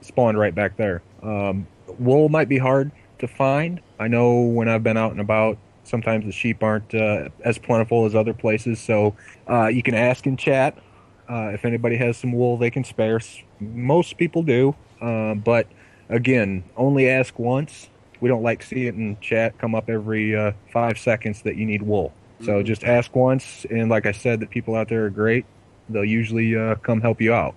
spawned 0.00 0.38
right 0.38 0.54
back 0.54 0.76
there. 0.76 1.02
Um, 1.22 1.66
wool 1.98 2.28
might 2.28 2.48
be 2.48 2.58
hard 2.58 2.90
to 3.18 3.28
find. 3.28 3.80
I 3.98 4.08
know 4.08 4.40
when 4.40 4.68
I've 4.68 4.82
been 4.82 4.96
out 4.96 5.12
and 5.12 5.20
about, 5.20 5.58
sometimes 5.84 6.24
the 6.24 6.32
sheep 6.32 6.62
aren't 6.62 6.94
uh, 6.94 7.28
as 7.44 7.58
plentiful 7.58 8.04
as 8.04 8.14
other 8.14 8.34
places. 8.34 8.80
So 8.80 9.14
uh, 9.48 9.68
you 9.68 9.82
can 9.82 9.94
ask 9.94 10.26
in 10.26 10.36
chat 10.36 10.76
uh, 11.30 11.50
if 11.54 11.64
anybody 11.64 11.96
has 11.96 12.16
some 12.16 12.32
wool 12.32 12.56
they 12.56 12.70
can 12.70 12.84
spare. 12.84 13.20
Most 13.60 14.16
people 14.18 14.42
do, 14.42 14.74
but 15.00 15.66
again, 16.08 16.64
only 16.76 17.08
ask 17.08 17.38
once. 17.38 17.88
We 18.20 18.28
don't 18.28 18.42
like 18.42 18.62
see 18.62 18.86
it 18.86 18.94
in 18.94 19.18
chat 19.20 19.58
come 19.58 19.74
up 19.74 19.88
every 19.88 20.36
uh, 20.36 20.52
five 20.72 20.98
seconds 20.98 21.42
that 21.42 21.56
you 21.56 21.66
need 21.66 21.82
wool. 21.82 22.12
So 22.44 22.62
just 22.62 22.84
ask 22.84 23.14
once, 23.16 23.64
and 23.70 23.88
like 23.88 24.04
I 24.04 24.12
said, 24.12 24.40
the 24.40 24.46
people 24.46 24.74
out 24.74 24.88
there 24.88 25.06
are 25.06 25.10
great. 25.10 25.46
They'll 25.88 26.04
usually 26.04 26.56
uh, 26.56 26.74
come 26.76 27.00
help 27.00 27.20
you 27.20 27.32
out. 27.32 27.54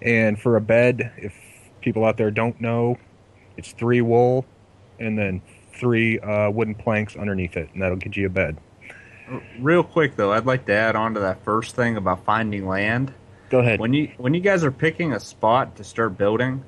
And 0.00 0.40
for 0.40 0.56
a 0.56 0.60
bed, 0.60 1.12
if 1.16 1.34
people 1.80 2.04
out 2.04 2.16
there 2.16 2.30
don't 2.30 2.60
know, 2.60 2.98
it's 3.56 3.72
three 3.72 4.02
wool, 4.02 4.46
and 5.00 5.18
then 5.18 5.42
three 5.72 6.20
uh, 6.20 6.50
wooden 6.50 6.74
planks 6.74 7.16
underneath 7.16 7.56
it, 7.56 7.68
and 7.72 7.82
that'll 7.82 7.96
get 7.96 8.16
you 8.16 8.26
a 8.26 8.30
bed. 8.30 8.58
Real 9.58 9.82
quick 9.82 10.14
though, 10.14 10.32
I'd 10.32 10.46
like 10.46 10.66
to 10.66 10.72
add 10.72 10.94
on 10.94 11.14
to 11.14 11.20
that 11.20 11.42
first 11.42 11.74
thing 11.74 11.96
about 11.96 12.24
finding 12.24 12.66
land. 12.66 13.12
Go 13.50 13.58
ahead. 13.58 13.80
When 13.80 13.92
you 13.92 14.12
when 14.18 14.34
you 14.34 14.40
guys 14.40 14.62
are 14.62 14.70
picking 14.70 15.14
a 15.14 15.20
spot 15.20 15.74
to 15.76 15.84
start 15.84 16.16
building, 16.16 16.64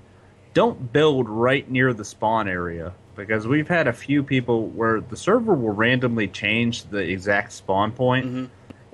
don't 0.54 0.92
build 0.92 1.28
right 1.28 1.68
near 1.70 1.92
the 1.92 2.04
spawn 2.04 2.48
area 2.48 2.94
because 3.18 3.46
we've 3.46 3.68
had 3.68 3.86
a 3.86 3.92
few 3.92 4.22
people 4.22 4.68
where 4.68 5.00
the 5.02 5.16
server 5.16 5.52
will 5.54 5.74
randomly 5.74 6.28
change 6.28 6.84
the 6.84 6.98
exact 6.98 7.52
spawn 7.52 7.92
point, 7.92 8.24
Mm-hmm. 8.26 8.44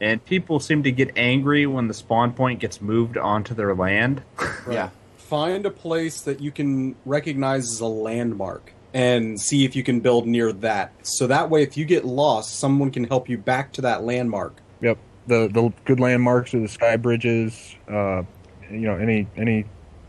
and 0.01 0.25
people 0.25 0.59
seem 0.59 0.83
to 0.83 0.91
get 0.91 1.13
angry 1.17 1.67
when 1.67 1.87
the 1.87 1.95
spawn 1.95 2.33
point 2.33 2.59
gets 2.59 2.81
moved 2.81 3.17
onto 3.17 3.55
their 3.55 3.75
land. 3.75 4.23
Yeah. 4.71 4.91
Find 5.17 5.67
a 5.67 5.71
place 5.71 6.21
that 6.23 6.41
you 6.41 6.51
can 6.51 6.97
recognize 7.05 7.71
as 7.71 7.81
a 7.81 7.87
landmark 7.87 8.73
and 8.93 9.41
see 9.41 9.65
if 9.65 9.75
you 9.75 9.83
can 9.83 10.01
build 10.01 10.27
near 10.27 10.53
that. 10.53 10.93
So 11.03 11.27
that 11.27 11.51
way, 11.51 11.63
if 11.63 11.77
you 11.77 11.85
get 11.85 12.05
lost, 12.05 12.59
someone 12.59 12.91
can 12.91 13.05
help 13.05 13.29
you 13.29 13.37
back 13.39 13.73
to 13.73 13.81
that 13.83 14.05
landmark. 14.05 14.55
Yep. 14.81 14.99
The 15.27 15.49
the 15.49 15.73
good 15.87 15.99
landmarks 16.01 16.55
are 16.55 16.61
the 16.61 16.69
sky 16.69 16.97
bridges. 16.97 17.75
Uh, 17.89 18.23
you 18.71 18.81
know 18.81 18.97
any 18.97 19.27
any 19.37 19.65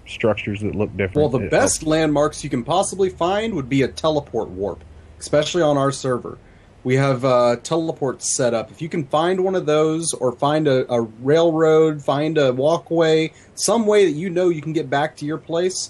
structures 0.07 0.61
that 0.61 0.75
look 0.75 0.91
different. 0.95 1.15
Well, 1.15 1.29
the 1.29 1.45
It 1.45 1.51
best 1.51 1.83
landmarks 1.83 2.43
you 2.43 2.49
can 2.49 2.63
possibly 2.63 3.09
find 3.09 3.53
would 3.55 3.69
be 3.69 3.81
a 3.81 3.87
teleport 3.87 4.49
warp, 4.49 4.83
especially 5.19 5.61
on 5.61 5.77
our 5.77 5.91
server. 5.91 6.37
We 6.83 6.97
have 6.97 7.25
uh, 7.25 7.55
teleports 7.63 8.35
set 8.35 8.53
up. 8.53 8.69
If 8.69 8.79
you 8.79 8.89
can 8.89 9.05
find 9.05 9.43
one 9.43 9.55
of 9.55 9.65
those, 9.65 10.13
or 10.13 10.31
find 10.33 10.67
a, 10.67 10.91
a 10.93 11.01
railroad, 11.01 12.03
find 12.03 12.37
a 12.37 12.53
walkway, 12.53 13.33
some 13.55 13.87
way 13.87 14.05
that 14.05 14.11
you 14.11 14.29
know 14.29 14.49
you 14.49 14.61
can 14.61 14.73
get 14.73 14.87
back 14.87 15.15
to 15.17 15.25
your 15.25 15.39
place, 15.39 15.89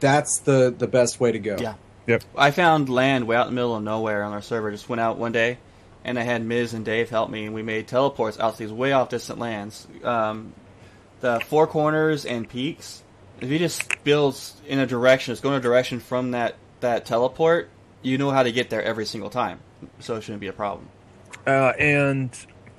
that's 0.00 0.38
the 0.38 0.74
the 0.76 0.86
best 0.86 1.20
way 1.20 1.32
to 1.32 1.38
go. 1.38 1.56
Yeah. 1.60 1.74
Yep. 2.06 2.24
I 2.36 2.50
found 2.50 2.88
land 2.88 3.26
way 3.26 3.36
out 3.36 3.46
in 3.46 3.54
the 3.54 3.56
middle 3.56 3.76
of 3.76 3.82
nowhere 3.82 4.24
on 4.24 4.32
our 4.32 4.42
server. 4.42 4.70
Just 4.70 4.88
went 4.88 5.00
out 5.00 5.18
one 5.18 5.32
day, 5.32 5.58
and 6.02 6.18
I 6.18 6.22
had 6.22 6.42
Miz 6.44 6.72
and 6.72 6.84
Dave 6.84 7.10
help 7.10 7.30
me, 7.30 7.44
and 7.44 7.54
we 7.54 7.62
made 7.62 7.86
teleports 7.86 8.40
out 8.40 8.54
to 8.54 8.58
these 8.58 8.72
way 8.72 8.92
off 8.92 9.10
distant 9.10 9.38
lands. 9.38 9.86
Um, 10.02 10.54
the 11.20 11.40
four 11.46 11.66
corners 11.66 12.24
and 12.24 12.48
peaks. 12.48 13.01
If 13.42 13.50
you 13.50 13.58
just 13.58 14.02
build 14.04 14.40
in 14.66 14.78
a 14.78 14.86
direction, 14.86 15.32
it's 15.32 15.40
going 15.40 15.56
a 15.56 15.60
direction 15.60 15.98
from 15.98 16.30
that 16.30 16.54
that 16.80 17.06
teleport, 17.06 17.68
you 18.02 18.16
know 18.18 18.30
how 18.30 18.42
to 18.42 18.52
get 18.52 18.70
there 18.70 18.82
every 18.82 19.04
single 19.04 19.30
time. 19.30 19.60
So 19.98 20.16
it 20.16 20.22
shouldn't 20.22 20.40
be 20.40 20.46
a 20.46 20.52
problem. 20.52 20.88
Uh, 21.46 21.72
and 21.78 22.30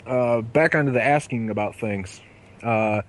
uh, 0.07 0.41
back 0.41 0.73
onto 0.73 0.91
the 0.91 1.03
asking 1.03 1.49
about 1.49 1.75
things. 1.75 2.21
Uh, 2.61 3.01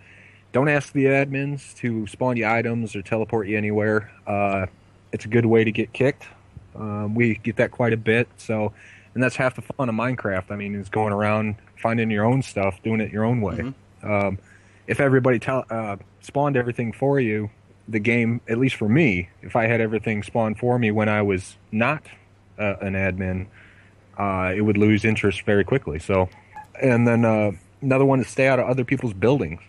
don't 0.53 0.69
ask 0.69 0.93
the 0.93 1.07
admins 1.07 1.75
to 1.77 2.07
spawn 2.07 2.37
you 2.37 2.47
items 2.47 2.97
or 2.97 3.03
teleport 3.03 3.47
you 3.49 3.57
anywhere. 3.57 4.11
Uh, 4.27 4.67
it's 5.13 5.25
a 5.25 5.29
good 5.29 5.47
way 5.47 5.63
to 5.65 5.71
get 5.71 5.93
kicked. 5.93 6.27
Um, 6.75 7.15
we 7.15 7.37
get 7.37 7.57
that 7.57 7.71
quite 7.71 7.93
a 7.93 7.97
bit. 7.97 8.29
So, 8.37 8.73
and 9.15 9.23
that's 9.23 9.37
half 9.37 9.55
the 9.55 9.63
fun 9.63 9.89
of 9.89 9.95
Minecraft. 9.95 10.51
I 10.51 10.57
mean, 10.57 10.75
is 10.75 10.89
going 10.89 11.13
around 11.13 11.57
finding 11.81 12.11
your 12.11 12.25
own 12.25 12.43
stuff, 12.43 12.83
doing 12.83 13.01
it 13.01 13.13
your 13.13 13.25
own 13.25 13.41
way. 13.41 13.73
Um, 14.03 14.39
if 14.87 15.01
everybody 15.01 15.39
tell 15.39 15.65
uh, 15.71 15.97
spawned 16.25 16.57
everything 16.57 16.93
for 16.93 17.21
you, 17.21 17.51
the 17.89 17.99
game, 17.99 18.41
at 18.49 18.59
least 18.59 18.77
for 18.77 18.89
me, 18.89 19.29
if 19.43 19.57
I 19.57 19.67
had 19.67 19.81
everything 19.81 20.23
spawned 20.23 20.59
for 20.59 20.79
me 20.79 20.91
when 20.91 21.09
I 21.09 21.23
was 21.23 21.57
not 21.71 22.03
uh, 22.59 22.77
an 22.81 22.95
admin, 22.95 23.47
uh, 24.19 24.53
it 24.57 24.63
would 24.63 24.79
lose 24.79 25.05
interest 25.05 25.43
very 25.43 25.65
quickly. 25.65 25.99
So, 25.99 26.29
and 26.81 27.07
then 27.07 27.25
uh, 27.25 27.53
another 27.83 28.05
one 28.05 28.21
is 28.21 28.29
stay 28.29 28.49
out 28.49 28.59
of 28.59 28.67
other 28.67 28.85
people's 28.85 29.13
buildings 29.13 29.61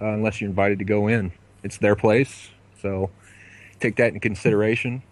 uh, 0.00 0.06
unless 0.06 0.40
you're 0.40 0.50
invited 0.50 0.78
to 0.80 0.84
go 0.84 1.08
in. 1.08 1.32
It's 1.62 1.78
their 1.78 1.96
place, 1.96 2.50
so 2.82 3.10
take 3.80 3.96
that 3.96 4.12
in 4.12 4.20
consideration. 4.20 5.02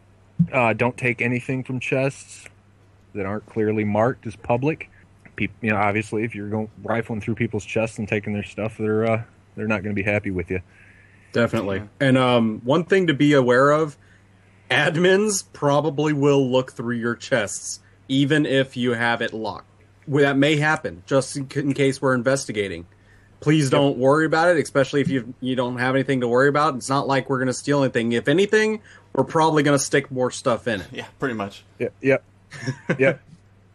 Uh, 0.52 0.72
don't 0.72 0.96
take 0.96 1.22
anything 1.22 1.64
from 1.64 1.80
chests 1.80 2.46
that 3.14 3.24
aren't 3.24 3.46
clearly 3.46 3.84
marked 3.84 4.26
as 4.26 4.36
public. 4.36 4.90
People, 5.36 5.56
you 5.62 5.70
know, 5.70 5.76
obviously, 5.76 6.24
if 6.24 6.34
you're 6.34 6.48
going 6.48 6.70
rifling 6.82 7.20
through 7.20 7.36
people's 7.36 7.64
chests 7.64 7.98
and 7.98 8.06
taking 8.08 8.32
their 8.34 8.44
stuff, 8.44 8.76
they're 8.76 9.06
uh, 9.06 9.22
they're 9.56 9.66
not 9.66 9.82
going 9.82 9.94
to 9.94 10.00
be 10.00 10.08
happy 10.08 10.30
with 10.30 10.50
you. 10.50 10.60
Definitely. 11.32 11.82
And 12.00 12.16
um, 12.16 12.60
one 12.64 12.84
thing 12.84 13.08
to 13.08 13.14
be 13.14 13.32
aware 13.32 13.70
of 13.72 13.96
admins 14.70 15.44
probably 15.52 16.12
will 16.12 16.50
look 16.50 16.72
through 16.72 16.96
your 16.96 17.16
chests, 17.16 17.80
even 18.08 18.46
if 18.46 18.76
you 18.76 18.92
have 18.92 19.20
it 19.20 19.32
locked. 19.32 19.66
Well, 20.06 20.24
that 20.24 20.36
may 20.36 20.56
happen, 20.56 21.02
just 21.06 21.36
in, 21.36 21.48
in 21.54 21.74
case 21.74 22.00
we're 22.00 22.14
investigating. 22.14 22.86
Please 23.40 23.68
don't 23.68 23.98
worry 23.98 24.24
about 24.24 24.48
it, 24.48 24.62
especially 24.62 25.02
if 25.02 25.08
you 25.08 25.34
you 25.40 25.54
don't 25.54 25.76
have 25.76 25.94
anything 25.94 26.22
to 26.22 26.28
worry 26.28 26.48
about. 26.48 26.76
It's 26.76 26.88
not 26.88 27.06
like 27.06 27.28
we're 27.28 27.38
going 27.38 27.48
to 27.48 27.52
steal 27.52 27.82
anything. 27.82 28.12
If 28.12 28.26
anything, 28.26 28.80
we're 29.12 29.24
probably 29.24 29.62
going 29.62 29.78
to 29.78 29.84
stick 29.84 30.10
more 30.10 30.30
stuff 30.30 30.66
in 30.66 30.80
it. 30.80 30.86
Yeah, 30.90 31.06
pretty 31.18 31.34
much. 31.34 31.62
Yeah, 31.78 31.88
yep, 32.00 32.24
yep, 32.98 33.20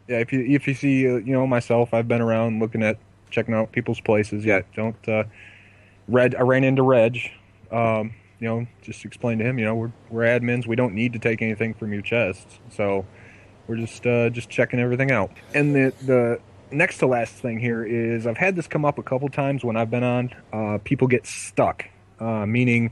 yeah. 0.08 0.18
If 0.18 0.34
you 0.34 0.40
if 0.42 0.68
you 0.68 0.74
see, 0.74 1.08
uh, 1.08 1.18
you 1.18 1.34
know, 1.34 1.46
myself, 1.46 1.94
I've 1.94 2.08
been 2.08 2.22
around 2.22 2.60
looking 2.60 2.82
at 2.82 2.98
checking 3.30 3.54
out 3.54 3.72
people's 3.72 4.00
places. 4.00 4.44
Yeah, 4.44 4.62
don't. 4.76 5.08
Uh, 5.08 5.26
Red, 6.10 6.36
I 6.36 6.42
ran 6.42 6.64
into 6.64 6.84
Reg. 6.84 7.20
Um, 7.72 8.14
you 8.40 8.48
know, 8.48 8.66
just 8.82 9.04
explain 9.06 9.38
to 9.40 9.44
him, 9.46 9.60
you 9.60 9.66
know, 9.66 9.76
we're 9.76 9.92
we're 10.10 10.24
admins. 10.24 10.66
We 10.66 10.76
don't 10.76 10.94
need 10.94 11.14
to 11.14 11.20
take 11.20 11.42
anything 11.42 11.74
from 11.74 11.92
your 11.94 12.02
chests, 12.02 12.60
so 12.70 13.06
we're 13.68 13.76
just 13.78 14.06
uh, 14.08 14.30
just 14.30 14.50
checking 14.50 14.80
everything 14.80 15.12
out. 15.12 15.32
And 15.54 15.76
the 15.76 15.94
the 16.06 16.40
next 16.72 17.00
to 17.00 17.08
last 17.08 17.34
thing 17.36 17.60
here 17.60 17.84
is 17.84 18.26
I've 18.26 18.38
had 18.38 18.56
this 18.56 18.66
come 18.68 18.86
up 18.86 18.98
a 18.98 19.04
couple 19.04 19.28
times 19.30 19.64
when 19.64 19.76
I've 19.76 19.92
been 19.92 20.04
on. 20.04 20.34
Uh, 20.54 20.78
people 20.84 21.08
get 21.08 21.26
stuck, 21.26 21.86
uh, 22.20 22.46
meaning, 22.46 22.92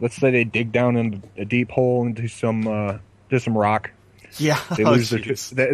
let's 0.00 0.16
say 0.16 0.30
they 0.32 0.44
dig 0.44 0.72
down 0.72 0.96
in 0.96 1.22
a 1.36 1.44
deep 1.44 1.70
hole 1.70 2.04
into 2.04 2.26
some 2.28 2.66
uh, 2.66 2.98
to 3.30 3.38
some 3.38 3.56
rock. 3.56 3.90
Yeah. 4.38 4.58
They 4.76 4.84
Oh, 4.84 4.92
lose 4.92 5.10
their, 5.10 5.20
jeez. 5.20 5.50
they, 5.50 5.72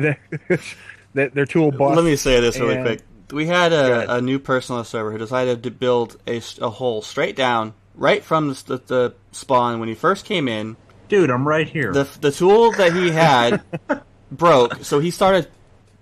they, 0.49 0.59
their 1.15 1.29
their 1.31 1.47
tool 1.47 1.71
bust. 1.71 1.97
Let 1.97 2.05
me 2.05 2.17
say 2.17 2.41
this 2.41 2.59
really 2.61 2.75
and- 2.75 2.85
quick. 2.85 3.01
We 3.31 3.47
had 3.47 3.73
a, 3.73 4.17
a 4.17 4.21
new 4.21 4.39
person 4.39 4.75
on 4.75 4.83
the 4.83 4.85
server 4.85 5.13
who 5.13 5.19
decided 5.19 5.63
to 5.65 5.71
build 5.71 6.17
a, 6.27 6.41
a 6.61 6.71
hole 6.71 7.03
straight 7.03 7.37
down, 7.37 7.75
right 7.95 8.25
from 8.25 8.49
the, 8.49 8.55
the, 8.67 8.79
the 8.87 9.15
spawn 9.33 9.81
when 9.81 9.89
he 9.89 9.95
first 9.95 10.25
came 10.25 10.49
in. 10.49 10.77
Dude, 11.09 11.31
I'm 11.31 11.47
right 11.47 11.69
here. 11.69 11.93
The 11.93 12.09
the 12.21 12.31
tool 12.31 12.73
that 12.73 12.93
he 12.93 13.11
had 13.11 13.63
broke, 14.31 14.85
so 14.85 14.99
he 14.99 15.11
started 15.11 15.49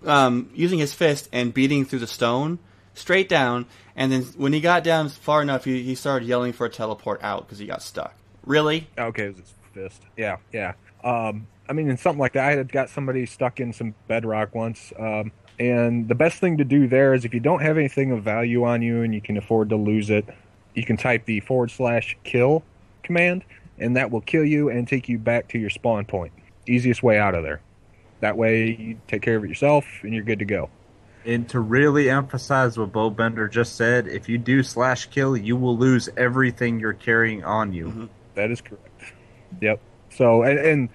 um, 0.05 0.51
using 0.55 0.79
his 0.79 0.93
fist 0.95 1.29
and 1.33 1.55
beating 1.55 1.85
through 1.85 2.01
the 2.01 2.07
stone 2.07 2.59
straight 2.95 3.29
down. 3.29 3.67
And 3.95 4.11
then 4.11 4.23
when 4.37 4.53
he 4.53 4.61
got 4.61 4.85
down 4.85 5.09
far 5.09 5.43
enough, 5.43 5.65
he, 5.65 5.83
he 5.83 5.95
started 5.95 6.27
yelling 6.27 6.53
for 6.53 6.67
a 6.67 6.71
teleport 6.71 7.23
out 7.23 7.47
because 7.47 7.59
he 7.59 7.67
got 7.67 7.83
stuck. 7.83 8.15
Really? 8.45 8.89
Okay, 8.99 9.25
it 9.25 9.37
was 9.37 9.39
his 9.39 9.55
fist. 9.73 10.03
Yeah, 10.17 10.37
yeah. 10.53 10.75
Um, 11.03 11.47
I 11.69 11.73
mean, 11.73 11.89
in 11.89 11.97
something 11.97 12.21
like 12.21 12.35
that, 12.35 12.45
I 12.45 12.57
had 12.57 12.71
got 12.71 12.91
somebody 12.91 13.27
stuck 13.27 13.61
in 13.61 13.73
some 13.73 13.95
bedrock 14.07 14.55
once. 14.55 14.93
Um, 14.99 15.33
and 15.59 16.09
the 16.09 16.15
best 16.15 16.39
thing 16.39 16.59
to 16.59 16.65
do 16.65 16.87
there 16.87 17.15
is 17.15 17.25
if 17.25 17.33
you 17.33 17.41
don't 17.41 17.63
have 17.63 17.79
anything 17.79 18.13
of 18.13 18.23
value 18.23 18.65
on 18.65 18.83
you 18.83 19.03
and 19.03 19.15
you 19.15 19.21
can 19.21 19.37
afford 19.37 19.71
to 19.71 19.77
lose 19.77 20.11
it, 20.11 20.27
you 20.75 20.85
can 20.85 20.97
type 20.97 21.25
the 21.25 21.41
forward 21.41 21.71
slash 21.71 22.17
kill 22.25 22.63
command, 23.03 23.45
and 23.79 23.97
that 23.97 24.11
will 24.11 24.21
kill 24.21 24.45
you 24.45 24.69
and 24.69 24.87
take 24.87 25.09
you 25.09 25.19
back 25.19 25.49
to 25.49 25.59
your 25.59 25.71
spawn 25.71 26.05
point. 26.05 26.33
Easiest 26.67 27.03
way 27.03 27.19
out 27.19 27.35
of 27.35 27.43
there. 27.43 27.61
That 28.21 28.37
way, 28.37 28.77
you 28.79 29.01
take 29.09 29.23
care 29.23 29.37
of 29.37 29.45
it 29.45 29.49
yourself 29.49 29.85
and 30.03 30.13
you're 30.13 30.25
good 30.25 30.41
to 30.41 30.45
go. 30.45 30.71
And 31.25 31.49
to 31.49 31.61
really 31.61 32.09
emphasize 32.09 32.79
what 32.79 32.93
Bowbender 32.93 33.51
just 33.51 33.77
said, 33.77 34.07
if 34.07 34.29
you 34.29 34.39
do 34.39 34.63
slash 34.63 35.07
kill, 35.07 35.37
you 35.37 35.57
will 35.57 35.77
lose 35.77 36.09
everything 36.17 36.79
you're 36.79 36.93
carrying 36.93 37.45
on 37.45 37.73
you. 37.73 37.87
Mm-hmm. 37.87 38.05
That 38.35 38.51
is 38.51 38.61
correct. 38.61 39.13
Yep. 39.61 39.81
So, 40.11 40.43
and, 40.45 40.59
and 40.59 40.89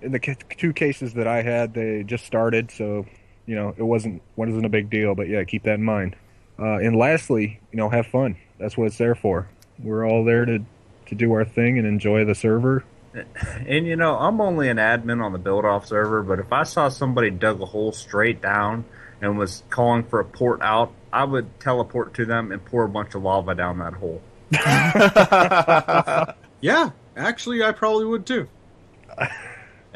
in 0.00 0.12
the 0.12 0.36
two 0.56 0.72
cases 0.72 1.14
that 1.14 1.26
I 1.26 1.42
had, 1.42 1.74
they 1.74 2.02
just 2.02 2.24
started, 2.24 2.70
so 2.70 3.04
you 3.48 3.56
know 3.56 3.74
it 3.76 3.82
wasn't 3.82 4.22
wasn't 4.36 4.64
a 4.64 4.68
big 4.68 4.90
deal. 4.90 5.14
But 5.14 5.28
yeah, 5.28 5.42
keep 5.44 5.64
that 5.64 5.74
in 5.74 5.84
mind. 5.84 6.14
Uh, 6.58 6.78
and 6.78 6.96
lastly, 6.96 7.60
you 7.72 7.76
know, 7.76 7.88
have 7.88 8.06
fun. 8.06 8.36
That's 8.58 8.76
what 8.76 8.86
it's 8.86 8.98
there 8.98 9.14
for. 9.14 9.48
We're 9.82 10.06
all 10.06 10.24
there 10.24 10.44
to 10.44 10.60
to 11.06 11.14
do 11.14 11.32
our 11.32 11.44
thing 11.44 11.78
and 11.78 11.86
enjoy 11.86 12.24
the 12.24 12.34
server. 12.34 12.84
And 13.66 13.86
you 13.86 13.96
know, 13.96 14.16
I'm 14.16 14.40
only 14.40 14.68
an 14.68 14.76
admin 14.76 15.24
on 15.24 15.32
the 15.32 15.38
build 15.38 15.64
off 15.64 15.86
server, 15.88 16.22
but 16.22 16.38
if 16.38 16.52
I 16.52 16.62
saw 16.62 16.88
somebody 16.88 17.30
dug 17.30 17.60
a 17.60 17.64
hole 17.64 17.90
straight 17.90 18.40
down 18.40 18.84
and 19.20 19.36
was 19.36 19.64
calling 19.70 20.04
for 20.04 20.20
a 20.20 20.24
port 20.24 20.60
out, 20.62 20.92
I 21.12 21.24
would 21.24 21.58
teleport 21.58 22.14
to 22.14 22.26
them 22.26 22.52
and 22.52 22.64
pour 22.64 22.84
a 22.84 22.88
bunch 22.88 23.14
of 23.16 23.22
lava 23.22 23.54
down 23.56 23.78
that 23.78 23.94
hole. 23.94 24.22
Yeah, 26.60 26.90
actually, 27.16 27.62
I 27.62 27.72
probably 27.72 28.04
would 28.04 28.26
too. 28.26 28.48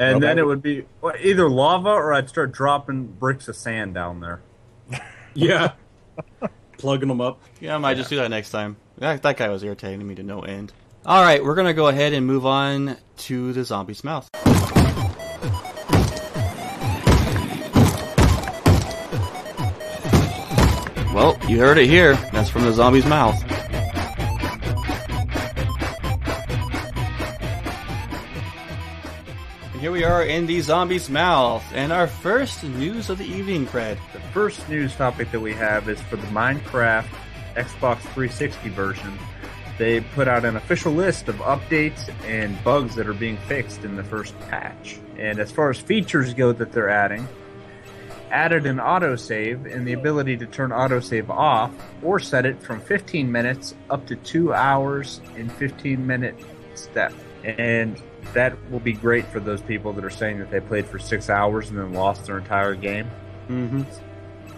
And 0.03 0.15
Well, 0.15 0.21
then 0.21 0.39
it 0.39 0.43
would- 0.43 0.49
would 0.59 0.63
be 0.63 0.85
well, 1.01 1.15
either 1.23 1.49
lava 1.49 1.91
or 1.91 2.13
I'd 2.13 2.29
start 2.29 2.51
dropping 2.53 3.07
bricks 3.07 3.47
of 3.49 3.57
sand 3.57 3.95
down 3.95 4.21
there. 4.21 4.41
Yeah. 5.35 5.73
Plugging 6.77 7.09
them 7.09 7.21
up. 7.23 7.41
Yeah, 7.59 7.77
I 7.77 7.79
might 7.79 7.97
just 7.97 8.11
do 8.11 8.17
that 8.17 8.29
next 8.29 8.51
time. 8.51 8.77
That, 8.99 9.23
that 9.23 9.39
guy 9.39 9.49
was 9.49 9.63
irritating 9.65 10.07
me 10.07 10.15
to 10.17 10.23
no 10.23 10.41
end. 10.43 10.75
All 11.07 11.23
right, 11.23 11.43
we're 11.43 11.55
gonna 11.55 11.73
go 11.73 11.89
ahead 11.89 12.13
and 12.13 12.27
move 12.27 12.45
on 12.45 12.99
to 13.19 13.53
the 13.55 13.65
zombie's 13.65 14.05
mouth. 14.05 14.29
Well, 21.15 21.37
you 21.47 21.59
heard 21.59 21.77
it 21.77 21.87
here. 21.89 22.15
That's 22.33 22.49
from 22.49 22.63
the 22.63 22.73
zombie's 22.73 23.05
mouth. 23.05 23.39
Here 29.83 29.91
we 29.91 30.05
are 30.05 30.23
in 30.23 30.47
the 30.47 30.61
zombie's 30.61 31.11
mouth, 31.11 31.65
and 31.75 31.91
our 31.91 32.07
first 32.07 32.63
news 32.63 33.11
of 33.11 33.19
the 33.19 33.25
evening, 33.25 33.67
Cred. 33.67 33.99
The 34.13 34.21
first 34.33 34.69
news 34.69 34.95
topic 34.95 35.33
that 35.33 35.41
we 35.41 35.53
have 35.55 35.89
is 35.89 36.01
for 36.03 36.15
the 36.15 36.27
Minecraft 36.29 37.09
Xbox 37.57 37.99
360 37.99 38.69
version. 38.69 39.19
They 39.79 40.01
put 40.01 40.29
out 40.29 40.45
an 40.45 40.55
official 40.55 40.93
list 40.93 41.27
of 41.27 41.35
updates 41.39 42.15
and 42.27 42.63
bugs 42.63 42.95
that 42.95 43.09
are 43.09 43.13
being 43.13 43.37
fixed 43.49 43.83
in 43.83 43.97
the 43.97 44.05
first 44.05 44.39
patch. 44.43 45.01
And 45.19 45.41
as 45.41 45.51
far 45.51 45.71
as 45.71 45.79
features 45.79 46.33
go 46.33 46.53
that 46.53 46.71
they're 46.71 46.89
adding, 46.89 47.27
added 48.31 48.67
an 48.67 48.77
autosave 48.77 49.67
and 49.67 49.85
the 49.85 49.95
ability 49.95 50.37
to 50.37 50.47
turn 50.47 50.71
autosave 50.71 51.29
off 51.29 51.73
or 52.05 52.21
set 52.21 52.47
it 52.47 52.63
from 52.63 52.81
15 52.83 53.33
minutes 53.33 53.75
up 53.91 54.07
to 54.07 54.15
2 54.15 54.55
hours 54.55 55.21
in 55.35 55.49
15 55.49 56.07
minute 56.07 56.37
step. 56.77 57.13
And 57.43 58.01
that 58.35 58.57
will 58.71 58.81
be 58.81 58.93
great 58.93 59.27
for 59.27 59.41
those 59.41 59.61
people 59.61 59.93
that 59.93 60.05
are 60.05 60.11
saying 60.11 60.39
that 60.39 60.51
they 60.51 60.61
played 60.61 60.87
for 60.87 60.99
6 60.99 61.31
hours 61.31 61.71
and 61.71 61.79
then 61.79 61.93
lost 61.93 62.27
their 62.27 62.39
entire 62.39 62.75
game. 62.75 63.11
Mm-hmm. 63.49 63.83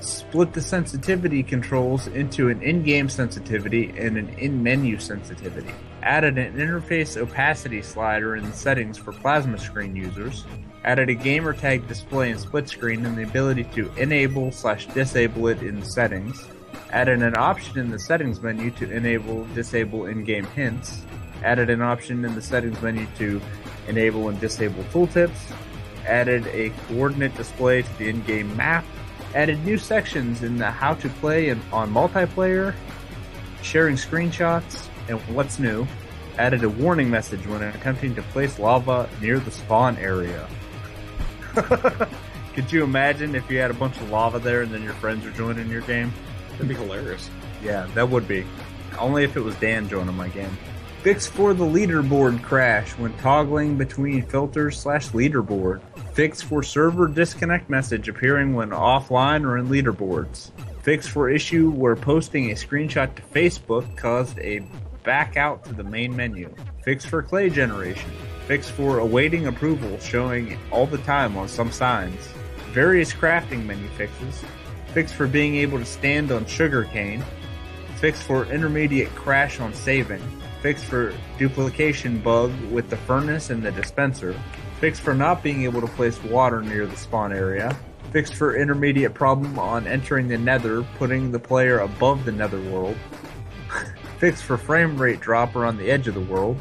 Split 0.00 0.52
the 0.52 0.60
sensitivity 0.60 1.42
controls 1.42 2.06
into 2.08 2.50
an 2.50 2.62
in-game 2.62 3.08
sensitivity 3.08 3.94
and 3.96 4.18
an 4.18 4.28
in-menu 4.38 4.98
sensitivity. 4.98 5.72
Added 6.02 6.36
an 6.36 6.54
interface 6.54 7.16
opacity 7.16 7.80
slider 7.80 8.36
in 8.36 8.44
the 8.44 8.52
settings 8.52 8.98
for 8.98 9.12
plasma 9.12 9.58
screen 9.58 9.96
users 9.96 10.44
added 10.84 11.08
a 11.08 11.14
gamertag 11.14 11.86
display 11.88 12.30
in 12.30 12.38
split 12.38 12.68
screen 12.68 13.04
and 13.06 13.16
the 13.16 13.22
ability 13.22 13.64
to 13.64 13.90
enable 13.96 14.52
slash 14.52 14.86
disable 14.88 15.48
it 15.48 15.62
in 15.62 15.80
the 15.80 15.86
settings, 15.86 16.44
added 16.90 17.22
an 17.22 17.36
option 17.36 17.78
in 17.78 17.90
the 17.90 17.98
settings 17.98 18.40
menu 18.42 18.70
to 18.72 18.90
enable 18.90 19.46
disable 19.54 20.06
in-game 20.06 20.46
hints, 20.48 21.02
added 21.45 21.70
an 21.70 21.82
option 21.82 22.24
in 22.24 22.34
the 22.34 22.42
settings 22.42 22.80
menu 22.82 23.07
to 23.18 23.40
enable 23.86 24.28
and 24.28 24.40
disable 24.40 24.82
tooltips, 24.84 25.53
added 26.07 26.47
a 26.49 26.70
coordinate 26.88 27.34
display 27.36 27.82
to 27.82 27.99
the 27.99 28.09
in-game 28.09 28.57
map, 28.57 28.84
added 29.34 29.62
new 29.64 29.76
sections 29.78 30.42
in 30.42 30.57
the 30.57 30.70
how 30.70 30.95
to 30.95 31.09
play 31.09 31.51
and 31.51 31.61
on 31.72 31.92
multiplayer, 31.92 32.74
sharing 33.62 33.97
screenshots, 33.97 34.88
and 35.09 35.20
what's 35.34 35.59
new, 35.59 35.86
added 36.38 36.64
a 36.64 36.68
warning 36.68 37.11
message 37.11 37.47
when 37.47 37.62
attempting 37.62 38.14
to 38.14 38.22
place 38.22 38.59
lava 38.59 39.09
near 39.20 39.38
the 39.38 39.51
spawn 39.51 39.97
area. 39.99 40.49
Could 42.55 42.72
you 42.72 42.84
imagine 42.84 43.34
if 43.34 43.51
you 43.51 43.59
had 43.59 43.70
a 43.70 43.74
bunch 43.74 43.97
of 43.99 44.11
lava 44.11 44.38
there 44.38 44.62
and 44.62 44.72
then 44.72 44.82
your 44.82 44.95
friends 44.95 45.26
are 45.26 45.30
joining 45.32 45.68
your 45.68 45.82
game? 45.82 46.12
That'd 46.53 46.68
be 46.68 46.74
hilarious. 46.74 47.28
Yeah, 47.62 47.86
that 47.95 48.09
would 48.09 48.26
be. 48.26 48.47
Only 48.99 49.24
if 49.24 49.36
it 49.36 49.40
was 49.40 49.57
Dan 49.57 49.88
joining 49.88 50.14
my 50.14 50.28
game. 50.28 50.57
Fix 51.05 51.26
for 51.26 51.52
the 51.52 51.66
leaderboard 51.66 52.42
crash 52.42 52.92
when 52.92 53.12
toggling 53.18 53.76
between 53.76 54.22
filters 54.22 54.80
slash 54.80 55.09
leaderboard. 55.11 55.82
Fix 56.14 56.40
for 56.40 56.62
server 56.62 57.09
disconnect 57.09 57.68
message 57.68 58.09
appearing 58.09 58.55
when 58.55 58.70
offline 58.70 59.44
or 59.44 59.59
in 59.59 59.68
leaderboards. 59.68 60.50
Fix 60.80 61.07
for 61.07 61.28
issue 61.28 61.70
where 61.70 61.94
posting 61.94 62.50
a 62.50 62.55
screenshot 62.55 63.14
to 63.16 63.20
Facebook 63.20 63.94
caused 63.98 64.38
a 64.38 64.66
back 65.02 65.36
out 65.36 65.62
to 65.66 65.74
the 65.74 65.84
main 65.84 66.16
menu. 66.16 66.48
Fix 66.82 67.05
for 67.05 67.22
clay 67.22 67.50
generation. 67.50 68.11
Fix 68.46 68.70
for 68.70 69.00
awaiting 69.00 69.46
approval 69.46 69.98
showing 69.98 70.59
all 70.70 70.86
the 70.86 70.96
time 70.96 71.36
on 71.36 71.48
some 71.48 71.70
signs. 71.70 72.28
Various 72.72 73.12
crafting 73.12 73.66
menu 73.66 73.88
fixes. 73.88 74.42
Fix 74.94 75.12
for 75.12 75.26
being 75.26 75.57
able 75.57 75.78
to 75.78 75.84
stand 75.84 76.32
on 76.32 76.46
sugarcane. 76.46 77.22
Fix 77.96 78.22
for 78.22 78.46
intermediate 78.46 79.14
crash 79.14 79.61
on 79.61 79.74
saving. 79.74 80.22
Fix 80.64 80.82
for 80.82 81.12
duplication 81.36 82.22
bug 82.22 82.50
with 82.70 82.88
the 82.88 82.96
furnace 82.96 83.50
and 83.50 83.62
the 83.62 83.70
dispenser. 83.70 84.34
Fix 84.80 84.98
for 84.98 85.12
not 85.12 85.42
being 85.42 85.64
able 85.64 85.82
to 85.82 85.86
place 85.88 86.24
water 86.24 86.62
near 86.62 86.86
the 86.86 86.96
spawn 86.96 87.34
area. 87.34 87.76
Fix 88.12 88.30
for 88.30 88.56
intermediate 88.56 89.12
problem 89.12 89.58
on 89.58 89.86
entering 89.86 90.26
the 90.26 90.38
nether, 90.38 90.82
putting 90.96 91.30
the 91.30 91.38
player 91.38 91.80
above 91.80 92.24
the 92.24 92.32
nether 92.32 92.62
world. 92.70 92.96
Fix 94.18 94.40
for 94.40 94.56
frame 94.56 94.96
rate 94.96 95.20
drop 95.20 95.54
around 95.54 95.76
the 95.76 95.90
edge 95.90 96.08
of 96.08 96.14
the 96.14 96.20
world. 96.22 96.58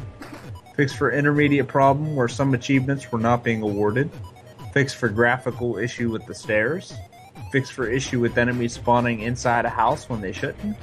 Fix 0.76 0.92
for 0.92 1.10
intermediate 1.10 1.66
problem 1.66 2.14
where 2.14 2.28
some 2.28 2.52
achievements 2.52 3.10
were 3.10 3.18
not 3.18 3.42
being 3.42 3.62
awarded. 3.62 4.10
Fix 4.74 4.92
for 4.92 5.08
graphical 5.08 5.78
issue 5.78 6.10
with 6.10 6.26
the 6.26 6.34
stairs. 6.34 6.92
Fix 7.50 7.70
for 7.70 7.86
issue 7.86 8.20
with 8.20 8.36
enemies 8.36 8.74
spawning 8.74 9.20
inside 9.20 9.64
a 9.64 9.70
house 9.70 10.10
when 10.10 10.20
they 10.20 10.32
shouldn't. 10.32 10.76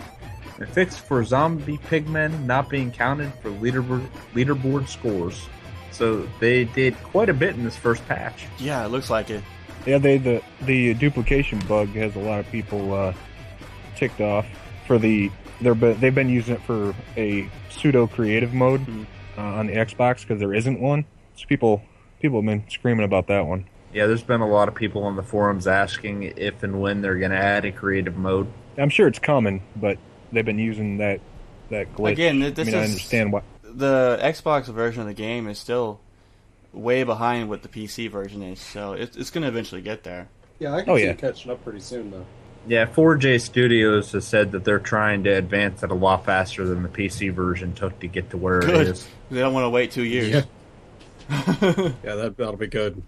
And 0.61 0.69
fix 0.69 0.95
for 0.95 1.23
zombie 1.23 1.79
pigmen 1.89 2.45
not 2.45 2.69
being 2.69 2.91
counted 2.91 3.33
for 3.41 3.49
leaderboard, 3.49 4.07
leaderboard 4.35 4.87
scores. 4.87 5.47
So 5.91 6.27
they 6.39 6.65
did 6.65 6.95
quite 7.03 7.29
a 7.29 7.33
bit 7.33 7.55
in 7.55 7.63
this 7.63 7.75
first 7.75 8.07
patch. 8.07 8.45
Yeah, 8.59 8.85
it 8.85 8.89
looks 8.89 9.09
like 9.09 9.29
it. 9.31 9.43
Yeah, 9.87 9.97
they 9.97 10.17
the 10.19 10.43
the 10.61 10.93
duplication 10.93 11.57
bug 11.67 11.89
has 11.89 12.15
a 12.15 12.19
lot 12.19 12.39
of 12.39 12.49
people 12.51 12.93
uh, 12.93 13.13
ticked 13.95 14.21
off 14.21 14.45
for 14.85 14.99
the 14.99 15.31
they're 15.61 15.73
be- 15.73 15.93
they've 15.93 16.13
been 16.13 16.29
using 16.29 16.55
it 16.55 16.61
for 16.61 16.93
a 17.17 17.49
pseudo 17.71 18.05
creative 18.05 18.53
mode 18.53 18.85
Mhm. 18.85 19.05
uh, 19.37 19.41
on 19.41 19.65
the 19.67 19.73
Xbox 19.73 20.21
because 20.21 20.39
there 20.39 20.53
isn't 20.53 20.79
one. 20.79 21.05
So 21.35 21.45
people 21.47 21.81
people 22.21 22.37
have 22.39 22.45
been 22.45 22.69
screaming 22.69 23.03
about 23.05 23.25
that 23.27 23.47
one. 23.47 23.65
Yeah, 23.93 24.05
there's 24.05 24.21
been 24.23 24.41
a 24.41 24.47
lot 24.47 24.67
of 24.67 24.75
people 24.75 25.03
on 25.03 25.15
the 25.15 25.23
forums 25.23 25.65
asking 25.65 26.23
if 26.37 26.61
and 26.61 26.79
when 26.79 27.01
they're 27.01 27.17
going 27.17 27.31
to 27.31 27.37
add 27.37 27.65
a 27.65 27.71
creative 27.71 28.15
mode. 28.15 28.47
I'm 28.77 28.89
sure 28.89 29.07
it's 29.07 29.19
coming, 29.19 29.63
but 29.75 29.97
they've 30.31 30.45
been 30.45 30.59
using 30.59 30.97
that 30.97 31.19
that 31.69 31.93
glitch. 31.95 32.11
Again, 32.13 32.39
this 32.53 32.67
I 32.67 32.71
mean, 32.71 32.75
I 32.79 32.83
understand 32.85 33.31
why. 33.33 33.41
The 33.63 34.19
Xbox 34.21 34.65
version 34.65 35.01
of 35.01 35.07
the 35.07 35.13
game 35.13 35.47
is 35.47 35.57
still 35.57 35.99
way 36.73 37.03
behind 37.03 37.49
what 37.49 37.61
the 37.63 37.69
PC 37.69 38.09
version 38.09 38.41
is, 38.43 38.59
so 38.59 38.93
it's, 38.93 39.15
it's 39.15 39.29
going 39.31 39.43
to 39.43 39.47
eventually 39.47 39.81
get 39.81 40.03
there. 40.03 40.27
Yeah, 40.59 40.73
I 40.75 40.81
can 40.81 40.89
Oh, 40.91 40.97
see 40.97 41.03
yeah. 41.05 41.11
it 41.11 41.17
catching 41.17 41.51
up 41.51 41.63
pretty 41.63 41.79
soon 41.79 42.11
though. 42.11 42.25
Yeah, 42.67 42.85
4J 42.85 43.41
Studios 43.41 44.11
has 44.11 44.25
said 44.27 44.51
that 44.51 44.63
they're 44.63 44.77
trying 44.79 45.23
to 45.23 45.31
advance 45.31 45.81
it 45.81 45.89
a 45.89 45.95
lot 45.95 46.25
faster 46.25 46.63
than 46.65 46.83
the 46.83 46.89
PC 46.89 47.33
version 47.33 47.73
took 47.73 47.99
to 48.01 48.07
get 48.07 48.29
to 48.29 48.37
where 48.37 48.59
Good. 48.59 48.69
it 48.81 48.87
is. 48.89 49.07
They 49.31 49.39
don't 49.39 49.53
want 49.53 49.65
to 49.65 49.69
wait 49.69 49.91
two 49.91 50.03
years. 50.03 50.29
Yeah. 50.29 50.43
Yeah, 52.03 52.15
that 52.15 52.35
that'll 52.37 52.57
be 52.57 52.67
good. 52.67 53.01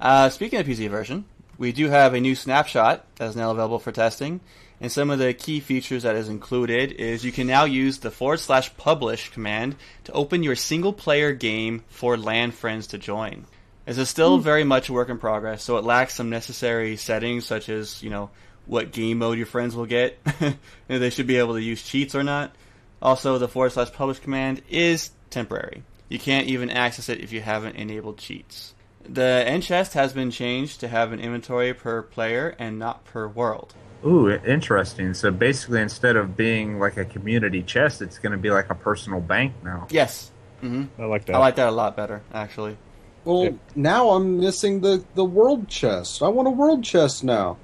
Uh, 0.00 0.28
speaking 0.30 0.60
of 0.60 0.66
PC 0.66 0.88
version, 0.88 1.24
we 1.58 1.72
do 1.72 1.88
have 1.88 2.14
a 2.14 2.20
new 2.20 2.34
snapshot 2.34 3.04
that 3.16 3.28
is 3.28 3.36
now 3.36 3.50
available 3.50 3.78
for 3.78 3.90
testing. 3.92 4.40
And 4.84 4.92
some 4.92 5.08
of 5.08 5.18
the 5.18 5.32
key 5.32 5.60
features 5.60 6.02
that 6.02 6.14
is 6.14 6.28
included 6.28 6.92
is 6.92 7.24
you 7.24 7.32
can 7.32 7.46
now 7.46 7.64
use 7.64 8.00
the 8.00 8.10
forward 8.10 8.40
slash 8.40 8.76
publish 8.76 9.30
command 9.30 9.76
to 10.04 10.12
open 10.12 10.42
your 10.42 10.56
single 10.56 10.92
player 10.92 11.32
game 11.32 11.84
for 11.88 12.18
LAN 12.18 12.50
friends 12.50 12.88
to 12.88 12.98
join. 12.98 13.46
This 13.86 13.96
is 13.96 14.10
still 14.10 14.36
hmm. 14.36 14.42
very 14.42 14.62
much 14.62 14.90
a 14.90 14.92
work 14.92 15.08
in 15.08 15.16
progress, 15.16 15.64
so 15.64 15.78
it 15.78 15.84
lacks 15.84 16.12
some 16.12 16.28
necessary 16.28 16.98
settings 16.98 17.46
such 17.46 17.70
as, 17.70 18.02
you 18.02 18.10
know, 18.10 18.28
what 18.66 18.92
game 18.92 19.20
mode 19.20 19.38
your 19.38 19.46
friends 19.46 19.74
will 19.74 19.86
get, 19.86 20.18
if 20.26 20.58
they 20.86 21.08
should 21.08 21.28
be 21.28 21.38
able 21.38 21.54
to 21.54 21.62
use 21.62 21.82
cheats 21.82 22.14
or 22.14 22.22
not. 22.22 22.54
Also, 23.00 23.38
the 23.38 23.48
forward 23.48 23.72
slash 23.72 23.90
publish 23.90 24.18
command 24.18 24.60
is 24.68 25.12
temporary. 25.30 25.82
You 26.10 26.18
can't 26.18 26.48
even 26.48 26.68
access 26.68 27.08
it 27.08 27.20
if 27.20 27.32
you 27.32 27.40
haven't 27.40 27.76
enabled 27.76 28.18
cheats. 28.18 28.74
The 29.08 29.44
end 29.46 29.62
chest 29.62 29.94
has 29.94 30.12
been 30.12 30.30
changed 30.30 30.80
to 30.80 30.88
have 30.88 31.12
an 31.12 31.20
inventory 31.20 31.72
per 31.72 32.02
player 32.02 32.54
and 32.58 32.78
not 32.78 33.06
per 33.06 33.26
world. 33.26 33.74
Ooh, 34.04 34.30
interesting. 34.30 35.14
So 35.14 35.30
basically, 35.30 35.80
instead 35.80 36.16
of 36.16 36.36
being 36.36 36.78
like 36.78 36.96
a 36.96 37.04
community 37.04 37.62
chest, 37.62 38.02
it's 38.02 38.18
going 38.18 38.32
to 38.32 38.38
be 38.38 38.50
like 38.50 38.68
a 38.70 38.74
personal 38.74 39.20
bank 39.20 39.54
now. 39.62 39.86
Yes. 39.90 40.30
hmm 40.60 40.84
I 40.98 41.04
like 41.04 41.24
that. 41.26 41.36
I 41.36 41.38
like 41.38 41.56
that 41.56 41.68
a 41.68 41.72
lot 41.72 41.96
better, 41.96 42.22
actually. 42.32 42.76
Well, 43.24 43.44
Yeah. 43.44 43.50
now 43.74 44.10
I'm 44.10 44.38
missing 44.38 44.80
the 44.82 45.02
the 45.14 45.24
world 45.24 45.68
chest. 45.68 46.22
I 46.22 46.28
want 46.28 46.46
a 46.48 46.50
world 46.50 46.84
chest 46.84 47.24
now. 47.24 47.56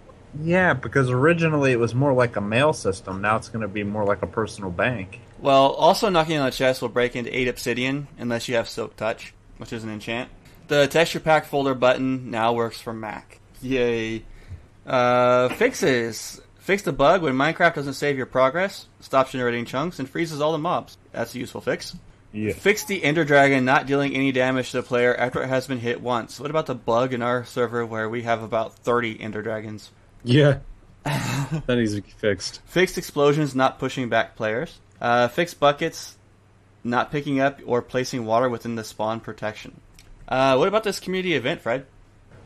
Yeah, 0.43 0.73
because 0.75 1.11
originally 1.11 1.73
it 1.73 1.79
was 1.79 1.95
more 1.95 2.13
like 2.15 2.37
a 2.37 2.41
mail 2.41 2.73
system. 2.73 3.21
Now 3.21 3.37
it's 3.37 3.49
going 3.49 3.63
to 3.63 3.69
be 3.69 3.83
more 3.83 4.05
like 4.05 4.23
a 4.23 4.27
personal 4.29 4.71
bank. 4.71 5.21
Well, 5.41 5.73
also 5.73 6.09
knocking 6.09 6.39
on 6.39 6.47
the 6.47 6.53
chest 6.53 6.81
will 6.81 6.89
break 6.89 7.17
into 7.17 7.37
8 7.37 7.49
obsidian 7.49 8.07
unless 8.17 8.49
you 8.49 8.55
have 8.55 8.69
Silk 8.69 8.97
Touch, 8.97 9.35
which 9.59 9.73
is 9.73 9.83
an 9.85 9.91
enchant. 9.91 10.31
The 10.69 10.87
texture 10.87 11.19
pack 11.21 11.47
folder 11.47 11.75
button 11.75 12.31
now 12.31 12.53
works 12.53 12.81
for 12.81 12.93
Mac. 12.95 13.41
Yay. 13.61 14.23
Uh, 14.87 15.49
fixes. 15.51 16.41
Fix 16.59 16.83
the 16.83 16.93
bug 16.93 17.23
when 17.23 17.35
Minecraft 17.35 17.75
doesn't 17.75 17.95
save 17.95 18.17
your 18.17 18.27
progress, 18.27 18.87
stops 19.01 19.33
generating 19.33 19.65
chunks, 19.65 19.99
and 19.99 20.09
freezes 20.09 20.41
all 20.41 20.53
the 20.53 20.59
mobs. 20.59 20.97
That's 21.13 21.35
a 21.35 21.39
useful 21.39 21.61
fix. 21.61 21.97
yeah. 22.33 22.53
Fix 22.53 22.85
the 22.85 23.03
Ender 23.03 23.25
Dragon 23.25 23.65
not 23.65 23.87
dealing 23.87 24.15
any 24.15 24.31
damage 24.31 24.71
to 24.71 24.79
the 24.79 24.83
player 24.83 25.15
after 25.15 25.43
it 25.43 25.49
has 25.49 25.67
been 25.67 25.79
hit 25.81 26.01
once. 26.01 26.39
What 26.39 26.51
about 26.51 26.67
the 26.67 26.75
bug 26.75 27.13
in 27.13 27.23
our 27.23 27.45
server 27.45 27.85
where 27.85 28.09
we 28.09 28.23
have 28.23 28.43
about 28.43 28.75
30 28.75 29.21
Ender 29.21 29.43
Dragons? 29.43 29.91
Yeah. 30.23 30.59
that 31.05 31.65
needs 31.69 31.95
to 31.95 32.03
be 32.03 32.11
fixed. 32.11 32.61
Fixed 32.67 32.99
explosions 32.99 33.55
not 33.55 33.79
pushing 33.79 34.09
back 34.09 34.37
players. 34.37 34.79
Uh, 35.01 35.29
fixed 35.29 35.59
buckets 35.59 36.17
not 36.85 37.11
picking 37.11 37.41
up 37.41 37.61
or 37.65 37.81
placing 37.83 38.27
water 38.27 38.49
within 38.49 38.75
the 38.75 38.85
spawn 38.85 39.19
protection. 39.21 39.81
Uh, 40.29 40.57
what 40.57 40.69
about 40.69 40.85
this 40.85 41.01
community 41.01 41.35
event, 41.35 41.61
Fred? 41.63 41.87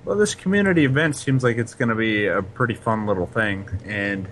Well, 0.05 0.19
this 0.19 0.35
community 0.35 0.85
event 0.85 1.17
seems 1.17 1.43
like 1.43 1.57
it's 1.57 1.73
going 1.73 1.89
to 1.89 1.95
be 1.95 2.27
a 2.27 2.43
pretty 2.43 2.75
fun 2.75 3.07
little 3.07 3.25
thing, 3.25 3.67
and 3.87 4.29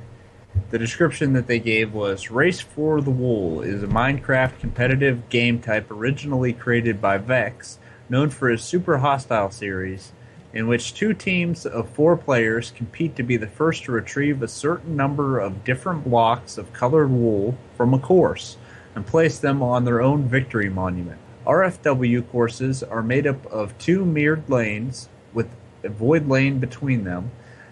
the 0.69 0.79
description 0.79 1.33
that 1.33 1.47
they 1.47 1.59
gave 1.59 1.95
was 1.95 2.31
Race 2.31 2.61
for 2.61 3.01
the 3.01 3.11
Wool 3.11 3.63
is 3.63 3.83
a 3.83 3.87
Minecraft 3.87 4.59
competitive 4.61 5.31
game 5.31 5.61
type 5.61 5.91
originally 5.91 6.53
created 6.53 7.01
by 7.01 7.17
Vechs, 7.17 7.79
known 8.11 8.29
for 8.29 8.51
his 8.51 8.63
Super 8.63 8.99
Hostile 8.99 9.51
series, 9.51 10.13
in 10.53 10.69
which 10.69 10.93
two 10.93 11.15
teams 11.15 11.65
of 11.65 11.89
four 11.89 12.19
players 12.19 12.71
compete 12.71 13.17
to 13.17 13.23
be 13.23 13.39
the 13.39 13.47
first 13.47 13.85
to 13.85 13.93
retrieve 13.93 14.43
a 14.43 14.49
certain 14.49 14.95
number 14.95 15.39
of 15.39 15.65
different 15.65 16.05
blocks 16.05 16.59
of 16.59 16.75
colored 16.75 17.11
wool 17.11 17.57
from 17.79 17.95
a 17.95 17.99
course 17.99 18.59
and 18.95 19.07
place 19.07 19.39
them 19.39 19.63
on 19.63 19.87
their 19.87 20.03
own 20.03 20.29
victory 20.29 20.69
monument. 20.69 21.19
RFW 21.47 22.29
courses 22.31 22.83
are 22.83 23.03
made 23.03 23.27
up 23.27 23.47
of 23.47 23.79
two 23.79 24.05
mirrored 24.05 24.51
lanes 24.51 25.09
with 25.33 25.49
a 25.85 25.89
void 25.89 26.29
lane 26.29 26.59
between 26.59 27.05
them, 27.05 27.31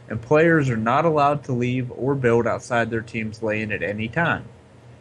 and 0.08 0.20
players 0.20 0.68
are 0.68 0.76
not 0.76 1.04
allowed 1.04 1.44
to 1.44 1.52
leave 1.52 1.90
or 1.92 2.14
build 2.14 2.46
outside 2.46 2.90
their 2.90 3.00
team's 3.00 3.42
lane 3.42 3.70
at 3.70 3.82
any 3.82 4.08
time. 4.08 4.44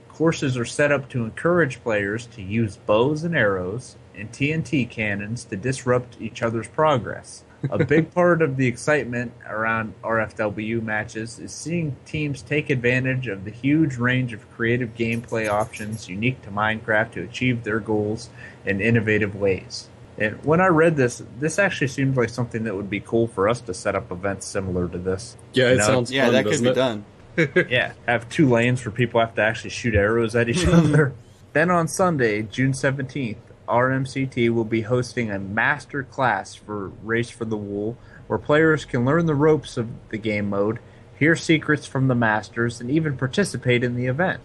Courses 0.07 0.57
are 0.57 0.65
set 0.65 0.91
up 0.91 1.09
to 1.09 1.23
encourage 1.23 1.81
players 1.81 2.25
to 2.27 2.41
use 2.41 2.75
bows 2.75 3.23
and 3.23 3.35
arrows 3.35 3.95
and 4.15 4.31
TNT 4.31 4.89
cannons 4.89 5.45
to 5.45 5.55
disrupt 5.55 6.17
each 6.19 6.43
other's 6.43 6.67
progress. 6.67 7.43
A 7.69 7.83
big 7.83 8.11
part 8.13 8.41
of 8.41 8.57
the 8.57 8.67
excitement 8.67 9.31
around 9.47 9.93
RFW 10.03 10.81
matches 10.83 11.39
is 11.39 11.53
seeing 11.53 11.95
teams 12.05 12.41
take 12.41 12.69
advantage 12.69 13.27
of 13.27 13.45
the 13.45 13.51
huge 13.51 13.97
range 13.97 14.33
of 14.33 14.49
creative 14.51 14.95
gameplay 14.95 15.49
options 15.49 16.09
unique 16.09 16.41
to 16.43 16.51
Minecraft 16.51 17.11
to 17.13 17.23
achieve 17.23 17.63
their 17.63 17.79
goals 17.79 18.29
in 18.65 18.81
innovative 18.81 19.35
ways. 19.35 19.87
And 20.19 20.43
when 20.43 20.59
I 20.59 20.67
read 20.67 20.97
this, 20.97 21.23
this 21.39 21.57
actually 21.57 21.87
seems 21.87 22.17
like 22.17 22.29
something 22.29 22.65
that 22.65 22.75
would 22.75 22.89
be 22.89 22.99
cool 22.99 23.27
for 23.27 23.47
us 23.47 23.61
to 23.61 23.73
set 23.73 23.95
up 23.95 24.11
events 24.11 24.45
similar 24.45 24.87
to 24.89 24.97
this. 24.97 25.37
Yeah, 25.53 25.67
it 25.67 25.71
You 25.71 25.77
know? 25.77 25.83
sounds 25.85 26.11
Yeah, 26.11 26.25
fun, 26.25 26.33
that 26.33 26.45
could 26.45 26.61
be 26.61 26.69
it? 26.69 26.73
done. 26.73 27.05
yeah, 27.69 27.93
have 28.05 28.27
two 28.29 28.49
lanes 28.49 28.81
for 28.81 28.91
people 28.91 29.19
have 29.21 29.33
to 29.35 29.41
actually 29.41 29.69
shoot 29.69 29.95
arrows 29.95 30.35
at 30.35 30.49
each 30.49 30.65
other. 30.67 31.13
Then 31.53 31.71
on 31.71 31.87
Sunday, 31.87 32.41
June 32.43 32.73
17th, 32.73 33.37
RMCT 33.67 34.49
will 34.49 34.65
be 34.65 34.81
hosting 34.81 35.31
a 35.31 35.39
master 35.39 36.03
class 36.03 36.53
for 36.55 36.89
Race 37.03 37.29
for 37.29 37.45
the 37.45 37.55
Wool, 37.57 37.97
where 38.27 38.39
players 38.39 38.83
can 38.83 39.05
learn 39.05 39.25
the 39.25 39.35
ropes 39.35 39.77
of 39.77 39.87
the 40.09 40.17
game 40.17 40.49
mode, 40.49 40.79
hear 41.17 41.35
secrets 41.35 41.85
from 41.85 42.07
the 42.07 42.15
masters, 42.15 42.81
and 42.81 42.91
even 42.91 43.15
participate 43.15 43.83
in 43.83 43.95
the 43.95 44.07
event. 44.07 44.41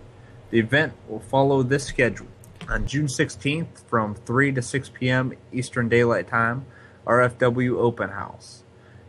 The 0.50 0.58
event 0.60 0.92
will 1.08 1.20
follow 1.20 1.62
this 1.62 1.84
schedule. 1.84 2.26
On 2.68 2.86
June 2.86 3.06
16th, 3.06 3.84
from 3.86 4.14
3 4.14 4.52
to 4.52 4.62
6 4.62 4.88
p.m. 4.88 5.34
Eastern 5.52 5.88
Daylight 5.88 6.28
Time, 6.28 6.64
RFW 7.06 7.76
Open 7.76 8.08
House. 8.08 8.62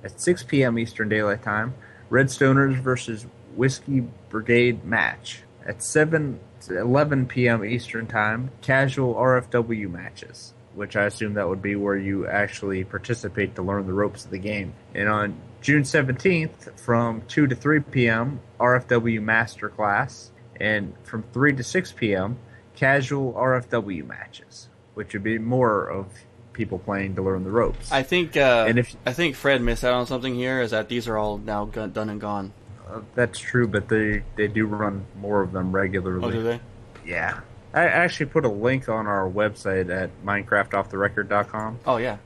At 0.04 0.20
6 0.20 0.44
p.m. 0.44 0.78
Eastern 0.78 1.08
Daylight 1.08 1.42
Time, 1.42 1.74
Redstoners 2.12 2.76
versus 2.76 3.26
Whiskey 3.56 4.02
Brigade 4.30 4.84
match. 4.84 5.44
At 5.66 5.82
7 5.82 6.40
to 6.62 6.80
11 6.80 7.28
p.m. 7.28 7.64
Eastern 7.64 8.08
Time, 8.08 8.52
casual 8.62 9.16
RFW 9.16 9.90
matches, 9.90 10.54
which 10.74 10.98
I 10.98 11.06
assume 11.06 11.36
that 11.36 11.48
would 11.48 11.62
be 11.62 11.78
where 11.78 11.98
you 11.98 12.28
actually 12.28 12.84
participate 12.84 13.56
to 13.56 13.62
learn 13.62 13.88
the 13.88 13.94
ropes 13.94 14.26
of 14.26 14.32
the 14.32 14.38
game. 14.38 14.74
And 14.94 15.08
on 15.08 15.40
June 15.62 15.84
17th, 15.84 16.78
from 16.78 17.22
2 17.30 17.48
to 17.48 17.56
3 17.56 17.80
p.m., 17.80 18.42
RFW 18.60 19.22
Masterclass, 19.22 20.30
and 20.60 20.94
from 21.04 21.24
3 21.32 21.54
to 21.54 21.64
6 21.64 21.92
p.m., 21.94 22.38
casual 22.76 23.34
RFW 23.34 24.06
matches, 24.08 24.70
which 24.94 25.14
would 25.14 25.24
be 25.24 25.38
more 25.38 25.88
of 25.88 26.08
people 26.54 26.80
playing 26.80 27.16
to 27.16 27.22
learn 27.22 27.44
the 27.44 27.52
ropes. 27.52 27.92
I 27.92 28.04
think. 28.04 28.38
Uh, 28.38 28.66
And 28.68 28.80
if- 28.80 28.96
I 29.06 29.14
think 29.14 29.36
Fred 29.36 29.62
missed 29.62 29.84
out 29.84 29.94
on 29.94 30.06
something 30.08 30.36
here. 30.36 30.62
Is 30.62 30.72
that 30.72 30.88
these 30.90 31.08
are 31.08 31.18
all 31.18 31.38
now 31.38 31.66
go- 31.66 31.88
done 31.88 32.10
and 32.10 32.22
gone? 32.22 32.54
Uh, 32.90 33.00
that's 33.16 33.40
true, 33.40 33.68
but 33.68 33.90
they 33.90 34.24
they 34.36 34.48
do 34.48 34.66
run 34.68 35.06
more 35.20 35.42
of 35.42 35.52
them 35.52 35.72
regularly. 35.72 36.24
Oh, 36.26 36.32
do 36.32 36.44
they? 36.44 36.60
Yeah. 37.06 37.40
I 37.74 37.88
actually 37.88 38.28
put 38.28 38.46
a 38.46 38.50
link 38.50 38.88
on 38.88 39.06
our 39.06 39.30
website 39.30 39.90
at 39.90 40.10
minecraftofftherecord.com. 40.24 41.80
Oh 41.86 41.98
yeah. 41.98 42.18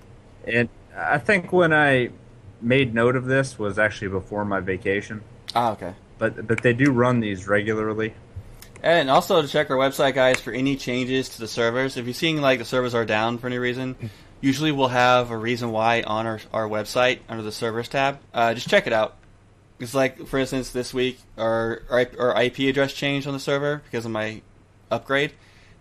And 0.45 0.69
I 0.95 1.17
think 1.17 1.51
when 1.51 1.73
I 1.73 2.09
made 2.61 2.93
note 2.93 3.15
of 3.15 3.25
this 3.25 3.57
was 3.57 3.79
actually 3.79 4.09
before 4.09 4.45
my 4.45 4.59
vacation. 4.59 5.21
Ah, 5.55 5.71
okay. 5.71 5.93
But 6.17 6.45
but 6.47 6.61
they 6.61 6.73
do 6.73 6.91
run 6.91 7.19
these 7.19 7.47
regularly. 7.47 8.13
And 8.81 9.09
also 9.09 9.41
to 9.41 9.47
check 9.47 9.69
our 9.69 9.77
website, 9.77 10.13
guys, 10.13 10.39
for 10.39 10.51
any 10.51 10.75
changes 10.75 11.29
to 11.29 11.39
the 11.39 11.47
servers. 11.47 11.97
If 11.97 12.05
you're 12.05 12.13
seeing 12.13 12.41
like 12.41 12.59
the 12.59 12.65
servers 12.65 12.95
are 12.95 13.05
down 13.05 13.37
for 13.37 13.47
any 13.47 13.57
reason, 13.57 13.95
usually 14.41 14.71
we'll 14.71 14.87
have 14.87 15.31
a 15.31 15.37
reason 15.37 15.71
why 15.71 16.01
on 16.01 16.25
our, 16.25 16.39
our 16.53 16.67
website 16.67 17.19
under 17.27 17.43
the 17.43 17.51
servers 17.51 17.89
tab. 17.89 18.19
Uh, 18.33 18.53
just 18.53 18.69
check 18.69 18.87
it 18.87 18.93
out. 18.93 19.15
It's 19.79 19.93
like, 19.93 20.27
for 20.27 20.39
instance, 20.39 20.71
this 20.71 20.93
week 20.93 21.19
our, 21.37 21.81
our 21.89 22.41
IP 22.41 22.59
address 22.59 22.93
changed 22.93 23.27
on 23.27 23.33
the 23.33 23.39
server 23.39 23.81
because 23.85 24.05
of 24.05 24.11
my 24.11 24.41
upgrade. 24.91 25.31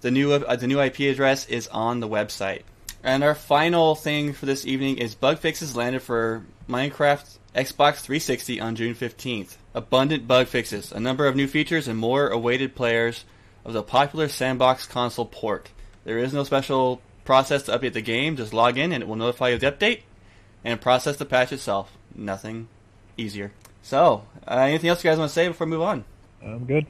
The 0.01 0.11
new 0.13 0.33
uh, 0.33 0.55
the 0.55 0.69
new 0.69 0.81
IP 0.81 1.01
address 1.01 1.47
is 1.49 1.67
on 1.69 1.99
the 1.99 2.09
website. 2.09 2.63
And 3.03 3.25
our 3.25 3.35
final 3.35 3.95
thing 3.95 4.33
for 4.33 4.47
this 4.47 4.67
evening 4.67 4.99
is 4.99 5.15
bug 5.15 5.39
fixes 5.39 5.75
landed 5.75 6.03
for 6.03 6.45
Minecraft 6.69 7.38
Xbox 7.55 8.01
360 8.01 8.61
on 8.61 8.77
June 8.77 8.95
15th. 8.95 9.57
Abundant 9.75 10.27
bug 10.27 10.47
fixes, 10.47 10.93
a 10.93 11.01
number 11.01 11.27
of 11.27 11.37
new 11.37 11.47
features, 11.47 11.89
and 11.89 11.99
more 11.99 12.29
awaited 12.29 12.75
players 12.75 13.25
of 13.65 13.73
the 13.73 13.83
popular 13.83 14.29
Sandbox 14.29 14.87
console 14.87 15.27
port. 15.27 15.71
There 16.05 16.19
is 16.19 16.33
no 16.33 16.45
special 16.45 17.01
process 17.25 17.65
to 17.65 17.79
update 17.79 17.93
the 17.93 18.01
game, 18.01 18.37
just 18.37 18.55
log 18.55 18.79
in 18.79 18.93
and 18.93 19.03
it 19.03 19.07
will 19.07 19.17
notify 19.17 19.49
you 19.49 19.57
of 19.57 19.61
the 19.61 19.71
update 19.71 20.01
and 20.65 20.81
process 20.81 21.17
the 21.17 21.27
patch 21.27 21.53
itself. 21.53 21.97
Nothing 22.15 22.69
easier. 23.17 23.53
So, 23.83 24.25
uh, 24.47 24.55
anything 24.55 24.89
else 24.89 25.05
you 25.05 25.11
guys 25.11 25.19
want 25.19 25.29
to 25.29 25.35
say 25.35 25.49
before 25.49 25.67
we 25.67 25.73
move 25.73 25.83
on? 25.83 26.05
I'm 26.43 26.65
good. 26.65 26.87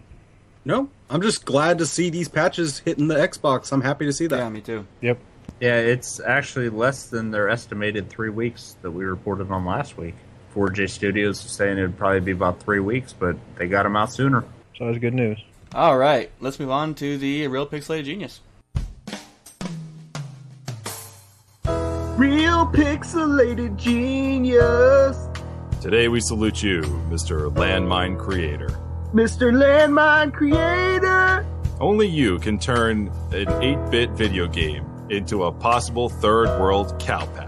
No, 0.64 0.90
I'm 1.08 1.22
just 1.22 1.44
glad 1.44 1.78
to 1.78 1.86
see 1.86 2.10
these 2.10 2.28
patches 2.28 2.78
hitting 2.80 3.08
the 3.08 3.14
Xbox. 3.14 3.72
I'm 3.72 3.80
happy 3.80 4.04
to 4.06 4.12
see 4.12 4.26
that. 4.26 4.38
Yeah, 4.38 4.48
me 4.48 4.60
too. 4.60 4.86
Yep. 5.00 5.18
Yeah, 5.60 5.76
it's 5.76 6.20
actually 6.20 6.68
less 6.68 7.06
than 7.06 7.30
their 7.30 7.48
estimated 7.48 8.08
three 8.08 8.30
weeks 8.30 8.76
that 8.82 8.90
we 8.90 9.04
reported 9.04 9.50
on 9.50 9.64
last 9.64 9.96
week. 9.96 10.14
4J 10.58 10.90
Studios 10.90 11.44
is 11.44 11.52
saying 11.52 11.78
it'd 11.78 11.96
probably 11.96 12.18
be 12.18 12.32
about 12.32 12.60
three 12.60 12.80
weeks, 12.80 13.12
but 13.12 13.36
they 13.56 13.68
got 13.68 13.84
them 13.84 13.94
out 13.94 14.12
sooner. 14.12 14.42
So 14.76 14.86
that's 14.86 14.98
good 14.98 15.14
news. 15.14 15.40
All 15.72 15.96
right, 15.96 16.32
let's 16.40 16.58
move 16.58 16.70
on 16.70 16.96
to 16.96 17.16
the 17.16 17.46
real 17.46 17.64
pixelated 17.64 18.06
genius. 18.06 18.40
Real 22.16 22.66
pixelated 22.66 23.76
genius. 23.76 25.28
Today 25.80 26.08
we 26.08 26.20
salute 26.20 26.60
you, 26.60 26.80
Mr. 27.08 27.54
Landmine 27.54 28.18
Creator. 28.18 28.68
Mr. 29.14 29.52
Landmine 29.52 30.32
Creator. 30.32 31.46
Only 31.80 32.08
you 32.08 32.40
can 32.40 32.58
turn 32.58 33.12
an 33.30 33.48
8 33.62 33.90
bit 33.92 34.10
video 34.10 34.48
game 34.48 34.84
into 35.08 35.44
a 35.44 35.52
possible 35.52 36.08
third 36.08 36.48
world 36.60 36.98
cow 36.98 37.24
patch. 37.26 37.47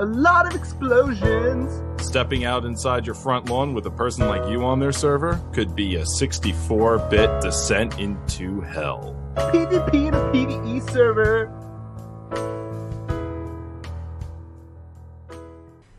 A 0.00 0.06
lot 0.06 0.46
of 0.46 0.58
explosions. 0.58 1.82
Stepping 2.02 2.46
out 2.46 2.64
inside 2.64 3.04
your 3.04 3.14
front 3.14 3.50
lawn 3.50 3.74
with 3.74 3.84
a 3.84 3.90
person 3.90 4.26
like 4.26 4.50
you 4.50 4.64
on 4.64 4.80
their 4.80 4.92
server 4.92 5.38
could 5.52 5.76
be 5.76 5.96
a 5.96 6.06
64 6.06 7.00
bit 7.10 7.42
descent 7.42 7.98
into 7.98 8.62
hell. 8.62 9.14
PvP 9.36 10.08
in 10.08 10.14
a 10.14 10.20
PvE 10.32 10.90
server. 10.90 11.52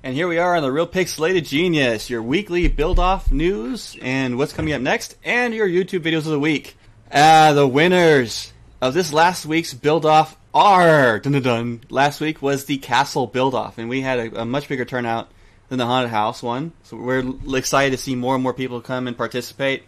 And 0.01 0.15
here 0.15 0.27
we 0.27 0.39
are 0.39 0.55
on 0.55 0.63
the 0.63 0.71
Real 0.71 0.87
Pixelated 0.87 1.47
Genius, 1.47 2.09
your 2.09 2.23
weekly 2.23 2.67
build 2.69 2.97
off 2.97 3.31
news 3.31 3.95
and 4.01 4.35
what's 4.39 4.51
coming 4.51 4.73
up 4.73 4.81
next, 4.81 5.15
and 5.23 5.53
your 5.53 5.69
YouTube 5.69 5.99
videos 5.99 6.25
of 6.25 6.31
the 6.31 6.39
week. 6.39 6.75
Uh, 7.11 7.53
the 7.53 7.67
winners 7.67 8.51
of 8.81 8.95
this 8.95 9.13
last 9.13 9.45
week's 9.45 9.75
build 9.75 10.07
off 10.07 10.35
are 10.53 11.19
dun 11.19 11.33
dun 11.33 11.41
dun. 11.41 11.81
Last 11.89 12.21
week 12.21 12.41
was 12.41 12.65
the 12.65 12.77
castle 12.77 13.27
build 13.27 13.55
off, 13.55 13.77
and 13.77 13.89
we 13.89 14.01
had 14.01 14.19
a, 14.19 14.41
a 14.41 14.45
much 14.45 14.67
bigger 14.67 14.85
turnout 14.85 15.31
than 15.69 15.77
the 15.77 15.85
haunted 15.85 16.11
house 16.11 16.43
one. 16.43 16.73
So 16.83 16.97
we're 16.97 17.33
excited 17.57 17.91
to 17.91 17.97
see 17.97 18.15
more 18.15 18.35
and 18.35 18.43
more 18.43 18.53
people 18.53 18.81
come 18.81 19.07
and 19.07 19.17
participate. 19.17 19.83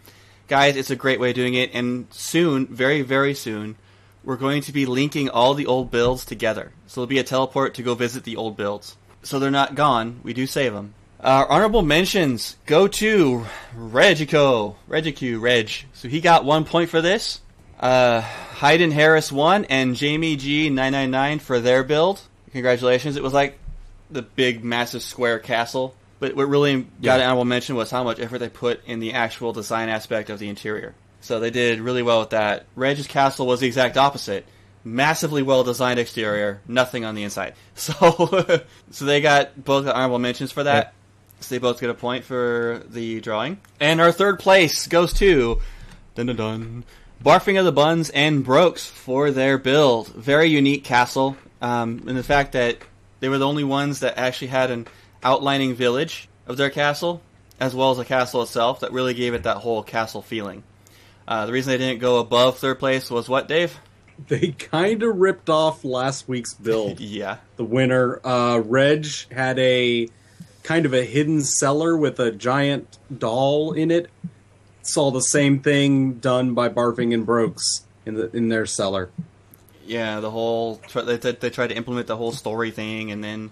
Guys, 0.48 0.76
it's 0.76 0.90
a 0.90 0.96
great 0.96 1.20
way 1.20 1.30
of 1.30 1.34
doing 1.36 1.54
it, 1.54 1.74
and 1.74 2.06
soon, 2.10 2.66
very, 2.66 3.02
very 3.02 3.34
soon, 3.34 3.76
we're 4.24 4.36
going 4.36 4.62
to 4.62 4.72
be 4.72 4.86
linking 4.86 5.28
all 5.28 5.54
the 5.54 5.66
old 5.66 5.90
builds 5.90 6.24
together. 6.24 6.72
So 6.86 7.00
there'll 7.00 7.08
be 7.08 7.18
a 7.18 7.24
teleport 7.24 7.74
to 7.74 7.82
go 7.82 7.94
visit 7.94 8.24
the 8.24 8.36
old 8.36 8.56
builds. 8.56 8.96
So 9.22 9.38
they're 9.38 9.50
not 9.50 9.74
gone. 9.74 10.20
We 10.22 10.32
do 10.32 10.46
save 10.46 10.72
them. 10.72 10.94
Our 11.20 11.50
honorable 11.50 11.82
mentions 11.82 12.56
go 12.66 12.86
to 12.88 13.46
Regico, 13.74 14.76
Regicu, 14.88 15.40
Reg. 15.40 15.70
So 15.94 16.08
he 16.08 16.20
got 16.20 16.44
one 16.44 16.64
point 16.64 16.90
for 16.90 17.00
this. 17.00 17.40
Uh, 17.80 18.20
Hayden 18.20 18.90
Harris 18.90 19.30
one 19.32 19.64
and 19.66 19.96
Jamie 19.96 20.36
G 20.36 20.70
nine 20.70 20.92
nine 20.92 21.10
nine 21.10 21.38
for 21.38 21.60
their 21.60 21.84
build. 21.84 22.20
Congratulations! 22.52 23.16
It 23.16 23.22
was 23.22 23.32
like 23.32 23.58
the 24.10 24.22
big, 24.22 24.64
massive 24.64 25.02
square 25.02 25.38
castle. 25.38 25.94
But 26.20 26.36
what 26.36 26.48
really 26.48 26.86
got 27.02 27.20
an 27.20 27.26
honorable 27.26 27.44
mention 27.44 27.74
was 27.74 27.90
how 27.90 28.04
much 28.04 28.20
effort 28.20 28.38
they 28.38 28.48
put 28.48 28.84
in 28.86 29.00
the 29.00 29.12
actual 29.14 29.52
design 29.52 29.88
aspect 29.88 30.30
of 30.30 30.38
the 30.38 30.48
interior. 30.48 30.94
So 31.20 31.40
they 31.40 31.50
did 31.50 31.80
really 31.80 32.02
well 32.02 32.20
with 32.20 32.30
that. 32.30 32.66
Reg's 32.76 33.06
castle 33.06 33.46
was 33.46 33.60
the 33.60 33.66
exact 33.66 33.96
opposite. 33.96 34.46
massively 34.84 35.42
well 35.42 35.64
designed 35.64 35.98
exterior, 35.98 36.60
nothing 36.68 37.04
on 37.04 37.14
the 37.14 37.24
inside. 37.24 37.54
So, 37.74 38.62
so 38.90 39.04
they 39.04 39.20
got 39.20 39.62
both 39.64 39.86
honorable 39.86 40.18
mentions 40.20 40.52
for 40.52 40.62
that. 40.62 40.94
So 41.40 41.54
they 41.54 41.58
both 41.58 41.80
get 41.80 41.90
a 41.90 41.94
point 41.94 42.24
for 42.24 42.82
the 42.88 43.20
drawing. 43.20 43.58
And 43.80 44.00
our 44.00 44.12
third 44.12 44.38
place 44.38 44.86
goes 44.86 45.12
to 45.14 45.60
dun 46.14 46.26
dun 46.26 46.36
dun 46.36 46.84
Barfing 47.22 47.58
of 47.58 47.64
the 47.64 47.72
Buns 47.72 48.10
and 48.10 48.44
Brokes 48.44 48.86
for 48.86 49.30
their 49.30 49.56
build. 49.58 50.08
Very 50.08 50.48
unique 50.48 50.84
castle, 50.84 51.36
um, 51.62 52.02
and 52.06 52.16
the 52.16 52.22
fact 52.22 52.52
that 52.52 52.78
they 53.20 53.28
were 53.28 53.38
the 53.38 53.46
only 53.46 53.64
ones 53.64 54.00
that 54.00 54.18
actually 54.18 54.48
had 54.48 54.70
an 54.70 54.86
outlining 55.22 55.74
village 55.74 56.28
of 56.46 56.56
their 56.56 56.70
castle, 56.70 57.22
as 57.58 57.74
well 57.74 57.90
as 57.92 57.96
the 57.96 58.04
castle 58.04 58.42
itself, 58.42 58.80
that 58.80 58.92
really 58.92 59.14
gave 59.14 59.32
it 59.32 59.44
that 59.44 59.58
whole 59.58 59.82
castle 59.82 60.20
feeling. 60.20 60.62
Uh, 61.26 61.46
the 61.46 61.52
reason 61.52 61.70
they 61.70 61.78
didn't 61.78 62.00
go 62.00 62.18
above 62.18 62.58
third 62.58 62.78
place 62.78 63.10
was 63.10 63.28
what, 63.28 63.48
Dave? 63.48 63.78
They 64.28 64.48
kind 64.52 65.02
of 65.02 65.16
ripped 65.16 65.48
off 65.48 65.82
last 65.84 66.28
week's 66.28 66.52
build. 66.54 67.00
Yeah. 67.00 67.38
the 67.56 67.64
winner. 67.64 68.20
Uh, 68.24 68.60
Reg 68.64 69.06
had 69.32 69.58
a 69.58 70.08
kind 70.62 70.84
of 70.86 70.92
a 70.94 71.02
hidden 71.04 71.40
cellar 71.42 71.96
with 71.96 72.20
a 72.20 72.30
giant 72.30 72.98
doll 73.16 73.72
in 73.72 73.90
it. 73.90 74.10
Saw 74.84 75.10
the 75.10 75.20
same 75.20 75.60
thing 75.60 76.14
done 76.14 76.54
by 76.54 76.68
Barfing 76.68 77.12
and 77.14 77.24
Brokes 77.24 77.84
in 78.06 78.14
the 78.14 78.34
in 78.36 78.48
their 78.48 78.66
cellar. 78.66 79.10
Yeah, 79.86 80.20
the 80.20 80.30
whole 80.30 80.80
they, 80.94 81.16
they, 81.16 81.32
they 81.32 81.50
tried 81.50 81.68
to 81.68 81.76
implement 81.76 82.06
the 82.06 82.16
whole 82.16 82.32
story 82.32 82.70
thing, 82.70 83.10
and 83.10 83.22
then 83.22 83.50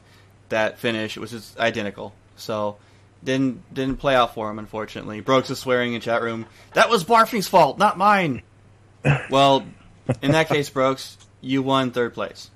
that 0.49 0.79
finish 0.79 1.17
was 1.17 1.31
just 1.31 1.59
identical. 1.59 2.15
So 2.37 2.77
didn't 3.25 3.75
didn't 3.75 3.99
play 3.99 4.15
out 4.15 4.35
for 4.35 4.51
him, 4.51 4.59
unfortunately. 4.59 5.21
Brooks 5.21 5.51
is 5.51 5.59
swearing 5.59 5.95
in 5.95 6.01
chat 6.01 6.23
room. 6.23 6.47
That 6.75 6.89
was 6.89 7.05
Barfing's 7.05 7.49
fault, 7.49 7.79
not 7.79 7.99
mine. 7.99 8.43
well, 9.31 9.65
in 10.23 10.33
that 10.33 10.49
case, 10.49 10.71
Brooks, 10.71 11.17
you 11.41 11.63
won 11.63 11.91
third 11.91 12.15
place, 12.15 12.51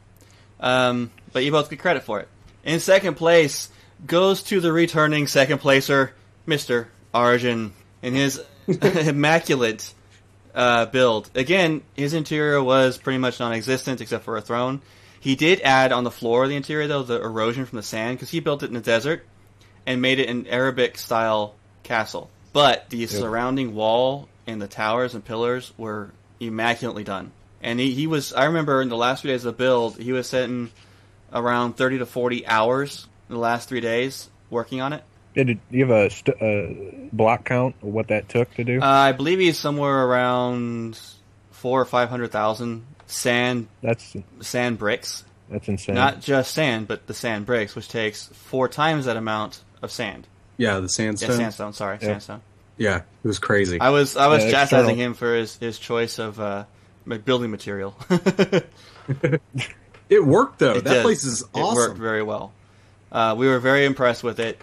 um, 0.60 1.10
but 1.32 1.44
you 1.44 1.50
both 1.50 1.70
get 1.70 1.78
credit 1.78 2.02
for 2.02 2.20
it. 2.20 2.28
In 2.64 2.80
second 2.80 3.14
place 3.16 3.68
goes 4.06 4.42
to 4.44 4.60
the 4.60 4.72
returning 4.72 5.26
second 5.26 5.58
placer, 5.58 6.14
Mister 6.44 6.88
Arjun, 7.14 7.72
in 8.02 8.14
his 8.14 8.42
immaculate 8.82 9.92
uh, 10.54 10.86
build. 10.86 11.30
Again, 11.34 11.82
his 11.94 12.14
interior 12.14 12.62
was 12.62 12.98
pretty 12.98 13.18
much 13.18 13.38
non-existent 13.38 14.00
except 14.00 14.24
for 14.24 14.36
a 14.36 14.40
throne. 14.40 14.80
He 15.20 15.36
did 15.36 15.60
add 15.60 15.92
on 15.92 16.04
the 16.04 16.10
floor 16.10 16.44
of 16.44 16.50
the 16.50 16.56
interior 16.56 16.86
though 16.86 17.02
the 17.02 17.20
erosion 17.20 17.66
from 17.66 17.76
the 17.76 17.82
sand 17.82 18.16
because 18.16 18.30
he 18.30 18.40
built 18.40 18.62
it 18.62 18.66
in 18.66 18.74
the 18.74 18.80
desert 18.80 19.24
and 19.86 20.02
made 20.02 20.18
it 20.18 20.28
an 20.28 20.46
Arabic 20.46 20.98
style 20.98 21.54
castle. 21.82 22.30
But 22.52 22.88
the 22.90 23.06
surrounding 23.06 23.74
wall 23.74 24.28
and 24.46 24.60
the 24.62 24.68
towers 24.68 25.14
and 25.14 25.24
pillars 25.24 25.72
were 25.76 26.10
immaculately 26.40 27.04
done. 27.04 27.32
And 27.62 27.78
he, 27.78 27.92
he 27.92 28.06
was 28.06 28.32
I 28.32 28.46
remember 28.46 28.80
in 28.80 28.88
the 28.88 28.96
last 28.96 29.22
few 29.22 29.30
days 29.30 29.44
of 29.44 29.56
the 29.56 29.58
build, 29.58 29.98
he 29.98 30.12
was 30.12 30.28
sitting 30.28 30.70
around 31.32 31.74
30 31.74 31.98
to 31.98 32.06
40 32.06 32.46
hours 32.46 33.06
in 33.28 33.34
the 33.34 33.40
last 33.40 33.68
3 33.68 33.80
days 33.80 34.30
working 34.48 34.80
on 34.80 34.92
it. 34.92 35.02
Did 35.36 35.60
you 35.70 35.86
have 35.86 35.90
a 35.96 36.10
st- 36.10 36.42
uh, 36.42 37.08
block 37.12 37.44
count 37.44 37.76
of 37.82 37.88
what 37.88 38.08
that 38.08 38.28
took 38.28 38.52
to 38.54 38.64
do? 38.64 38.80
Uh, 38.80 38.86
I 38.86 39.12
believe 39.12 39.38
he's 39.38 39.58
somewhere 39.58 40.04
around 40.06 40.98
4 41.52 41.82
or 41.82 41.84
500,000 41.84 42.84
sand 43.06 43.68
that's 43.82 44.16
sand 44.40 44.78
bricks. 44.78 45.24
that's 45.50 45.68
insane. 45.68 45.94
Not 45.94 46.20
just 46.22 46.52
sand, 46.54 46.88
but 46.88 47.06
the 47.06 47.14
sand 47.14 47.44
bricks, 47.46 47.76
which 47.76 47.88
takes 47.88 48.26
four 48.26 48.68
times 48.68 49.04
that 49.04 49.16
amount 49.16 49.62
of 49.82 49.92
sand. 49.92 50.26
Yeah, 50.56 50.76
the 50.76 50.82
Yeah, 50.82 50.86
sandstone. 50.88 51.36
sandstone. 51.36 51.72
Sorry, 51.74 51.98
Yeah. 52.00 52.06
sandstone. 52.08 52.40
Yeah, 52.78 52.96
it 53.22 53.28
was 53.28 53.38
crazy. 53.38 53.78
I 53.80 53.90
was 53.90 54.16
I 54.16 54.26
was 54.28 54.44
Yeah, 54.44 54.50
chastising 54.50 54.90
external. 54.90 55.04
him 55.06 55.14
for 55.14 55.34
his, 55.34 55.56
his 55.58 55.78
choice 55.78 56.18
of 56.18 56.40
uh, 56.40 56.64
building 57.24 57.50
material. 57.50 57.94
it 60.08 60.24
worked 60.24 60.58
though. 60.58 60.74
It 60.76 60.84
that 60.84 60.94
did. 60.94 61.02
place 61.02 61.24
is 61.24 61.42
awesome. 61.54 61.60
It 61.60 61.74
worked 61.88 61.98
very 61.98 62.22
well. 62.22 62.52
Uh, 63.12 63.34
we 63.38 63.46
were 63.48 63.60
very 63.60 63.84
impressed 63.84 64.22
with 64.22 64.40
it. 64.40 64.58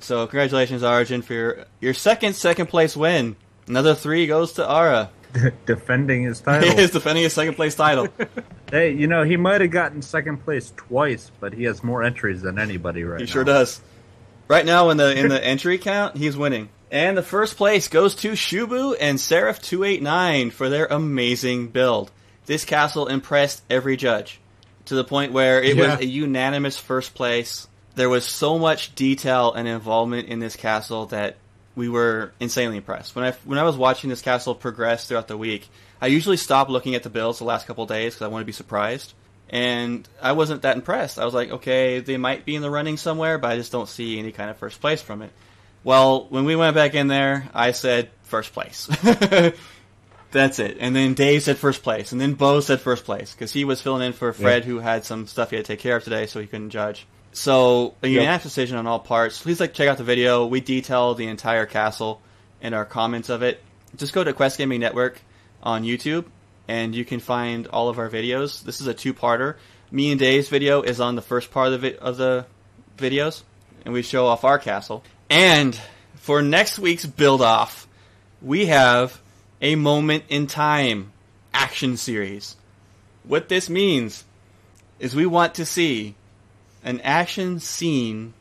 So 0.00 0.26
congratulations, 0.26 0.82
Arjun, 0.82 1.22
for 1.22 1.32
your 1.32 1.64
your 1.80 1.94
second 1.94 2.34
second 2.34 2.66
place 2.66 2.96
win. 2.96 3.36
Another 3.66 3.94
three 3.94 4.26
goes 4.26 4.52
to 4.54 4.68
Ara. 4.70 5.10
defending 5.66 6.22
his 6.22 6.40
title. 6.42 6.70
He 6.70 6.80
is 6.80 6.90
defending 6.90 7.24
his 7.24 7.32
second 7.32 7.54
place 7.54 7.74
title. 7.74 8.08
hey, 8.70 8.92
you 8.94 9.06
know 9.06 9.24
he 9.24 9.36
might 9.36 9.60
have 9.60 9.70
gotten 9.70 10.00
second 10.02 10.38
place 10.38 10.72
twice, 10.76 11.30
but 11.40 11.52
he 11.52 11.64
has 11.64 11.82
more 11.84 12.02
entries 12.02 12.40
than 12.42 12.58
anybody 12.58 13.04
right 13.04 13.20
He 13.20 13.24
now. 13.24 13.26
He 13.26 13.32
sure 13.32 13.44
does. 13.44 13.80
Right 14.46 14.64
now 14.64 14.88
in 14.90 14.96
the 14.96 15.14
in 15.18 15.28
the 15.28 15.44
entry 15.44 15.78
count, 15.78 16.16
he's 16.16 16.36
winning. 16.36 16.70
And 16.90 17.18
the 17.18 17.22
first 17.22 17.58
place 17.58 17.88
goes 17.88 18.14
to 18.16 18.32
Shubu 18.32 18.96
and 18.98 19.20
Seraph 19.20 19.60
two 19.60 19.84
eight 19.84 20.02
nine 20.02 20.50
for 20.50 20.70
their 20.70 20.86
amazing 20.86 21.68
build. 21.68 22.10
This 22.46 22.64
castle 22.64 23.08
impressed 23.08 23.62
every 23.68 23.98
judge 23.98 24.40
to 24.86 24.94
the 24.94 25.04
point 25.04 25.32
where 25.32 25.62
it 25.62 25.76
Yeah. 25.76 25.90
was 25.96 26.00
a 26.00 26.06
unanimous 26.06 26.78
first 26.78 27.14
place. 27.14 27.68
There 27.98 28.08
was 28.08 28.24
so 28.24 28.60
much 28.60 28.94
detail 28.94 29.52
and 29.52 29.66
involvement 29.66 30.28
in 30.28 30.38
this 30.38 30.54
castle 30.54 31.06
that 31.06 31.34
we 31.74 31.88
were 31.88 32.32
insanely 32.38 32.76
impressed. 32.76 33.16
When 33.16 33.24
I 33.24 33.32
when 33.44 33.58
I 33.58 33.64
was 33.64 33.76
watching 33.76 34.08
this 34.08 34.22
castle 34.22 34.54
progress 34.54 35.08
throughout 35.08 35.26
the 35.26 35.36
week, 35.36 35.68
I 36.00 36.06
usually 36.06 36.36
stop 36.36 36.68
looking 36.68 36.94
at 36.94 37.02
the 37.02 37.10
builds 37.10 37.38
the 37.38 37.44
last 37.44 37.66
couple 37.66 37.84
days 37.86 38.14
because 38.14 38.24
I 38.24 38.28
want 38.28 38.42
to 38.42 38.46
be 38.46 38.52
surprised. 38.52 39.14
And 39.50 40.08
I 40.22 40.30
wasn't 40.30 40.62
that 40.62 40.76
impressed. 40.76 41.18
I 41.18 41.24
was 41.24 41.34
like, 41.34 41.50
okay, 41.50 41.98
they 41.98 42.18
might 42.18 42.44
be 42.44 42.54
in 42.54 42.62
the 42.62 42.70
running 42.70 42.98
somewhere, 42.98 43.36
but 43.36 43.50
I 43.50 43.56
just 43.56 43.72
don't 43.72 43.88
see 43.88 44.20
any 44.20 44.30
kind 44.30 44.48
of 44.48 44.58
first 44.58 44.80
place 44.80 45.02
from 45.02 45.22
it. 45.22 45.32
Well, 45.82 46.28
when 46.28 46.44
we 46.44 46.54
went 46.54 46.76
back 46.76 46.94
in 46.94 47.08
there, 47.08 47.48
I 47.52 47.72
said 47.72 48.10
first 48.22 48.52
place. 48.52 48.86
That's 50.30 50.60
it. 50.60 50.76
And 50.78 50.94
then 50.94 51.14
Dave 51.14 51.42
said 51.42 51.58
first 51.58 51.82
place, 51.82 52.12
and 52.12 52.20
then 52.20 52.34
Bo 52.34 52.60
said 52.60 52.80
first 52.80 53.04
place 53.04 53.32
because 53.32 53.52
he 53.52 53.64
was 53.64 53.82
filling 53.82 54.06
in 54.06 54.12
for 54.12 54.32
Fred, 54.32 54.64
who 54.64 54.78
had 54.78 55.04
some 55.04 55.26
stuff 55.26 55.50
he 55.50 55.56
had 55.56 55.64
to 55.64 55.72
take 55.72 55.80
care 55.80 55.96
of 55.96 56.04
today, 56.04 56.26
so 56.26 56.40
he 56.40 56.46
couldn't 56.46 56.70
judge. 56.70 57.08
So 57.32 57.94
a 58.02 58.08
unanimous 58.08 58.42
decision 58.42 58.78
on 58.78 58.86
all 58.86 58.98
parts. 58.98 59.40
Please 59.40 59.60
like 59.60 59.74
check 59.74 59.88
out 59.88 59.98
the 59.98 60.04
video. 60.04 60.46
We 60.46 60.60
detail 60.60 61.14
the 61.14 61.28
entire 61.28 61.66
castle 61.66 62.20
and 62.60 62.74
our 62.74 62.84
comments 62.84 63.28
of 63.28 63.42
it. 63.42 63.62
Just 63.96 64.12
go 64.12 64.24
to 64.24 64.32
Quest 64.32 64.58
Gaming 64.58 64.80
Network 64.80 65.20
on 65.62 65.84
YouTube, 65.84 66.24
and 66.66 66.94
you 66.94 67.04
can 67.04 67.20
find 67.20 67.66
all 67.68 67.88
of 67.88 67.98
our 67.98 68.08
videos. 68.08 68.62
This 68.62 68.80
is 68.80 68.86
a 68.86 68.94
two-parter. 68.94 69.56
Me 69.90 70.10
and 70.10 70.18
Dave's 70.18 70.48
video 70.48 70.82
is 70.82 71.00
on 71.00 71.16
the 71.16 71.22
first 71.22 71.50
part 71.50 71.72
of 71.72 71.80
the, 71.80 71.90
vi- 71.90 71.98
of 71.98 72.16
the 72.16 72.46
videos, 72.96 73.42
and 73.84 73.94
we 73.94 74.02
show 74.02 74.26
off 74.26 74.44
our 74.44 74.58
castle. 74.58 75.02
And 75.30 75.78
for 76.16 76.42
next 76.42 76.78
week's 76.78 77.06
build-off, 77.06 77.86
we 78.42 78.66
have 78.66 79.20
a 79.62 79.76
moment 79.76 80.24
in 80.28 80.46
time 80.46 81.12
action 81.54 81.96
series. 81.96 82.56
What 83.24 83.48
this 83.48 83.70
means 83.70 84.24
is 84.98 85.14
we 85.14 85.26
want 85.26 85.54
to 85.54 85.64
see 85.64 86.14
an 86.88 87.00
action 87.02 87.60
scene 87.60 88.32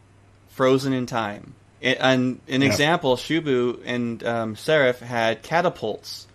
frozen 0.50 0.94
in 0.94 1.06
time. 1.06 1.54
I- 1.84 1.98
An, 2.00 2.40
an 2.48 2.62
Yeah. 2.62 2.68
example, 2.68 3.16
Shubu 3.18 3.82
and 3.86 4.24
um, 4.24 4.56
Seraph 4.56 5.00
had 5.00 5.44
catapults 5.44 6.28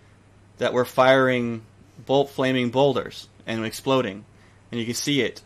that 0.59 0.73
were 0.73 0.85
firing 0.85 1.63
bolt 2.05 2.29
flaming 2.29 2.69
boulders 2.69 3.27
and 3.47 3.65
exploding, 3.65 4.23
and 4.71 4.79
you 4.79 4.85
could 4.85 4.95
see 4.95 5.21
it 5.21 5.41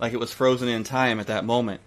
like 0.00 0.12
it 0.12 0.20
was 0.20 0.32
frozen 0.32 0.68
in 0.68 0.84
time 0.84 1.20
at 1.20 1.28
that 1.28 1.44
moment. 1.44 1.80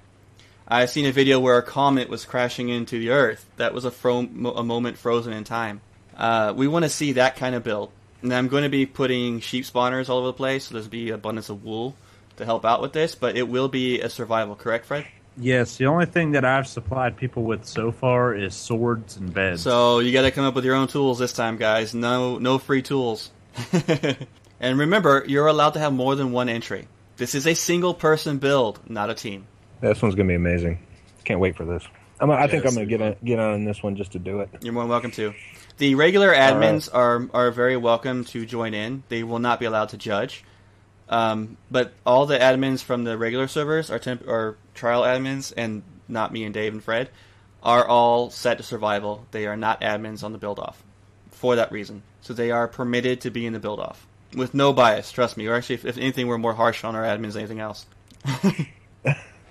I've 0.67 0.89
seen 0.89 1.05
a 1.05 1.11
video 1.11 1.39
where 1.39 1.57
a 1.57 1.63
comet 1.63 2.07
was 2.09 2.23
crashing 2.25 2.69
into 2.69 2.97
the 2.99 3.09
Earth. 3.09 3.45
That 3.57 3.73
was 3.73 3.83
a, 3.85 3.91
fro- 3.91 4.19
a 4.55 4.63
moment 4.63 4.97
frozen 4.97 5.33
in 5.33 5.43
time. 5.43 5.81
Uh, 6.15 6.53
we 6.55 6.67
want 6.67 6.83
to 6.83 6.89
see 6.89 7.13
that 7.13 7.35
kind 7.35 7.55
of 7.55 7.63
build. 7.63 7.91
And 8.21 8.33
I'm 8.33 8.47
going 8.47 8.63
to 8.63 8.69
be 8.69 8.85
putting 8.85 9.39
sheep 9.41 9.65
spawners 9.65 10.07
all 10.09 10.19
over 10.19 10.27
the 10.27 10.33
place, 10.33 10.65
so 10.65 10.73
there's 10.75 10.87
be 10.87 11.09
abundance 11.09 11.49
of 11.49 11.63
wool 11.65 11.95
to 12.37 12.45
help 12.45 12.65
out 12.65 12.81
with 12.81 12.93
this, 12.93 13.15
but 13.15 13.37
it 13.37 13.47
will 13.47 13.67
be 13.67 14.01
a 14.01 14.09
survival, 14.09 14.55
correct, 14.55 14.85
Fred? 14.85 15.05
Yes, 15.37 15.77
the 15.77 15.85
only 15.85 16.05
thing 16.05 16.31
that 16.31 16.43
I've 16.43 16.67
supplied 16.67 17.15
people 17.15 17.43
with 17.43 17.65
so 17.65 17.91
far 17.91 18.35
is 18.35 18.53
swords 18.53 19.17
and 19.17 19.33
beds. 19.33 19.61
So 19.61 19.99
you 19.99 20.11
got 20.11 20.23
to 20.23 20.31
come 20.31 20.45
up 20.45 20.55
with 20.55 20.65
your 20.65 20.75
own 20.75 20.87
tools 20.87 21.19
this 21.19 21.33
time, 21.33 21.57
guys. 21.57 21.93
No, 21.93 22.37
no 22.37 22.57
free 22.57 22.81
tools. 22.81 23.31
and 24.59 24.79
remember, 24.79 25.23
you're 25.27 25.47
allowed 25.47 25.71
to 25.71 25.79
have 25.79 25.93
more 25.93 26.15
than 26.15 26.31
one 26.31 26.49
entry. 26.49 26.87
This 27.17 27.35
is 27.35 27.47
a 27.47 27.53
single 27.53 27.93
person 27.93 28.39
build, 28.39 28.79
not 28.89 29.09
a 29.09 29.13
team. 29.13 29.45
This 29.79 30.01
one's 30.01 30.15
gonna 30.15 30.27
be 30.27 30.35
amazing. 30.35 30.79
Can't 31.23 31.39
wait 31.39 31.55
for 31.55 31.65
this. 31.65 31.83
I'm, 32.19 32.29
I 32.29 32.47
think 32.47 32.65
I'm 32.65 32.73
gonna 32.73 32.81
it's 32.81 32.89
get 32.89 32.99
gonna 32.99 33.11
on, 33.11 33.17
get 33.23 33.39
on 33.39 33.65
this 33.65 33.81
one 33.81 33.95
just 33.95 34.11
to 34.13 34.19
do 34.19 34.41
it. 34.41 34.49
You're 34.61 34.73
more 34.73 34.83
than 34.83 34.89
welcome 34.89 35.11
to. 35.11 35.33
The 35.77 35.95
regular 35.95 36.33
admins 36.33 36.89
are 36.93 37.27
are 37.33 37.51
very 37.51 37.77
welcome 37.77 38.25
to 38.25 38.45
join 38.45 38.73
in. 38.73 39.03
They 39.09 39.23
will 39.23 39.39
not 39.39 39.59
be 39.59 39.65
allowed 39.65 39.89
to 39.89 39.97
judge. 39.97 40.43
Um, 41.11 41.57
but 41.69 41.93
all 42.05 42.25
the 42.25 42.39
admins 42.39 42.81
from 42.81 43.03
the 43.03 43.17
regular 43.17 43.47
servers 43.47 43.91
are 43.91 43.99
temp- 43.99 44.27
are 44.27 44.57
trial 44.73 45.03
admins, 45.03 45.53
and 45.55 45.83
not 46.07 46.31
me 46.31 46.43
and 46.45 46.53
Dave 46.53 46.73
and 46.73 46.83
Fred, 46.83 47.09
are 47.61 47.85
all 47.85 48.31
set 48.31 48.57
to 48.57 48.63
survival. 48.63 49.25
They 49.31 49.45
are 49.45 49.57
not 49.57 49.81
admins 49.81 50.23
on 50.23 50.31
the 50.31 50.37
build 50.37 50.57
off 50.57 50.81
for 51.29 51.57
that 51.57 51.71
reason. 51.71 52.01
So 52.21 52.33
they 52.33 52.49
are 52.49 52.67
permitted 52.67 53.21
to 53.21 53.29
be 53.29 53.45
in 53.45 53.53
the 53.53 53.59
build 53.59 53.79
off 53.79 54.07
with 54.33 54.53
no 54.53 54.73
bias. 54.73 55.11
Trust 55.11 55.35
me. 55.37 55.47
Or 55.47 55.55
actually, 55.55 55.75
if, 55.75 55.85
if 55.85 55.97
anything, 55.97 56.27
we're 56.27 56.37
more 56.37 56.53
harsh 56.53 56.83
on 56.83 56.95
our 56.95 57.03
admins 57.03 57.33
than 57.33 57.41
anything 57.41 57.59
else. 57.59 57.85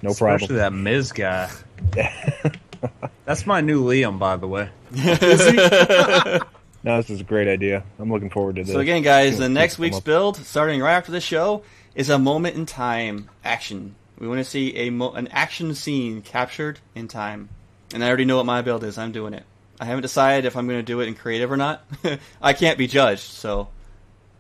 No 0.03 0.15
problem. 0.15 0.37
Especially 0.37 0.57
that 0.57 0.73
Miz 0.73 1.13
guy. 1.13 1.51
That's 3.27 3.47
my 3.47 3.61
new 3.61 3.85
Liam, 3.85 4.19
by 4.19 4.37
the 4.37 4.49
way. 4.49 4.71
No, 6.83 6.97
this 6.97 7.11
is 7.11 7.21
a 7.21 7.25
great 7.25 7.49
idea. 7.49 7.85
I'm 7.99 8.11
looking 8.11 8.31
forward 8.31 8.57
to 8.57 8.65
this. 8.65 8.73
So 8.73 8.81
again, 8.81 9.03
guys, 9.03 9.39
the 9.39 9.49
next 9.49 9.79
week's 9.79 10.01
build, 10.01 10.37
starting 10.37 10.81
right 10.81 10.95
after 10.95 11.13
the 11.13 11.21
show, 11.21 11.63
is 11.95 12.09
a 12.09 12.19
moment 12.19 12.57
in 12.57 12.67
time 12.67 13.29
action. 13.45 13.95
We 14.19 14.29
want 14.29 14.39
to 14.39 14.45
see 14.45 14.77
a 14.77 14.91
mo- 14.91 15.13
an 15.13 15.29
action 15.29 15.75
scene 15.75 16.23
captured 16.23 16.79
in 16.95 17.09
time, 17.09 17.49
and 17.93 18.03
I 18.03 18.09
already 18.09 18.25
know 18.25 18.37
what 18.37 18.47
my 18.47 18.63
build 18.63 18.85
is. 18.85 18.99
I'm 18.99 19.13
doing 19.13 19.35
it. 19.35 19.45
I 19.79 19.87
haven't 19.87 20.03
decided 20.03 20.47
if 20.47 20.57
I'm 20.57 20.67
going 20.67 20.79
to 20.79 20.85
do 20.85 21.01
it 21.01 21.09
in 21.09 21.15
creative 21.15 21.51
or 21.51 21.57
not. 21.57 21.85
I 22.43 22.53
can't 22.53 22.77
be 22.77 22.87
judged, 22.87 23.23
so 23.23 23.69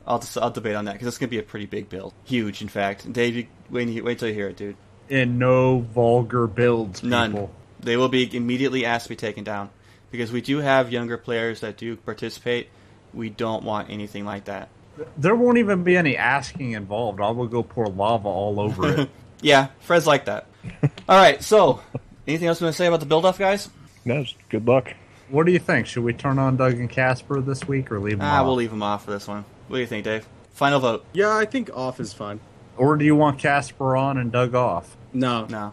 I'll 0.06 0.18
just, 0.18 0.36
I'll 0.36 0.50
debate 0.50 0.76
on 0.76 0.86
that 0.86 0.92
because 0.92 1.08
it's 1.08 1.18
going 1.18 1.28
to 1.28 1.30
be 1.30 1.38
a 1.38 1.42
pretty 1.42 1.66
big 1.66 1.88
build, 1.88 2.12
huge, 2.24 2.60
in 2.62 2.68
fact. 2.68 3.10
Dave, 3.10 3.36
you, 3.36 3.46
wait, 3.70 4.02
wait 4.04 4.18
till 4.18 4.28
you 4.28 4.34
hear 4.34 4.48
it, 4.48 4.56
dude. 4.56 4.76
And 5.08 5.38
no 5.38 5.80
vulgar 5.80 6.46
builds, 6.46 7.00
people. 7.00 7.10
None. 7.10 7.48
They 7.80 7.96
will 7.96 8.10
be 8.10 8.34
immediately 8.36 8.84
asked 8.84 9.04
to 9.04 9.08
be 9.08 9.16
taken 9.16 9.44
down 9.44 9.70
because 10.10 10.32
we 10.32 10.40
do 10.40 10.58
have 10.58 10.92
younger 10.92 11.16
players 11.16 11.60
that 11.60 11.76
do 11.76 11.96
participate. 11.96 12.68
We 13.14 13.28
don't 13.30 13.64
want 13.64 13.90
anything 13.90 14.24
like 14.24 14.44
that. 14.44 14.68
There 15.16 15.34
won't 15.34 15.58
even 15.58 15.82
be 15.82 15.96
any 15.96 16.16
asking 16.16 16.72
involved. 16.72 17.20
I 17.20 17.30
will 17.30 17.46
go 17.46 17.62
pour 17.62 17.86
lava 17.86 18.28
all 18.28 18.60
over 18.60 19.00
it. 19.02 19.10
Yeah, 19.42 19.68
Fred's 19.80 20.06
like 20.06 20.26
that. 20.26 20.44
All 21.08 21.16
right, 21.16 21.42
so 21.42 21.80
anything 22.28 22.46
else 22.48 22.60
you 22.60 22.66
want 22.66 22.74
to 22.74 22.76
say 22.76 22.86
about 22.86 23.00
the 23.00 23.06
build 23.06 23.24
off, 23.24 23.38
guys? 23.38 23.70
No, 24.04 24.22
just 24.22 24.36
good 24.50 24.68
luck. 24.68 24.92
what 25.30 25.46
do 25.46 25.52
you 25.52 25.58
think? 25.58 25.86
Should 25.86 26.04
we 26.04 26.12
turn 26.12 26.38
on 26.38 26.58
Doug 26.58 26.74
and 26.74 26.90
Casper 26.90 27.40
this 27.40 27.66
week 27.66 27.90
or 27.90 28.00
leave 28.00 28.18
them 28.18 28.26
Ah, 28.28 28.40
off? 28.40 28.44
we'll 28.46 28.56
leave 28.56 28.68
them 28.68 28.82
off 28.82 29.06
for 29.06 29.12
this 29.12 29.26
one. 29.26 29.46
What 29.68 29.78
do 29.78 29.80
you 29.80 29.86
think, 29.86 30.04
Dave? 30.04 30.28
Final 30.52 30.78
vote? 30.78 31.06
Yeah, 31.14 31.34
I 31.34 31.46
think 31.46 31.70
off 31.74 32.00
is 32.00 32.12
fine. 32.12 32.38
Or 32.76 32.98
do 32.98 33.04
you 33.06 33.16
want 33.16 33.38
Casper 33.38 33.96
on 33.96 34.18
and 34.18 34.30
Doug 34.30 34.54
off? 34.54 34.94
No. 35.14 35.46
No, 35.46 35.72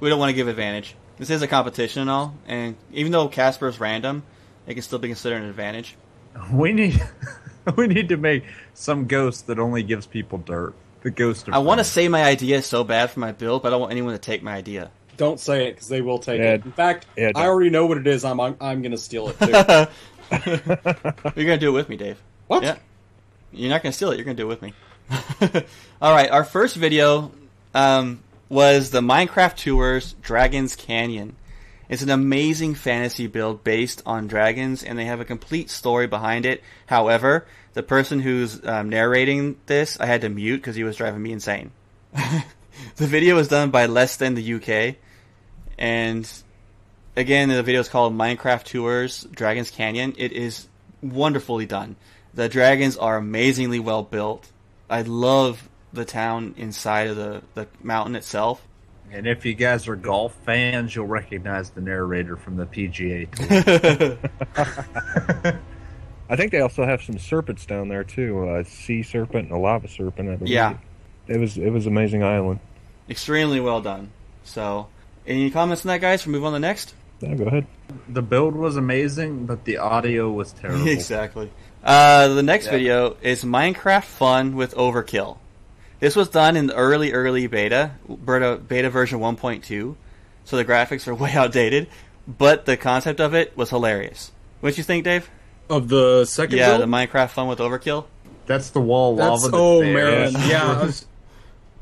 we 0.00 0.08
don't 0.08 0.18
want 0.18 0.30
to 0.30 0.34
give 0.34 0.48
advantage. 0.48 0.96
This 1.18 1.30
is 1.30 1.40
a 1.42 1.48
competition 1.48 2.02
and 2.02 2.10
all, 2.10 2.34
and 2.46 2.76
even 2.92 3.10
though 3.12 3.28
Casper 3.28 3.68
is 3.68 3.80
random, 3.80 4.22
it 4.66 4.74
can 4.74 4.82
still 4.82 4.98
be 4.98 5.08
considered 5.08 5.42
an 5.42 5.48
advantage. 5.48 5.96
We 6.52 6.72
need 6.74 7.02
we 7.76 7.86
need 7.86 8.10
to 8.10 8.16
make 8.18 8.44
some 8.74 9.06
ghost 9.06 9.46
that 9.46 9.58
only 9.58 9.82
gives 9.82 10.06
people 10.06 10.36
dirt. 10.38 10.74
The 11.02 11.10
ghost 11.10 11.48
of 11.48 11.54
I 11.54 11.58
want 11.58 11.78
to 11.78 11.84
say 11.84 12.08
my 12.08 12.24
idea 12.24 12.58
is 12.58 12.66
so 12.66 12.84
bad 12.84 13.10
for 13.10 13.20
my 13.20 13.32
build, 13.32 13.62
but 13.62 13.68
I 13.68 13.70
don't 13.70 13.80
want 13.80 13.92
anyone 13.92 14.12
to 14.12 14.18
take 14.18 14.42
my 14.42 14.54
idea. 14.54 14.90
Don't 15.16 15.40
say 15.40 15.68
it 15.68 15.74
because 15.76 15.88
they 15.88 16.02
will 16.02 16.18
take 16.18 16.38
Yeah. 16.40 16.54
it. 16.54 16.64
In 16.66 16.72
fact, 16.72 17.06
Yeah, 17.16 17.30
I 17.34 17.46
already 17.46 17.70
know 17.70 17.86
what 17.86 17.96
it 17.96 18.06
is. 18.06 18.22
I'm 18.24 18.38
I'm, 18.38 18.54
I'm 18.60 18.82
going 18.82 18.92
to 18.92 18.98
steal 18.98 19.28
it 19.30 19.38
too. 19.38 19.50
You're 21.36 21.46
gonna 21.46 21.56
do 21.56 21.68
it 21.70 21.72
with 21.72 21.88
me, 21.88 21.96
Dave. 21.96 22.18
what? 22.48 22.62
Yeah. 22.62 22.76
You're 23.52 23.70
not 23.70 23.82
going 23.82 23.92
to 23.92 23.96
steal 23.96 24.10
it. 24.10 24.16
You're 24.16 24.24
going 24.26 24.36
to 24.36 24.42
do 24.42 24.50
it 24.50 24.60
with 24.60 24.60
me. 24.60 24.74
All 26.02 26.12
right. 26.12 26.30
Our 26.30 26.44
first 26.44 26.76
video 26.76 27.30
um, 27.74 28.20
was 28.48 28.90
the 28.90 29.00
Minecraft 29.00 29.56
Tours 29.56 30.14
Dragons 30.22 30.76
Canyon. 30.76 31.36
It's 31.88 32.02
an 32.02 32.10
amazing 32.10 32.74
fantasy 32.74 33.26
build 33.26 33.64
based 33.64 34.02
on 34.06 34.26
dragons, 34.26 34.82
and 34.82 34.98
they 34.98 35.04
have 35.04 35.20
a 35.20 35.24
complete 35.24 35.70
story 35.70 36.06
behind 36.06 36.46
it. 36.46 36.62
However, 36.86 37.46
the 37.74 37.82
person 37.82 38.20
who's 38.20 38.64
um, 38.66 38.88
narrating 38.88 39.56
this, 39.66 39.98
I 40.00 40.06
had 40.06 40.22
to 40.22 40.28
mute 40.28 40.58
because 40.58 40.76
he 40.76 40.84
was 40.84 40.96
driving 40.96 41.22
me 41.22 41.32
insane. 41.32 41.70
the 42.12 43.06
video 43.06 43.36
was 43.36 43.48
done 43.48 43.70
by 43.70 43.86
Less 43.86 44.16
Than 44.16 44.34
the 44.34 44.54
UK, 44.54 44.96
and 45.78 46.30
again, 47.16 47.48
the 47.48 47.62
video 47.62 47.80
is 47.80 47.88
called 47.88 48.14
Minecraft 48.14 48.64
Tours 48.64 49.26
Dragons 49.30 49.70
Canyon. 49.70 50.14
It 50.18 50.32
is 50.32 50.68
wonderfully 51.02 51.66
done. 51.66 51.96
The 52.34 52.48
dragons 52.48 52.96
are 52.96 53.16
amazingly 53.16 53.80
well 53.80 54.02
built. 54.02 54.50
I 54.90 55.02
love 55.02 55.68
the 55.96 56.04
town 56.04 56.54
inside 56.56 57.08
of 57.08 57.16
the, 57.16 57.42
the 57.54 57.66
mountain 57.82 58.14
itself. 58.16 58.66
And 59.12 59.26
if 59.26 59.44
you 59.46 59.54
guys 59.54 59.86
are 59.88 59.96
golf 59.96 60.34
fans, 60.44 60.94
you'll 60.94 61.06
recognize 61.06 61.70
the 61.70 61.80
narrator 61.80 62.36
from 62.36 62.56
the 62.56 62.66
PGA 62.66 63.30
Tour. 64.54 65.56
I 66.28 66.34
think 66.34 66.50
they 66.50 66.60
also 66.60 66.84
have 66.84 67.02
some 67.02 67.18
serpents 67.18 67.66
down 67.66 67.88
there 67.88 68.04
too. 68.04 68.48
A 68.54 68.64
sea 68.64 69.02
serpent 69.02 69.48
and 69.48 69.52
a 69.52 69.58
lava 69.58 69.88
serpent. 69.88 70.28
I 70.28 70.36
believe. 70.36 70.52
Yeah. 70.52 70.76
It 71.28 71.38
was 71.38 71.56
it 71.56 71.70
was 71.70 71.86
amazing 71.86 72.22
island. 72.22 72.60
Extremely 73.08 73.60
well 73.60 73.80
done. 73.80 74.10
So, 74.42 74.88
any 75.26 75.50
comments 75.50 75.84
on 75.84 75.88
that, 75.88 76.00
guys? 76.00 76.22
For 76.22 76.30
move 76.30 76.44
on 76.44 76.52
to 76.52 76.56
the 76.56 76.60
next. 76.60 76.94
Yeah, 77.20 77.34
go 77.34 77.44
ahead. 77.44 77.66
the 78.08 78.22
build 78.22 78.54
was 78.54 78.76
amazing, 78.76 79.46
but 79.46 79.64
the 79.64 79.78
audio 79.78 80.30
was 80.30 80.52
terrible. 80.60 80.86
exactly. 80.88 81.50
Uh, 81.82 82.28
the 82.28 82.42
next 82.42 82.66
video 82.66 83.16
is 83.22 83.44
Minecraft 83.44 84.04
Fun 84.04 84.56
with 84.56 84.74
Overkill. 84.74 85.38
This 86.00 86.14
was 86.16 86.28
done 86.28 86.56
in 86.56 86.66
the 86.66 86.74
early, 86.74 87.12
early 87.12 87.46
beta, 87.46 87.92
beta, 88.24 88.60
beta 88.66 88.90
version 88.90 89.18
1.2, 89.18 89.94
so 90.44 90.56
the 90.56 90.64
graphics 90.64 91.08
are 91.08 91.14
way 91.22 91.32
outdated, 91.32 91.88
but 92.26 92.66
the 92.66 92.76
concept 92.76 93.20
of 93.20 93.34
it 93.34 93.56
was 93.56 93.70
hilarious. 93.70 94.32
What 94.60 94.76
you 94.76 94.84
think, 94.84 95.04
Dave? 95.04 95.30
Of 95.68 95.88
the 95.88 96.24
second 96.26 96.58
Yeah, 96.58 96.76
build? 96.76 96.82
the 96.82 96.86
Minecraft 96.86 97.30
Fun 97.30 97.48
with 97.48 97.58
Overkill. 97.58 98.04
That's 98.46 98.70
the 98.70 98.80
wall 98.80 99.16
lava. 99.16 99.30
That's 99.30 99.42
that's 99.44 99.54
oh 99.56 99.80
there. 99.80 99.94
man, 99.94 100.32
yeah. 100.48 100.82
Was- 100.84 101.06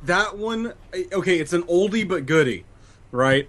that 0.04 0.36
one, 0.38 0.72
okay, 1.12 1.38
it's 1.38 1.52
an 1.52 1.62
oldie 1.64 2.06
but 2.06 2.24
goodie, 2.26 2.64
right? 3.10 3.48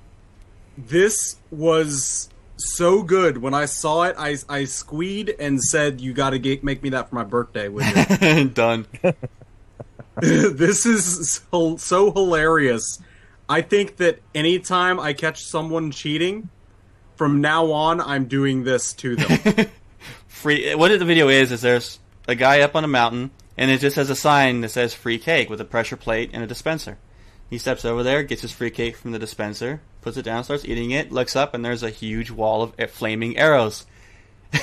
This 0.78 1.38
was 1.52 2.30
so 2.58 3.04
good. 3.04 3.38
When 3.38 3.54
I 3.54 3.66
saw 3.66 4.04
it, 4.04 4.16
I 4.18 4.36
I 4.50 4.64
squeed 4.66 5.34
and 5.40 5.62
said, 5.62 6.02
"You 6.02 6.14
got 6.14 6.32
to 6.32 6.60
make 6.64 6.82
me 6.84 6.90
that 6.90 7.10
for 7.10 7.16
my 7.16 7.24
birthday." 7.24 7.68
With 7.70 7.86
it. 8.22 8.54
Done. 8.54 8.86
this 10.22 10.86
is 10.86 11.42
so, 11.52 11.78
so 11.78 12.12
hilarious. 12.12 13.00
I 13.50 13.62
think 13.62 13.98
that 13.98 14.20
anytime 14.34 15.00
I 15.00 15.14
catch 15.14 15.44
someone 15.44 15.92
cheating, 15.92 16.50
from 17.16 17.42
now 17.42 17.72
on, 17.72 18.02
I'm 18.02 18.26
doing 18.26 18.64
this 18.64 18.94
to 18.94 19.16
them. 19.16 19.68
Free. 20.28 20.74
What 20.76 20.98
the 20.98 21.06
video 21.06 21.30
is 21.30 21.52
is 21.52 21.62
there's 21.62 22.00
a 22.28 22.36
guy 22.36 22.62
up 22.62 22.76
on 22.76 22.84
a 22.84 22.88
mountain, 22.88 23.32
and 23.58 23.72
it 23.72 23.80
just 23.80 23.96
has 23.96 24.10
a 24.10 24.16
sign 24.16 24.62
that 24.62 24.70
says 24.70 24.94
"free 24.94 25.18
cake" 25.18 25.50
with 25.50 25.62
a 25.62 25.66
pressure 25.66 25.98
plate 25.98 26.32
and 26.34 26.44
a 26.44 26.48
dispenser. 26.48 26.98
He 27.50 27.58
steps 27.58 27.86
over 27.86 28.04
there, 28.04 28.24
gets 28.24 28.42
his 28.42 28.52
free 28.52 28.72
cake 28.72 28.98
from 28.98 29.12
the 29.12 29.20
dispenser, 29.20 29.82
puts 30.02 30.18
it 30.18 30.24
down, 30.24 30.44
starts 30.44 30.66
eating 30.66 30.92
it, 30.92 31.12
looks 31.12 31.36
up, 31.36 31.54
and 31.54 31.64
there's 31.64 31.84
a 31.84 31.90
huge 31.90 32.32
wall 32.32 32.64
of 32.64 32.92
flaming 32.92 33.38
arrows. 33.38 33.86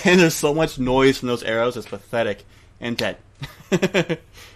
And 0.05 0.21
there's 0.21 0.35
so 0.35 0.55
much 0.55 0.79
noise 0.79 1.19
from 1.19 1.29
those 1.29 1.43
arrows, 1.43 1.77
it's 1.77 1.87
pathetic 1.87 2.45
and 2.81 2.97
dead. 2.97 3.19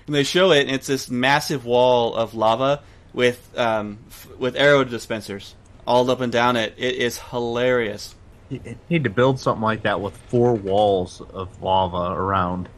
And 0.07 0.14
they 0.14 0.24
show 0.24 0.52
it, 0.52 0.62
and 0.66 0.70
it's 0.70 0.86
this 0.86 1.11
massive 1.11 1.64
wall 1.64 2.14
of 2.14 2.34
lava 2.34 2.82
with 3.12 3.50
um, 3.59 3.98
f- 4.09 4.28
with 4.38 4.57
arrow 4.57 4.84
dispensers 4.84 5.54
all 5.86 6.11
up 6.11 6.20
and 6.20 6.32
down 6.32 6.57
it. 6.57 6.74
It 6.76 6.96
is 6.96 7.18
hilarious. 7.18 8.14
You 8.48 8.76
need 8.88 9.04
to 9.04 9.11
build 9.11 9.40
something 9.40 9.62
like 9.62 9.82
that 9.82 10.00
with 10.00 10.16
four 10.28 10.54
walls 10.54 11.20
of 11.20 11.61
lava 11.62 12.12
around. 12.14 12.68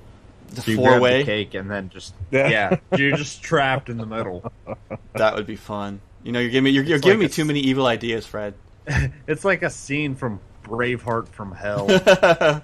The 0.50 0.62
So 0.62 0.76
four 0.76 0.98
way. 0.98 1.24
cake 1.24 1.52
and 1.52 1.70
then 1.70 1.90
just 1.90 2.14
Yeah. 2.30 2.48
yeah, 2.48 2.76
you're 2.96 3.16
just 3.18 3.42
trapped 3.42 3.90
in 3.90 3.98
the 3.98 4.06
middle. 4.06 4.50
That 5.14 5.34
would 5.34 5.46
be 5.46 5.56
fun. 5.56 6.00
You 6.22 6.32
know, 6.32 6.40
you're 6.40 6.50
giving 6.50 6.64
me 6.64 6.70
you're, 6.70 6.84
you're 6.84 6.98
giving 6.98 7.18
like 7.18 7.20
me 7.20 7.26
a 7.26 7.28
too 7.28 7.44
many 7.44 7.60
evil 7.60 7.86
ideas, 7.86 8.24
Fred. 8.26 8.54
It's 9.26 9.44
like 9.44 9.62
a 9.62 9.70
scene 9.70 10.14
from 10.14 10.40
Braveheart 10.64 11.28
from 11.28 11.52
Hell. 11.52 11.88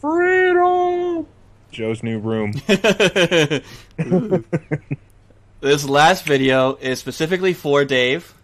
Freedom. 0.00 1.26
Joe's 1.70 2.02
new 2.02 2.18
room. 2.18 2.52
this 5.60 5.84
last 5.84 6.24
video 6.24 6.74
is 6.76 6.98
specifically 6.98 7.54
for 7.54 7.84
Dave. 7.84 8.34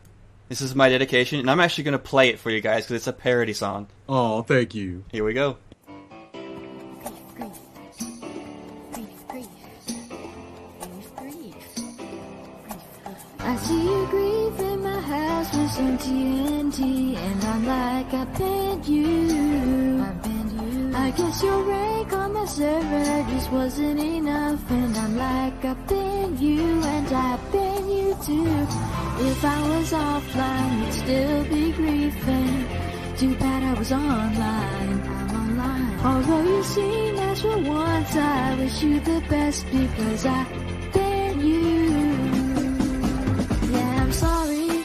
This 0.48 0.60
is 0.60 0.74
my 0.74 0.88
dedication, 0.90 1.40
and 1.40 1.50
I'm 1.50 1.60
actually 1.60 1.84
going 1.84 1.92
to 1.92 1.98
play 1.98 2.28
it 2.28 2.38
for 2.38 2.50
you 2.50 2.60
guys 2.60 2.84
because 2.84 2.96
it's 2.96 3.06
a 3.06 3.12
parody 3.12 3.54
song. 3.54 3.88
oh, 4.08 4.42
thank 4.42 4.74
you. 4.74 5.04
Here 5.10 5.24
we 5.24 5.32
go. 5.32 5.56
I 13.46 13.56
see 13.56 13.82
you 13.82 14.06
grief 14.10 14.58
in 14.60 14.82
my 14.82 15.00
house 15.00 15.54
with 15.54 15.70
some 15.70 15.98
TNT, 15.98 17.14
and 17.16 17.44
I'm 17.44 17.66
like, 17.66 18.14
I 18.14 18.24
banned 18.38 18.86
you. 18.86 20.02
I 20.02 20.10
banned 20.12 20.26
you. 20.26 20.33
I 20.96 21.10
guess 21.10 21.42
your 21.42 21.62
rank 21.62 22.12
on 22.12 22.32
my 22.32 22.44
server 22.44 23.30
just 23.30 23.50
wasn't 23.50 24.00
enough, 24.00 24.70
and 24.70 24.96
I'm 24.96 25.16
like, 25.16 25.64
I've 25.64 25.86
been 25.88 26.38
you, 26.38 26.82
and 26.82 27.08
I've 27.12 27.52
been 27.52 27.88
you 27.88 28.16
too. 28.24 28.46
If 29.30 29.44
I 29.44 29.68
was 29.68 29.92
offline, 29.92 30.84
you'd 30.84 30.92
still 30.92 31.44
be 31.44 31.72
grieving 31.72 32.66
Too 33.16 33.34
bad 33.36 33.62
I 33.62 33.78
was 33.78 33.92
online. 33.92 35.00
I'm 35.08 35.30
online. 35.42 36.00
Although 36.04 36.42
you 36.42 36.62
seem 36.64 37.14
for 37.44 37.58
once, 37.58 38.14
I 38.16 38.54
wish 38.58 38.82
you 38.82 39.00
the 39.00 39.20
best 39.28 39.66
because 39.70 40.24
I 40.24 40.46
ban 40.92 41.40
you. 41.40 41.90
Yeah, 43.72 44.02
I'm 44.02 44.12
sorry, 44.12 44.84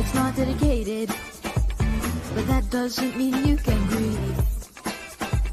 it's 0.00 0.14
not 0.14 0.36
dedicated, 0.36 1.08
but 2.34 2.46
that 2.48 2.68
doesn't 2.70 3.16
mean 3.16 3.46
you 3.46 3.56
can 3.56 3.86
grieve. 3.86 4.05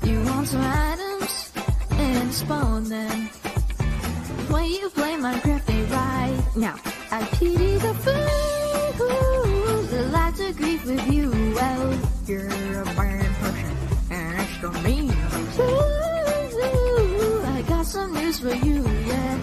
You 0.05 0.21
want 0.23 0.47
some 0.47 0.61
items 0.61 1.51
and 1.91 2.33
spawn 2.33 2.83
them. 2.89 3.29
When 4.51 4.65
you 4.65 4.89
play 4.89 5.13
Minecraft, 5.15 5.65
they 5.65 5.81
right 5.83 6.43
now. 6.57 6.75
I 7.09 7.23
pity 7.37 7.77
the 7.77 7.93
fools 8.03 9.89
that 9.91 10.09
like 10.11 10.35
to 10.35 10.51
grieve 10.53 10.85
with 10.85 11.07
you. 11.11 11.31
Well, 11.55 11.99
you're 12.27 12.81
a 12.81 12.85
bad 12.85 13.31
person, 13.35 13.77
and 14.11 14.41
it's 14.41 14.49
extra 14.49 14.71
mean. 14.81 15.11
Ooh, 15.59 17.43
I 17.45 17.61
got 17.67 17.85
some 17.85 18.13
news 18.13 18.39
for 18.39 18.53
you, 18.53 18.85
yeah. 19.07 19.39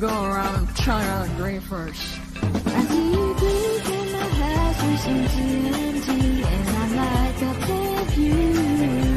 Go 0.00 0.08
around 0.08 0.54
and 0.54 0.76
try 0.76 1.04
out 1.06 1.28
green 1.36 1.60
first. 1.60 2.18
I 2.42 2.80
you 2.94 3.34
grief 3.34 3.88
in 3.90 4.12
my 4.12 4.18
house 4.40 4.82
with 4.82 5.00
some 5.00 5.24
TNT, 5.34 6.08
and 6.44 6.68
I'm 6.78 6.96
like, 6.96 7.42
I 7.42 7.52
thank 7.66 8.16
you. 8.16 9.07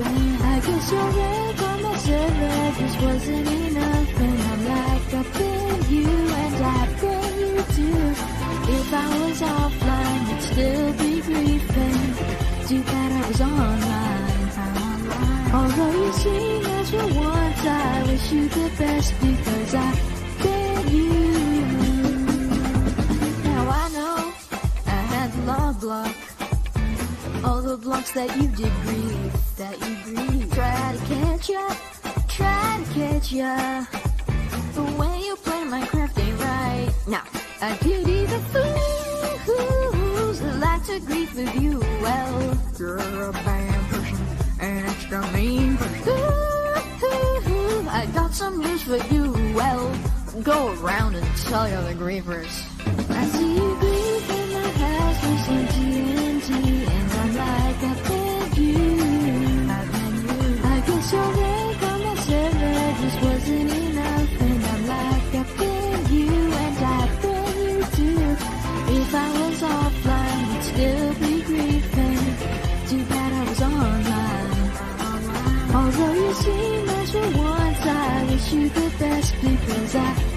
I 0.00 0.04
bet 0.04 0.64
guess 0.64 0.92
your 0.92 1.10
rank 1.10 1.62
on 1.62 1.98
server 1.98 2.72
just 2.78 3.00
wasn't 3.02 3.48
enough, 3.48 4.20
and 4.20 4.40
I'm 4.48 4.64
like, 4.68 5.14
I 5.14 5.22
thank 5.38 5.90
you, 5.90 6.08
and 6.08 6.64
I 6.64 6.86
thank 7.02 7.36
you 7.40 7.56
too. 7.74 8.14
If 8.70 8.94
I 8.94 9.18
was 9.18 9.40
offline, 9.42 10.24
I'd 10.34 10.42
still 10.42 10.92
be 10.92 11.20
grieving. 11.20 12.14
Too 12.68 12.82
bad 12.84 13.12
I 13.12 13.28
was 13.28 13.40
online. 13.40 14.48
I'm 14.62 14.76
online. 14.88 15.50
Although 15.54 16.04
you 16.04 16.12
seem 16.12 16.66
as 16.66 16.90
for 16.90 17.06
once, 17.18 17.66
I 17.66 18.02
wish 18.06 18.32
you 18.32 18.48
the 18.48 18.70
best 18.78 19.14
because 19.20 19.74
I 19.74 19.90
thank 20.44 20.92
you. 20.92 21.08
Now 23.44 23.68
I 23.68 23.88
know 23.96 24.32
I 24.86 25.00
had 25.12 25.32
the 25.32 25.42
law 25.46 25.72
block. 25.72 26.37
All 27.44 27.62
the 27.62 27.76
blocks 27.76 28.12
that 28.12 28.36
you 28.36 28.48
did 28.48 28.72
grieve, 28.82 29.32
that 29.56 29.78
you 29.80 29.96
grieve. 30.04 30.52
Try 30.52 30.96
to 30.96 30.98
catch 31.14 31.48
ya, 31.48 31.74
try 32.28 32.82
to 32.84 32.94
catch 32.94 33.32
ya. 33.32 33.84
The 34.74 34.82
way 34.98 35.20
you 35.24 35.36
play 35.36 35.64
Minecraft 35.64 36.18
ain't 36.18 36.40
right. 36.40 36.90
Now, 37.06 37.22
I 37.60 37.74
pity 37.76 38.26
the 38.26 38.40
fools 39.44 40.40
that 40.40 40.58
like 40.58 40.84
to 40.86 41.00
grieve 41.00 41.34
with 41.34 41.54
you. 41.60 41.80
Well, 42.02 42.58
you're 42.78 42.98
a 43.28 43.32
bad 43.32 43.90
person, 43.90 44.18
an 44.60 44.84
extra 44.86 45.32
mean 45.32 45.76
person. 45.76 46.08
Ooh, 46.08 47.88
I 47.88 48.06
got 48.14 48.34
some 48.34 48.58
news 48.58 48.82
for 48.82 48.98
you. 49.14 49.32
Well, 49.54 49.92
go 50.42 50.74
around 50.80 51.14
and 51.16 51.26
tell 51.38 51.68
your 51.68 51.78
other 51.78 51.94
grievers. 51.94 52.62
I 53.10 53.24
see 53.26 53.54
you 53.56 53.76
grieve 53.80 54.30
in 54.30 54.52
my 54.52 54.70
house 54.70 55.22
with 55.24 55.40
some 55.46 55.66
TNT, 55.68 56.87
Although 75.74 76.12
you 76.12 76.34
seem 76.34 76.86
nice 76.86 77.10
for 77.12 77.30
once, 77.38 77.86
I 77.86 78.24
wish 78.28 78.52
you 78.52 78.68
the 78.68 78.92
best 78.98 79.34
because 79.40 79.94
I 79.96 80.27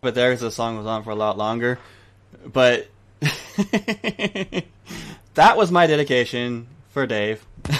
But 0.00 0.14
there's 0.14 0.40
the 0.40 0.50
song 0.50 0.76
was 0.76 0.86
on 0.86 1.02
for 1.04 1.10
a 1.10 1.14
lot 1.14 1.36
longer. 1.36 1.78
But 2.52 2.88
that 5.34 5.56
was 5.56 5.70
my 5.70 5.86
dedication 5.86 6.66
for 6.90 7.06
Dave. 7.06 7.44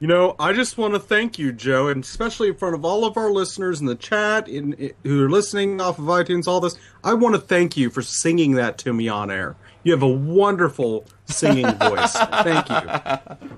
You 0.00 0.06
know, 0.08 0.34
I 0.38 0.52
just 0.52 0.78
want 0.78 0.94
to 0.94 1.00
thank 1.00 1.38
you, 1.38 1.52
Joe, 1.52 1.88
and 1.88 2.02
especially 2.02 2.48
in 2.48 2.54
front 2.56 2.74
of 2.74 2.84
all 2.84 3.04
of 3.04 3.16
our 3.16 3.30
listeners 3.30 3.80
in 3.80 3.86
the 3.86 3.94
chat 3.96 4.48
in, 4.48 4.72
in- 4.74 4.92
who 5.04 5.24
are 5.24 5.30
listening 5.30 5.80
off 5.80 5.98
of 5.98 6.04
iTunes, 6.06 6.46
all 6.48 6.60
this. 6.60 6.76
I 7.04 7.14
want 7.14 7.34
to 7.36 7.40
thank 7.40 7.76
you 7.76 7.90
for 7.90 8.00
singing 8.02 8.52
that 8.54 8.78
to 8.78 8.92
me 8.92 9.08
on 9.08 9.30
air. 9.30 9.54
You 9.84 9.92
have 9.92 10.02
a 10.02 10.08
wonderful 10.08 11.04
singing 11.26 11.66
voice. 11.78 12.12
Thank 12.12 12.68
you. 12.68 13.48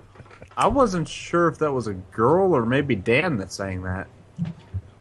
I 0.56 0.66
wasn't 0.66 1.08
sure 1.08 1.48
if 1.48 1.58
that 1.58 1.72
was 1.72 1.86
a 1.86 1.94
girl 1.94 2.54
or 2.54 2.64
maybe 2.66 2.94
Dan 2.96 3.36
that 3.38 3.52
sang 3.52 3.82
that. 3.82 4.06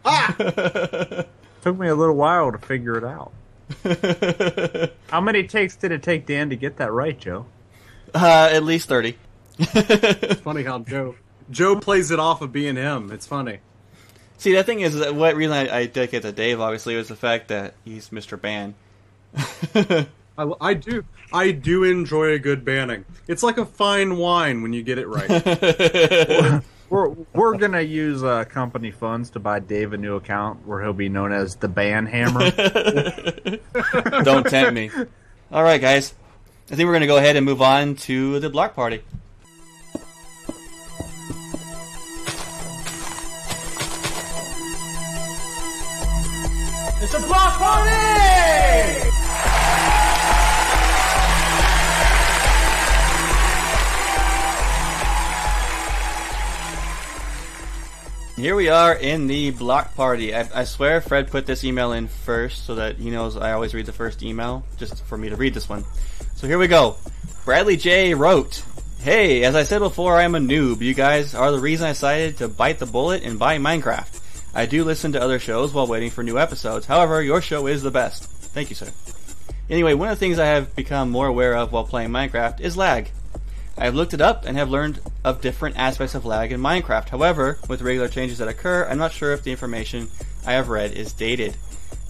Ah! 0.06 1.26
Took 1.62 1.78
me 1.78 1.88
a 1.88 1.96
little 1.96 2.16
while 2.16 2.52
to 2.52 2.58
figure 2.58 2.98
it 2.98 3.04
out. 3.04 3.32
How 5.10 5.22
many 5.22 5.44
takes 5.44 5.76
did 5.76 5.92
it 5.92 6.02
take 6.02 6.26
Dan 6.26 6.50
to 6.50 6.56
get 6.56 6.78
that 6.78 6.92
right, 6.92 7.18
Joe? 7.18 7.46
Uh, 8.14 8.50
at 8.52 8.64
least 8.64 8.88
30. 8.90 9.16
It's 9.60 10.42
funny 10.42 10.64
how 10.64 10.80
Joe 10.80 11.16
Joe 11.52 11.76
plays 11.76 12.12
it 12.12 12.20
off 12.20 12.42
of 12.42 12.52
being 12.52 12.76
him. 12.76 13.12
It's 13.12 13.28
funny. 13.28 13.60
See, 14.38 14.54
the 14.54 14.64
thing 14.64 14.80
is, 14.80 14.96
that 14.96 15.14
what 15.14 15.36
reason 15.36 15.54
I, 15.54 15.80
I 15.80 15.86
dedicate 15.86 16.22
to 16.22 16.32
Dave, 16.32 16.62
obviously, 16.62 16.96
was 16.96 17.10
the 17.10 17.16
fact 17.16 17.50
that 17.50 17.74
he's 17.84 18.10
Mr. 18.10 18.40
Ban. 18.40 18.74
I, 19.36 20.08
I 20.62 20.74
do 20.76 21.04
I 21.34 21.52
do 21.52 21.84
enjoy 21.84 22.32
a 22.32 22.40
good 22.40 22.64
banning. 22.64 23.06
It's 23.28 23.44
like 23.44 23.58
a 23.58 23.66
fine 23.66 24.18
wine 24.18 24.62
when 24.62 24.72
you 24.72 24.82
get 24.82 24.98
it 24.98 25.08
right. 25.08 26.64
We're 26.90 27.10
we're 27.34 27.58
gonna 27.58 27.82
use 27.82 28.24
uh, 28.24 28.46
company 28.46 28.92
funds 28.92 29.30
to 29.32 29.40
buy 29.40 29.60
Dave 29.60 29.94
a 29.94 29.98
new 29.98 30.16
account 30.16 30.66
where 30.66 30.82
he'll 30.82 30.94
be 30.94 31.10
known 31.10 31.32
as 31.32 31.56
the 31.56 31.68
Ban 31.68 32.06
Hammer. 32.08 32.52
Don't 34.24 34.46
tempt 34.48 34.74
me. 34.74 34.90
All 35.52 35.64
right, 35.64 35.82
guys. 35.82 36.14
I 36.72 36.76
think 36.76 36.86
we're 36.86 36.94
going 36.94 37.02
to 37.02 37.08
go 37.08 37.18
ahead 37.18 37.36
and 37.36 37.44
move 37.44 37.64
on 37.64 37.96
to 37.96 38.40
the 38.40 38.50
block 38.50 38.76
party. 38.76 39.02
It's 47.02 47.14
a 47.16 47.26
block 47.26 47.54
party! 47.58 48.09
Here 58.40 58.56
we 58.56 58.70
are 58.70 58.94
in 58.94 59.28
the 59.28 59.52
block 59.52 59.96
party. 59.96 60.34
I, 60.34 60.48
I 60.56 60.64
swear 60.64 61.02
Fred 61.02 61.30
put 61.30 61.46
this 61.46 61.66
email 61.66 61.92
in 61.92 62.08
first 62.08 62.66
so 62.66 62.76
that 62.76 62.96
he 62.96 63.10
knows 63.10 63.36
I 63.36 63.52
always 63.52 63.74
read 63.74 63.86
the 63.86 63.92
first 63.92 64.24
email, 64.24 64.64
just 64.78 65.04
for 65.04 65.18
me 65.18 65.28
to 65.28 65.36
read 65.36 65.54
this 65.54 65.68
one. 65.68 65.84
So 66.36 66.48
here 66.48 66.58
we 66.58 66.70
go. 66.70 66.96
Bradley 67.44 67.76
J 67.76 68.14
wrote, 68.14 68.64
Hey, 69.00 69.44
as 69.44 69.56
I 69.56 69.64
said 69.64 69.80
before, 69.80 70.16
I 70.16 70.24
am 70.24 70.36
a 70.36 70.40
noob. 70.40 70.80
You 70.80 70.94
guys 70.94 71.36
are 71.36 71.52
the 71.52 71.60
reason 71.60 71.88
I 71.88 71.90
decided 71.90 72.38
to 72.38 72.48
bite 72.48 72.80
the 72.80 72.86
bullet 72.86 73.24
and 73.24 73.38
buy 73.38 73.58
Minecraft. 73.58 74.22
I 74.56 74.68
do 74.68 74.86
listen 74.86 75.12
to 75.12 75.22
other 75.22 75.40
shows 75.40 75.74
while 75.74 75.88
waiting 75.88 76.10
for 76.10 76.24
new 76.24 76.40
episodes. 76.40 76.86
However, 76.86 77.22
your 77.22 77.42
show 77.42 77.68
is 77.68 77.84
the 77.84 77.92
best. 77.92 78.24
Thank 78.24 78.70
you, 78.70 78.76
sir. 78.78 78.90
Anyway, 79.70 79.96
one 79.96 80.08
of 80.08 80.18
the 80.18 80.20
things 80.26 80.40
I 80.40 80.46
have 80.46 80.78
become 80.78 81.10
more 81.10 81.28
aware 81.28 81.58
of 81.58 81.74
while 81.74 81.84
playing 81.84 82.12
Minecraft 82.12 82.62
is 82.62 82.78
lag. 82.78 83.12
I 83.80 83.86
have 83.86 83.96
looked 83.96 84.14
it 84.14 84.20
up 84.20 84.46
and 84.46 84.58
have 84.58 84.70
learned 84.70 85.00
of 85.24 85.40
different 85.40 85.78
aspects 85.78 86.14
of 86.14 86.26
lag 86.26 86.52
in 86.52 86.60
Minecraft. 86.60 87.08
However, 87.08 87.60
with 87.70 87.82
regular 87.82 88.10
changes 88.10 88.40
that 88.40 88.50
occur, 88.50 88.86
I'm 88.86 88.98
not 88.98 89.14
sure 89.14 89.32
if 89.32 89.44
the 89.44 89.52
information 89.52 90.10
I 90.46 90.52
have 90.54 90.68
read 90.68 90.92
is 90.92 91.14
dated. 91.14 91.56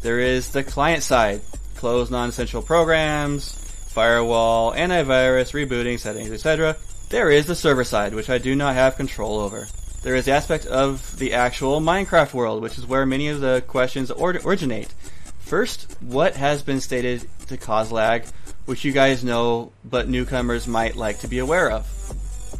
There 0.01 0.19
is 0.19 0.49
the 0.49 0.63
client 0.63 1.03
side, 1.03 1.41
close 1.75 2.09
non-essential 2.09 2.63
programs, 2.63 3.53
firewall, 3.93 4.73
antivirus, 4.73 5.53
rebooting, 5.53 5.99
settings, 5.99 6.31
etc. 6.31 6.75
There 7.09 7.29
is 7.29 7.45
the 7.45 7.55
server 7.55 7.83
side, 7.83 8.15
which 8.15 8.31
I 8.31 8.39
do 8.39 8.55
not 8.55 8.73
have 8.73 8.97
control 8.97 9.39
over. 9.39 9.67
There 10.01 10.15
is 10.15 10.25
the 10.25 10.31
aspect 10.31 10.65
of 10.65 11.19
the 11.19 11.33
actual 11.33 11.81
Minecraft 11.81 12.33
world, 12.33 12.63
which 12.63 12.79
is 12.79 12.87
where 12.87 13.05
many 13.05 13.27
of 13.27 13.41
the 13.41 13.63
questions 13.67 14.09
or- 14.09 14.39
originate. 14.43 14.91
First, 15.37 15.95
what 16.01 16.35
has 16.35 16.63
been 16.63 16.81
stated 16.81 17.27
to 17.47 17.57
cause 17.57 17.91
lag, 17.91 18.25
which 18.69 18.85
you 18.85 18.91
guys 18.91 19.23
know, 19.23 19.71
but 19.83 20.07
newcomers 20.07 20.67
might 20.67 20.95
like 20.95 21.17
to 21.21 21.27
be 21.27 21.39
aware 21.39 21.71
of? 21.71 21.87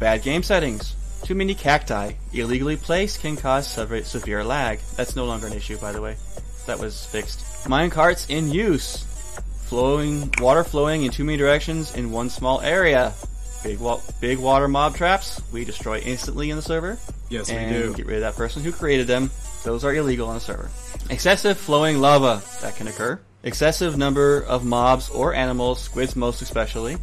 Bad 0.00 0.24
game 0.24 0.42
settings. 0.42 0.96
Too 1.22 1.36
many 1.36 1.54
cacti, 1.54 2.14
illegally 2.32 2.76
placed, 2.76 3.20
can 3.20 3.36
cause 3.36 3.68
sever- 3.70 4.02
severe 4.02 4.42
lag. 4.42 4.80
That's 4.96 5.14
no 5.14 5.24
longer 5.24 5.46
an 5.46 5.52
issue, 5.52 5.78
by 5.78 5.92
the 5.92 6.00
way. 6.02 6.16
That 6.66 6.80
was 6.80 7.06
fixed. 7.06 7.38
Minecarts 7.68 8.28
in 8.28 8.50
use. 8.50 9.04
Flowing, 9.68 10.32
water 10.40 10.64
flowing 10.64 11.04
in 11.04 11.12
too 11.12 11.22
many 11.22 11.38
directions 11.38 11.94
in 11.94 12.10
one 12.10 12.28
small 12.28 12.60
area. 12.60 13.14
Big, 13.62 13.78
wa- 13.78 14.00
big 14.20 14.38
water 14.40 14.66
mob 14.66 14.96
traps, 14.96 15.40
we 15.52 15.64
destroy 15.64 15.98
instantly 16.00 16.50
in 16.50 16.56
the 16.56 16.62
server. 16.62 16.98
Yes, 17.28 17.52
we 17.52 17.56
do. 17.72 17.94
get 17.94 18.06
rid 18.06 18.16
of 18.16 18.22
that 18.22 18.34
person 18.34 18.64
who 18.64 18.72
created 18.72 19.06
them. 19.06 19.30
Those 19.62 19.84
are 19.84 19.94
illegal 19.94 20.26
on 20.26 20.34
the 20.34 20.40
server. 20.40 20.70
Excessive 21.08 21.56
flowing 21.56 22.00
lava, 22.00 22.42
that 22.62 22.74
can 22.74 22.88
occur. 22.88 23.20
Excessive 23.42 23.96
number 23.96 24.42
of 24.42 24.66
mobs 24.66 25.08
or 25.08 25.32
animals, 25.32 25.80
squids 25.80 26.14
most 26.14 26.42
especially. 26.42 26.98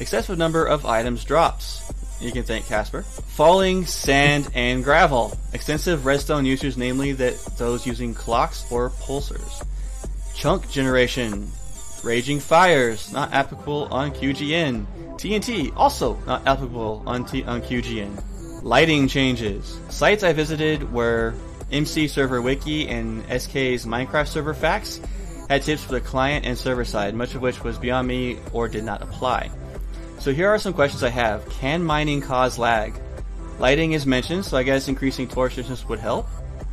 Excessive 0.00 0.36
number 0.36 0.64
of 0.64 0.84
items 0.84 1.24
drops. 1.24 1.92
You 2.20 2.32
can 2.32 2.42
thank 2.42 2.66
Casper. 2.66 3.02
Falling 3.02 3.86
sand 3.86 4.48
and 4.54 4.82
gravel. 4.82 5.38
Extensive 5.52 6.04
redstone 6.04 6.44
users, 6.44 6.76
namely 6.76 7.12
that 7.12 7.36
those 7.58 7.86
using 7.86 8.12
clocks 8.12 8.70
or 8.72 8.90
pulsers. 8.90 9.64
Chunk 10.34 10.68
generation. 10.68 11.48
Raging 12.02 12.40
fires, 12.40 13.12
not 13.12 13.32
applicable 13.32 13.86
on 13.92 14.10
QGN. 14.10 14.84
TNT, 15.14 15.72
also 15.76 16.16
not 16.26 16.44
applicable 16.44 17.04
on, 17.06 17.24
T- 17.24 17.44
on 17.44 17.62
QGN. 17.62 18.64
Lighting 18.64 19.06
changes. 19.06 19.78
Sites 19.90 20.24
I 20.24 20.32
visited 20.32 20.92
were 20.92 21.34
MC 21.70 22.08
Server 22.08 22.42
Wiki 22.42 22.88
and 22.88 23.22
SK's 23.26 23.86
Minecraft 23.86 24.26
Server 24.26 24.54
Facts 24.54 25.00
had 25.48 25.62
tips 25.62 25.84
for 25.84 25.92
the 25.92 26.00
client 26.00 26.44
and 26.44 26.56
server 26.56 26.84
side, 26.84 27.14
much 27.14 27.34
of 27.34 27.42
which 27.42 27.64
was 27.64 27.78
beyond 27.78 28.06
me 28.06 28.38
or 28.52 28.68
did 28.68 28.84
not 28.84 29.02
apply. 29.02 29.50
So 30.18 30.32
here 30.32 30.48
are 30.48 30.58
some 30.58 30.72
questions 30.72 31.02
I 31.02 31.10
have. 31.10 31.48
Can 31.48 31.82
mining 31.84 32.20
cause 32.20 32.58
lag? 32.58 32.94
Lighting 33.58 33.92
is 33.92 34.06
mentioned, 34.06 34.44
so 34.44 34.56
I 34.56 34.62
guess 34.62 34.88
increasing 34.88 35.28
torch 35.28 35.56
distance 35.56 35.88
would 35.88 35.98
help? 35.98 36.28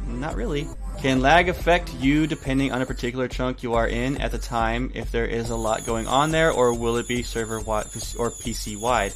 Not 0.07 0.35
really. 0.35 0.67
Can 0.99 1.21
lag 1.21 1.49
affect 1.49 1.93
you 1.95 2.25
depending 2.27 2.71
on 2.71 2.81
a 2.81 2.85
particular 2.85 3.27
chunk 3.27 3.63
you 3.63 3.73
are 3.73 3.87
in 3.87 4.17
at 4.17 4.31
the 4.31 4.37
time 4.37 4.91
if 4.93 5.11
there 5.11 5.25
is 5.25 5.49
a 5.49 5.55
lot 5.55 5.85
going 5.85 6.07
on 6.07 6.31
there, 6.31 6.51
or 6.51 6.73
will 6.73 6.97
it 6.97 7.07
be 7.07 7.23
server 7.23 7.59
wide 7.59 7.85
or 8.17 8.31
PC 8.31 8.77
wide? 8.77 9.13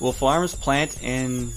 Will 0.00 0.12
farms, 0.12 0.54
plant, 0.54 1.02
and 1.02 1.52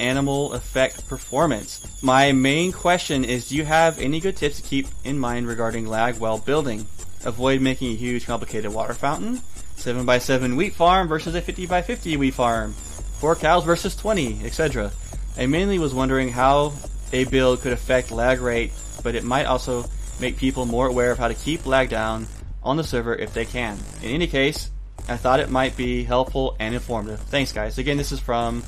animal 0.00 0.52
effect 0.54 1.08
performance? 1.08 2.02
My 2.02 2.32
main 2.32 2.72
question 2.72 3.24
is 3.24 3.48
do 3.48 3.56
you 3.56 3.64
have 3.64 3.98
any 3.98 4.20
good 4.20 4.36
tips 4.36 4.56
to 4.56 4.62
keep 4.62 4.86
in 5.04 5.18
mind 5.18 5.46
regarding 5.46 5.86
lag 5.86 6.18
while 6.18 6.38
building? 6.38 6.86
Avoid 7.24 7.60
making 7.60 7.92
a 7.92 7.96
huge 7.96 8.26
complicated 8.26 8.72
water 8.72 8.94
fountain, 8.94 9.42
7x7 9.76 10.56
wheat 10.56 10.74
farm 10.74 11.06
versus 11.06 11.34
a 11.34 11.42
50x50 11.42 12.16
wheat 12.16 12.34
farm, 12.34 12.72
4 12.72 13.36
cows 13.36 13.64
versus 13.64 13.94
20, 13.94 14.44
etc. 14.44 14.90
I 15.36 15.46
mainly 15.46 15.78
was 15.78 15.94
wondering 15.94 16.30
how 16.30 16.72
a 17.12 17.24
build 17.24 17.60
could 17.60 17.72
affect 17.72 18.10
lag 18.10 18.40
rate, 18.40 18.72
but 19.02 19.14
it 19.14 19.24
might 19.24 19.44
also 19.44 19.84
make 20.20 20.36
people 20.36 20.66
more 20.66 20.86
aware 20.86 21.10
of 21.10 21.18
how 21.18 21.28
to 21.28 21.34
keep 21.34 21.66
lag 21.66 21.88
down 21.88 22.26
on 22.62 22.76
the 22.76 22.84
server 22.84 23.14
if 23.14 23.32
they 23.32 23.44
can. 23.44 23.78
In 24.02 24.10
any 24.10 24.26
case, 24.26 24.70
I 25.08 25.16
thought 25.16 25.40
it 25.40 25.50
might 25.50 25.76
be 25.76 26.04
helpful 26.04 26.56
and 26.58 26.74
informative. 26.74 27.20
Thanks, 27.20 27.52
guys. 27.52 27.78
Again, 27.78 27.96
this 27.96 28.12
is 28.12 28.20
from 28.20 28.62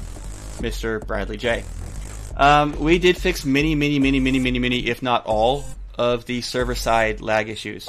Mr. 0.58 1.04
Bradley 1.06 1.36
J. 1.36 1.64
Um, 2.36 2.78
we 2.80 2.98
did 2.98 3.16
fix 3.16 3.44
many, 3.44 3.74
many, 3.74 3.98
many, 3.98 4.20
many, 4.20 4.38
many, 4.38 4.58
many, 4.58 4.86
if 4.86 5.02
not 5.02 5.26
all, 5.26 5.64
of 5.98 6.24
the 6.24 6.40
server 6.40 6.74
side 6.74 7.20
lag 7.20 7.48
issues 7.48 7.88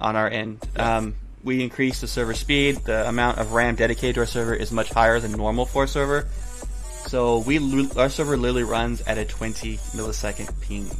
on 0.00 0.16
our 0.16 0.28
end. 0.28 0.58
Um, 0.76 1.14
we 1.44 1.62
increased 1.62 2.00
the 2.00 2.08
server 2.08 2.34
speed. 2.34 2.76
The 2.78 3.08
amount 3.08 3.38
of 3.38 3.52
RAM 3.52 3.76
dedicated 3.76 4.16
to 4.16 4.20
our 4.20 4.26
server 4.26 4.54
is 4.54 4.72
much 4.72 4.90
higher 4.90 5.20
than 5.20 5.32
normal 5.32 5.66
for 5.66 5.84
a 5.84 5.88
server. 5.88 6.26
So 7.06 7.38
we 7.38 7.58
our 7.96 8.10
server 8.10 8.36
literally 8.36 8.64
runs 8.64 9.00
at 9.02 9.18
a 9.18 9.24
20 9.24 9.76
millisecond 9.76 10.60
ping. 10.60 10.90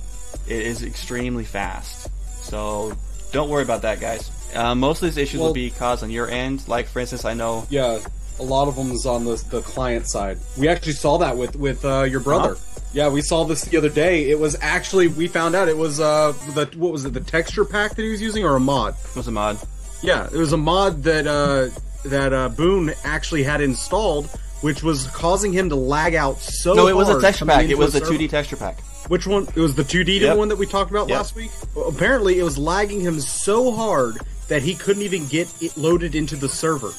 It 0.47 0.67
is 0.67 0.83
extremely 0.83 1.45
fast. 1.45 2.09
So 2.43 2.97
don't 3.33 3.51
worry 3.51 3.63
about 3.63 3.83
that, 3.83 4.01
guys. 4.01 4.31
Uh, 4.55 4.75
most 4.75 5.03
of 5.03 5.09
these 5.09 5.19
issues 5.19 5.41
Well- 5.41 5.49
will 5.49 5.55
be 5.55 5.71
caused 5.71 6.03
on 6.03 6.11
your 6.11 6.29
end. 6.31 6.67
Like 6.69 6.87
for 6.87 7.01
instance, 7.01 7.25
I 7.25 7.35
know 7.35 7.67
Yeah, 7.69 7.99
a 8.41 8.43
lot 8.43 8.69
of 8.69 8.77
them 8.77 8.91
is 8.93 9.07
on 9.07 9.25
the 9.25 9.43
the 9.51 9.61
client 9.63 10.07
side. 10.09 10.39
We 10.57 10.69
actually 10.69 10.93
saw 10.93 11.19
that 11.19 11.37
with 11.37 11.57
with 11.57 11.85
uh, 11.85 12.03
your 12.05 12.21
brother. 12.21 12.57
Yeah, 12.93 13.11
we 13.11 13.21
saw 13.21 13.45
this 13.45 13.63
the 13.67 13.77
other 13.77 13.91
day. 13.91 14.31
It 14.31 14.39
was 14.39 14.57
actually 14.61 15.09
we 15.09 15.29
found 15.29 15.55
out 15.55 15.69
it 15.69 15.77
was 15.77 16.01
uh 16.01 16.33
the 16.55 16.67
what 16.77 16.93
was 16.93 17.05
it 17.05 17.13
the 17.13 17.21
texture 17.21 17.65
pack 17.65 17.95
that 17.97 18.03
he 18.03 18.09
was 18.11 18.23
using 18.23 18.45
or 18.45 18.57
a 18.57 18.61
mod? 18.61 18.95
was 19.15 19.29
a 19.29 19.31
mod. 19.33 19.59
Yeah, 20.03 20.27
it 20.27 20.37
was 20.39 20.53
a 20.53 20.57
mod 20.57 21.03
that 21.03 21.27
uh 21.27 21.69
that 22.09 22.33
uh 22.33 22.49
Boone 22.49 22.95
actually 23.05 23.43
had 23.43 23.61
installed, 23.61 24.27
which 24.63 24.83
was 24.83 25.07
causing 25.09 25.53
him 25.53 25.69
to 25.69 25.77
lag 25.77 26.15
out 26.15 26.39
so. 26.41 26.73
No, 26.75 26.89
it 26.89 26.97
was 26.97 27.09
a 27.09 27.21
texture 27.21 27.45
pack. 27.45 27.69
It 27.69 27.77
was 27.77 27.95
a 27.95 28.01
2D 28.01 28.31
texture 28.31 28.57
pack. 28.57 28.81
Which 29.09 29.27
one? 29.27 29.45
It 29.55 29.61
was 29.61 29.75
the 29.75 29.85
2D 29.85 30.21
Yep. 30.21 30.37
one 30.37 30.49
that 30.49 30.57
we 30.57 30.67
talked 30.67 30.91
about 30.91 31.09
Yep. 31.09 31.17
last 31.17 31.35
week. 31.35 31.51
Well, 31.75 31.89
apparently, 31.89 32.39
it 32.39 32.43
was 32.43 32.59
lagging 32.59 33.01
him 33.01 33.21
so 33.21 33.73
hard 33.73 34.19
that 34.49 34.63
he 34.63 34.75
couldn't 34.75 35.03
even 35.03 35.27
get 35.27 35.49
it 35.63 35.77
loaded 35.77 36.15
into 36.15 36.37
the 36.37 36.49
server. 36.49 36.93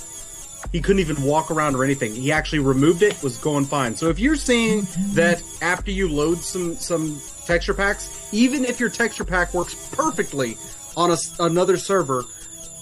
He 0.71 0.81
couldn't 0.81 0.99
even 0.99 1.23
walk 1.23 1.51
around 1.51 1.75
or 1.75 1.83
anything. 1.83 2.13
He 2.13 2.31
actually 2.31 2.59
removed 2.59 3.01
it, 3.01 3.21
was 3.23 3.37
going 3.37 3.65
fine. 3.65 3.95
So 3.95 4.09
if 4.09 4.19
you're 4.19 4.35
seeing 4.35 4.87
that 5.13 5.41
after 5.61 5.91
you 5.91 6.09
load 6.09 6.37
some 6.37 6.75
some 6.75 7.19
texture 7.45 7.73
packs, 7.73 8.29
even 8.31 8.65
if 8.65 8.79
your 8.79 8.89
texture 8.89 9.25
pack 9.25 9.53
works 9.53 9.89
perfectly 9.95 10.57
on 10.95 11.11
a 11.11 11.17
another 11.39 11.77
server, 11.77 12.25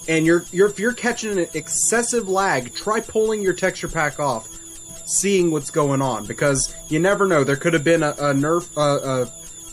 and 0.08 0.26
you're 0.26 0.44
you're 0.50 0.68
if 0.68 0.78
you're 0.78 0.92
catching 0.92 1.38
an 1.38 1.46
excessive 1.54 2.28
lag, 2.28 2.74
try 2.74 3.00
pulling 3.00 3.42
your 3.42 3.54
texture 3.54 3.88
pack 3.88 4.20
off 4.20 4.46
seeing 5.08 5.50
what's 5.50 5.70
going 5.70 6.02
on 6.02 6.26
because 6.26 6.74
you 6.90 6.98
never 6.98 7.26
know. 7.26 7.42
There 7.42 7.56
could 7.56 7.72
have 7.72 7.84
been 7.84 8.02
a, 8.02 8.10
a 8.10 8.34
nerf, 8.34 8.76
uh, 8.76 9.22
uh, 9.22 9.26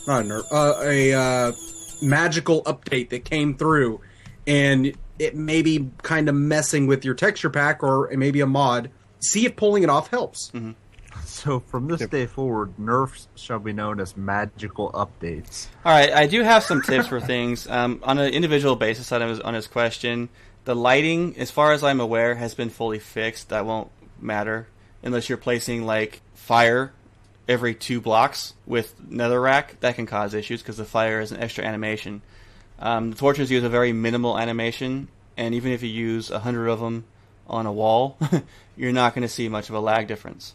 not 0.06 0.22
a 0.22 0.24
nerf, 0.24 0.46
uh, 0.50 0.80
a 0.82 1.12
uh, 1.12 1.52
magical 2.02 2.64
update 2.64 3.10
that 3.10 3.24
came 3.24 3.54
through, 3.54 4.00
and 4.46 4.96
it 5.18 5.34
may 5.34 5.62
be 5.62 5.90
kind 6.02 6.28
of 6.28 6.34
messing 6.34 6.86
with 6.86 7.04
your 7.04 7.14
texture 7.14 7.50
pack 7.50 7.82
or 7.82 8.10
maybe 8.16 8.40
a 8.40 8.46
mod. 8.46 8.90
See 9.20 9.46
if 9.46 9.56
pulling 9.56 9.82
it 9.82 9.90
off 9.90 10.08
helps. 10.08 10.52
So 11.24 11.60
from 11.60 11.88
this 11.88 12.06
day 12.08 12.26
forward, 12.26 12.78
nerfs 12.78 13.28
shall 13.34 13.58
be 13.58 13.72
known 13.72 14.00
as 14.00 14.16
magical 14.16 14.90
updates. 14.92 15.68
All 15.84 15.92
right, 15.92 16.12
I 16.12 16.26
do 16.26 16.42
have 16.42 16.62
some 16.62 16.82
tips 16.82 17.08
for 17.08 17.20
things 17.20 17.66
um, 17.70 18.00
on 18.02 18.18
an 18.18 18.32
individual 18.32 18.76
basis. 18.76 19.10
On 19.12 19.20
his, 19.22 19.40
on 19.40 19.54
his 19.54 19.66
question, 19.66 20.28
the 20.64 20.76
lighting, 20.76 21.36
as 21.38 21.50
far 21.50 21.72
as 21.72 21.82
I'm 21.82 22.00
aware, 22.00 22.34
has 22.34 22.54
been 22.54 22.70
fully 22.70 22.98
fixed. 22.98 23.48
That 23.48 23.66
won't 23.66 23.90
matter 24.20 24.68
unless 25.02 25.28
you're 25.28 25.38
placing 25.38 25.84
like 25.84 26.20
fire 26.34 26.92
every 27.48 27.74
two 27.74 28.00
blocks 28.00 28.54
with 28.66 28.94
netherrack. 29.00 29.80
That 29.80 29.94
can 29.94 30.06
cause 30.06 30.34
issues 30.34 30.62
because 30.62 30.76
the 30.76 30.84
fire 30.84 31.20
is 31.20 31.32
an 31.32 31.40
extra 31.40 31.64
animation. 31.64 32.22
Um, 32.78 33.10
the 33.10 33.16
torches 33.16 33.50
use 33.50 33.64
a 33.64 33.68
very 33.68 33.92
minimal 33.92 34.38
animation, 34.38 35.08
and 35.36 35.54
even 35.54 35.72
if 35.72 35.82
you 35.82 35.88
use 35.88 36.30
a 36.30 36.38
hundred 36.38 36.68
of 36.68 36.80
them 36.80 37.04
on 37.46 37.66
a 37.66 37.72
wall, 37.72 38.18
you're 38.76 38.92
not 38.92 39.14
going 39.14 39.22
to 39.22 39.28
see 39.28 39.48
much 39.48 39.68
of 39.68 39.74
a 39.74 39.80
lag 39.80 40.06
difference. 40.06 40.54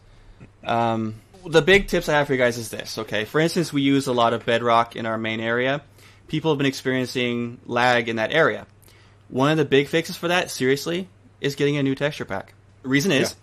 Um, 0.64 1.16
the 1.46 1.62
big 1.62 1.88
tips 1.88 2.10
I 2.10 2.14
have 2.14 2.28
for 2.28 2.34
you 2.34 2.40
guys 2.40 2.58
is 2.58 2.70
this. 2.70 2.98
Okay, 3.00 3.26
for 3.26 3.40
instance, 3.40 3.74
we 3.74 3.82
use 3.82 4.08
a 4.08 4.14
lot 4.14 4.34
of 4.34 4.46
bedrock 4.46 4.96
in 4.96 5.06
our 5.06 5.18
main 5.18 5.40
area. 5.40 5.82
People 6.28 6.52
have 6.52 6.58
been 6.58 6.68
experiencing 6.68 7.60
lag 7.66 8.08
in 8.08 8.18
that 8.18 8.32
area. 8.32 8.68
One 9.30 9.52
of 9.52 9.58
the 9.58 9.66
big 9.66 9.88
fixes 9.88 10.18
for 10.18 10.28
that, 10.28 10.52
seriously, 10.52 11.08
is 11.40 11.56
getting 11.56 11.78
a 11.78 11.84
new 11.84 11.96
texture 11.96 12.26
pack. 12.26 12.54
The 12.84 12.90
reason 12.90 13.12
is, 13.12 13.36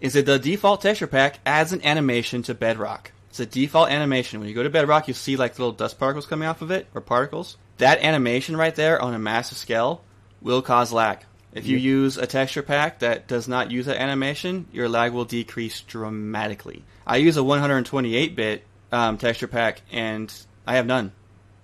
is 0.00 0.14
that 0.14 0.26
the 0.26 0.38
default 0.38 0.82
texture 0.82 1.06
pack 1.06 1.38
adds 1.46 1.72
an 1.72 1.84
animation 1.84 2.42
to 2.44 2.54
bedrock. 2.54 3.12
It's 3.34 3.40
a 3.40 3.46
default 3.46 3.90
animation. 3.90 4.38
When 4.38 4.48
you 4.48 4.54
go 4.54 4.62
to 4.62 4.70
bedrock, 4.70 5.08
you 5.08 5.14
see 5.14 5.34
like 5.34 5.58
little 5.58 5.72
dust 5.72 5.98
particles 5.98 6.24
coming 6.24 6.46
off 6.46 6.62
of 6.62 6.70
it, 6.70 6.86
or 6.94 7.00
particles. 7.00 7.56
That 7.78 7.98
animation 7.98 8.56
right 8.56 8.72
there 8.72 9.02
on 9.02 9.12
a 9.12 9.18
massive 9.18 9.58
scale 9.58 10.04
will 10.40 10.62
cause 10.62 10.92
lag. 10.92 11.18
If 11.52 11.66
you 11.66 11.76
use 11.76 12.16
a 12.16 12.28
texture 12.28 12.62
pack 12.62 13.00
that 13.00 13.26
does 13.26 13.48
not 13.48 13.72
use 13.72 13.86
that 13.86 14.00
animation, 14.00 14.68
your 14.70 14.88
lag 14.88 15.12
will 15.12 15.24
decrease 15.24 15.80
dramatically. 15.80 16.84
I 17.04 17.16
use 17.16 17.36
a 17.36 17.40
128-bit 17.40 18.62
um, 18.92 19.18
texture 19.18 19.48
pack, 19.48 19.82
and 19.90 20.32
I 20.64 20.76
have 20.76 20.86
none 20.86 21.10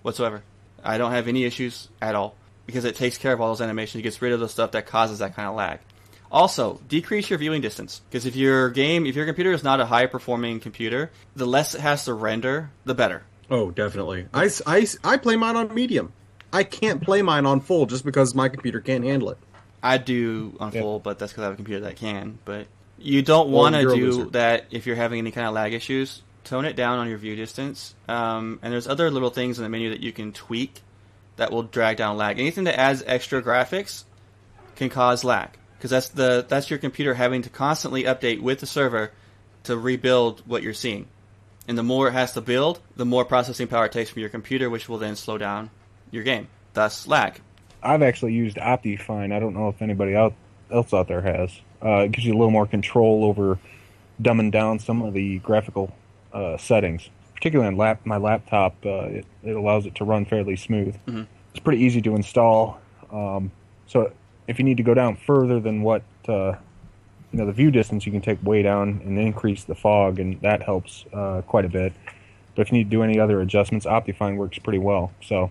whatsoever. 0.02 0.42
I 0.82 0.98
don't 0.98 1.12
have 1.12 1.28
any 1.28 1.44
issues 1.44 1.88
at 2.02 2.16
all 2.16 2.34
because 2.66 2.84
it 2.84 2.96
takes 2.96 3.16
care 3.16 3.32
of 3.32 3.40
all 3.40 3.46
those 3.46 3.60
animations. 3.60 4.00
It 4.00 4.02
gets 4.02 4.20
rid 4.20 4.32
of 4.32 4.40
the 4.40 4.48
stuff 4.48 4.72
that 4.72 4.86
causes 4.86 5.20
that 5.20 5.36
kind 5.36 5.46
of 5.46 5.54
lag. 5.54 5.78
Also, 6.30 6.80
decrease 6.88 7.28
your 7.28 7.38
viewing 7.38 7.60
distance 7.60 8.02
because 8.08 8.24
if 8.24 8.36
your 8.36 8.70
game, 8.70 9.04
if 9.04 9.16
your 9.16 9.26
computer 9.26 9.52
is 9.52 9.64
not 9.64 9.80
a 9.80 9.86
high-performing 9.86 10.60
computer, 10.60 11.10
the 11.34 11.46
less 11.46 11.74
it 11.74 11.80
has 11.80 12.04
to 12.04 12.14
render, 12.14 12.70
the 12.84 12.94
better. 12.94 13.24
Oh, 13.50 13.72
definitely. 13.72 14.26
I, 14.32 14.48
I, 14.64 14.86
I 15.02 15.16
play 15.16 15.34
mine 15.34 15.56
on 15.56 15.74
medium. 15.74 16.12
I 16.52 16.62
can't 16.62 17.02
play 17.02 17.22
mine 17.22 17.46
on 17.46 17.60
full 17.60 17.86
just 17.86 18.04
because 18.04 18.34
my 18.34 18.48
computer 18.48 18.80
can't 18.80 19.04
handle 19.04 19.30
it. 19.30 19.38
I 19.82 19.98
do 19.98 20.56
on 20.60 20.70
full, 20.70 21.00
but 21.00 21.18
that's 21.18 21.32
because 21.32 21.42
I 21.42 21.44
have 21.46 21.54
a 21.54 21.56
computer 21.56 21.80
that 21.86 21.96
can. 21.96 22.38
But 22.44 22.66
you 22.98 23.22
don't 23.22 23.50
want 23.50 23.74
to 23.74 23.82
you're 23.82 23.94
do 23.94 24.30
that 24.30 24.66
if 24.70 24.86
you're 24.86 24.96
having 24.96 25.18
any 25.18 25.32
kind 25.32 25.46
of 25.46 25.54
lag 25.54 25.72
issues. 25.72 26.22
Tone 26.44 26.64
it 26.64 26.76
down 26.76 26.98
on 26.98 27.08
your 27.08 27.18
view 27.18 27.34
distance. 27.34 27.94
Um, 28.08 28.60
and 28.62 28.72
there's 28.72 28.86
other 28.86 29.10
little 29.10 29.30
things 29.30 29.58
in 29.58 29.64
the 29.64 29.68
menu 29.68 29.90
that 29.90 30.00
you 30.00 30.12
can 30.12 30.32
tweak 30.32 30.80
that 31.36 31.50
will 31.50 31.62
drag 31.62 31.96
down 31.96 32.16
lag. 32.16 32.38
Anything 32.38 32.64
that 32.64 32.78
adds 32.78 33.02
extra 33.06 33.42
graphics 33.42 34.04
can 34.76 34.90
cause 34.90 35.24
lag 35.24 35.50
because 35.80 35.90
that's 35.90 36.08
the 36.08 36.44
that's 36.46 36.68
your 36.68 36.78
computer 36.78 37.14
having 37.14 37.40
to 37.40 37.48
constantly 37.48 38.04
update 38.04 38.42
with 38.42 38.60
the 38.60 38.66
server 38.66 39.12
to 39.62 39.78
rebuild 39.78 40.42
what 40.46 40.62
you're 40.62 40.74
seeing. 40.74 41.08
And 41.66 41.78
the 41.78 41.82
more 41.82 42.08
it 42.08 42.12
has 42.12 42.32
to 42.34 42.42
build, 42.42 42.80
the 42.96 43.06
more 43.06 43.24
processing 43.24 43.66
power 43.66 43.86
it 43.86 43.92
takes 43.92 44.10
from 44.10 44.20
your 44.20 44.28
computer, 44.28 44.68
which 44.68 44.90
will 44.90 44.98
then 44.98 45.16
slow 45.16 45.38
down 45.38 45.70
your 46.10 46.22
game. 46.22 46.48
Thus, 46.74 47.06
lag. 47.06 47.40
I've 47.82 48.02
actually 48.02 48.34
used 48.34 48.58
Optifine. 48.58 49.32
I 49.32 49.38
don't 49.38 49.54
know 49.54 49.70
if 49.70 49.80
anybody 49.80 50.14
out, 50.14 50.34
else 50.70 50.92
out 50.92 51.08
there 51.08 51.22
has. 51.22 51.50
Uh, 51.82 52.00
it 52.00 52.12
gives 52.12 52.26
you 52.26 52.34
a 52.34 52.36
little 52.36 52.50
more 52.50 52.66
control 52.66 53.24
over 53.24 53.58
dumbing 54.20 54.50
down 54.50 54.80
some 54.80 55.00
of 55.00 55.14
the 55.14 55.38
graphical 55.38 55.94
uh, 56.34 56.58
settings. 56.58 57.08
Particularly 57.34 57.68
on 57.68 57.78
lap, 57.78 58.00
my 58.04 58.18
laptop, 58.18 58.76
uh, 58.84 59.04
it, 59.04 59.26
it 59.42 59.56
allows 59.56 59.86
it 59.86 59.94
to 59.94 60.04
run 60.04 60.26
fairly 60.26 60.56
smooth. 60.56 60.94
It's 61.52 61.60
pretty 61.60 61.82
easy 61.82 62.02
to 62.02 62.14
install. 62.14 62.80
Um, 63.10 63.50
so 63.86 64.12
if 64.48 64.58
you 64.58 64.64
need 64.64 64.76
to 64.78 64.82
go 64.82 64.94
down 64.94 65.16
further 65.16 65.60
than 65.60 65.82
what 65.82 66.02
uh, 66.28 66.52
you 67.32 67.38
know 67.38 67.46
the 67.46 67.52
view 67.52 67.70
distance, 67.70 68.06
you 68.06 68.12
can 68.12 68.20
take 68.20 68.42
way 68.44 68.62
down 68.62 69.00
and 69.04 69.18
increase 69.18 69.64
the 69.64 69.74
fog, 69.74 70.18
and 70.18 70.40
that 70.42 70.62
helps 70.62 71.04
uh, 71.12 71.42
quite 71.46 71.64
a 71.64 71.68
bit. 71.68 71.92
But 72.54 72.62
if 72.62 72.72
you 72.72 72.78
need 72.78 72.84
to 72.84 72.90
do 72.90 73.02
any 73.02 73.18
other 73.20 73.40
adjustments, 73.40 73.86
Optifine 73.86 74.36
works 74.36 74.58
pretty 74.58 74.80
well. 74.80 75.12
So 75.22 75.50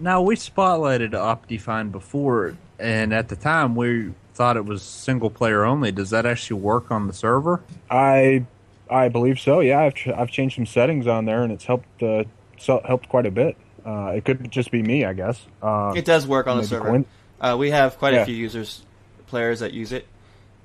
Now 0.00 0.22
we 0.22 0.36
spotlighted 0.36 1.10
Optifine 1.10 1.90
before, 1.90 2.56
and 2.78 3.12
at 3.12 3.28
the 3.28 3.36
time 3.36 3.74
we 3.74 4.12
thought 4.34 4.56
it 4.56 4.64
was 4.64 4.82
single 4.82 5.28
player 5.30 5.64
only. 5.64 5.92
Does 5.92 6.10
that 6.10 6.24
actually 6.24 6.60
work 6.60 6.90
on 6.90 7.06
the 7.08 7.12
server? 7.12 7.60
I 7.90 8.44
I 8.88 9.08
believe 9.08 9.40
so. 9.40 9.60
Yeah, 9.60 9.80
I've 9.80 9.94
ch- 9.94 10.08
I've 10.08 10.30
changed 10.30 10.54
some 10.56 10.66
settings 10.66 11.06
on 11.06 11.24
there, 11.24 11.42
and 11.42 11.52
it's 11.52 11.64
helped 11.64 12.02
uh, 12.02 12.24
so 12.58 12.80
helped 12.84 13.08
quite 13.08 13.26
a 13.26 13.30
bit. 13.30 13.56
Uh, 13.84 14.12
it 14.14 14.24
could 14.24 14.48
just 14.50 14.70
be 14.70 14.80
me, 14.80 15.04
I 15.04 15.12
guess. 15.12 15.44
Uh, 15.60 15.92
It 15.96 16.04
does 16.04 16.24
work 16.28 16.46
on 16.46 16.56
the 16.58 16.62
server. 16.64 16.88
Quinn- 16.88 17.04
Uh, 17.42 17.56
we 17.58 17.70
have 17.70 17.98
quite 17.98 18.14
a 18.14 18.24
few 18.24 18.34
users, 18.36 18.82
players 19.26 19.60
that 19.60 19.72
use 19.72 19.90
it, 19.92 20.06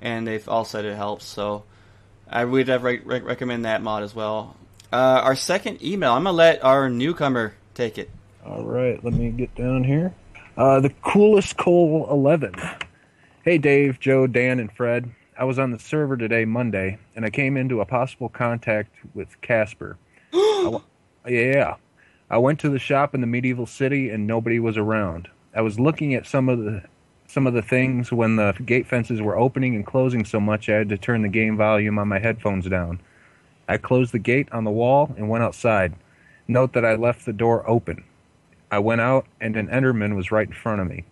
and 0.00 0.26
they've 0.26 0.48
all 0.48 0.64
said 0.64 0.84
it 0.84 0.96
helps. 0.96 1.24
So 1.24 1.64
I 2.30 2.44
would 2.44 2.68
re- 2.68 3.00
re- 3.04 3.20
recommend 3.20 3.64
that 3.64 3.82
mod 3.82 4.04
as 4.04 4.14
well. 4.14 4.56
Uh, 4.92 4.96
our 5.24 5.34
second 5.34 5.82
email, 5.82 6.12
I'm 6.12 6.22
gonna 6.24 6.36
let 6.36 6.64
our 6.64 6.88
newcomer 6.88 7.54
take 7.74 7.98
it. 7.98 8.08
All 8.46 8.64
right, 8.64 9.02
let 9.04 9.12
me 9.12 9.30
get 9.30 9.54
down 9.56 9.84
here. 9.84 10.14
Uh, 10.56 10.80
the 10.80 10.90
coolest 11.02 11.56
Cole 11.56 12.06
11. 12.10 12.54
Hey, 13.44 13.58
Dave, 13.58 14.00
Joe, 14.00 14.26
Dan, 14.26 14.60
and 14.60 14.72
Fred. 14.72 15.10
I 15.38 15.44
was 15.44 15.58
on 15.58 15.70
the 15.70 15.78
server 15.78 16.16
today, 16.16 16.44
Monday, 16.44 16.98
and 17.14 17.24
I 17.24 17.30
came 17.30 17.56
into 17.56 17.80
a 17.80 17.84
possible 17.86 18.28
contact 18.28 18.94
with 19.14 19.40
Casper. 19.40 19.96
I 20.32 20.62
w- 20.64 20.82
yeah. 21.28 21.76
I 22.30 22.38
went 22.38 22.60
to 22.60 22.70
the 22.70 22.78
shop 22.78 23.14
in 23.14 23.20
the 23.20 23.26
medieval 23.26 23.66
city, 23.66 24.10
and 24.10 24.26
nobody 24.26 24.58
was 24.58 24.76
around. 24.76 25.28
I 25.58 25.60
was 25.60 25.80
looking 25.80 26.14
at 26.14 26.24
some 26.24 26.48
of 26.48 26.60
the 26.60 26.84
some 27.26 27.44
of 27.48 27.52
the 27.52 27.62
things 27.62 28.12
when 28.12 28.36
the 28.36 28.54
gate 28.64 28.86
fences 28.86 29.20
were 29.20 29.36
opening 29.36 29.74
and 29.74 29.84
closing 29.84 30.24
so 30.24 30.38
much 30.38 30.68
I 30.68 30.74
had 30.74 30.88
to 30.90 30.96
turn 30.96 31.22
the 31.22 31.28
game 31.28 31.56
volume 31.56 31.98
on 31.98 32.06
my 32.06 32.20
headphones 32.20 32.68
down. 32.68 33.00
I 33.66 33.76
closed 33.76 34.12
the 34.12 34.20
gate 34.20 34.48
on 34.52 34.62
the 34.62 34.70
wall 34.70 35.12
and 35.16 35.28
went 35.28 35.42
outside. 35.42 35.94
Note 36.46 36.74
that 36.74 36.84
I 36.84 36.94
left 36.94 37.26
the 37.26 37.32
door 37.32 37.68
open. 37.68 38.04
I 38.70 38.78
went 38.78 39.00
out 39.00 39.26
and 39.40 39.56
an 39.56 39.66
Enderman 39.66 40.14
was 40.14 40.30
right 40.30 40.46
in 40.46 40.54
front 40.54 40.80
of 40.80 40.86
me. 40.86 41.06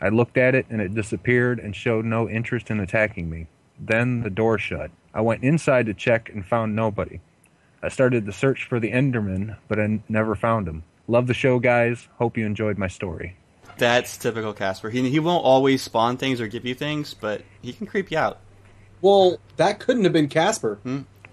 I 0.00 0.10
looked 0.10 0.36
at 0.36 0.54
it 0.54 0.66
and 0.70 0.80
it 0.80 0.94
disappeared 0.94 1.58
and 1.58 1.74
showed 1.74 2.04
no 2.04 2.28
interest 2.28 2.70
in 2.70 2.78
attacking 2.78 3.28
me. 3.28 3.48
Then 3.80 4.22
the 4.22 4.30
door 4.30 4.58
shut. 4.58 4.92
I 5.12 5.22
went 5.22 5.42
inside 5.42 5.86
to 5.86 5.92
check 5.92 6.30
and 6.32 6.46
found 6.46 6.76
nobody. 6.76 7.18
I 7.82 7.88
started 7.88 8.26
the 8.26 8.32
search 8.32 8.62
for 8.62 8.78
the 8.78 8.92
Enderman, 8.92 9.56
but 9.66 9.80
I 9.80 9.84
n- 9.84 10.04
never 10.08 10.36
found 10.36 10.68
him. 10.68 10.84
Love 11.08 11.26
the 11.26 11.34
show, 11.34 11.58
guys. 11.58 12.06
Hope 12.18 12.36
you 12.38 12.46
enjoyed 12.46 12.78
my 12.78 12.86
story. 12.86 13.34
That's 13.78 14.16
typical 14.18 14.52
Casper. 14.52 14.90
He 14.90 15.08
he 15.08 15.20
won't 15.20 15.44
always 15.44 15.82
spawn 15.82 16.16
things 16.16 16.40
or 16.40 16.46
give 16.48 16.64
you 16.64 16.74
things, 16.74 17.14
but 17.14 17.42
he 17.62 17.72
can 17.72 17.86
creep 17.86 18.10
you 18.10 18.18
out. 18.18 18.38
Well, 19.00 19.38
that 19.56 19.78
couldn't 19.78 20.04
have 20.04 20.12
been 20.12 20.28
Casper. 20.28 20.78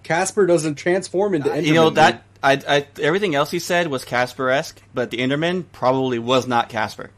Casper 0.03 0.45
doesn't 0.45 0.75
transform 0.75 1.33
into 1.33 1.49
Enderman. 1.49 1.53
Hmm? 1.53 1.59
Uh, 1.59 1.67
you 1.67 1.73
know 1.73 1.89
that 1.91 2.23
I, 2.43 2.61
I 2.67 2.87
everything 3.01 3.33
else 3.35 3.49
he 3.51 3.59
said 3.59 3.87
was 3.87 4.05
Casper 4.05 4.49
esque, 4.49 4.81
but 4.93 5.09
the 5.11 5.17
Enderman 5.17 5.65
probably 5.71 6.19
was 6.19 6.47
not 6.47 6.69
Casper. 6.69 7.09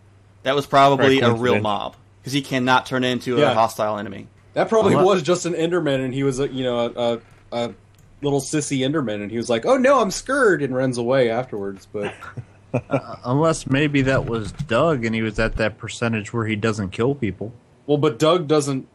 That 0.44 0.56
was 0.56 0.66
probably 0.66 1.20
a 1.20 1.34
real 1.34 1.60
mob 1.60 1.96
because 2.22 2.32
he 2.34 2.42
cannot 2.42 2.86
turn 2.86 3.04
into 3.04 3.38
Yeah. 3.38 3.52
a 3.52 3.54
hostile 3.54 3.98
enemy. 3.98 4.28
That 4.54 4.70
probably 4.70 4.94
Unless- 4.94 5.06
was 5.08 5.24
just 5.24 5.46
an 5.46 5.54
Enderman, 5.54 6.04
and 6.06 6.14
he 6.14 6.24
was 6.24 6.40
a 6.40 6.48
you 6.48 6.64
know 6.64 6.80
a, 6.80 6.92
a, 7.14 7.20
a 7.68 7.74
little 8.22 8.40
sissy 8.40 8.80
Enderman, 8.80 9.22
and 9.22 9.30
he 9.30 9.38
was 9.38 9.50
like, 9.50 9.66
"Oh 9.66 9.78
no, 9.78 10.00
I'm 10.00 10.10
scared," 10.12 10.62
and 10.64 10.74
runs 10.74 10.98
away 10.98 11.30
afterwards. 11.30 11.86
But 11.92 12.14
Unless 13.24 13.68
maybe 13.68 14.02
that 14.04 14.26
was 14.26 14.52
Doug 14.52 15.06
and 15.06 15.16
he 15.16 15.22
was 15.22 15.40
at 15.40 15.56
that 15.58 15.78
percentage 15.78 16.34
where 16.34 16.46
he 16.46 16.56
doesn't 16.56 16.90
kill 16.90 17.16
people. 17.16 17.54
well, 17.86 17.98
but 17.98 18.20
Doug 18.20 18.48
doesn't 18.48 18.88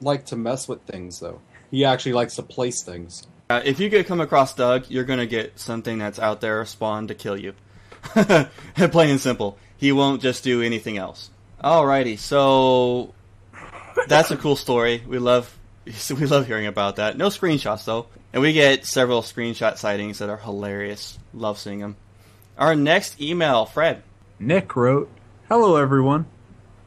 like 0.00 0.26
to 0.26 0.36
mess 0.36 0.68
with 0.68 0.82
things, 0.82 1.20
though. 1.20 1.40
He 1.70 1.84
actually 1.84 2.12
likes 2.14 2.36
to 2.36 2.42
place 2.42 2.82
things. 2.82 3.26
Uh, 3.50 3.60
if 3.64 3.80
you 3.80 3.88
get 3.88 4.06
come 4.06 4.20
across 4.20 4.54
Doug, 4.54 4.86
you're 4.88 5.04
gonna 5.04 5.26
get 5.26 5.58
something 5.58 5.98
that's 5.98 6.18
out 6.18 6.40
there 6.40 6.64
spawned 6.64 7.08
to 7.08 7.14
kill 7.14 7.38
you. 7.38 7.54
Plain 8.14 9.10
and 9.10 9.20
simple. 9.20 9.58
He 9.76 9.92
won't 9.92 10.22
just 10.22 10.44
do 10.44 10.62
anything 10.62 10.96
else. 10.98 11.30
Alrighty, 11.62 12.18
so 12.18 13.14
that's 14.06 14.30
a 14.30 14.36
cool 14.36 14.56
story. 14.56 15.02
We 15.06 15.18
love 15.18 15.56
we 15.86 16.26
love 16.26 16.46
hearing 16.46 16.66
about 16.66 16.96
that. 16.96 17.16
No 17.16 17.28
screenshots 17.28 17.84
though, 17.84 18.06
and 18.32 18.42
we 18.42 18.52
get 18.52 18.86
several 18.86 19.22
screenshot 19.22 19.76
sightings 19.78 20.18
that 20.18 20.28
are 20.28 20.36
hilarious. 20.36 21.18
Love 21.34 21.58
seeing 21.58 21.80
them. 21.80 21.96
Our 22.58 22.74
next 22.74 23.20
email, 23.20 23.66
Fred. 23.66 24.02
Nick 24.40 24.74
wrote, 24.74 25.08
Hello, 25.48 25.76
everyone. 25.76 26.26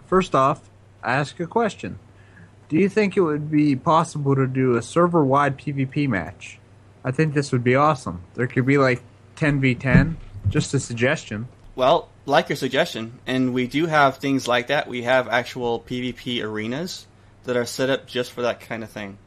First 0.06 0.36
off, 0.36 0.70
I 1.02 1.14
ask 1.14 1.40
a 1.40 1.48
question. 1.48 1.98
Do 2.68 2.76
you 2.76 2.90
think 2.90 3.16
it 3.16 3.22
would 3.22 3.50
be 3.50 3.78
possible 3.78 4.36
to 4.36 4.48
do 4.48 4.76
a 4.76 4.82
server 4.82 5.24
wide 5.24 5.58
PvP 5.58 6.10
match? 6.10 6.60
I 7.06 7.12
think 7.12 7.34
this 7.34 7.54
would 7.54 7.64
be 7.64 7.76
awesome. 7.76 8.22
There 8.34 8.48
could 8.48 8.66
be 8.66 8.78
like 8.78 9.02
10v10. 9.38 10.16
Just 10.50 10.74
a 10.74 10.80
suggestion. 10.80 11.48
Well, 11.76 12.10
like 12.26 12.50
your 12.50 12.58
suggestion, 12.58 13.20
and 13.26 13.54
we 13.54 13.68
do 13.68 13.86
have 13.86 14.18
things 14.18 14.50
like 14.50 14.68
that. 14.68 14.90
We 14.90 15.04
have 15.04 15.30
actual 15.30 15.80
PvP 15.80 16.44
arenas 16.44 17.08
that 17.46 17.56
are 17.56 17.66
set 17.66 17.90
up 17.90 18.08
just 18.08 18.34
for 18.34 18.42
that 18.42 18.60
kind 18.60 18.84
of 18.84 18.90
thing. 18.90 19.18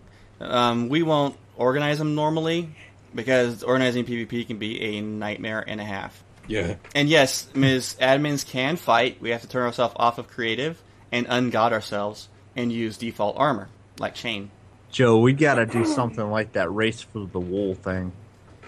Um, 0.41 0.91
we 0.91 1.03
won't 1.03 1.37
organize 1.57 1.99
them 1.99 2.15
normally 2.15 2.75
because 3.15 3.63
organizing 3.63 4.05
PvP 4.05 4.47
can 4.47 4.59
be 4.59 4.81
a 4.81 5.01
nightmare 5.01 5.65
and 5.67 5.81
a 5.81 5.85
half. 5.85 6.24
Yeah. 6.47 6.77
And 6.95 7.09
yes, 7.09 7.49
Ms. 7.55 7.97
Admins 8.01 8.47
can 8.47 8.77
fight. 8.77 9.21
We 9.21 9.31
have 9.31 9.41
to 9.43 9.49
turn 9.49 9.63
ourselves 9.65 9.95
off 9.99 10.19
of 10.19 10.29
creative 10.29 10.83
and 11.11 11.27
ungod 11.27 11.73
ourselves 11.73 12.29
and 12.57 12.71
use 12.73 12.97
default 12.97 13.37
armor, 13.39 13.69
like 13.99 14.15
Chain. 14.15 14.51
Joe, 14.91 15.19
we 15.19 15.33
gotta 15.33 15.67
do 15.67 15.85
something 15.85 16.31
like 16.31 16.53
that 16.53 16.71
race 16.73 17.01
for 17.01 17.27
the 17.27 17.41
wool 17.41 17.75
thing. 17.75 18.13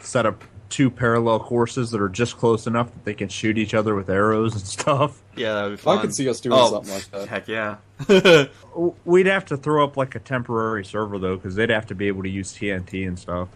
Set 0.01 0.27
up 0.27 0.43
two 0.69 0.91
parallel 0.91 1.39
courses 1.39 1.93
that 1.93 2.01
are 2.01 2.09
just 2.09 2.37
close 2.37 2.67
enough 2.67 2.91
that 2.93 3.05
they 3.05 3.15
can 3.15 3.29
shoot 3.29 3.57
each 3.57 3.73
other 3.75 3.95
with 3.95 4.11
arrows 4.11 4.55
and 4.55 4.63
stuff. 4.67 5.23
Yeah, 5.37 5.55
that 5.55 5.63
would 5.65 5.77
be 5.77 5.81
I 5.83 5.85
fun. 5.85 6.01
could 6.01 6.15
see 6.15 6.29
us 6.29 6.41
doing 6.41 6.59
Oh, 6.59 6.71
something 6.71 6.93
like 6.95 7.11
that. 7.13 7.29
Heck 7.29 7.47
yeah. 7.47 7.77
We'd 9.05 9.27
have 9.27 9.45
to 9.47 9.57
throw 9.57 9.85
up 9.85 9.97
like 9.97 10.15
a 10.17 10.19
temporary 10.19 10.85
server 10.85 11.19
though, 11.19 11.37
because 11.37 11.55
they'd 11.55 11.71
have 11.71 11.87
to 11.87 11.95
be 11.95 12.09
able 12.09 12.25
to 12.25 12.29
use 12.29 12.53
TNT 12.53 13.07
and 13.07 13.17
stuff. 13.19 13.49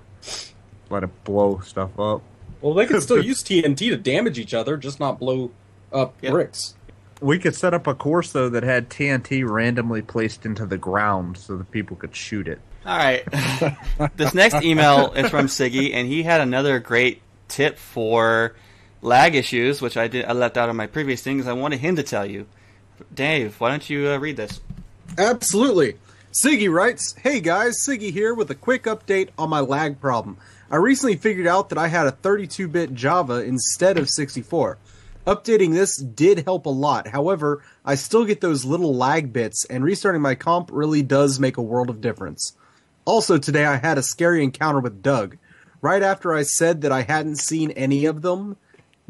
Let 0.91 1.03
it 1.03 1.25
blow 1.25 1.61
stuff 1.65 1.99
up. 1.99 2.23
Well, 2.61 2.74
they 2.74 2.87
could 2.87 3.03
still 3.03 3.24
use 3.24 3.43
TNT 3.43 3.91
to 3.91 3.97
damage 3.97 4.39
each 4.39 4.55
other, 4.55 4.77
just 4.77 5.01
not 5.01 5.19
blow 5.19 5.51
up 5.93 6.15
Yeah. 6.20 6.31
bricks. 6.31 6.74
We 7.20 7.39
could 7.39 7.55
set 7.55 7.74
up 7.74 7.87
a 7.87 7.95
course 7.95 8.32
though 8.32 8.49
that 8.49 8.62
had 8.62 8.89
TNT 8.89 9.47
randomly 9.49 10.01
placed 10.03 10.47
into 10.47 10.65
the 10.65 10.78
ground 10.78 11.37
so 11.37 11.57
that 11.59 11.70
people 11.70 11.97
could 11.97 12.15
shoot 12.16 12.49
it. 12.49 12.61
All 12.87 12.97
right. 12.97 13.23
this 14.16 14.32
next 14.32 14.62
email 14.62 15.12
is 15.12 15.28
from 15.28 15.47
Siggy, 15.47 15.93
and 15.93 16.09
he 16.09 16.23
had 16.23 16.41
another 16.41 16.78
great 16.78 17.20
tip 17.49 17.77
for 17.77 18.55
lag 19.03 19.35
issues, 19.35 19.82
which 19.82 19.99
I 19.99 20.09
did 20.09 20.24
I 20.24 20.32
left 20.32 20.57
out 20.57 20.70
of 20.70 20.77
my 20.77 20.87
previous 20.87 21.20
things. 21.23 21.47
I 21.47 21.53
wanted 21.53 21.81
him 21.81 21.97
to 21.97 22.03
tell 22.03 22.24
you. 22.24 22.47
Dave, 23.15 23.61
why 23.61 23.70
don't 23.70 23.89
you 23.91 24.09
uh, 24.09 24.16
read 24.19 24.37
this? 24.39 24.61
Absolutely. 25.19 25.97
Siggy 26.32 26.73
writes, 26.73 27.15
Hey 27.23 27.41
guys, 27.41 27.77
Siggy 27.87 28.12
here 28.12 28.32
with 28.35 28.51
a 28.51 28.55
quick 28.55 28.85
update 28.85 29.28
on 29.37 29.51
my 29.51 29.61
lag 29.61 30.01
problem. 30.01 30.39
I 30.73 30.77
recently 30.77 31.17
figured 31.17 31.49
out 31.49 31.69
that 31.71 31.79
I 31.79 31.89
had 31.89 32.07
a 32.07 32.13
32 32.13 32.69
bit 32.69 32.95
Java 32.95 33.43
instead 33.43 33.99
of 33.99 34.09
64. 34.09 34.79
Updating 35.27 35.73
this 35.73 35.97
did 35.97 36.45
help 36.45 36.65
a 36.65 36.71
lot. 36.71 37.09
However, 37.09 37.63
I 37.85 37.97
still 37.97 38.25
get 38.25 38.41
those 38.41 38.65
little 38.65 38.95
lag 38.95 39.33
bits, 39.33 39.65
and 39.65 39.83
restarting 39.83 40.23
my 40.23 40.37
comp 40.37 40.71
really 40.73 41.03
does 41.03 41.41
make 41.41 41.57
a 41.57 41.63
world 41.63 41.91
of 41.91 42.01
difference. 42.01 42.57
Also, 43.05 43.37
today 43.37 43.65
I 43.65 43.77
had 43.77 43.99
a 43.99 44.03
scary 44.03 44.45
encounter 44.45 44.79
with 44.79 45.03
Doug. 45.03 45.39
Right 45.83 46.03
after 46.03 46.33
I 46.33 46.43
said 46.43 46.83
that 46.83 46.93
I 46.93 47.03
hadn't 47.03 47.39
seen 47.39 47.73
any 47.73 48.05
of 48.05 48.23
them, 48.23 48.57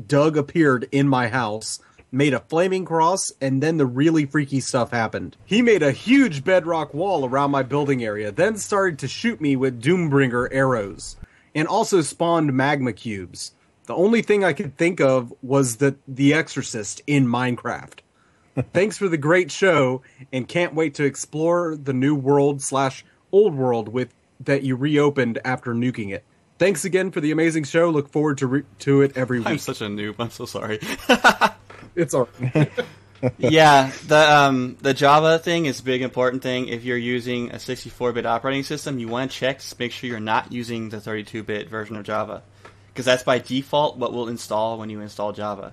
Doug 0.04 0.38
appeared 0.38 0.88
in 0.90 1.08
my 1.08 1.28
house, 1.28 1.78
made 2.10 2.32
a 2.32 2.40
flaming 2.40 2.86
cross, 2.86 3.32
and 3.40 3.62
then 3.62 3.76
the 3.76 3.86
really 3.86 4.24
freaky 4.24 4.60
stuff 4.60 4.92
happened. 4.92 5.36
He 5.44 5.60
made 5.60 5.82
a 5.82 5.92
huge 5.92 6.42
bedrock 6.42 6.94
wall 6.94 7.26
around 7.26 7.50
my 7.50 7.62
building 7.62 8.02
area, 8.02 8.32
then 8.32 8.56
started 8.56 8.98
to 9.00 9.08
shoot 9.08 9.40
me 9.40 9.56
with 9.56 9.82
Doombringer 9.82 10.48
arrows, 10.50 11.16
and 11.54 11.66
also 11.68 12.00
spawned 12.00 12.52
magma 12.52 12.92
cubes. 12.92 13.52
The 13.86 13.94
only 13.94 14.22
thing 14.22 14.44
I 14.44 14.52
could 14.52 14.76
think 14.76 15.00
of 15.00 15.32
was 15.42 15.76
the 15.76 15.96
The 16.06 16.32
Exorcist 16.34 17.02
in 17.06 17.26
Minecraft. 17.26 18.00
Thanks 18.72 18.98
for 18.98 19.08
the 19.08 19.16
great 19.16 19.50
show, 19.50 20.02
and 20.32 20.46
can't 20.46 20.74
wait 20.74 20.94
to 20.94 21.04
explore 21.04 21.76
the 21.76 21.92
new 21.92 22.14
world 22.14 22.62
slash 22.62 23.04
old 23.32 23.54
world 23.54 23.88
with 23.88 24.14
that 24.40 24.62
you 24.62 24.76
reopened 24.76 25.38
after 25.44 25.74
nuking 25.74 26.12
it. 26.12 26.24
Thanks 26.58 26.84
again 26.84 27.10
for 27.10 27.20
the 27.20 27.30
amazing 27.30 27.64
show. 27.64 27.90
Look 27.90 28.08
forward 28.10 28.38
to 28.38 28.46
re- 28.46 28.64
to 28.80 29.02
it 29.02 29.16
every 29.16 29.38
week. 29.38 29.48
I'm 29.48 29.58
such 29.58 29.80
a 29.80 29.86
noob. 29.86 30.16
I'm 30.18 30.30
so 30.30 30.44
sorry. 30.46 30.78
It's 31.96 32.14
all 32.14 32.28
yeah, 33.38 33.92
the 34.06 34.16
um, 34.16 34.76
the 34.80 34.94
Java 34.94 35.38
thing 35.38 35.66
is 35.66 35.80
a 35.80 35.82
big 35.82 36.02
important 36.02 36.42
thing. 36.42 36.68
If 36.68 36.84
you're 36.84 36.96
using 36.96 37.50
a 37.50 37.56
64-bit 37.56 38.26
operating 38.26 38.62
system, 38.62 38.98
you 38.98 39.08
want 39.08 39.30
to 39.30 39.36
check 39.36 39.58
to 39.58 39.76
make 39.78 39.92
sure 39.92 40.08
you're 40.08 40.20
not 40.20 40.52
using 40.52 40.88
the 40.88 40.98
32-bit 40.98 41.68
version 41.68 41.96
of 41.96 42.04
Java, 42.04 42.42
because 42.88 43.04
that's 43.04 43.22
by 43.22 43.38
default 43.38 43.96
what 43.96 44.12
will 44.12 44.28
install 44.28 44.78
when 44.78 44.90
you 44.90 45.00
install 45.00 45.32
Java. 45.32 45.72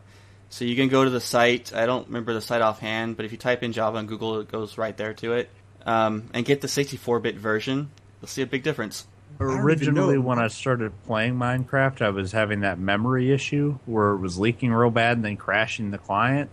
So 0.50 0.66
you 0.66 0.76
can 0.76 0.88
go 0.88 1.04
to 1.04 1.10
the 1.10 1.22
site. 1.22 1.74
I 1.74 1.86
don't 1.86 2.08
remember 2.08 2.34
the 2.34 2.42
site 2.42 2.62
offhand, 2.62 3.18
but 3.18 3.26
if 3.26 3.32
you 3.32 3.38
type 3.38 3.64
in 3.64 3.74
Java 3.74 3.98
on 3.98 4.08
Google, 4.08 4.40
it 4.40 4.52
goes 4.52 4.78
right 4.78 4.96
there 4.96 5.14
to 5.16 5.34
it, 5.34 5.50
um, 5.86 6.30
and 6.34 6.46
get 6.46 6.62
the 6.62 6.68
64-bit 6.68 7.36
version. 7.36 7.92
You'll 8.22 8.30
see 8.30 8.42
a 8.42 8.48
big 8.48 8.64
difference. 8.64 9.06
Originally, 9.40 10.16
know. 10.16 10.22
when 10.22 10.40
I 10.40 10.48
started 10.48 10.92
playing 11.06 11.36
Minecraft, 11.36 12.02
I 12.02 12.10
was 12.10 12.32
having 12.32 12.62
that 12.62 12.80
memory 12.80 13.32
issue 13.32 13.78
where 13.86 14.12
it 14.12 14.18
was 14.18 14.40
leaking 14.40 14.74
real 14.74 14.90
bad 14.90 15.18
and 15.18 15.26
then 15.26 15.38
crashing 15.38 15.92
the 15.92 15.98
client. 15.98 16.50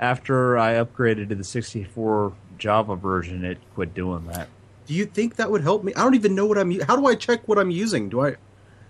After 0.00 0.56
I 0.58 0.74
upgraded 0.74 1.28
to 1.30 1.34
the 1.34 1.44
64 1.44 2.32
Java 2.58 2.96
version, 2.96 3.44
it 3.44 3.58
quit 3.74 3.94
doing 3.94 4.26
that. 4.28 4.48
Do 4.86 4.94
you 4.94 5.04
think 5.06 5.36
that 5.36 5.50
would 5.50 5.62
help 5.62 5.84
me? 5.84 5.92
I 5.94 6.02
don't 6.02 6.14
even 6.14 6.34
know 6.34 6.46
what 6.46 6.56
I'm. 6.58 6.78
How 6.80 6.96
do 6.96 7.06
I 7.06 7.14
check 7.14 7.46
what 7.48 7.58
I'm 7.58 7.70
using? 7.70 8.08
Do 8.08 8.20
I? 8.22 8.36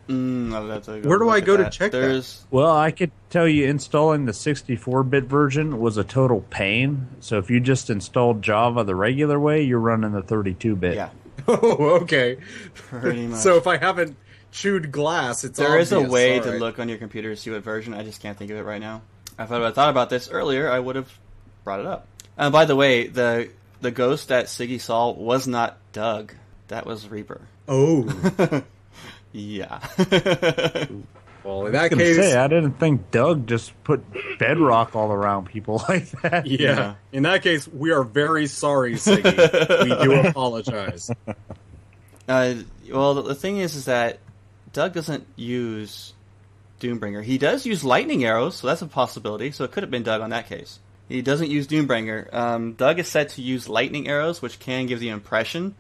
Mm, 0.09 0.55
I'll 0.55 0.67
have 0.69 0.85
to 0.85 1.01
go 1.01 1.09
Where 1.09 1.19
do 1.19 1.29
I 1.29 1.41
go 1.41 1.57
to 1.57 1.65
that. 1.65 1.73
check 1.73 1.93
that? 1.93 2.37
Well, 2.51 2.75
I 2.75 2.91
could 2.93 3.11
tell 3.29 3.47
you 3.47 3.67
installing 3.67 4.25
the 4.25 4.33
64-bit 4.33 5.25
version 5.25 5.79
was 5.81 5.99
a 5.99 6.05
total 6.05 6.41
pain. 6.49 7.09
So 7.21 7.37
if 7.37 7.51
you 7.51 7.61
just 7.61 7.91
installed 7.91 8.41
Java 8.41 8.85
the 8.85 8.95
regular 8.95 9.39
way, 9.39 9.63
you're 9.63 9.79
running 9.79 10.13
the 10.13 10.23
32-bit. 10.23 10.95
yeah, 10.95 11.11
Oh, 11.49 11.99
okay. 12.03 12.39
pretty 12.75 13.27
much. 13.29 13.41
So 13.41 13.57
if 13.57 13.67
I 13.67 13.77
haven't 13.77 14.17
chewed 14.51 14.91
glass, 14.93 15.45
it's 15.45 15.59
There 15.59 15.79
is 15.79 15.93
a 15.93 16.01
way 16.01 16.39
All 16.39 16.45
to 16.45 16.51
right. 16.53 16.61
look 16.61 16.79
on 16.79 16.89
your 16.89 16.97
computer 16.97 17.35
to 17.35 17.37
see 17.37 17.51
what 17.51 17.63
version. 17.63 17.93
I 17.93 18.03
just 18.03 18.23
can't 18.23 18.39
think 18.39 18.51
of 18.51 18.57
it 18.57 18.63
right 18.63 18.81
now. 18.81 19.03
If 19.39 19.53
I 19.53 19.71
thought 19.71 19.91
about 19.91 20.11
this 20.11 20.29
earlier, 20.31 20.71
I 20.71 20.79
would 20.79 20.97
have 20.97 21.11
brought 21.65 21.81
it 21.81 21.87
up. 21.87 22.07
And 22.37 22.53
by 22.53 22.65
the 22.65 22.77
way, 22.77 23.07
the 23.07 23.51
the 23.81 23.91
ghost 23.91 24.29
that 24.29 24.47
Siggy 24.47 24.81
saw 24.81 25.11
was 25.13 25.47
not 25.47 25.77
Doug. 25.93 26.35
That 26.69 26.85
was 26.87 27.09
Reaper. 27.09 27.41
Oh, 27.69 28.05
Yeah. 29.33 29.79
well, 31.45 31.67
in 31.67 31.75
I 31.77 31.89
that 31.89 31.91
was 31.91 31.91
gonna 31.91 32.03
case, 32.03 32.17
say, 32.17 32.37
I 32.37 32.49
didn't 32.49 32.73
think 32.81 33.11
Doug 33.11 33.47
just 33.47 33.73
put 33.85 34.03
bedrock 34.39 34.97
all 34.97 35.13
around 35.13 35.47
people 35.47 35.83
like 35.89 36.11
that. 36.23 36.47
yeah. 36.47 36.59
Yeah. 36.59 36.95
In 37.13 37.23
that 37.25 37.43
case, 37.43 37.69
we 37.69 37.91
are 37.93 38.03
very 38.03 38.47
sorry, 38.47 38.95
Siggy. 38.95 39.85
we 39.85 40.05
do 40.05 40.15
apologize. 40.29 41.11
uh, 42.29 42.55
well, 42.91 43.15
the, 43.15 43.23
the 43.23 43.35
thing 43.35 43.59
is, 43.59 43.75
is 43.77 43.85
that 43.85 44.19
Doug 44.73 44.95
doesn't 44.95 45.27
use 45.37 46.15
Doombringer. 46.81 47.23
He 47.23 47.39
does 47.39 47.67
use 47.67 47.85
lightning 47.85 48.25
arrows, 48.25 48.57
so 48.57 48.67
that's 48.67 48.83
a 48.83 48.87
possibility. 48.87 49.51
So 49.51 49.65
it 49.65 49.73
could 49.73 49.83
have 49.83 49.91
been 49.91 50.03
Doug 50.03 50.21
on 50.21 50.31
that 50.31 50.49
case. 50.49 50.79
He 51.09 51.23
doesn't 51.23 51.51
use 51.51 51.67
Doombringer. 51.67 52.33
Um, 52.35 52.75
Doug 52.75 52.99
is 52.99 53.09
said 53.09 53.31
to 53.31 53.43
use 53.43 53.69
lightning 53.69 54.09
arrows, 54.09 54.43
which 54.43 54.59
can 54.59 54.87
give 54.87 55.01
the 55.01 55.09
impression 55.09 55.75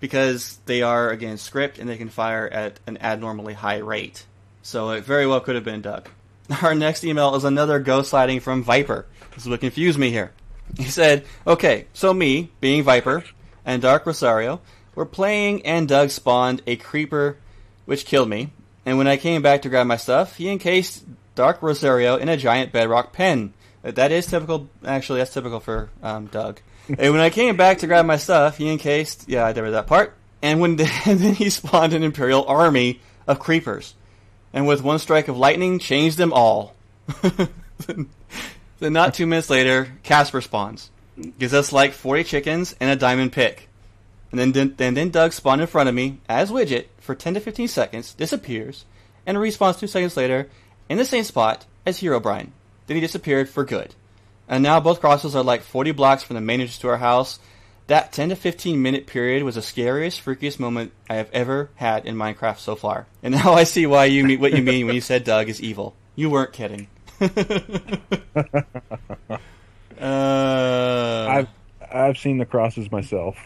because 0.00 0.58
they 0.66 0.82
are 0.82 1.10
again 1.10 1.38
script 1.38 1.78
and 1.78 1.88
they 1.88 1.96
can 1.96 2.08
fire 2.08 2.46
at 2.48 2.80
an 2.86 2.98
abnormally 3.00 3.54
high 3.54 3.78
rate. 3.78 4.26
So 4.62 4.90
it 4.90 5.04
very 5.04 5.26
well 5.26 5.40
could 5.40 5.54
have 5.54 5.64
been 5.64 5.82
Doug. 5.82 6.08
Our 6.62 6.74
next 6.74 7.04
email 7.04 7.34
is 7.36 7.44
another 7.44 7.78
ghost 7.78 8.10
sighting 8.10 8.40
from 8.40 8.62
Viper. 8.62 9.06
This 9.34 9.44
is 9.44 9.48
what 9.48 9.60
confused 9.60 9.98
me 9.98 10.10
here. 10.10 10.32
He 10.76 10.84
said, 10.84 11.24
"Okay, 11.46 11.86
so 11.92 12.12
me, 12.14 12.50
being 12.60 12.82
Viper, 12.82 13.22
and 13.64 13.82
Dark 13.82 14.06
Rosario, 14.06 14.60
were 14.94 15.06
playing, 15.06 15.64
and 15.66 15.86
Doug 15.86 16.10
spawned 16.10 16.62
a 16.66 16.76
creeper, 16.76 17.36
which 17.84 18.06
killed 18.06 18.28
me. 18.28 18.50
And 18.86 18.98
when 18.98 19.06
I 19.06 19.16
came 19.16 19.42
back 19.42 19.62
to 19.62 19.68
grab 19.68 19.86
my 19.86 19.96
stuff, 19.96 20.36
he 20.36 20.50
encased 20.50 21.04
Dark 21.34 21.62
Rosario 21.62 22.16
in 22.16 22.28
a 22.28 22.36
giant 22.36 22.72
bedrock 22.72 23.12
pen. 23.12 23.54
Uh, 23.84 23.90
That 23.92 24.12
is 24.12 24.26
typical. 24.26 24.68
Actually, 24.84 25.20
that's 25.20 25.32
typical 25.32 25.60
for 25.60 25.90
um, 26.02 26.26
Doug. 26.26 26.60
and 26.88 27.12
when 27.12 27.20
I 27.20 27.30
came 27.30 27.56
back 27.56 27.78
to 27.78 27.86
grab 27.86 28.04
my 28.04 28.16
stuff, 28.16 28.58
he 28.58 28.70
encased. 28.70 29.28
Yeah, 29.28 29.46
I 29.46 29.52
did 29.52 29.72
that 29.72 29.86
part. 29.86 30.14
And 30.42 30.60
when 30.60 30.72
and 31.06 31.18
then 31.20 31.34
he 31.34 31.50
spawned 31.50 31.94
an 31.94 32.02
Imperial 32.02 32.44
army 32.46 33.00
of 33.26 33.38
creepers, 33.38 33.94
and 34.52 34.66
with 34.66 34.82
one 34.82 34.98
strike 34.98 35.28
of 35.28 35.38
lightning, 35.38 35.78
changed 35.78 36.18
them 36.18 36.32
all. 36.32 36.74
then, 37.86 38.08
not 38.80 39.14
two 39.14 39.26
minutes 39.26 39.48
later, 39.48 39.92
Casper 40.02 40.42
spawns, 40.42 40.90
gives 41.38 41.54
us 41.54 41.72
like 41.72 41.92
forty 41.92 42.22
chickens 42.24 42.74
and 42.80 42.90
a 42.90 42.96
diamond 42.96 43.32
pick. 43.32 43.68
And 44.30 44.40
then, 44.40 44.52
then, 44.52 44.74
then, 44.76 44.94
then 44.94 45.10
Doug 45.10 45.32
spawned 45.32 45.60
in 45.60 45.68
front 45.68 45.88
of 45.88 45.94
me 45.94 46.18
as 46.28 46.50
Widget 46.50 46.86
for 47.04 47.14
10 47.14 47.34
to 47.34 47.40
15 47.40 47.68
seconds, 47.68 48.14
disappears, 48.14 48.84
and 49.26 49.36
respawns 49.36 49.78
two 49.78 49.86
seconds 49.86 50.16
later 50.16 50.48
in 50.88 50.98
the 50.98 51.04
same 51.04 51.24
spot 51.24 51.66
as 51.86 52.00
Herobrine. 52.00 52.50
Then 52.86 52.96
he 52.96 53.00
disappeared 53.00 53.48
for 53.48 53.64
good. 53.64 53.94
And 54.48 54.62
now 54.62 54.80
both 54.80 55.00
crosses 55.00 55.36
are 55.36 55.42
like 55.42 55.62
40 55.62 55.92
blocks 55.92 56.22
from 56.22 56.34
the 56.34 56.40
main 56.40 56.60
entrance 56.60 56.78
to 56.78 56.88
our 56.88 56.96
house. 56.98 57.38
That 57.86 58.12
10 58.12 58.30
to 58.30 58.36
15 58.36 58.80
minute 58.80 59.06
period 59.06 59.42
was 59.42 59.56
the 59.56 59.62
scariest, 59.62 60.24
freakiest 60.24 60.58
moment 60.58 60.92
I 61.08 61.16
have 61.16 61.30
ever 61.32 61.70
had 61.74 62.06
in 62.06 62.16
Minecraft 62.16 62.58
so 62.58 62.76
far. 62.76 63.06
And 63.22 63.34
now 63.34 63.52
I 63.52 63.64
see 63.64 63.86
why 63.86 64.06
you 64.06 64.24
mean 64.24 64.40
what 64.40 64.54
you 64.54 64.62
mean 64.62 64.86
when 64.86 64.94
you 64.94 65.02
said 65.02 65.24
Doug 65.24 65.48
is 65.48 65.60
evil. 65.60 65.94
You 66.16 66.30
weren't 66.30 66.52
kidding. 66.52 66.88
uh, 67.20 67.28
I've 70.00 71.48
I've 71.92 72.18
seen 72.18 72.38
the 72.38 72.46
crosses 72.46 72.90
myself. 72.90 73.36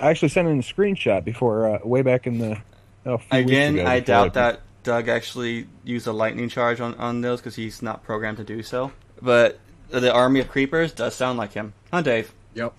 I 0.00 0.10
actually 0.10 0.30
sent 0.30 0.48
in 0.48 0.58
a 0.58 0.62
screenshot 0.62 1.24
before, 1.24 1.76
uh, 1.76 1.78
way 1.84 2.02
back 2.02 2.26
in 2.26 2.38
the. 2.38 2.60
A 3.04 3.18
few 3.18 3.38
weeks 3.38 3.50
Again, 3.50 3.78
ago 3.78 3.86
I 3.86 4.00
before 4.00 4.06
doubt 4.06 4.34
that 4.34 4.60
Doug 4.82 5.08
actually 5.08 5.66
used 5.84 6.06
a 6.06 6.12
lightning 6.12 6.48
charge 6.48 6.80
on, 6.80 6.94
on 6.94 7.20
those 7.20 7.40
because 7.40 7.56
he's 7.56 7.82
not 7.82 8.02
programmed 8.04 8.38
to 8.38 8.44
do 8.44 8.62
so. 8.62 8.92
But 9.20 9.58
the 9.90 10.12
army 10.12 10.40
of 10.40 10.48
creepers 10.48 10.92
does 10.92 11.14
sound 11.14 11.38
like 11.38 11.52
him. 11.52 11.72
Huh, 11.92 12.02
Dave? 12.02 12.32
Yep. 12.54 12.74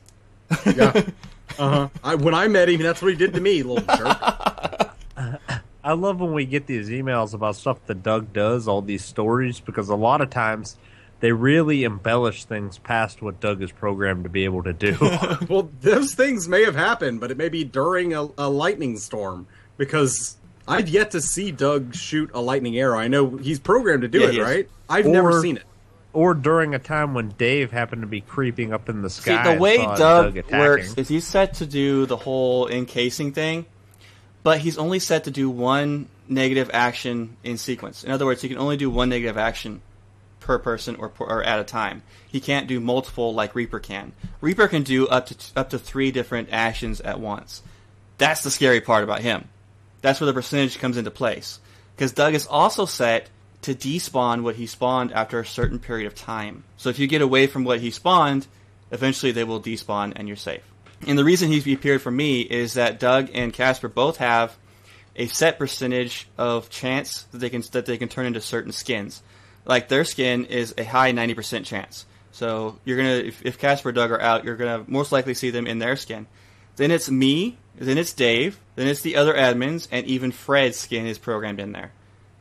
Yeah. 0.76 1.02
Uh 1.60 1.88
huh. 2.04 2.18
When 2.18 2.34
I 2.34 2.48
met 2.48 2.68
him, 2.68 2.82
that's 2.82 3.00
what 3.00 3.12
he 3.12 3.16
did 3.16 3.36
to 3.36 3.40
me, 3.40 3.62
little 3.62 3.86
jerk. 3.96 4.18
I 5.84 5.94
love 5.94 6.20
when 6.20 6.34
we 6.34 6.46
get 6.46 6.66
these 6.66 6.90
emails 6.90 7.36
about 7.36 7.56
stuff 7.58 7.78
that 7.86 8.02
Doug 8.02 8.34
does, 8.34 8.68
all 8.68 8.82
these 8.82 9.06
stories, 9.06 9.60
because 9.60 9.90
a 9.90 9.96
lot 9.96 10.22
of 10.22 10.32
times 10.32 10.78
they 11.20 11.32
really 11.32 11.84
embellish 11.84 12.46
things 12.46 12.78
past 12.80 13.22
what 13.22 13.40
Doug 13.40 13.62
is 13.62 13.72
programmed 13.72 14.24
to 14.24 14.30
be 14.30 14.46
able 14.46 14.64
to 14.64 14.74
do. 14.74 14.98
Well, 15.50 15.70
those 15.82 16.16
things 16.16 16.48
may 16.48 16.64
have 16.64 16.76
happened, 16.76 17.20
but 17.20 17.30
it 17.30 17.38
may 17.38 17.50
be 17.50 17.64
during 17.64 18.14
a, 18.14 18.30
a 18.38 18.50
lightning 18.50 18.98
storm 18.98 19.46
because 19.78 20.38
I've 20.68 20.88
yet 20.90 21.12
to 21.12 21.22
see 21.22 21.52
Doug 21.52 21.96
shoot 21.96 22.32
a 22.34 22.42
lightning 22.42 22.78
arrow. 22.78 22.98
I 22.98 23.08
know 23.08 23.38
he's 23.38 23.60
programmed 23.60 24.04
to 24.04 24.08
do 24.08 24.20
Yeah, 24.20 24.30
it, 24.30 24.42
right? 24.42 24.70
I've 24.90 25.06
never 25.06 25.42
seen 25.42 25.58
it. 25.58 25.64
or 26.14 26.34
during 26.34 26.74
a 26.76 26.80
time 26.80 27.14
when 27.14 27.30
Dave 27.30 27.72
happened 27.72 28.02
to 28.02 28.08
be 28.08 28.22
creeping 28.22 28.72
up 28.74 28.88
in 28.90 29.02
the 29.02 29.10
sky. 29.10 29.24
See, 29.24 29.34
sky. 29.36 29.44
the 29.44 29.52
and 29.52 29.62
way 29.62 29.78
saw 29.78 29.96
Doug, 29.96 30.38
attacking. 30.38 30.60
works 30.60 30.94
is 30.96 31.08
he's 31.08 31.26
set 31.28 31.56
to 31.56 31.66
do 31.66 32.06
the 32.06 32.18
whole 32.18 32.68
encasing 32.68 33.32
thing, 33.34 33.66
but 34.44 34.60
he's 34.60 34.78
only 34.78 35.00
set 35.00 35.24
to 35.26 35.32
do 35.32 35.50
one 35.50 36.08
negative 36.28 36.70
action 36.74 37.36
in 37.44 37.58
sequence. 37.58 38.04
In 38.04 38.12
other 38.12 38.26
words, 38.26 38.42
he 38.42 38.48
can 38.50 38.58
only 38.58 38.78
do 38.78 38.90
one 38.90 39.10
negative 39.10 39.38
action 39.38 39.82
per 40.40 40.58
person 40.60 40.96
or, 40.98 41.10
per, 41.10 41.26
or 41.26 41.44
at 41.44 41.60
a 41.60 41.64
time. 41.64 42.04
He 42.30 42.40
can't 42.40 42.68
do 42.68 42.80
multiple 42.80 43.34
like 43.34 43.56
Reaper 43.56 43.80
can. 43.80 44.12
Reaper 44.42 44.68
can 44.68 44.84
do 44.84 45.08
up 45.08 45.26
to 45.28 45.36
up 45.56 45.70
to 45.72 45.80
three 45.80 46.12
different 46.12 46.50
actions 46.52 47.00
at 47.02 47.20
once. 47.20 47.64
That's 48.18 48.44
the 48.44 48.52
scary 48.52 48.82
part 48.82 49.04
about 49.04 49.22
him. 49.22 49.48
That's 50.04 50.20
where 50.20 50.28
the 50.28 50.34
percentage 50.34 50.80
comes 50.80 50.98
into 50.98 51.10
place. 51.10 51.60
Because 51.96 52.12
Doug 52.12 52.34
is 52.36 52.46
also 52.46 52.86
set 52.86 53.30
to 53.62 53.74
despawn 53.74 54.44
what 54.44 54.58
he 54.58 54.68
spawned 54.68 55.14
after 55.14 55.40
a 55.40 55.46
certain 55.46 55.80
period 55.80 56.08
of 56.08 56.14
time. 56.14 56.66
So 56.76 56.90
if 56.90 57.00
you 57.00 57.08
get 57.08 57.22
away 57.22 57.48
from 57.48 57.64
what 57.64 57.80
he 57.80 57.90
spawned, 57.90 58.46
eventually 58.92 59.32
they 59.32 59.46
will 59.46 59.62
despawn 59.62 60.12
and 60.18 60.28
you're 60.28 60.36
safe. 60.36 60.62
And 61.08 61.18
the 61.18 61.24
reason 61.24 61.50
he's 61.50 61.66
appeared 61.66 62.02
for 62.02 62.12
me 62.12 62.42
is 62.42 62.74
that 62.74 63.00
Doug 63.00 63.30
and 63.34 63.54
Casper 63.54 63.88
both 63.88 64.18
have 64.18 64.58
a 65.16 65.28
set 65.28 65.58
percentage 65.58 66.28
of 66.38 66.70
chance 66.70 67.24
that 67.32 67.38
they 67.38 67.50
can 67.50 67.64
that 67.72 67.86
they 67.86 67.98
can 67.98 68.10
turn 68.10 68.26
into 68.26 68.42
certain 68.42 68.74
skins. 68.74 69.24
Like 69.64 69.88
their 69.88 70.04
skin 70.04 70.46
is 70.46 70.74
a 70.78 70.84
high 70.84 71.14
90% 71.14 71.64
chance. 71.64 72.06
So 72.32 72.78
you're 72.84 72.98
gonna 72.98 73.28
if, 73.28 73.46
if 73.46 73.58
Casper 73.58 73.94
Doug 73.94 74.12
are 74.12 74.20
out, 74.22 74.44
you're 74.44 74.58
gonna 74.58 74.84
most 74.86 75.14
likely 75.14 75.34
see 75.34 75.50
them 75.50 75.68
in 75.68 75.80
their 75.80 75.96
skin. 75.96 76.28
Then 76.76 76.92
it's 76.92 77.10
me, 77.10 77.58
then 77.78 77.98
it's 77.98 78.14
Dave, 78.14 78.60
then 78.76 78.88
it's 78.88 79.02
the 79.02 79.16
other 79.16 79.34
admins, 79.34 79.88
and 79.92 80.06
even 80.08 80.32
Fred's 80.32 80.78
skin 80.78 81.06
is 81.08 81.18
programmed 81.18 81.60
in 81.60 81.72
there. 81.72 81.92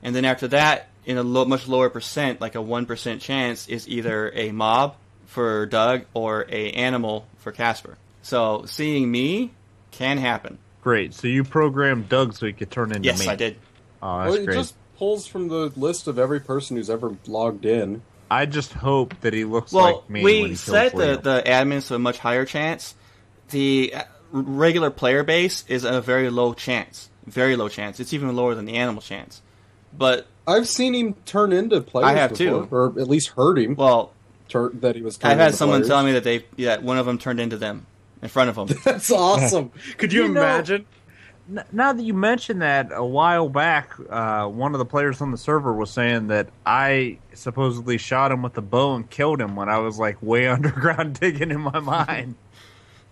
And 0.02 0.14
then 0.14 0.24
after 0.24 0.48
that, 0.48 0.88
in 1.04 1.18
a 1.18 1.22
lo- 1.22 1.44
much 1.44 1.66
lower 1.68 1.88
percent, 1.90 2.40
like 2.40 2.54
a 2.54 2.62
one 2.62 2.86
percent 2.86 3.20
chance, 3.22 3.68
is 3.68 3.88
either 3.88 4.30
a 4.34 4.52
mob 4.52 4.96
for 5.26 5.66
Doug 5.66 6.04
or 6.14 6.44
a 6.48 6.70
animal 6.72 7.26
for 7.38 7.52
Casper. 7.52 7.96
So 8.22 8.64
seeing 8.66 9.10
me 9.10 9.52
can 9.90 10.18
happen. 10.18 10.58
Great. 10.82 11.14
So 11.14 11.28
you 11.28 11.44
programmed 11.44 12.08
Doug 12.08 12.34
so 12.34 12.46
he 12.46 12.52
could 12.52 12.70
turn 12.70 12.92
into 12.92 13.06
Yes, 13.06 13.20
me. 13.20 13.28
I 13.28 13.36
did. 13.36 13.56
Oh, 14.02 14.18
that's 14.18 14.30
Well, 14.32 14.40
it 14.42 14.46
great. 14.46 14.56
just 14.56 14.74
pulls 14.98 15.26
from 15.26 15.48
the 15.48 15.72
list 15.76 16.06
of 16.08 16.18
every 16.18 16.40
person 16.40 16.76
who's 16.76 16.90
ever 16.90 17.16
logged 17.26 17.64
in. 17.64 18.02
I 18.30 18.46
just 18.46 18.72
hope 18.72 19.14
that 19.20 19.32
he 19.32 19.44
looks 19.44 19.72
Well, 19.72 19.96
like 19.96 20.10
me 20.10 20.22
when 20.24 20.34
he 20.34 20.42
we 20.42 20.48
kills 20.48 20.60
set 20.60 20.92
the, 20.92 21.16
the 21.18 21.42
admins 21.46 21.88
to 21.88 21.94
a 21.96 21.98
much 21.98 22.18
higher 22.18 22.44
chance. 22.44 22.94
The 23.50 23.94
regular 24.32 24.90
player 24.90 25.22
base 25.22 25.64
is 25.68 25.84
a 25.84 26.00
very 26.00 26.30
low 26.30 26.54
chance. 26.54 27.10
Very 27.26 27.54
low 27.54 27.68
chance. 27.68 28.00
It's 28.00 28.12
even 28.12 28.34
lower 28.34 28.54
than 28.54 28.64
the 28.64 28.74
animal 28.74 29.00
chance. 29.02 29.42
But, 29.96 30.26
I've 30.46 30.66
seen 30.68 30.94
him 30.94 31.14
turn 31.24 31.52
into 31.52 31.80
players. 31.80 32.08
I 32.08 32.14
have 32.14 32.30
before, 32.30 32.66
too. 32.66 32.68
or 32.74 32.86
at 33.00 33.08
least 33.08 33.28
heard 33.28 33.58
him 33.58 33.76
well, 33.76 34.10
tur- 34.48 34.70
that 34.74 34.96
he 34.96 35.02
was. 35.02 35.16
I've 35.16 35.20
turning 35.22 35.38
had 35.38 35.46
into 35.48 35.56
someone 35.58 35.80
players. 35.80 35.88
tell 35.88 36.02
me 36.04 36.12
that 36.12 36.24
they 36.24 36.44
that 36.64 36.82
one 36.82 36.98
of 36.98 37.06
them 37.06 37.18
turned 37.18 37.38
into 37.38 37.56
them 37.56 37.86
in 38.22 38.28
front 38.28 38.50
of 38.50 38.56
them. 38.56 38.76
That's 38.84 39.10
awesome. 39.12 39.70
Could 39.98 40.12
you, 40.12 40.24
You 40.24 40.30
imagine? 40.30 40.86
N- 41.48 41.64
now 41.70 41.92
that 41.92 42.02
you 42.02 42.14
mentioned 42.14 42.62
that, 42.62 42.88
a 42.92 43.04
while 43.04 43.48
back, 43.48 43.92
uh, 44.10 44.46
one 44.48 44.74
of 44.74 44.78
the 44.78 44.84
players 44.84 45.20
on 45.20 45.30
the 45.30 45.38
server 45.38 45.72
was 45.72 45.90
saying 45.90 46.28
that 46.28 46.48
I 46.66 47.18
supposedly 47.34 47.98
shot 47.98 48.32
him 48.32 48.42
with 48.42 48.56
a 48.58 48.62
bow 48.62 48.94
and 48.96 49.08
killed 49.08 49.40
him 49.40 49.54
when 49.54 49.68
I 49.68 49.78
was 49.78 49.98
like 49.98 50.20
way 50.22 50.48
underground 50.48 51.20
digging 51.20 51.50
in 51.52 51.60
my 51.60 51.78
mine. 51.78 52.34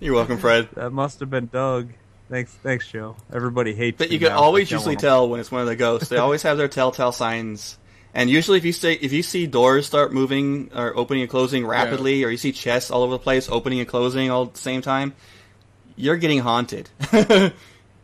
You're 0.00 0.14
welcome, 0.14 0.38
Fred. 0.38 0.68
that 0.74 0.90
must 0.90 1.20
have 1.20 1.30
been 1.30 1.46
Doug. 1.46 1.90
Thanks, 2.28 2.52
thanks, 2.52 2.88
Joe. 2.88 3.16
Everybody 3.32 3.74
hates. 3.74 3.98
But 3.98 4.08
me 4.08 4.14
you 4.14 4.20
can 4.20 4.28
now 4.30 4.40
always 4.40 4.70
usually 4.70 4.94
him. 4.94 5.00
tell 5.00 5.28
when 5.28 5.40
it's 5.40 5.50
one 5.50 5.60
of 5.60 5.66
the 5.66 5.76
ghosts. 5.76 6.08
They 6.08 6.16
always 6.16 6.42
have 6.42 6.58
their 6.58 6.68
telltale 6.68 7.12
signs. 7.12 7.76
And 8.14 8.28
usually, 8.28 8.58
if 8.58 8.64
you 8.64 8.72
say 8.72 8.94
if 8.94 9.12
you 9.12 9.22
see 9.22 9.46
doors 9.46 9.86
start 9.86 10.12
moving 10.12 10.70
or 10.74 10.96
opening 10.96 11.22
and 11.22 11.30
closing 11.30 11.66
rapidly, 11.66 12.24
or 12.24 12.30
you 12.30 12.36
see 12.36 12.52
chests 12.52 12.90
all 12.90 13.02
over 13.02 13.12
the 13.12 13.18
place 13.18 13.48
opening 13.48 13.78
and 13.78 13.88
closing 13.88 14.30
all 14.30 14.44
at 14.44 14.54
the 14.54 14.60
same 14.60 14.82
time, 14.82 15.14
you're 15.96 16.16
getting 16.16 16.40
haunted. 16.40 16.88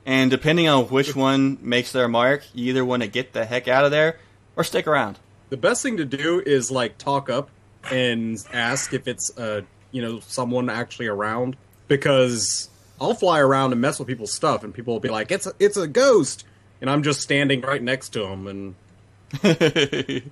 And 0.07 0.31
depending 0.31 0.69
on 0.69 0.85
which 0.85 1.17
one 1.17 1.59
makes 1.61 1.91
their 1.91 2.07
mark, 2.07 2.45
you 2.55 2.67
either 2.67 2.85
want 2.85 3.03
to 3.03 3.09
get 3.09 3.33
the 3.33 3.45
heck 3.45 3.67
out 3.67 3.85
of 3.85 3.91
there 3.91 4.19
or 4.55 4.63
stick 4.63 4.87
around. 4.87 5.19
The 5.51 5.57
best 5.57 5.83
thing 5.83 5.97
to 5.97 6.05
do 6.05 6.41
is 6.47 6.71
like 6.71 6.97
talk 6.97 7.29
up 7.29 7.51
and 7.91 8.39
ask 8.53 8.95
if 8.95 9.07
it's 9.07 9.37
uh 9.37 9.63
you 9.91 10.03
know 10.03 10.21
someone 10.21 10.71
actually 10.71 11.09
around 11.09 11.57
because 11.89 12.69
I'll 13.01 13.15
fly 13.15 13.41
around 13.41 13.73
and 13.73 13.81
mess 13.81 13.99
with 13.99 14.09
people's 14.09 14.33
stuff 14.33 14.65
and 14.65 14.73
people 14.75 14.95
will 14.95 15.01
be 15.01 15.09
like 15.09 15.31
it's 15.31 15.47
a, 15.47 15.53
it's 15.59 15.77
a 15.77 15.87
ghost 15.87 16.45
and 16.81 16.91
I'm 16.91 17.03
just 17.03 17.21
standing 17.21 17.61
right 17.61 17.83
next 17.83 18.11
to 18.11 18.21
them 18.21 18.47
and 18.47 18.75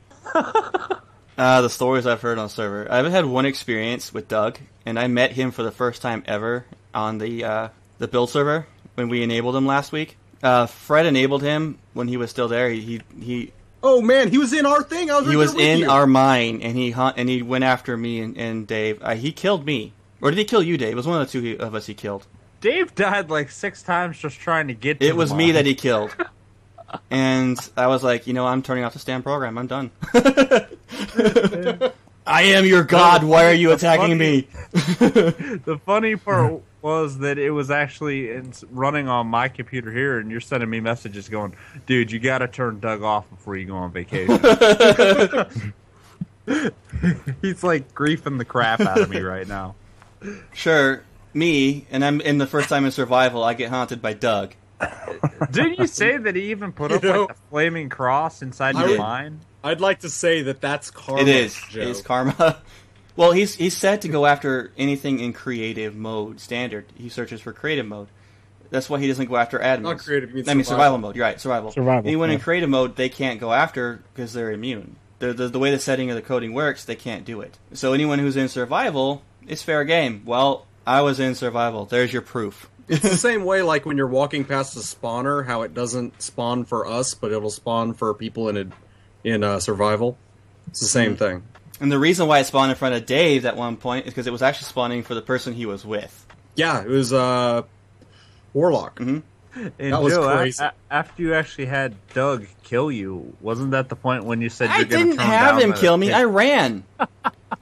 Uh, 1.36 1.62
the 1.62 1.68
stories 1.68 2.06
I've 2.06 2.22
heard 2.22 2.38
on 2.38 2.48
server. 2.48 2.86
I've 2.90 3.10
had 3.10 3.24
one 3.24 3.44
experience 3.44 4.14
with 4.14 4.28
Doug, 4.28 4.56
and 4.86 4.96
I 5.00 5.08
met 5.08 5.32
him 5.32 5.50
for 5.50 5.64
the 5.64 5.72
first 5.72 6.00
time 6.00 6.22
ever 6.26 6.64
on 6.94 7.18
the 7.18 7.42
uh, 7.44 7.68
the 7.98 8.06
build 8.06 8.30
server 8.30 8.68
when 8.94 9.08
we 9.08 9.24
enabled 9.24 9.56
him 9.56 9.66
last 9.66 9.90
week. 9.90 10.16
Uh, 10.44 10.66
Fred 10.66 11.06
enabled 11.06 11.42
him 11.42 11.78
when 11.92 12.06
he 12.06 12.16
was 12.16 12.30
still 12.30 12.46
there. 12.46 12.70
He 12.70 12.80
he 12.80 13.02
he, 13.20 13.52
oh 13.82 14.00
man 14.00 14.30
he 14.30 14.38
was 14.38 14.52
in 14.52 14.64
our 14.64 14.84
thing 14.84 15.10
I 15.10 15.16
was 15.18 15.24
he 15.26 15.30
right 15.34 15.38
was 15.38 15.54
in 15.56 15.80
you. 15.80 15.90
our 15.90 16.06
mine, 16.06 16.62
and 16.62 16.78
he 16.78 16.92
hunt 16.92 17.16
and 17.18 17.28
he 17.28 17.42
went 17.42 17.64
after 17.64 17.96
me 17.96 18.20
and, 18.20 18.38
and 18.38 18.64
Dave. 18.64 19.02
Uh, 19.02 19.16
he 19.16 19.32
killed 19.32 19.66
me, 19.66 19.92
or 20.20 20.30
did 20.30 20.38
he 20.38 20.44
kill 20.44 20.62
you, 20.62 20.76
Dave? 20.76 20.92
It 20.92 20.96
was 20.96 21.06
one 21.06 21.20
of 21.20 21.30
the 21.30 21.40
two 21.40 21.56
of 21.58 21.74
us 21.74 21.86
he 21.86 21.94
killed. 21.94 22.26
Dave 22.60 22.94
died 22.94 23.30
like 23.30 23.50
six 23.50 23.82
times 23.82 24.18
just 24.18 24.38
trying 24.40 24.68
to 24.68 24.74
get. 24.74 25.00
To 25.00 25.06
It 25.06 25.16
was 25.16 25.30
the 25.30 25.36
me 25.36 25.52
that 25.52 25.66
he 25.66 25.74
killed. 25.74 26.16
And 27.10 27.58
I 27.76 27.88
was 27.88 28.02
like, 28.02 28.26
you 28.26 28.32
know, 28.32 28.46
I'm 28.46 28.62
turning 28.62 28.84
off 28.84 28.92
the 28.92 28.98
stand 28.98 29.24
program. 29.24 29.58
I'm 29.58 29.66
done. 29.66 29.90
I 32.26 32.42
am 32.42 32.64
your 32.64 32.84
god. 32.84 33.22
Why 33.22 33.46
are 33.46 33.52
you 33.52 33.72
attacking 33.72 34.16
me? 34.16 34.48
The 34.72 35.78
funny 35.84 36.16
part 36.16 36.62
was 36.82 37.18
that 37.18 37.38
it 37.38 37.50
was 37.50 37.70
actually 37.70 38.30
in, 38.30 38.52
running 38.70 39.08
on 39.08 39.26
my 39.26 39.48
computer 39.48 39.90
here, 39.90 40.18
and 40.18 40.30
you're 40.30 40.40
sending 40.40 40.68
me 40.70 40.80
messages 40.80 41.28
going, 41.28 41.54
"Dude, 41.86 42.10
you 42.12 42.18
got 42.18 42.38
to 42.38 42.48
turn 42.48 42.80
Doug 42.80 43.02
off 43.02 43.28
before 43.30 43.56
you 43.56 43.66
go 43.66 43.76
on 43.76 43.92
vacation." 43.92 44.38
He's 47.42 47.62
like 47.64 47.94
griefing 47.94 48.38
the 48.38 48.44
crap 48.44 48.80
out 48.80 49.00
of 49.00 49.10
me 49.10 49.20
right 49.20 49.46
now. 49.48 49.74
Sure, 50.52 51.02
me, 51.32 51.86
and 51.90 52.04
I'm 52.04 52.20
in 52.20 52.38
the 52.38 52.46
first 52.46 52.68
time 52.68 52.84
in 52.84 52.90
survival. 52.90 53.42
I 53.44 53.54
get 53.54 53.70
haunted 53.70 54.00
by 54.02 54.12
Doug. 54.14 54.54
Didn't 55.50 55.78
you 55.78 55.86
say 55.86 56.16
that 56.16 56.36
he 56.36 56.50
even 56.50 56.72
put 56.72 56.90
You 56.90 56.96
up 56.98 57.02
know- 57.02 57.20
like 57.22 57.30
a 57.30 57.34
flaming 57.50 57.88
cross 57.88 58.42
inside 58.42 58.76
I 58.76 58.80
your 58.80 58.88
did. 58.88 58.98
mine? 58.98 59.40
I'd 59.62 59.80
like 59.80 60.00
to 60.00 60.10
say 60.10 60.42
that 60.42 60.60
that's 60.60 60.90
karma. 60.90 61.22
it 61.22 61.28
is. 61.28 61.58
Joe. 61.70 61.80
It's 61.82 62.02
karma. 62.02 62.58
well, 63.16 63.32
he's 63.32 63.54
he's 63.54 63.74
said 63.76 64.02
to 64.02 64.08
go 64.08 64.26
after 64.26 64.72
anything 64.76 65.20
in 65.20 65.32
creative 65.32 65.96
mode, 65.96 66.38
standard. 66.40 66.84
He 66.94 67.08
searches 67.08 67.40
for 67.40 67.52
creative 67.54 67.86
mode. 67.86 68.08
That's 68.70 68.90
why 68.90 68.98
he 68.98 69.08
doesn't 69.08 69.26
go 69.26 69.36
after 69.36 69.58
admins. 69.58 69.82
Not 69.82 69.98
creative, 69.98 70.30
you 70.30 70.36
mean 70.36 70.48
I 70.48 70.54
mean 70.54 70.64
survival. 70.64 70.66
survival 70.66 70.98
mode. 70.98 71.16
You're 71.16 71.24
right, 71.24 71.40
survival. 71.40 71.70
Survival, 71.70 72.06
Anyone 72.06 72.30
in 72.30 72.38
yeah. 72.38 72.44
creative 72.44 72.68
mode, 72.68 72.96
they 72.96 73.08
can't 73.08 73.40
go 73.40 73.52
after 73.52 74.02
because 74.12 74.32
they're 74.34 74.52
immune. 74.52 74.96
The, 75.20 75.32
the 75.32 75.48
the 75.48 75.58
way 75.58 75.70
the 75.70 75.78
setting 75.78 76.10
of 76.10 76.16
the 76.16 76.22
coding 76.22 76.52
works, 76.52 76.84
they 76.84 76.96
can't 76.96 77.24
do 77.24 77.40
it. 77.40 77.56
So 77.72 77.94
anyone 77.94 78.18
who's 78.18 78.36
in 78.36 78.48
survival, 78.48 79.22
it's 79.48 79.62
fair 79.62 79.84
game. 79.84 80.22
Well, 80.24 80.66
I 80.86 81.00
was 81.02 81.20
in 81.20 81.34
survival. 81.34 81.84
There's 81.86 82.12
your 82.12 82.22
proof. 82.22 82.68
It's 82.88 83.00
the 83.02 83.16
same 83.16 83.44
way, 83.44 83.62
like 83.62 83.86
when 83.86 83.96
you're 83.96 84.06
walking 84.06 84.44
past 84.44 84.76
a 84.76 84.80
spawner, 84.80 85.46
how 85.46 85.62
it 85.62 85.72
doesn't 85.72 86.20
spawn 86.20 86.64
for 86.66 86.86
us, 86.86 87.14
but 87.14 87.32
it'll 87.32 87.50
spawn 87.50 87.94
for 87.94 88.12
people 88.12 88.50
in 88.50 88.56
a, 88.58 88.66
in 89.26 89.42
uh, 89.42 89.58
survival. 89.60 90.18
It's 90.66 90.80
the 90.80 90.86
same 90.86 91.16
thing. 91.16 91.42
And 91.80 91.90
the 91.90 91.98
reason 91.98 92.26
why 92.28 92.40
it 92.40 92.44
spawned 92.44 92.70
in 92.70 92.76
front 92.76 92.94
of 92.94 93.06
Dave 93.06 93.46
at 93.46 93.56
one 93.56 93.76
point 93.78 94.06
is 94.06 94.12
because 94.12 94.26
it 94.26 94.32
was 94.32 94.42
actually 94.42 94.66
spawning 94.66 95.02
for 95.02 95.14
the 95.14 95.22
person 95.22 95.54
he 95.54 95.64
was 95.66 95.84
with. 95.84 96.26
Yeah, 96.56 96.82
it 96.82 96.88
was 96.88 97.12
uh, 97.12 97.62
Warlock. 98.52 99.00
And 99.00 99.22
That 99.78 100.02
was 100.02 100.12
Joe, 100.12 100.28
a- 100.28 100.36
crazy. 100.36 100.62
a- 100.62 100.72
after 100.90 101.22
you 101.22 101.34
actually 101.34 101.66
had 101.66 101.94
Doug 102.12 102.46
kill 102.64 102.92
you, 102.92 103.34
wasn't 103.40 103.70
that 103.70 103.88
the 103.88 103.96
point 103.96 104.24
when 104.24 104.40
you 104.42 104.48
said 104.50 104.68
I 104.70 104.78
you're 104.78 104.84
going 104.86 105.04
to 105.06 105.10
didn't 105.12 105.20
have 105.20 105.58
him 105.60 105.72
kill 105.72 105.96
me. 105.96 106.12
I 106.12 106.24
ran. 106.24 106.84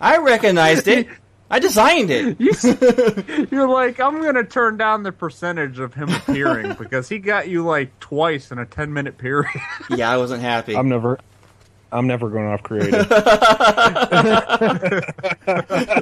I 0.00 0.18
recognized 0.18 0.88
it. 0.88 1.06
I 1.52 1.58
designed 1.58 2.10
it. 2.10 2.40
You're 3.52 3.68
like, 3.68 4.00
I'm 4.00 4.22
going 4.22 4.36
to 4.36 4.44
turn 4.44 4.78
down 4.78 5.02
the 5.02 5.12
percentage 5.12 5.78
of 5.78 5.92
him 5.92 6.08
appearing 6.08 6.72
because 6.78 7.10
he 7.10 7.18
got 7.18 7.46
you 7.48 7.62
like 7.62 8.00
twice 8.00 8.50
in 8.50 8.58
a 8.58 8.64
10 8.64 8.90
minute 8.90 9.18
period. 9.18 9.50
Yeah, 9.90 10.10
I 10.10 10.16
wasn't 10.16 10.40
happy. 10.40 10.74
I'm 10.74 10.88
never, 10.88 11.20
I'm 11.92 12.06
never 12.06 12.30
going 12.30 12.46
off 12.46 12.62
creative. 12.62 13.06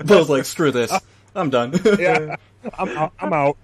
Bill's 0.06 0.30
like, 0.30 0.44
screw 0.44 0.70
this. 0.70 0.92
I'm 1.34 1.50
done. 1.50 1.74
yeah, 1.98 2.36
I'm 2.78 2.88
out. 2.96 3.12
I'm 3.18 3.32
out. 3.32 3.56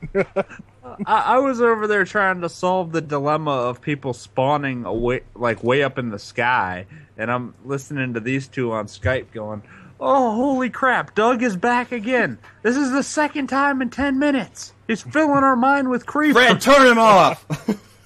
I, 1.06 1.20
I 1.20 1.38
was 1.38 1.60
over 1.60 1.86
there 1.86 2.04
trying 2.04 2.40
to 2.40 2.48
solve 2.48 2.90
the 2.90 3.00
dilemma 3.00 3.52
of 3.52 3.80
people 3.80 4.12
spawning 4.12 4.84
away, 4.84 5.20
like 5.36 5.62
way 5.62 5.84
up 5.84 5.98
in 5.98 6.10
the 6.10 6.18
sky, 6.18 6.86
and 7.16 7.30
I'm 7.30 7.54
listening 7.64 8.14
to 8.14 8.20
these 8.20 8.48
two 8.48 8.72
on 8.72 8.86
Skype 8.86 9.32
going, 9.32 9.62
"Oh, 10.00 10.34
holy 10.34 10.70
crap! 10.70 11.14
Doug 11.14 11.42
is 11.42 11.56
back 11.56 11.92
again. 11.92 12.38
This 12.62 12.76
is 12.76 12.90
the 12.92 13.02
second 13.02 13.48
time 13.48 13.80
in 13.82 13.90
ten 13.90 14.18
minutes. 14.18 14.72
He's 14.86 15.02
filling 15.02 15.44
our 15.44 15.56
mind 15.56 15.90
with 15.90 16.06
creepers." 16.06 16.42
Fred, 16.42 16.60
turn 16.60 16.86
him 16.86 16.98
off. 16.98 17.44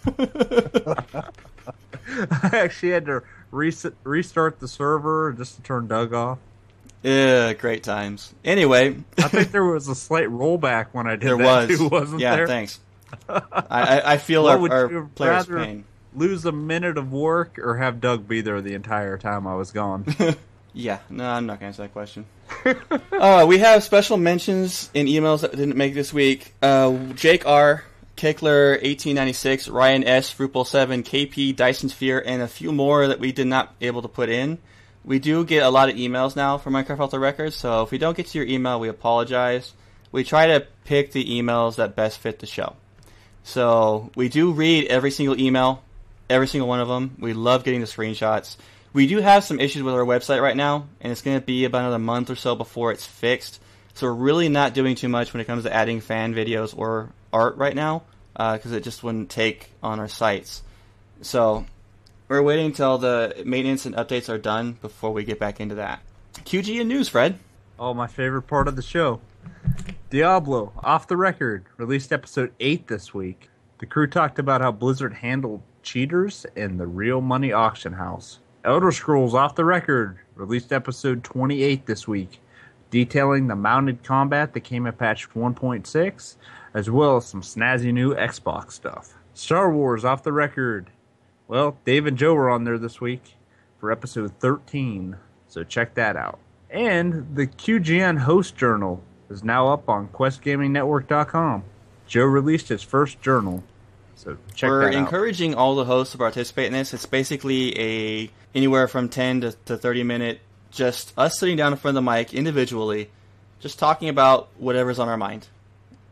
I 2.42 2.50
actually 2.52 2.92
had 2.92 3.06
to 3.06 3.22
reset, 3.50 3.92
restart 4.04 4.60
the 4.60 4.68
server 4.68 5.32
just 5.36 5.56
to 5.56 5.62
turn 5.62 5.86
Doug 5.88 6.12
off. 6.14 6.38
yeah, 7.02 7.52
great 7.52 7.82
times. 7.82 8.34
Anyway, 8.44 8.96
I 9.18 9.28
think 9.28 9.52
there 9.52 9.64
was 9.64 9.88
a 9.88 9.94
slight 9.94 10.28
rollback 10.28 10.86
when 10.92 11.06
I 11.06 11.12
did 11.12 11.22
there 11.22 11.36
that 11.36 11.68
was. 11.68 11.78
too, 11.78 11.88
wasn't 11.88 12.20
yeah, 12.20 12.36
there? 12.36 12.46
thanks. 12.46 12.80
I, 13.28 13.42
I, 13.70 14.12
I 14.12 14.16
feel 14.18 14.44
What 14.44 14.52
our, 14.52 14.58
would 14.58 14.72
our 14.72 15.02
players' 15.14 15.46
pain. 15.46 15.84
Lose 16.14 16.44
a 16.44 16.52
minute 16.52 16.98
of 16.98 17.12
work 17.12 17.58
or 17.58 17.76
have 17.76 18.00
Doug 18.00 18.26
be 18.26 18.40
there 18.40 18.60
the 18.60 18.74
entire 18.74 19.16
time 19.16 19.46
I 19.46 19.54
was 19.54 19.70
gone. 19.70 20.04
Yeah, 20.72 21.00
no, 21.08 21.28
I'm 21.28 21.46
not 21.46 21.60
going 21.60 21.72
to 21.72 21.82
answer 21.82 21.82
that 21.82 21.92
question. 21.92 22.26
uh, 23.12 23.44
we 23.48 23.58
have 23.58 23.82
special 23.82 24.16
mentions 24.16 24.90
in 24.94 25.06
emails 25.06 25.40
that 25.40 25.52
didn't 25.52 25.76
make 25.76 25.94
this 25.94 26.12
week. 26.12 26.54
Uh, 26.62 26.96
Jake 27.14 27.46
R, 27.46 27.84
Kickler, 28.16 28.72
1896, 28.72 29.68
Ryan 29.68 30.04
S, 30.04 30.32
Fruple 30.32 30.66
7, 30.66 31.02
KP, 31.02 31.56
Dyson 31.56 31.88
Sphere, 31.88 32.22
and 32.24 32.42
a 32.42 32.48
few 32.48 32.72
more 32.72 33.08
that 33.08 33.18
we 33.18 33.32
did 33.32 33.46
not 33.46 33.74
able 33.80 34.02
to 34.02 34.08
put 34.08 34.28
in. 34.28 34.58
We 35.04 35.18
do 35.18 35.44
get 35.44 35.62
a 35.62 35.70
lot 35.70 35.88
of 35.88 35.96
emails 35.96 36.36
now 36.36 36.58
from 36.58 36.74
Minecraft 36.74 37.00
Alpha 37.00 37.18
Records, 37.18 37.56
so 37.56 37.82
if 37.82 37.90
we 37.90 37.98
don't 37.98 38.16
get 38.16 38.26
to 38.28 38.38
your 38.38 38.46
email, 38.46 38.78
we 38.78 38.88
apologize. 38.88 39.72
We 40.12 40.24
try 40.24 40.48
to 40.48 40.66
pick 40.84 41.12
the 41.12 41.24
emails 41.24 41.76
that 41.76 41.96
best 41.96 42.18
fit 42.18 42.38
the 42.38 42.46
show. 42.46 42.76
So 43.42 44.10
we 44.14 44.28
do 44.28 44.52
read 44.52 44.86
every 44.88 45.10
single 45.10 45.40
email, 45.40 45.82
every 46.28 46.46
single 46.46 46.68
one 46.68 46.80
of 46.80 46.88
them. 46.88 47.16
We 47.18 47.32
love 47.32 47.64
getting 47.64 47.80
the 47.80 47.86
screenshots. 47.86 48.56
We 48.92 49.06
do 49.06 49.18
have 49.18 49.44
some 49.44 49.60
issues 49.60 49.84
with 49.84 49.94
our 49.94 50.04
website 50.04 50.42
right 50.42 50.56
now, 50.56 50.88
and 51.00 51.12
it's 51.12 51.22
going 51.22 51.38
to 51.38 51.44
be 51.44 51.64
about 51.64 51.82
another 51.82 52.00
month 52.00 52.28
or 52.28 52.34
so 52.34 52.56
before 52.56 52.90
it's 52.90 53.06
fixed. 53.06 53.60
So 53.94 54.06
we're 54.06 54.14
really 54.14 54.48
not 54.48 54.74
doing 54.74 54.96
too 54.96 55.08
much 55.08 55.32
when 55.32 55.40
it 55.40 55.44
comes 55.44 55.62
to 55.62 55.72
adding 55.72 56.00
fan 56.00 56.34
videos 56.34 56.76
or 56.76 57.10
art 57.32 57.56
right 57.56 57.74
now, 57.74 58.02
uh, 58.34 58.56
because 58.56 58.72
it 58.72 58.82
just 58.82 59.04
wouldn't 59.04 59.30
take 59.30 59.70
on 59.80 60.00
our 60.00 60.08
sites. 60.08 60.64
So 61.22 61.66
we're 62.26 62.42
waiting 62.42 62.66
until 62.66 62.98
the 62.98 63.42
maintenance 63.46 63.86
and 63.86 63.94
updates 63.94 64.28
are 64.28 64.38
done 64.38 64.72
before 64.72 65.12
we 65.12 65.22
get 65.22 65.38
back 65.38 65.60
into 65.60 65.76
that. 65.76 66.00
QGN 66.34 66.86
news, 66.86 67.08
Fred. 67.08 67.38
Oh, 67.78 67.94
my 67.94 68.08
favorite 68.08 68.42
part 68.42 68.66
of 68.66 68.74
the 68.74 68.82
show. 68.82 69.20
Diablo, 70.10 70.72
off 70.82 71.06
the 71.06 71.16
record, 71.16 71.64
released 71.76 72.12
episode 72.12 72.52
8 72.58 72.88
this 72.88 73.14
week. 73.14 73.48
The 73.78 73.86
crew 73.86 74.08
talked 74.08 74.40
about 74.40 74.60
how 74.60 74.72
Blizzard 74.72 75.14
handled 75.14 75.62
cheaters 75.84 76.44
in 76.56 76.76
the 76.76 76.86
Real 76.88 77.20
Money 77.20 77.52
Auction 77.52 77.92
House. 77.92 78.40
Elder 78.62 78.92
Scrolls, 78.92 79.34
off 79.34 79.54
the 79.54 79.64
record, 79.64 80.18
released 80.34 80.70
episode 80.70 81.24
28 81.24 81.86
this 81.86 82.06
week, 82.06 82.40
detailing 82.90 83.46
the 83.46 83.56
mounted 83.56 84.02
combat 84.02 84.52
that 84.52 84.60
came 84.60 84.86
at 84.86 84.98
patch 84.98 85.30
1.6, 85.30 86.36
as 86.74 86.90
well 86.90 87.16
as 87.16 87.24
some 87.24 87.40
snazzy 87.40 87.90
new 87.90 88.14
Xbox 88.14 88.72
stuff. 88.72 89.14
Star 89.32 89.72
Wars, 89.72 90.04
off 90.04 90.22
the 90.22 90.32
record. 90.32 90.90
Well, 91.48 91.78
Dave 91.86 92.04
and 92.04 92.18
Joe 92.18 92.34
were 92.34 92.50
on 92.50 92.64
there 92.64 92.76
this 92.76 93.00
week 93.00 93.34
for 93.78 93.90
episode 93.90 94.32
13, 94.40 95.16
so 95.48 95.64
check 95.64 95.94
that 95.94 96.16
out. 96.16 96.38
And 96.68 97.34
the 97.34 97.46
QGN 97.46 98.18
host 98.18 98.56
journal 98.56 99.02
is 99.30 99.42
now 99.42 99.68
up 99.68 99.88
on 99.88 100.08
QuestGamingNetwork.com. 100.08 101.64
Joe 102.06 102.24
released 102.24 102.68
his 102.68 102.82
first 102.82 103.22
journal, 103.22 103.64
so 104.20 104.36
check 104.54 104.68
We're 104.68 104.90
encouraging 104.90 105.54
all 105.54 105.74
the 105.76 105.86
hosts 105.86 106.12
to 106.12 106.18
participate 106.18 106.66
in 106.66 106.74
this. 106.74 106.92
It's 106.92 107.06
basically 107.06 107.78
a 107.78 108.30
anywhere 108.54 108.86
from 108.86 109.08
10 109.08 109.40
to, 109.40 109.52
to 109.64 109.78
30 109.78 110.02
minute, 110.02 110.40
just 110.70 111.14
us 111.16 111.38
sitting 111.38 111.56
down 111.56 111.72
in 111.72 111.78
front 111.78 111.96
of 111.96 112.04
the 112.04 112.10
mic 112.10 112.34
individually, 112.34 113.10
just 113.60 113.78
talking 113.78 114.10
about 114.10 114.48
whatever's 114.58 114.98
on 114.98 115.08
our 115.08 115.16
mind, 115.16 115.48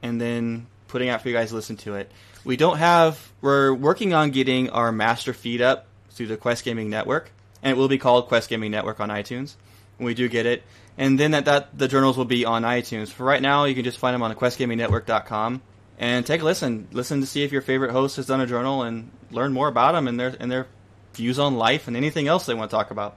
and 0.02 0.18
then 0.18 0.66
putting 0.86 1.10
out 1.10 1.20
for 1.20 1.28
you 1.28 1.34
guys 1.34 1.50
to 1.50 1.54
listen 1.54 1.76
to 1.76 1.96
it. 1.96 2.10
We 2.44 2.56
don't 2.56 2.78
have. 2.78 3.30
We're 3.42 3.74
working 3.74 4.14
on 4.14 4.30
getting 4.30 4.70
our 4.70 4.90
master 4.90 5.34
feed 5.34 5.60
up 5.60 5.86
through 6.10 6.28
the 6.28 6.38
Quest 6.38 6.64
Gaming 6.64 6.88
Network, 6.88 7.30
and 7.62 7.72
it 7.72 7.76
will 7.76 7.88
be 7.88 7.98
called 7.98 8.28
Quest 8.28 8.48
Gaming 8.48 8.70
Network 8.70 9.00
on 9.00 9.10
iTunes 9.10 9.56
when 9.98 10.06
we 10.06 10.14
do 10.14 10.28
get 10.28 10.46
it. 10.46 10.62
And 10.96 11.20
then 11.20 11.32
that, 11.32 11.44
that 11.44 11.78
the 11.78 11.88
journals 11.88 12.16
will 12.16 12.24
be 12.24 12.46
on 12.46 12.62
iTunes. 12.62 13.08
For 13.08 13.24
right 13.24 13.42
now, 13.42 13.64
you 13.64 13.74
can 13.74 13.84
just 13.84 13.98
find 13.98 14.14
them 14.14 14.22
on 14.22 14.34
QuestGamingNetwork.com. 14.34 15.60
and 15.98 16.24
take 16.24 16.40
a 16.40 16.44
listen. 16.44 16.88
Listen 16.92 17.20
to 17.20 17.26
see 17.26 17.42
if 17.42 17.52
your 17.52 17.62
favorite 17.62 17.90
host 17.90 18.16
has 18.16 18.26
done 18.26 18.40
a 18.40 18.46
journal 18.46 18.82
and 18.82 19.10
learn 19.30 19.52
more 19.52 19.68
about 19.68 19.92
them 19.92 20.08
and 20.08 20.18
their 20.18 20.34
and 20.40 20.50
their 20.50 20.66
views 21.14 21.38
on 21.38 21.56
life 21.56 21.88
and 21.88 21.96
anything 21.96 22.28
else 22.28 22.46
they 22.46 22.54
want 22.54 22.70
to 22.70 22.76
talk 22.76 22.90
about. 22.90 23.16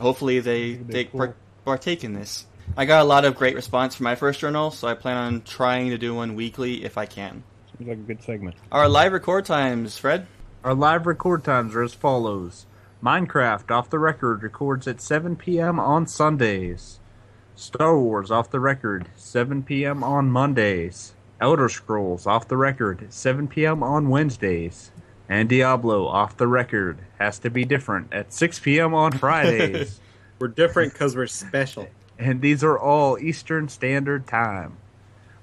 Hopefully, 0.00 0.40
they 0.40 0.72
That'd 0.72 0.88
they 0.88 1.04
cool. 1.04 1.18
par- 1.18 1.36
partake 1.64 2.02
in 2.02 2.14
this. 2.14 2.46
I 2.76 2.86
got 2.86 3.02
a 3.02 3.04
lot 3.04 3.24
of 3.24 3.36
great 3.36 3.54
response 3.54 3.94
for 3.94 4.02
my 4.02 4.14
first 4.14 4.40
journal, 4.40 4.70
so 4.70 4.88
I 4.88 4.94
plan 4.94 5.16
on 5.16 5.42
trying 5.42 5.90
to 5.90 5.98
do 5.98 6.14
one 6.14 6.34
weekly 6.34 6.84
if 6.84 6.96
I 6.96 7.06
can. 7.06 7.44
Seems 7.76 7.88
like 7.88 7.98
a 7.98 8.00
good 8.00 8.22
segment. 8.22 8.56
Our 8.70 8.88
live 8.88 9.12
record 9.12 9.44
times, 9.44 9.98
Fred. 9.98 10.26
Our 10.64 10.74
live 10.74 11.06
record 11.06 11.44
times 11.44 11.74
are 11.74 11.82
as 11.82 11.92
follows 11.92 12.66
Minecraft 13.02 13.70
Off 13.70 13.90
the 13.90 13.98
Record 13.98 14.42
records 14.42 14.86
at 14.86 15.00
7 15.00 15.36
p.m. 15.36 15.80
on 15.80 16.06
Sundays. 16.06 17.00
Star 17.56 17.98
Wars 17.98 18.30
Off 18.30 18.50
the 18.50 18.60
Record, 18.60 19.08
7 19.16 19.64
p.m. 19.64 20.02
on 20.04 20.30
Mondays. 20.30 21.12
Elder 21.42 21.68
Scrolls 21.68 22.24
Off 22.24 22.46
the 22.46 22.56
Record, 22.56 23.12
7 23.12 23.48
p.m. 23.48 23.82
on 23.82 24.08
Wednesdays. 24.08 24.92
And 25.28 25.48
Diablo 25.48 26.06
Off 26.06 26.36
the 26.36 26.46
Record 26.46 26.98
has 27.18 27.40
to 27.40 27.50
be 27.50 27.64
different 27.64 28.12
at 28.12 28.32
6 28.32 28.60
p.m. 28.60 28.94
on 28.94 29.10
Fridays. 29.12 30.00
We're 30.38 30.48
different 30.48 30.92
because 30.92 31.14
we're 31.14 31.26
special. 31.28 31.88
and 32.18 32.40
these 32.40 32.64
are 32.64 32.78
all 32.78 33.18
Eastern 33.18 33.68
Standard 33.68 34.26
Time. 34.26 34.76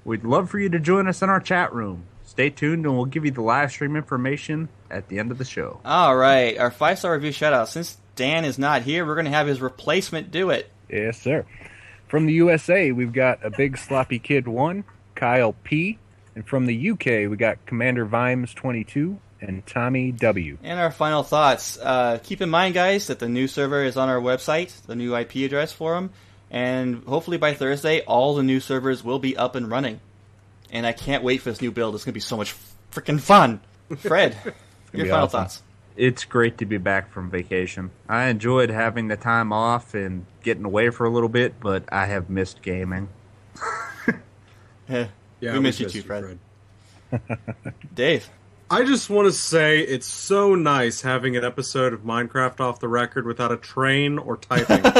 We'd 0.04 0.24
love 0.24 0.50
for 0.50 0.58
you 0.58 0.68
to 0.70 0.78
join 0.78 1.06
us 1.08 1.22
in 1.22 1.30
our 1.30 1.40
chat 1.40 1.72
room. 1.72 2.04
Stay 2.24 2.50
tuned 2.50 2.84
and 2.84 2.94
we'll 2.94 3.06
give 3.06 3.24
you 3.24 3.30
the 3.30 3.40
live 3.42 3.70
stream 3.70 3.96
information 3.96 4.68
at 4.90 5.08
the 5.08 5.18
end 5.18 5.30
of 5.30 5.38
the 5.38 5.44
show. 5.44 5.80
All 5.84 6.16
right, 6.16 6.56
our 6.58 6.70
five 6.70 6.98
star 6.98 7.14
review 7.14 7.32
shout 7.32 7.52
out. 7.54 7.68
Since 7.68 7.96
Dan 8.14 8.44
is 8.44 8.58
not 8.58 8.82
here, 8.82 9.06
we're 9.06 9.14
going 9.14 9.24
to 9.24 9.30
have 9.30 9.46
his 9.46 9.60
replacement 9.60 10.30
do 10.30 10.50
it. 10.50 10.70
Yes, 10.90 11.20
sir. 11.20 11.46
From 12.08 12.26
the 12.26 12.34
USA, 12.34 12.92
we've 12.92 13.12
got 13.12 13.44
a 13.44 13.50
big 13.50 13.78
sloppy 13.78 14.18
kid 14.18 14.46
one, 14.48 14.84
Kyle 15.20 15.52
P, 15.64 15.98
and 16.34 16.46
from 16.48 16.64
the 16.64 16.90
UK, 16.92 17.28
we 17.30 17.36
got 17.36 17.66
Commander 17.66 18.06
Vimes 18.06 18.54
twenty 18.54 18.84
two 18.84 19.20
and 19.42 19.64
Tommy 19.66 20.12
W. 20.12 20.56
And 20.62 20.80
our 20.80 20.90
final 20.90 21.22
thoughts. 21.22 21.78
Uh, 21.78 22.18
keep 22.22 22.40
in 22.40 22.48
mind, 22.48 22.72
guys, 22.72 23.08
that 23.08 23.18
the 23.18 23.28
new 23.28 23.46
server 23.46 23.84
is 23.84 23.98
on 23.98 24.08
our 24.08 24.18
website, 24.18 24.72
the 24.86 24.96
new 24.96 25.14
IP 25.14 25.36
address 25.36 25.74
for 25.74 25.94
them, 25.94 26.10
and 26.50 27.04
hopefully 27.04 27.36
by 27.36 27.52
Thursday, 27.52 28.00
all 28.00 28.34
the 28.34 28.42
new 28.42 28.60
servers 28.60 29.04
will 29.04 29.18
be 29.18 29.36
up 29.36 29.56
and 29.56 29.70
running. 29.70 30.00
And 30.70 30.86
I 30.86 30.92
can't 30.92 31.22
wait 31.22 31.42
for 31.42 31.50
this 31.50 31.60
new 31.60 31.70
build. 31.70 31.94
It's 31.94 32.04
going 32.04 32.12
to 32.12 32.14
be 32.14 32.20
so 32.20 32.38
much 32.38 32.54
freaking 32.90 33.20
fun. 33.20 33.60
Fred, 33.98 34.38
your 34.94 35.04
final 35.04 35.24
awesome. 35.24 35.40
thoughts. 35.40 35.62
It's 35.96 36.24
great 36.24 36.56
to 36.58 36.64
be 36.64 36.78
back 36.78 37.12
from 37.12 37.28
vacation. 37.28 37.90
I 38.08 38.28
enjoyed 38.28 38.70
having 38.70 39.08
the 39.08 39.16
time 39.16 39.52
off 39.52 39.92
and 39.92 40.24
getting 40.42 40.64
away 40.64 40.88
for 40.88 41.04
a 41.04 41.10
little 41.10 41.28
bit, 41.28 41.60
but 41.60 41.84
I 41.92 42.06
have 42.06 42.30
missed 42.30 42.62
gaming. 42.62 43.10
Yeah, 44.90 45.54
we 45.54 45.60
miss 45.60 45.80
you 45.80 45.86
missed 45.86 45.96
too, 45.96 46.02
Fred. 46.02 46.38
Dave. 47.94 48.28
I 48.70 48.84
just 48.84 49.10
want 49.10 49.26
to 49.26 49.32
say 49.32 49.80
it's 49.80 50.06
so 50.06 50.54
nice 50.54 51.00
having 51.00 51.36
an 51.36 51.44
episode 51.44 51.92
of 51.92 52.02
Minecraft 52.02 52.60
off 52.60 52.78
the 52.78 52.86
record 52.86 53.26
without 53.26 53.50
a 53.50 53.56
train 53.56 54.18
or 54.18 54.36
typing. 54.36 54.82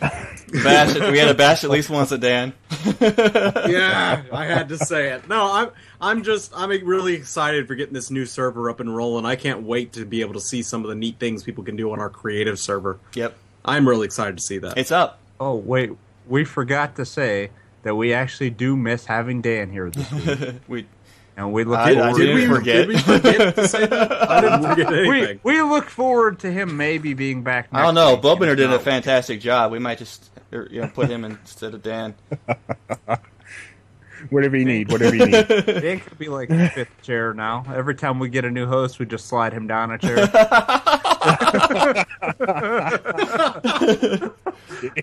bash 0.00 0.94
it. 0.96 1.10
We 1.10 1.18
had 1.18 1.28
to 1.28 1.34
bash 1.34 1.64
at 1.64 1.70
least 1.70 1.88
once 1.88 2.12
at 2.12 2.20
Dan. 2.20 2.52
yeah, 3.00 4.22
I 4.32 4.44
had 4.46 4.68
to 4.70 4.78
say 4.78 5.10
it. 5.12 5.28
No, 5.28 5.50
I'm 5.50 5.70
I'm 6.00 6.22
just 6.22 6.52
I'm 6.54 6.70
really 6.86 7.14
excited 7.14 7.66
for 7.66 7.74
getting 7.74 7.94
this 7.94 8.10
new 8.10 8.26
server 8.26 8.68
up 8.68 8.80
and 8.80 8.94
rolling. 8.94 9.24
I 9.24 9.36
can't 9.36 9.62
wait 9.62 9.94
to 9.94 10.04
be 10.04 10.20
able 10.20 10.34
to 10.34 10.40
see 10.40 10.62
some 10.62 10.82
of 10.84 10.88
the 10.88 10.94
neat 10.94 11.18
things 11.18 11.42
people 11.42 11.64
can 11.64 11.76
do 11.76 11.92
on 11.92 12.00
our 12.00 12.10
creative 12.10 12.58
server. 12.58 12.98
Yep, 13.14 13.36
I'm 13.64 13.88
really 13.88 14.06
excited 14.06 14.36
to 14.36 14.42
see 14.42 14.58
that. 14.58 14.76
it's 14.76 14.92
up. 14.92 15.18
Oh, 15.38 15.56
wait, 15.56 15.92
we 16.28 16.44
forgot 16.44 16.96
to 16.96 17.06
say 17.06 17.50
that 17.82 17.94
we 17.94 18.12
actually 18.12 18.50
do 18.50 18.76
miss 18.76 19.06
having 19.06 19.40
Dan 19.42 19.70
here 19.70 19.90
this 19.90 20.10
week. 20.12 20.54
We 20.68 20.86
and 21.36 21.52
we 21.54 21.64
look 21.64 21.78
I- 21.78 21.90
I 21.92 21.94
forward 21.94 22.18
didn't 22.18 22.36
did 22.36 22.48
we 22.48 22.54
forget. 22.54 22.76
Did 22.76 22.88
we 22.88 22.98
forget 22.98 23.54
to 23.56 23.68
say 23.68 23.86
that? 23.86 24.30
I 24.30 24.40
didn't 24.42 24.62
forget 24.62 24.92
anything. 24.92 25.40
we 25.42 25.62
look 25.62 25.88
forward 25.88 26.40
to 26.40 26.50
him 26.52 26.76
maybe 26.76 27.14
being 27.14 27.42
back 27.42 27.68
I 27.72 27.82
don't 27.82 27.94
know. 27.94 28.14
week. 28.14 28.22
Bowbender 28.22 28.56
did 28.56 28.70
a 28.72 28.78
fantastic 28.78 29.40
job. 29.40 29.72
We 29.72 29.78
might 29.78 29.98
just 29.98 30.30
er, 30.52 30.68
you 30.70 30.82
know 30.82 30.88
put 30.88 31.08
him 31.08 31.24
instead 31.24 31.72
of 31.74 31.82
Dan. 31.82 32.14
Whatever 34.28 34.58
you 34.58 34.66
need, 34.66 34.92
whatever 34.92 35.16
you 35.16 35.24
need. 35.24 35.48
Dan 35.48 36.00
could 36.00 36.18
be 36.18 36.28
like 36.28 36.50
the 36.50 36.68
fifth 36.74 37.00
chair 37.00 37.32
now. 37.32 37.64
Every 37.74 37.94
time 37.94 38.18
we 38.18 38.28
get 38.28 38.44
a 38.44 38.50
new 38.50 38.66
host, 38.66 38.98
we 38.98 39.06
just 39.06 39.26
slide 39.26 39.54
him 39.54 39.66
down 39.66 39.90
a 39.92 39.96
chair. 39.96 40.28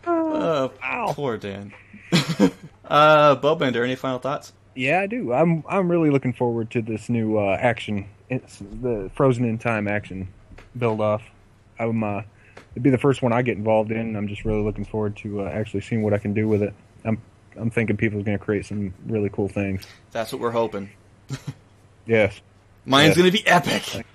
Oh, 0.05 0.71
poor 1.15 1.37
Dan. 1.37 1.73
uh, 2.85 3.35
Bowbender, 3.37 3.83
any 3.83 3.95
final 3.95 4.19
thoughts? 4.19 4.53
Yeah, 4.75 5.01
I 5.01 5.07
do. 5.07 5.33
I'm 5.33 5.63
I'm 5.67 5.89
really 5.89 6.09
looking 6.09 6.33
forward 6.33 6.69
to 6.71 6.81
this 6.81 7.09
new 7.09 7.37
uh, 7.37 7.57
action. 7.59 8.07
It's 8.29 8.59
the 8.59 9.09
Frozen 9.15 9.45
in 9.45 9.57
Time 9.57 9.87
action 9.87 10.27
build 10.77 11.01
off. 11.01 11.23
I'm 11.79 12.03
uh, 12.03 12.21
it'd 12.73 12.83
be 12.83 12.89
the 12.91 12.97
first 12.97 13.21
one 13.21 13.33
I 13.33 13.41
get 13.41 13.57
involved 13.57 13.91
in. 13.91 14.15
I'm 14.15 14.27
just 14.27 14.45
really 14.45 14.61
looking 14.63 14.85
forward 14.85 15.15
to 15.17 15.41
uh, 15.41 15.49
actually 15.49 15.81
seeing 15.81 16.03
what 16.03 16.13
I 16.13 16.17
can 16.19 16.33
do 16.33 16.47
with 16.47 16.61
it. 16.61 16.73
I'm 17.03 17.21
I'm 17.55 17.71
thinking 17.71 17.97
people 17.97 18.19
are 18.19 18.23
going 18.23 18.37
to 18.37 18.43
create 18.43 18.65
some 18.67 18.93
really 19.07 19.29
cool 19.29 19.47
things. 19.47 19.83
That's 20.11 20.31
what 20.31 20.41
we're 20.41 20.51
hoping. 20.51 20.89
Yes. 22.05 22.39
Mine's 22.85 23.17
Yeah. 23.17 23.23
gonna 23.23 23.31
be 23.33 23.45
epic. 23.45 24.05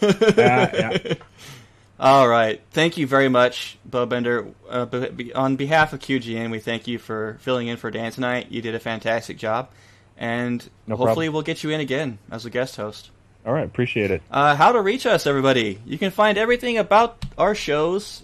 Yeah, 0.00 0.70
yeah. 0.72 1.14
All 1.98 2.28
right. 2.28 2.60
Thank 2.72 2.98
you 2.98 3.06
very 3.06 3.28
much, 3.30 3.78
Bowbender. 3.88 4.52
Uh, 4.68 4.84
be- 4.84 5.08
be- 5.08 5.32
on 5.34 5.56
behalf 5.56 5.92
of 5.94 6.00
QGN, 6.00 6.50
we 6.50 6.58
thank 6.58 6.86
you 6.86 6.98
for 6.98 7.38
filling 7.40 7.68
in 7.68 7.78
for 7.78 7.90
Dan 7.90 8.12
tonight. 8.12 8.48
You 8.50 8.60
did 8.60 8.74
a 8.74 8.78
fantastic 8.80 9.38
job, 9.38 9.70
and 10.18 10.62
No 10.86 10.96
hopefully 10.96 11.26
problem. 11.26 11.32
we'll 11.32 11.42
get 11.42 11.62
you 11.64 11.70
in 11.70 11.80
again 11.80 12.18
as 12.30 12.44
a 12.44 12.50
guest 12.50 12.76
host. 12.76 13.10
All 13.46 13.52
right, 13.54 13.64
appreciate 13.64 14.10
it. 14.10 14.20
Uh, 14.30 14.54
how 14.56 14.72
to 14.72 14.80
reach 14.82 15.06
us, 15.06 15.26
everybody. 15.26 15.78
You 15.86 15.96
can 15.98 16.10
find 16.10 16.36
everything 16.36 16.76
about 16.76 17.24
our 17.38 17.54
shows 17.54 18.22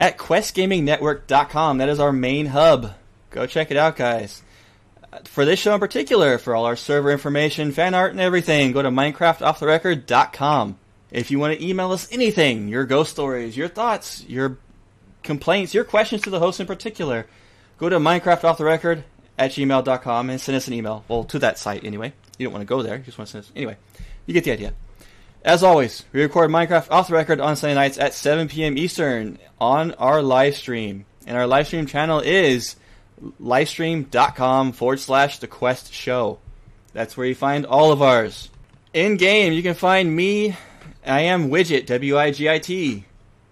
at 0.00 0.18
questgamingnetwork.com. 0.18 1.78
That 1.78 1.88
is 1.88 2.00
our 2.00 2.12
main 2.12 2.46
hub. 2.46 2.92
Go 3.30 3.46
check 3.46 3.70
it 3.70 3.76
out, 3.76 3.96
guys. 3.96 4.42
Uh, 5.12 5.18
For 5.24 5.44
this 5.44 5.60
show 5.60 5.74
in 5.74 5.80
particular, 5.80 6.38
for 6.38 6.54
all 6.56 6.64
our 6.64 6.74
server 6.76 7.10
information, 7.12 7.70
fan 7.70 7.94
art, 7.94 8.10
and 8.12 8.20
everything, 8.20 8.72
go 8.72 8.82
to 8.82 8.90
minecraftofftherecord.com. 8.90 10.78
If 11.10 11.30
you 11.30 11.38
want 11.38 11.58
to 11.58 11.64
email 11.64 11.92
us 11.92 12.08
anything, 12.10 12.68
your 12.68 12.84
ghost 12.84 13.12
stories, 13.12 13.56
your 13.56 13.68
thoughts, 13.68 14.24
your 14.26 14.58
complaints, 15.22 15.74
your 15.74 15.84
questions 15.84 16.22
to 16.22 16.30
the 16.30 16.38
host 16.38 16.60
in 16.60 16.66
particular, 16.66 17.26
go 17.78 17.88
to 17.88 17.98
minecraftofftherecord 17.98 19.02
at 19.38 19.52
gmail.com 19.52 20.30
and 20.30 20.40
send 20.40 20.56
us 20.56 20.66
an 20.66 20.74
email. 20.74 21.04
Well, 21.08 21.24
to 21.24 21.38
that 21.40 21.58
site 21.58 21.84
anyway. 21.84 22.12
You 22.38 22.46
don't 22.46 22.52
want 22.52 22.62
to 22.62 22.66
go 22.66 22.82
there, 22.82 22.96
you 22.96 23.02
just 23.02 23.18
want 23.18 23.28
to 23.28 23.32
send 23.32 23.44
us. 23.44 23.52
Anyway, 23.54 23.76
you 24.26 24.34
get 24.34 24.44
the 24.44 24.52
idea. 24.52 24.74
As 25.44 25.62
always, 25.62 26.04
we 26.12 26.22
record 26.22 26.50
Minecraft 26.50 26.90
off 26.90 27.08
the 27.08 27.14
record 27.14 27.40
on 27.40 27.54
Sunday 27.54 27.74
nights 27.74 27.98
at 27.98 28.14
7 28.14 28.48
p.m. 28.48 28.76
Eastern 28.76 29.38
on 29.60 29.92
our 29.92 30.20
live 30.20 30.56
stream. 30.56 31.06
And 31.24 31.36
our 31.36 31.46
live 31.46 31.68
stream 31.68 31.86
channel 31.86 32.20
is 32.20 32.76
livestream.com 33.40 34.72
forward 34.72 35.00
slash 35.00 35.38
the 35.38 35.46
quest 35.46 35.92
show. 35.92 36.38
That's 36.92 37.16
where 37.16 37.26
you 37.26 37.34
find 37.34 37.64
all 37.64 37.92
of 37.92 38.02
ours. 38.02 38.50
In 38.92 39.16
game, 39.16 39.52
you 39.52 39.62
can 39.62 39.74
find 39.74 40.14
me. 40.14 40.56
I 41.06 41.20
am 41.22 41.50
Widget, 41.50 41.86
W 41.86 42.18
I 42.18 42.30
G 42.30 42.48
I 42.48 42.58
T. 42.58 43.04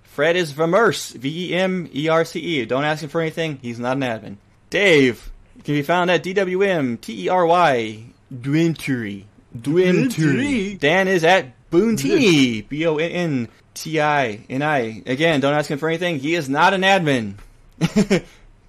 Fred 0.02 0.36
is 0.36 0.52
Vermerce, 0.52 1.14
V 1.14 1.51
E 1.51 1.55
M 1.55 1.89
E 1.94 2.09
R 2.09 2.24
C 2.24 2.40
E. 2.40 2.64
Don't 2.64 2.85
ask 2.85 3.02
him 3.02 3.09
for 3.09 3.20
anything, 3.20 3.59
he's 3.62 3.78
not 3.78 3.97
an 3.97 4.02
admin. 4.02 4.36
Dave 4.70 5.31
can 5.62 5.74
be 5.74 5.82
found 5.82 6.10
at 6.10 6.22
DWM 6.24 7.01
T 7.01 7.24
E 7.24 7.28
R 7.28 7.47
Y 7.47 8.05
Dwintery. 8.32 9.24
Dwintery. 9.56 10.78
Dan 10.78 11.09
is 11.09 11.24
at 11.24 11.52
Boontini, 11.70 12.68
B 12.68 12.86
O 12.86 12.97
N 12.97 13.10
N 13.10 13.48
T 13.74 14.01
I 14.01 14.44
N 14.48 14.62
I. 14.62 15.02
Again, 15.06 15.40
don't 15.40 15.55
ask 15.55 15.70
him 15.70 15.78
for 15.78 15.89
anything, 15.89 16.18
he 16.18 16.35
is 16.35 16.48
not 16.48 16.74
an 16.74 16.82
admin. 16.82 17.35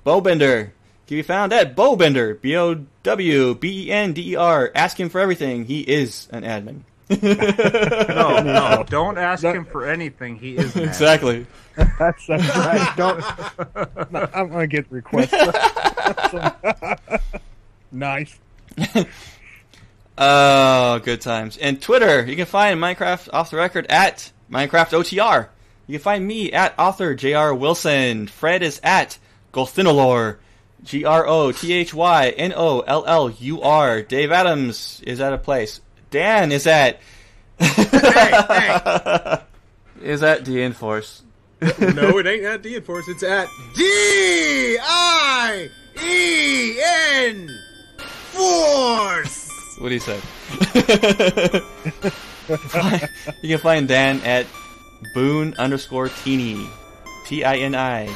Bowbender 0.06 0.72
can 1.08 1.18
be 1.18 1.22
found 1.22 1.54
at 1.54 1.76
Bowbender, 1.76 2.40
B 2.40 2.56
O 2.56 2.86
W 3.04 3.56
B 3.56 3.88
E 3.88 3.92
N 3.92 4.14
D 4.14 4.32
E 4.32 4.36
R. 4.36 4.72
Ask 4.76 5.00
him 5.00 5.10
for 5.10 5.20
everything, 5.20 5.66
he 5.66 5.82
is 5.82 6.28
an 6.32 6.44
admin. 6.44 6.82
no, 7.22 8.42
no, 8.42 8.84
don't 8.90 9.18
ask 9.18 9.44
him 9.44 9.66
for 9.66 9.86
anything. 9.86 10.38
He 10.38 10.58
is 10.58 10.76
exactly. 10.76 11.46
That's, 11.76 12.26
that's 12.26 12.56
right. 12.58 12.94
Don't. 12.96 13.24
I'm 14.36 14.50
going 14.50 14.62
to 14.62 14.68
get 14.68 14.92
requests. 14.92 15.34
nice. 17.92 18.40
Oh, 20.18 21.00
good 21.00 21.22
times. 21.22 21.58
And 21.58 21.82
Twitter, 21.82 22.26
you 22.26 22.36
can 22.36 22.46
find 22.46 22.80
Minecraft 22.80 23.30
off 23.34 23.52
the 23.52 23.58
record 23.58 23.86
at 23.88 24.32
Minecraft 24.50 25.00
OTR. 25.00 25.50
You 25.88 26.00
can 26.00 26.04
find 26.04 26.26
me 26.26 26.52
at 26.54 26.74
author 26.80 27.14
J.R. 27.14 27.54
Wilson. 27.54 28.28
Fred 28.28 28.64
is 28.64 28.80
at 28.84 29.20
Golthinolor. 29.54 30.38
G 30.86 31.04
R 31.04 31.26
O 31.28 31.52
T 31.52 31.74
H 31.74 31.94
Y 31.94 32.30
N 32.30 32.54
O 32.56 32.82
L 32.82 33.06
L 33.06 33.30
U 33.30 33.62
R. 33.62 34.04
Dave 34.04 34.32
Adams 34.32 35.02
is 35.06 35.20
at 35.20 35.34
a 35.34 35.38
place. 35.38 35.82
Dan 36.16 36.54
is 36.54 36.66
at 36.66 37.02
is 40.02 40.24
at 40.24 40.46
D 40.46 40.64
Enforce. 40.64 41.24
no, 41.62 42.18
it 42.20 42.26
ain't 42.26 42.46
at 42.46 42.62
D 42.62 42.78
Enforce. 42.78 43.10
It's 43.10 43.22
at 43.22 43.50
D 43.76 44.78
I 44.82 45.70
E 46.02 46.80
N 47.16 47.50
Force. 48.32 49.52
What 49.78 49.90
do 49.90 49.94
you 49.94 50.00
say? 50.00 50.22
you 53.42 53.50
can 53.50 53.60
find 53.60 53.86
Dan 53.86 54.22
at 54.22 54.48
Boone 55.14 55.54
underscore 55.58 56.08
Teeny. 56.08 56.66
T 57.26 57.44
I 57.44 57.58
N 57.58 57.76
I. 57.76 58.08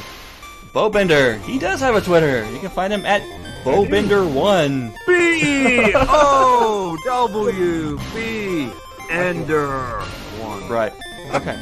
Bowbender. 0.72 1.38
He 1.42 1.58
does 1.58 1.80
have 1.80 1.96
a 1.96 2.00
Twitter. 2.00 2.50
You 2.50 2.60
can 2.60 2.70
find 2.70 2.94
him 2.94 3.04
at 3.04 3.20
Bowbender1. 3.64 4.94
B 5.06 5.92
O 5.94 6.96
W 7.04 7.98
B 8.14 8.70
Ender 9.10 10.00
one. 10.40 10.68
Right. 10.68 10.92
Okay. 11.34 11.58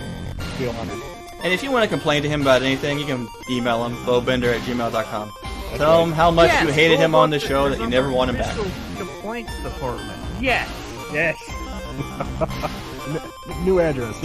Feel 0.59 0.71
honored. 0.73 1.03
And 1.43 1.53
if 1.53 1.63
you 1.63 1.71
want 1.71 1.85
to 1.85 1.89
complain 1.89 2.23
to 2.23 2.29
him 2.29 2.41
about 2.43 2.63
anything, 2.63 2.99
you 2.99 3.07
can 3.07 3.29
email 3.49 3.85
him, 3.87 3.97
bowbender 4.05 4.55
at 4.55 4.61
gmail.com. 4.63 5.33
Tell 5.77 6.03
him 6.03 6.13
how 6.13 6.31
much 6.31 6.51
you 6.63 6.73
hated 6.73 6.99
him 6.99 7.15
on 7.15 7.31
the 7.31 7.39
show 7.39 7.69
that 7.69 7.79
you 7.79 7.87
never 7.87 8.11
want 8.11 8.31
him 8.31 8.37
back. 8.37 8.57
Complaints 8.97 9.53
department. 9.63 10.19
Yes. 10.41 10.69
Yes. 11.13 11.37
New 13.65 13.81
address. 13.81 14.15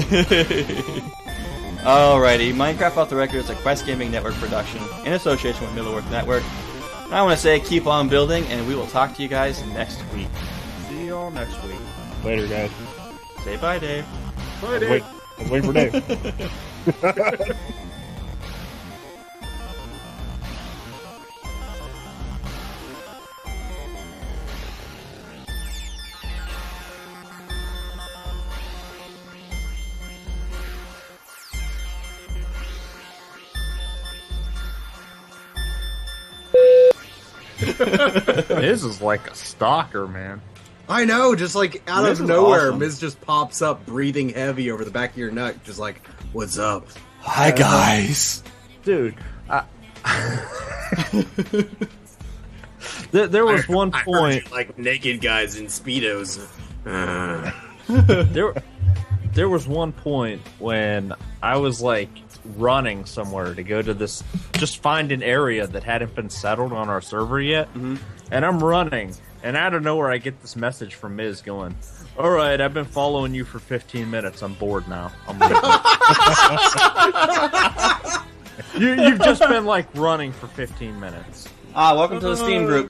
Alrighty, 1.84 2.54
Minecraft 2.54 2.98
Off 2.98 3.10
the 3.10 3.16
Record 3.16 3.38
is 3.38 3.50
a 3.50 3.56
Quest 3.56 3.86
Gaming 3.86 4.10
Network 4.10 4.36
production 4.36 4.82
in 5.06 5.14
association 5.14 5.66
with 5.66 5.76
Middleworth 5.76 6.10
Network. 6.10 6.44
And 7.06 7.14
I 7.14 7.22
want 7.22 7.38
to 7.38 7.42
say 7.42 7.60
keep 7.60 7.86
on 7.88 8.08
building, 8.10 8.46
and 8.46 8.68
we 8.68 8.76
will 8.76 8.88
talk 8.88 9.16
to 9.16 9.22
you 9.22 9.28
guys 9.28 9.64
next 9.68 10.02
week. 10.14 10.28
See 10.90 11.08
y'all 11.08 11.32
next 11.32 11.62
week. 11.64 11.78
Later, 12.24 12.48
guys. 12.48 12.72
Say 13.44 13.58
bye, 13.58 13.80
Dave. 13.80 14.06
Bye, 14.62 14.80
Dave. 14.80 14.90
Wait, 14.90 15.04
I 15.04 15.42
was 15.42 15.52
waiting 15.52 15.72
for 15.72 17.44
Dave. 17.44 17.76
Miz 38.50 38.84
is 38.84 39.02
like 39.02 39.30
a 39.30 39.36
stalker, 39.36 40.08
man. 40.08 40.42
I 40.90 41.06
know, 41.06 41.36
just 41.36 41.56
like 41.56 41.82
out 41.88 42.04
Miz 42.04 42.20
of 42.20 42.28
nowhere, 42.28 42.68
awesome. 42.68 42.80
Miz 42.80 43.00
just 43.00 43.22
pops 43.22 43.62
up, 43.62 43.86
breathing 43.86 44.30
heavy 44.30 44.72
over 44.72 44.84
the 44.84 44.92
back 44.92 45.12
of 45.12 45.18
your 45.18 45.32
neck, 45.32 45.64
just 45.64 45.80
like, 45.80 46.06
"What's 46.34 46.58
up?" 46.58 46.88
Hi, 47.22 47.52
guys. 47.52 48.44
Dude, 48.84 49.16
I... 49.50 49.64
there, 53.12 53.28
there 53.28 53.46
was 53.46 53.68
one 53.70 53.94
I 53.94 54.00
heard 54.00 54.06
point. 54.06 54.46
you 54.46 54.52
like 54.52 54.78
naked 54.78 55.22
guys 55.22 55.56
in 55.56 55.68
speedos. 55.68 56.46
Uh, 56.86 57.52
there 58.34 58.54
there 59.34 59.50
was 59.50 59.68
one 59.68 59.94
point 59.94 60.42
when 60.60 61.14
I 61.42 61.58
was 61.58 61.82
like 61.82 62.10
running 62.58 63.06
somewhere 63.06 63.54
to 63.54 63.64
go 63.64 63.82
to 63.82 63.94
this 63.94 64.24
just 64.54 64.82
find 64.82 65.12
an 65.12 65.24
area 65.24 65.68
that 65.68 65.84
hadn't 65.84 66.16
been 66.16 66.30
settled 66.30 66.74
on 66.74 66.90
our 66.90 67.02
server 67.02 67.42
yet. 67.42 67.70
And 68.32 68.46
I'm 68.46 68.64
running. 68.64 69.14
And 69.44 69.58
out 69.58 69.74
of 69.74 69.84
nowhere 69.84 70.12
I 70.12 70.18
get 70.18 70.42
this 70.42 70.56
message 70.56 70.96
from 70.96 71.16
Miz 71.16 71.42
going 71.42 71.76
all 72.18 72.30
right 72.30 72.60
I've 72.62 72.74
been 72.74 72.86
following 72.86 73.34
you 73.34 73.44
for 73.44 73.60
15 73.60 74.10
minutes. 74.10 74.42
I'm 74.44 74.54
bored 74.54 74.88
now. 74.88 75.12
I'm 75.28 75.40
leaving." 75.40 75.56
you, 78.78 79.04
you've 79.04 79.22
just 79.22 79.42
been 79.42 79.66
like 79.66 79.88
running 79.96 80.32
for 80.32 80.48
15 80.48 81.00
minutes. 81.00 81.48
Ah, 81.76 81.96
welcome 81.96 82.20
to 82.20 82.28
the 82.28 82.38
Steam 82.38 82.66
group. 82.66 82.88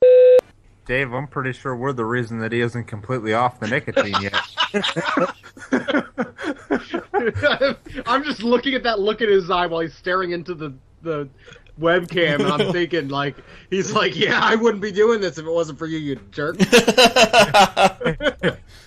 Dave 0.85 1.13
I'm 1.13 1.27
pretty 1.27 1.53
sure 1.53 1.75
we're 1.75 1.93
the 1.93 2.05
reason 2.05 2.39
that 2.39 2.51
he 2.51 2.61
isn't 2.61 2.85
completely 2.85 3.33
off 3.33 3.59
the 3.59 3.67
nicotine 3.67 4.15
yet 4.21 4.33
I'm 8.05 8.23
just 8.23 8.43
looking 8.43 8.75
at 8.75 8.83
that 8.83 8.99
look 8.99 9.21
in 9.21 9.29
his 9.29 9.49
eye 9.49 9.65
while 9.67 9.81
he's 9.81 9.95
staring 9.95 10.31
into 10.31 10.53
the 10.53 10.73
the 11.01 11.27
webcam, 11.79 12.39
and 12.39 12.47
I'm 12.47 12.71
thinking 12.73 13.09
like 13.09 13.35
he's 13.69 13.93
like, 13.93 14.15
"Yeah, 14.15 14.39
I 14.41 14.55
wouldn't 14.55 14.81
be 14.81 14.91
doing 14.91 15.21
this 15.21 15.37
if 15.37 15.45
it 15.45 15.51
wasn't 15.51 15.79
for 15.79 15.85
you, 15.87 15.97
you 15.97 16.15
jerk." 16.31 16.57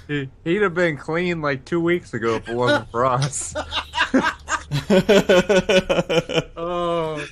He- 0.09 0.31
He'd 0.45 0.63
have 0.63 0.75
been 0.75 0.97
clean 0.97 1.43
like 1.43 1.65
two 1.65 1.81
weeks 1.81 2.15
ago 2.15 2.37
if 2.37 2.49
it 2.49 2.55
wasn't 2.55 2.91
for 2.91 3.05
us. 3.05 3.55
Oh. 6.57 7.25